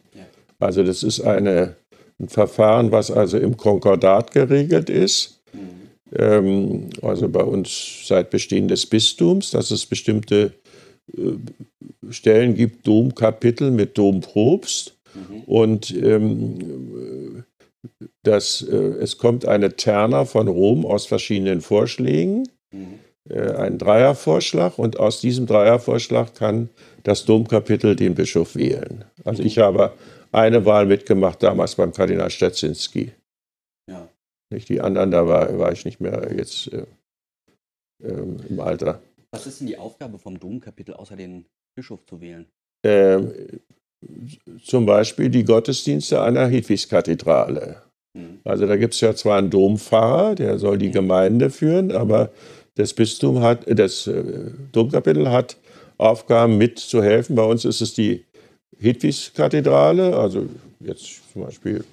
Also 0.58 0.82
das 0.82 1.02
ist 1.02 1.20
eine, 1.20 1.76
ein 2.18 2.28
Verfahren, 2.28 2.90
was 2.92 3.10
also 3.10 3.38
im 3.38 3.56
Konkordat 3.56 4.32
geregelt 4.32 4.88
ist. 4.88 5.40
Mhm. 5.52 6.18
Ähm, 6.18 6.90
also 7.02 7.28
bei 7.28 7.42
uns 7.42 8.06
seit 8.06 8.30
Bestehen 8.30 8.68
des 8.68 8.86
Bistums, 8.86 9.50
dass 9.50 9.70
es 9.70 9.86
bestimmte 9.86 10.52
äh, 11.16 12.10
Stellen 12.10 12.54
gibt, 12.54 12.86
Domkapitel 12.86 13.70
mit 13.70 13.98
Domprobst. 13.98 14.95
Mhm. 15.16 15.40
Und 15.46 15.90
ähm, 15.90 17.44
das, 18.22 18.62
äh, 18.62 18.74
es 18.74 19.18
kommt 19.18 19.46
eine 19.46 19.76
Terna 19.76 20.24
von 20.24 20.48
Rom 20.48 20.84
aus 20.84 21.06
verschiedenen 21.06 21.60
Vorschlägen, 21.60 22.48
mhm. 22.72 22.98
äh, 23.28 23.52
ein 23.52 23.78
Dreiervorschlag, 23.78 24.78
und 24.78 24.98
aus 24.98 25.20
diesem 25.20 25.46
Dreiervorschlag 25.46 26.34
kann 26.34 26.70
das 27.02 27.24
Domkapitel 27.24 27.96
den 27.96 28.14
Bischof 28.14 28.56
wählen. 28.56 29.04
Also 29.24 29.42
mhm. 29.42 29.46
ich 29.46 29.58
habe 29.58 29.92
eine 30.32 30.64
Wahl 30.64 30.86
mitgemacht, 30.86 31.42
damals 31.42 31.76
beim 31.76 31.92
Kardinal 31.92 32.30
Stetzinski. 32.30 33.12
Ja. 33.88 34.08
Nicht 34.52 34.68
die 34.68 34.80
anderen, 34.80 35.10
da 35.10 35.26
war, 35.26 35.58
war 35.58 35.72
ich 35.72 35.84
nicht 35.84 36.00
mehr 36.00 36.30
jetzt 36.36 36.72
äh, 36.72 36.86
ähm, 38.02 38.36
im 38.48 38.60
Alter. 38.60 39.00
Was 39.32 39.46
ist 39.46 39.60
denn 39.60 39.66
die 39.66 39.78
Aufgabe 39.78 40.18
vom 40.18 40.38
Domkapitel, 40.38 40.94
außer 40.94 41.16
den 41.16 41.46
Bischof 41.76 42.04
zu 42.06 42.20
wählen? 42.20 42.46
Ähm, 42.84 43.32
zum 44.62 44.86
Beispiel 44.86 45.28
die 45.28 45.44
Gottesdienste 45.44 46.22
einer 46.22 46.46
Hedwigskathedrale. 46.46 47.82
Mhm. 48.14 48.40
Also 48.44 48.66
da 48.66 48.76
gibt 48.76 48.94
es 48.94 49.00
ja 49.00 49.14
zwar 49.14 49.38
einen 49.38 49.50
Dompfarrer, 49.50 50.34
der 50.34 50.58
soll 50.58 50.78
die 50.78 50.90
Gemeinde 50.90 51.50
führen, 51.50 51.92
aber 51.92 52.30
das 52.74 52.92
Bistum 52.92 53.40
hat, 53.40 53.60
das 53.66 54.06
äh, 54.06 54.50
Domkapitel 54.72 55.30
hat 55.30 55.56
Aufgaben 55.98 56.58
mitzuhelfen. 56.58 57.36
Bei 57.36 57.44
uns 57.44 57.64
ist 57.64 57.80
es 57.80 57.94
die 57.94 58.24
Hedwigskathedrale, 58.78 60.16
also 60.16 60.46
jetzt 60.80 61.32
zum 61.32 61.44
Beispiel 61.44 61.84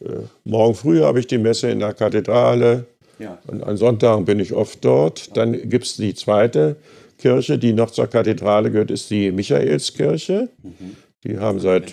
äh, 0.00 0.22
morgen 0.44 0.74
früh 0.74 1.00
habe 1.00 1.20
ich 1.20 1.26
die 1.26 1.38
Messe 1.38 1.70
in 1.70 1.78
der 1.78 1.94
Kathedrale 1.94 2.86
ja. 3.18 3.38
und 3.46 3.62
an 3.62 3.76
Sonntagen 3.76 4.24
bin 4.24 4.40
ich 4.40 4.52
oft 4.52 4.84
dort. 4.84 5.36
Dann 5.36 5.68
gibt 5.68 5.86
es 5.86 5.96
die 5.96 6.14
zweite 6.14 6.76
Kirche, 7.18 7.58
die 7.58 7.72
noch 7.72 7.90
zur 7.90 8.08
Kathedrale 8.08 8.70
gehört, 8.70 8.90
ist 8.90 9.10
die 9.10 9.30
Michaelskirche. 9.30 10.48
Mhm. 10.62 10.96
Die 11.26 11.38
haben 11.38 11.58
seit 11.58 11.92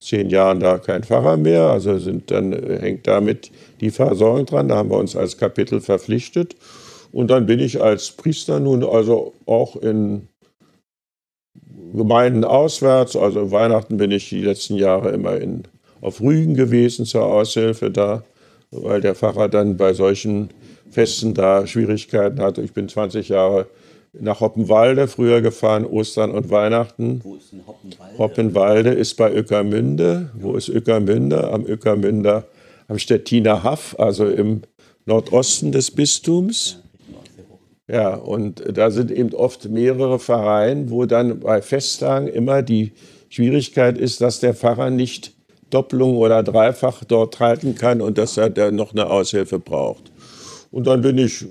zehn 0.00 0.28
Jahren 0.30 0.58
da 0.60 0.78
keinen 0.78 1.04
Pfarrer 1.04 1.36
mehr, 1.36 1.62
also 1.62 1.98
sind 1.98 2.30
dann 2.30 2.52
äh, 2.52 2.78
hängt 2.80 3.06
damit 3.06 3.50
die 3.80 3.90
Versorgung 3.90 4.46
dran. 4.46 4.68
Da 4.68 4.76
haben 4.76 4.90
wir 4.90 4.98
uns 4.98 5.16
als 5.16 5.38
Kapitel 5.38 5.80
verpflichtet. 5.80 6.56
Und 7.12 7.30
dann 7.30 7.46
bin 7.46 7.60
ich 7.60 7.80
als 7.80 8.10
Priester 8.10 8.58
nun 8.58 8.82
also 8.82 9.32
auch 9.46 9.76
in 9.76 10.28
Gemeinden 11.94 12.44
auswärts. 12.44 13.14
Also 13.14 13.52
Weihnachten 13.52 13.96
bin 13.96 14.10
ich 14.10 14.28
die 14.28 14.42
letzten 14.42 14.74
Jahre 14.74 15.10
immer 15.10 15.36
in, 15.36 15.62
auf 16.00 16.20
Rügen 16.20 16.54
gewesen 16.54 17.06
zur 17.06 17.24
Aushilfe 17.26 17.92
da, 17.92 18.24
weil 18.72 19.00
der 19.00 19.14
Pfarrer 19.14 19.48
dann 19.48 19.76
bei 19.76 19.94
solchen 19.94 20.50
Festen 20.90 21.34
da 21.34 21.66
Schwierigkeiten 21.68 22.40
hatte. 22.40 22.62
Ich 22.62 22.72
bin 22.72 22.88
20 22.88 23.28
Jahre 23.28 23.68
nach 24.20 24.40
Hoppenwalde 24.40 25.08
früher 25.08 25.40
gefahren, 25.40 25.84
Ostern 25.84 26.30
und 26.30 26.50
Weihnachten. 26.50 27.20
Wo 27.22 27.34
ist 27.36 27.52
denn 27.52 27.66
Hoppenwalde? 27.66 28.18
Hoppenwalde 28.18 28.90
ist 28.90 29.14
bei 29.16 29.32
Öckermünde. 29.32 30.30
Ja. 30.34 30.42
Wo 30.42 30.54
ist 30.54 30.68
Öckermünde? 30.68 31.50
Am 31.50 31.66
Öckermünder, 31.66 32.44
am 32.88 32.98
Stettiner 32.98 33.62
Haff, 33.62 33.96
also 33.98 34.26
im 34.26 34.62
Nordosten 35.06 35.72
des 35.72 35.90
Bistums. 35.90 36.80
Ja, 37.88 37.94
ja, 37.94 38.14
und 38.14 38.62
da 38.72 38.90
sind 38.90 39.10
eben 39.10 39.34
oft 39.34 39.68
mehrere 39.68 40.18
Pfarreien, 40.18 40.90
wo 40.90 41.04
dann 41.04 41.40
bei 41.40 41.60
Festtagen 41.60 42.28
immer 42.28 42.62
die 42.62 42.92
Schwierigkeit 43.28 43.98
ist, 43.98 44.20
dass 44.20 44.40
der 44.40 44.54
Pfarrer 44.54 44.90
nicht 44.90 45.32
Doppelung 45.70 46.16
oder 46.16 46.42
Dreifach 46.42 47.04
dort 47.04 47.40
halten 47.40 47.74
kann 47.74 48.00
und 48.00 48.16
dass 48.16 48.36
er 48.36 48.48
dann 48.48 48.76
noch 48.76 48.92
eine 48.92 49.10
Aushilfe 49.10 49.58
braucht. 49.58 50.12
Und 50.70 50.86
dann 50.86 51.02
bin 51.02 51.18
ich 51.18 51.44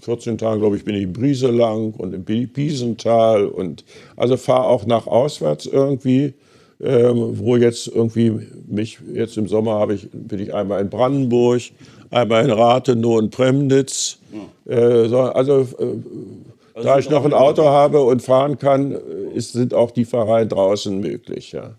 14 0.00 0.38
Tagen, 0.38 0.60
glaube 0.60 0.76
ich, 0.76 0.84
bin 0.84 0.94
ich 0.94 1.02
in 1.02 1.12
Brise 1.12 1.50
lang 1.50 1.92
und 1.94 2.14
im 2.14 2.24
Piesental 2.24 3.46
und 3.46 3.84
also 4.16 4.36
fahre 4.36 4.66
auch 4.66 4.86
nach 4.86 5.06
auswärts 5.06 5.66
irgendwie 5.66 6.34
ähm, 6.80 7.38
wo 7.38 7.56
jetzt 7.56 7.88
irgendwie 7.88 8.30
mich, 8.66 9.00
jetzt 9.12 9.36
im 9.36 9.48
Sommer 9.48 9.72
habe 9.72 9.94
ich, 9.94 10.08
bin 10.12 10.38
ich 10.38 10.54
einmal 10.54 10.80
in 10.80 10.90
Brandenburg, 10.90 11.62
einmal 12.10 12.44
in 12.44 12.50
Rathenow 12.50 13.18
und 13.18 13.30
Premnitz. 13.30 14.18
Äh, 14.64 15.08
so, 15.08 15.22
also, 15.22 15.60
äh, 15.60 16.80
da 16.80 16.98
ich 16.98 17.10
noch 17.10 17.24
ein 17.24 17.32
Auto 17.32 17.64
habe 17.64 18.02
und 18.02 18.22
fahren 18.22 18.58
kann, 18.58 18.92
äh, 18.92 18.98
ist, 19.34 19.52
sind 19.52 19.74
auch 19.74 19.90
die 19.90 20.04
Pfarreien 20.04 20.48
draußen 20.48 21.00
möglich. 21.00 21.52
Ja. 21.52 21.74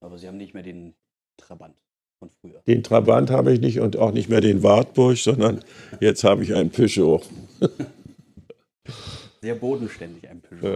Aber 0.00 0.18
Sie 0.18 0.28
haben 0.28 0.36
nicht 0.36 0.54
mehr 0.54 0.62
den 0.62 0.94
Trabant 1.36 1.74
von 2.24 2.30
früher. 2.40 2.62
Den 2.66 2.82
Trabant 2.82 3.30
habe 3.30 3.52
ich 3.52 3.60
nicht 3.60 3.80
und 3.80 3.96
auch 3.96 4.12
nicht 4.12 4.28
mehr 4.28 4.40
den 4.40 4.62
Wartburg, 4.62 5.16
sondern 5.18 5.62
jetzt 6.00 6.24
habe 6.24 6.42
ich 6.42 6.54
einen 6.54 6.70
Peugeot. 6.70 7.22
Sehr 9.42 9.54
bodenständig, 9.56 10.28
ein 10.28 10.40
Peugeot. 10.40 10.66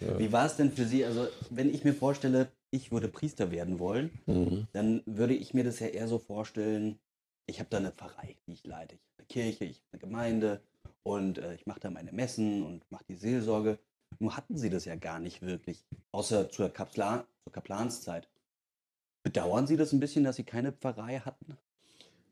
Ja, 0.00 0.06
ja. 0.06 0.18
Wie 0.18 0.32
war 0.32 0.44
es 0.46 0.56
denn 0.56 0.70
für 0.70 0.84
Sie? 0.84 1.04
Also, 1.04 1.26
wenn 1.50 1.72
ich 1.72 1.84
mir 1.84 1.94
vorstelle, 1.94 2.48
ich 2.70 2.92
würde 2.92 3.08
Priester 3.08 3.50
werden 3.50 3.78
wollen, 3.78 4.10
Mhm. 4.26 4.66
dann 4.72 5.02
würde 5.06 5.34
ich 5.34 5.54
mir 5.54 5.64
das 5.64 5.80
ja 5.80 5.86
eher 5.86 6.08
so 6.08 6.18
vorstellen, 6.18 6.98
ich 7.46 7.58
habe 7.60 7.70
da 7.70 7.78
eine 7.78 7.90
Pfarrei, 7.90 8.36
die 8.46 8.52
ich 8.52 8.64
leite. 8.64 8.96
Ich 8.96 9.00
habe 9.00 9.18
eine 9.18 9.26
Kirche, 9.28 9.64
ich 9.64 9.78
habe 9.78 9.86
eine 9.92 10.00
Gemeinde 10.00 10.60
und 11.02 11.38
äh, 11.38 11.54
ich 11.54 11.64
mache 11.66 11.80
da 11.80 11.90
meine 11.90 12.12
Messen 12.12 12.62
und 12.62 12.82
mache 12.90 13.04
die 13.08 13.14
Seelsorge. 13.16 13.78
Nur 14.18 14.36
hatten 14.36 14.58
Sie 14.58 14.68
das 14.68 14.84
ja 14.84 14.96
gar 14.96 15.18
nicht 15.20 15.40
wirklich, 15.40 15.86
außer 16.12 16.50
zur, 16.50 16.68
Kapla 16.68 17.24
zur 17.44 17.52
Kaplanszeit. 17.54 18.28
Bedauern 19.28 19.66
Sie 19.66 19.76
das 19.76 19.92
ein 19.92 20.00
bisschen, 20.00 20.24
dass 20.24 20.36
Sie 20.36 20.42
keine 20.42 20.72
Pfarrei 20.72 21.20
hatten? 21.22 21.58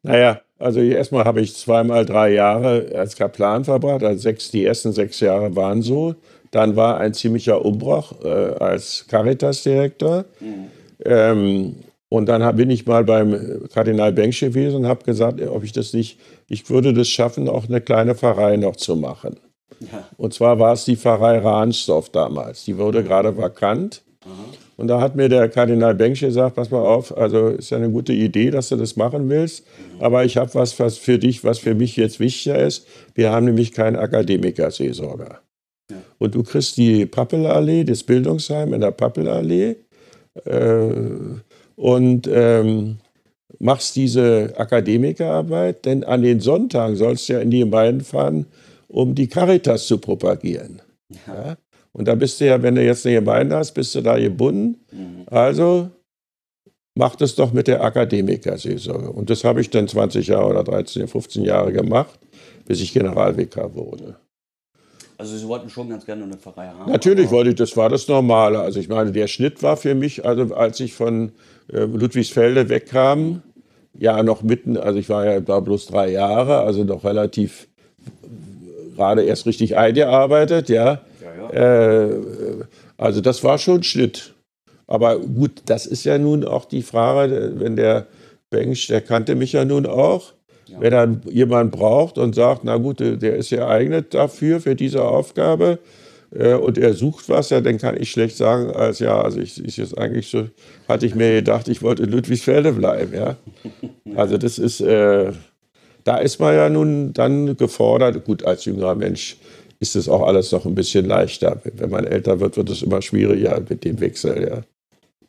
Naja, 0.02 0.40
also 0.58 0.80
erstmal 0.80 1.26
habe 1.26 1.42
ich 1.42 1.54
zweimal 1.54 2.06
drei 2.06 2.32
Jahre 2.32 2.90
als 2.94 3.16
Kaplan 3.16 3.66
verbracht. 3.66 4.02
Also 4.02 4.18
sechs, 4.18 4.50
die 4.50 4.64
ersten 4.64 4.92
sechs 4.92 5.20
Jahre 5.20 5.54
waren 5.54 5.82
so. 5.82 6.14
Dann 6.52 6.74
war 6.74 6.96
ein 6.98 7.12
ziemlicher 7.12 7.62
Umbruch 7.62 8.14
äh, 8.24 8.28
als 8.28 9.04
Caritas-Direktor. 9.08 10.24
Ähm, 11.04 11.76
und 12.08 12.26
dann 12.30 12.56
bin 12.56 12.70
ich 12.70 12.86
mal 12.86 13.04
beim 13.04 13.68
Kardinal 13.74 14.14
Bengsch 14.14 14.40
gewesen 14.40 14.76
und 14.76 14.86
habe 14.86 15.04
gesagt, 15.04 15.42
ob 15.42 15.64
ich 15.64 15.72
das 15.72 15.92
nicht, 15.92 16.18
ich 16.48 16.70
würde 16.70 16.94
das 16.94 17.08
schaffen, 17.08 17.46
auch 17.46 17.68
eine 17.68 17.82
kleine 17.82 18.14
Pfarrei 18.14 18.56
noch 18.56 18.76
zu 18.76 18.96
machen. 18.96 19.38
Ja. 19.80 20.08
Und 20.16 20.32
zwar 20.32 20.58
war 20.58 20.72
es 20.72 20.86
die 20.86 20.96
Pfarrei 20.96 21.40
Rahnsdorf 21.40 22.08
damals. 22.08 22.64
Die 22.64 22.78
wurde 22.78 23.04
gerade 23.04 23.36
vakant. 23.36 24.02
Und 24.76 24.88
da 24.88 25.00
hat 25.00 25.16
mir 25.16 25.28
der 25.28 25.48
Kardinal 25.48 25.94
Bengsch 25.94 26.20
gesagt, 26.20 26.56
pass 26.56 26.70
mal 26.70 26.80
auf, 26.80 27.16
also 27.16 27.48
ist 27.48 27.70
ja 27.70 27.78
eine 27.78 27.90
gute 27.90 28.12
Idee, 28.12 28.50
dass 28.50 28.68
du 28.68 28.76
das 28.76 28.96
machen 28.96 29.28
willst, 29.30 29.66
aber 30.00 30.24
ich 30.24 30.36
habe 30.36 30.54
was, 30.54 30.78
was 30.78 30.98
für 30.98 31.18
dich, 31.18 31.44
was 31.44 31.58
für 31.58 31.74
mich 31.74 31.96
jetzt 31.96 32.20
wichtiger 32.20 32.58
ist. 32.58 32.86
Wir 33.14 33.30
haben 33.32 33.46
nämlich 33.46 33.72
keinen 33.72 33.96
Akademiker-Seelsorger. 33.96 35.40
Ja. 35.90 35.96
Und 36.18 36.34
du 36.34 36.42
kriegst 36.42 36.76
die 36.76 37.06
Pappelallee, 37.06 37.84
das 37.84 38.02
Bildungsheim 38.02 38.74
in 38.74 38.82
der 38.82 38.90
Pappelallee 38.90 39.76
äh, 40.44 40.88
und 41.76 42.28
ähm, 42.30 42.98
machst 43.58 43.96
diese 43.96 44.52
Akademikerarbeit, 44.56 45.86
denn 45.86 46.04
an 46.04 46.22
den 46.22 46.40
Sonntagen 46.40 46.96
sollst 46.96 47.28
du 47.28 47.34
ja 47.34 47.40
in 47.40 47.50
die 47.50 47.60
Gemeinden 47.60 48.02
fahren, 48.02 48.46
um 48.88 49.14
die 49.14 49.28
Caritas 49.28 49.86
zu 49.86 49.98
propagieren. 49.98 50.82
Ja? 51.26 51.56
Und 51.96 52.08
da 52.08 52.14
bist 52.14 52.38
du 52.42 52.46
ja, 52.46 52.60
wenn 52.62 52.74
du 52.74 52.84
jetzt 52.84 53.06
eine 53.06 53.14
Gemeinde 53.14 53.56
hast, 53.56 53.72
bist 53.72 53.94
du 53.94 54.02
da 54.02 54.18
gebunden. 54.18 54.76
Also 55.30 55.88
mach 56.94 57.16
das 57.16 57.34
doch 57.36 57.54
mit 57.54 57.68
der 57.68 57.82
Akademikerseelsorge. 57.82 59.10
Und 59.10 59.30
das 59.30 59.44
habe 59.44 59.62
ich 59.62 59.70
dann 59.70 59.88
20 59.88 60.26
Jahre 60.26 60.46
oder 60.46 60.62
13, 60.62 61.08
15 61.08 61.42
Jahre 61.42 61.72
gemacht, 61.72 62.18
bis 62.66 62.82
ich 62.82 62.92
Generalvikar 62.92 63.74
wurde. 63.74 64.16
Also 65.16 65.38
Sie 65.38 65.48
wollten 65.48 65.70
schon 65.70 65.88
ganz 65.88 66.04
gerne 66.04 66.24
eine 66.24 66.36
Pfarrei 66.36 66.66
haben. 66.66 66.92
Natürlich 66.92 67.30
wollte 67.30 67.48
ich, 67.48 67.56
das 67.56 67.74
war 67.78 67.88
das 67.88 68.06
Normale. 68.08 68.60
Also 68.60 68.78
ich 68.78 68.90
meine, 68.90 69.10
der 69.12 69.26
Schnitt 69.26 69.62
war 69.62 69.78
für 69.78 69.94
mich, 69.94 70.26
also 70.26 70.54
als 70.54 70.78
ich 70.80 70.92
von 70.92 71.32
äh, 71.72 71.78
Ludwigsfelde 71.78 72.68
wegkam, 72.68 73.42
ja 73.98 74.22
noch 74.22 74.42
mitten, 74.42 74.76
also 74.76 74.98
ich 74.98 75.08
war 75.08 75.24
ja 75.24 75.40
da 75.40 75.60
bloß 75.60 75.86
drei 75.86 76.10
Jahre, 76.10 76.58
also 76.58 76.84
noch 76.84 77.04
relativ 77.04 77.68
gerade 78.96 79.22
erst 79.22 79.46
richtig 79.46 79.78
eingearbeitet, 79.78 80.68
ja. 80.68 81.00
Ja, 81.36 81.52
ja. 81.52 82.04
Äh, 82.08 82.14
also 82.96 83.20
das 83.20 83.42
war 83.44 83.58
schon 83.58 83.76
ein 83.78 83.82
Schnitt. 83.82 84.34
Aber 84.86 85.18
gut, 85.18 85.62
das 85.66 85.86
ist 85.86 86.04
ja 86.04 86.16
nun 86.18 86.44
auch 86.44 86.64
die 86.64 86.82
Frage, 86.82 87.52
wenn 87.56 87.76
der 87.76 88.06
Bengsch, 88.50 88.86
der 88.86 89.00
kannte 89.00 89.34
mich 89.34 89.52
ja 89.52 89.64
nun 89.64 89.86
auch, 89.86 90.32
Ja. 90.68 90.80
wenn 90.80 90.92
er 90.92 91.16
jemanden 91.30 91.70
braucht 91.72 92.18
und 92.18 92.34
sagt, 92.34 92.62
na 92.64 92.76
gut, 92.76 93.00
der 93.00 93.36
ist 93.36 93.50
geeignet 93.50 94.14
dafür, 94.14 94.60
für 94.60 94.74
diese 94.76 95.02
Aufgabe 95.04 95.78
äh, 96.34 96.54
und 96.54 96.78
er 96.78 96.94
sucht 96.94 97.28
was, 97.28 97.50
ja, 97.50 97.60
dann 97.60 97.78
kann 97.78 98.00
ich 98.00 98.10
schlecht 98.10 98.36
sagen, 98.36 98.70
als 98.70 98.98
ja, 99.00 99.20
also 99.20 99.38
ich 99.40 99.62
ist 99.64 99.76
jetzt 99.76 99.96
eigentlich 99.98 100.28
so, 100.28 100.48
hatte 100.88 101.06
ich 101.06 101.14
mir 101.16 101.34
gedacht, 101.34 101.68
ich 101.68 101.82
wollte 101.82 102.04
in 102.04 102.10
Ludwigsfelde 102.10 102.72
bleiben, 102.72 103.12
ja. 103.14 103.36
Also 104.16 104.38
das 104.38 104.58
ist, 104.58 104.80
äh, 104.80 105.32
da 106.04 106.18
ist 106.18 106.38
man 106.38 106.54
ja 106.54 106.68
nun 106.68 107.12
dann 107.12 107.56
gefordert, 107.56 108.24
gut, 108.24 108.44
als 108.44 108.64
jüngerer 108.64 108.94
Mensch 108.94 109.36
ist 109.78 109.96
es 109.96 110.08
auch 110.08 110.22
alles 110.22 110.52
noch 110.52 110.66
ein 110.66 110.74
bisschen 110.74 111.06
leichter. 111.06 111.60
Wenn 111.64 111.90
man 111.90 112.04
älter 112.04 112.40
wird, 112.40 112.56
wird 112.56 112.70
es 112.70 112.82
immer 112.82 113.02
schwieriger 113.02 113.60
mit 113.68 113.84
dem 113.84 114.00
Wechsel, 114.00 114.48
ja. 114.48 114.62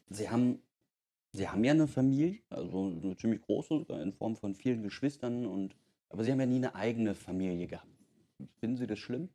Sie 0.10 0.30
haben, 0.30 0.60
Sie 1.34 1.48
haben 1.48 1.64
ja 1.64 1.72
eine 1.74 1.88
Familie, 1.88 2.40
also 2.50 2.94
eine 3.04 3.18
ziemlich 3.18 3.42
große, 3.42 3.80
sogar 3.80 4.02
in 4.02 4.14
Form 4.14 4.36
von 4.36 4.56
vielen 4.56 4.84
Geschwistern, 4.84 5.46
und, 5.46 5.76
aber 6.10 6.24
Sie 6.24 6.32
haben 6.32 6.40
ja 6.40 6.46
nie 6.46 6.58
eine 6.58 6.76
eigene 6.76 7.14
Familie 7.14 7.68
gehabt. 7.68 7.88
Finden 8.60 8.78
Sie 8.78 8.88
das 8.88 9.00
schlimm? 9.00 9.30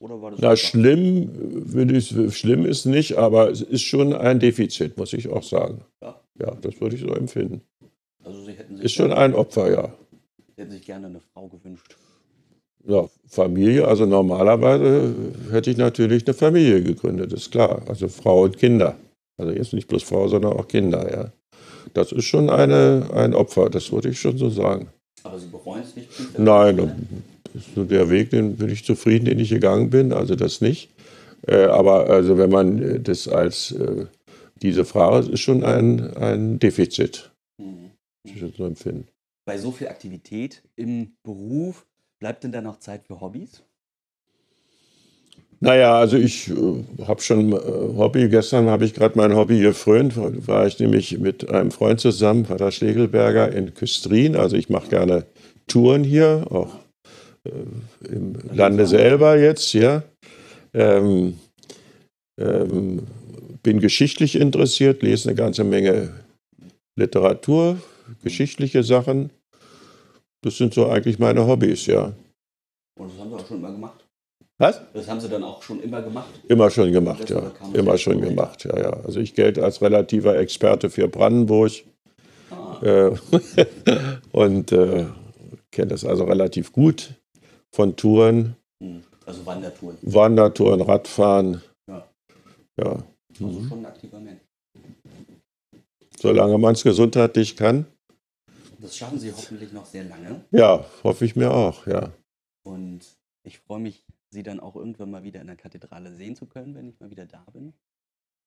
Oder 0.00 0.22
war 0.22 0.30
das 0.30 0.40
Na, 0.40 0.56
schlimm, 0.56 1.28
würde 1.72 1.96
ich, 1.96 2.14
schlimm 2.36 2.64
ist 2.64 2.86
nicht, 2.86 3.18
aber 3.18 3.50
es 3.50 3.62
ist 3.62 3.82
schon 3.82 4.12
ein 4.12 4.38
Defizit, 4.38 4.96
muss 4.96 5.12
ich 5.12 5.28
auch 5.28 5.42
sagen. 5.42 5.84
Ja. 6.00 6.20
Ja, 6.40 6.54
das 6.54 6.80
würde 6.80 6.94
ich 6.94 7.02
so 7.02 7.08
empfinden. 7.08 7.62
Also 8.22 8.44
Sie 8.44 8.52
hätten 8.52 8.76
sich, 8.76 8.84
Ist 8.84 8.94
schon 8.94 9.12
ein 9.12 9.34
Opfer, 9.34 9.72
ja. 9.72 9.92
Sie 10.54 10.62
hätten 10.62 10.70
sich 10.70 10.86
gerne 10.86 11.08
eine 11.08 11.20
Frau 11.20 11.48
gewünscht. 11.48 11.96
Ja, 12.86 13.08
Familie, 13.26 13.86
also 13.86 14.06
normalerweise 14.06 15.14
hätte 15.50 15.70
ich 15.70 15.76
natürlich 15.76 16.26
eine 16.26 16.34
Familie 16.34 16.82
gegründet, 16.82 17.32
ist 17.32 17.50
klar. 17.50 17.82
Also 17.88 18.08
Frau 18.08 18.44
und 18.44 18.56
Kinder. 18.58 18.96
Also 19.36 19.52
jetzt 19.52 19.72
nicht 19.72 19.88
bloß 19.88 20.02
Frau, 20.02 20.28
sondern 20.28 20.54
auch 20.54 20.66
Kinder, 20.68 21.10
ja. 21.10 21.32
Das 21.94 22.12
ist 22.12 22.24
schon 22.24 22.50
eine, 22.50 23.08
ein 23.14 23.34
Opfer, 23.34 23.70
das 23.70 23.90
würde 23.92 24.10
ich 24.10 24.20
schon 24.20 24.36
so 24.38 24.50
sagen. 24.50 24.88
Aber 25.22 25.38
Sie 25.38 25.46
bereuen 25.46 25.82
es 25.82 25.96
nicht? 25.96 26.08
Nein, 26.38 26.76
das 27.52 27.62
ist 27.66 27.90
der 27.90 28.10
Weg, 28.10 28.30
den 28.30 28.56
bin 28.56 28.68
ich 28.68 28.84
zufrieden, 28.84 29.24
den 29.26 29.38
ich 29.38 29.50
gegangen 29.50 29.90
bin, 29.90 30.12
also 30.12 30.34
das 30.34 30.60
nicht. 30.60 30.90
Äh, 31.46 31.64
aber 31.64 32.08
also 32.10 32.36
wenn 32.38 32.50
man 32.50 33.02
das 33.02 33.28
als 33.28 33.72
äh, 33.72 34.06
diese 34.62 34.84
Frage 34.84 35.28
ist 35.30 35.40
schon 35.40 35.64
ein, 35.64 36.16
ein 36.16 36.58
Defizit, 36.58 37.30
Mhm. 37.60 37.90
so 38.56 38.66
empfinden. 38.66 39.08
Bei 39.46 39.56
so 39.58 39.70
viel 39.72 39.88
Aktivität 39.88 40.62
im 40.76 41.12
Beruf, 41.24 41.86
bleibt 42.18 42.44
denn 42.44 42.52
da 42.52 42.60
noch 42.60 42.78
Zeit 42.78 43.04
für 43.06 43.20
Hobbys? 43.20 43.62
Naja, 45.60 45.98
also 45.98 46.16
ich 46.16 46.48
äh, 46.50 47.04
habe 47.06 47.20
schon 47.20 47.52
äh, 47.52 47.56
Hobby. 47.56 48.28
Gestern 48.28 48.68
habe 48.68 48.84
ich 48.84 48.94
gerade 48.94 49.18
mein 49.18 49.34
Hobby 49.34 49.58
gefrönt. 49.60 50.14
War 50.46 50.66
ich 50.66 50.78
nämlich 50.78 51.18
mit 51.18 51.48
einem 51.50 51.72
Freund 51.72 52.00
zusammen, 52.00 52.44
Pater 52.44 52.70
Schlegelberger, 52.70 53.50
in 53.52 53.74
Küstrin. 53.74 54.36
Also 54.36 54.56
ich 54.56 54.68
mache 54.68 54.88
gerne 54.88 55.26
Touren 55.66 56.04
hier, 56.04 56.46
auch 56.50 56.76
äh, 57.44 58.08
im 58.08 58.34
Lande 58.52 58.86
selber 58.86 59.36
jetzt, 59.36 59.72
ja. 59.72 60.04
Ähm, 60.74 61.38
ähm, 62.38 63.06
bin 63.62 63.80
geschichtlich 63.80 64.36
interessiert, 64.36 65.02
lese 65.02 65.28
eine 65.28 65.36
ganze 65.36 65.64
Menge 65.64 66.10
Literatur, 66.96 67.78
geschichtliche 68.22 68.84
Sachen. 68.84 69.30
Das 70.42 70.56
sind 70.56 70.74
so 70.74 70.86
eigentlich 70.88 71.18
meine 71.18 71.46
Hobbys, 71.46 71.86
ja. 71.86 72.12
Und 72.98 73.10
das 73.12 73.18
haben 73.18 73.30
Sie 73.30 73.36
auch 73.36 73.46
schon 73.46 73.58
immer 73.58 73.72
gemacht? 73.72 74.04
Was? 74.60 74.80
Das 74.92 75.08
haben 75.08 75.20
Sie 75.20 75.28
dann 75.28 75.44
auch 75.44 75.62
schon 75.62 75.80
immer 75.80 76.02
gemacht? 76.02 76.28
Immer 76.48 76.70
schon 76.70 76.92
gemacht, 76.92 77.30
ja. 77.30 77.52
Immer 77.74 77.96
schon 77.98 78.20
gemacht, 78.20 78.64
ja, 78.64 78.76
ja. 78.78 78.90
Also 78.90 79.20
ich 79.20 79.34
gelte 79.34 79.62
als 79.64 79.80
relativer 79.82 80.36
Experte 80.38 80.90
für 80.90 81.08
Brandenburg 81.08 81.72
Ah, 82.50 82.80
äh, 82.82 83.10
und 84.32 84.72
äh, 84.72 85.04
kenne 85.70 85.88
das 85.88 86.04
also 86.04 86.24
relativ 86.24 86.72
gut 86.72 87.14
von 87.74 87.94
Touren, 87.96 88.56
hm. 88.82 89.02
Also 89.26 89.44
Wandertouren. 89.44 89.98
Wandertouren, 90.00 90.80
Radfahren. 90.80 91.62
Ja. 91.86 92.08
Ja, 92.80 93.04
Also 93.38 93.60
schon 93.68 93.78
ein 93.80 93.86
aktiver 93.86 94.18
Mensch. 94.20 94.40
solange 96.18 96.56
man 96.56 96.72
es 96.74 96.82
gesundheitlich 96.82 97.54
kann. 97.56 97.84
Das 98.80 98.96
schaffen 98.96 99.18
Sie 99.18 99.32
hoffentlich 99.32 99.72
noch 99.72 99.86
sehr 99.86 100.04
lange. 100.04 100.44
Ja, 100.52 100.84
hoffe 101.02 101.24
ich 101.24 101.34
mir 101.34 101.50
auch, 101.50 101.86
ja. 101.86 102.12
Und 102.62 103.18
ich 103.42 103.58
freue 103.58 103.80
mich, 103.80 104.04
Sie 104.30 104.42
dann 104.42 104.60
auch 104.60 104.76
irgendwann 104.76 105.10
mal 105.10 105.24
wieder 105.24 105.40
in 105.40 105.46
der 105.46 105.56
Kathedrale 105.56 106.14
sehen 106.14 106.36
zu 106.36 106.46
können, 106.46 106.74
wenn 106.74 106.88
ich 106.88 107.00
mal 107.00 107.10
wieder 107.10 107.26
da 107.26 107.44
bin. 107.52 107.72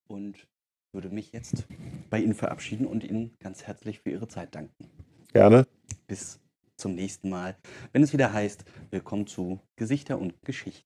Und 0.07 0.47
würde 0.93 1.09
mich 1.09 1.31
jetzt 1.31 1.65
bei 2.09 2.19
Ihnen 2.19 2.33
verabschieden 2.33 2.85
und 2.85 3.03
Ihnen 3.03 3.35
ganz 3.39 3.63
herzlich 3.63 3.99
für 3.99 4.11
Ihre 4.11 4.27
Zeit 4.27 4.55
danken. 4.55 4.89
Gerne. 5.33 5.67
Bis 6.07 6.39
zum 6.77 6.95
nächsten 6.95 7.29
Mal, 7.29 7.57
wenn 7.91 8.03
es 8.03 8.13
wieder 8.13 8.31
heißt, 8.31 8.63
willkommen 8.89 9.27
zu 9.27 9.59
Gesichter 9.75 10.17
und 10.19 10.41
Geschichten. 10.43 10.79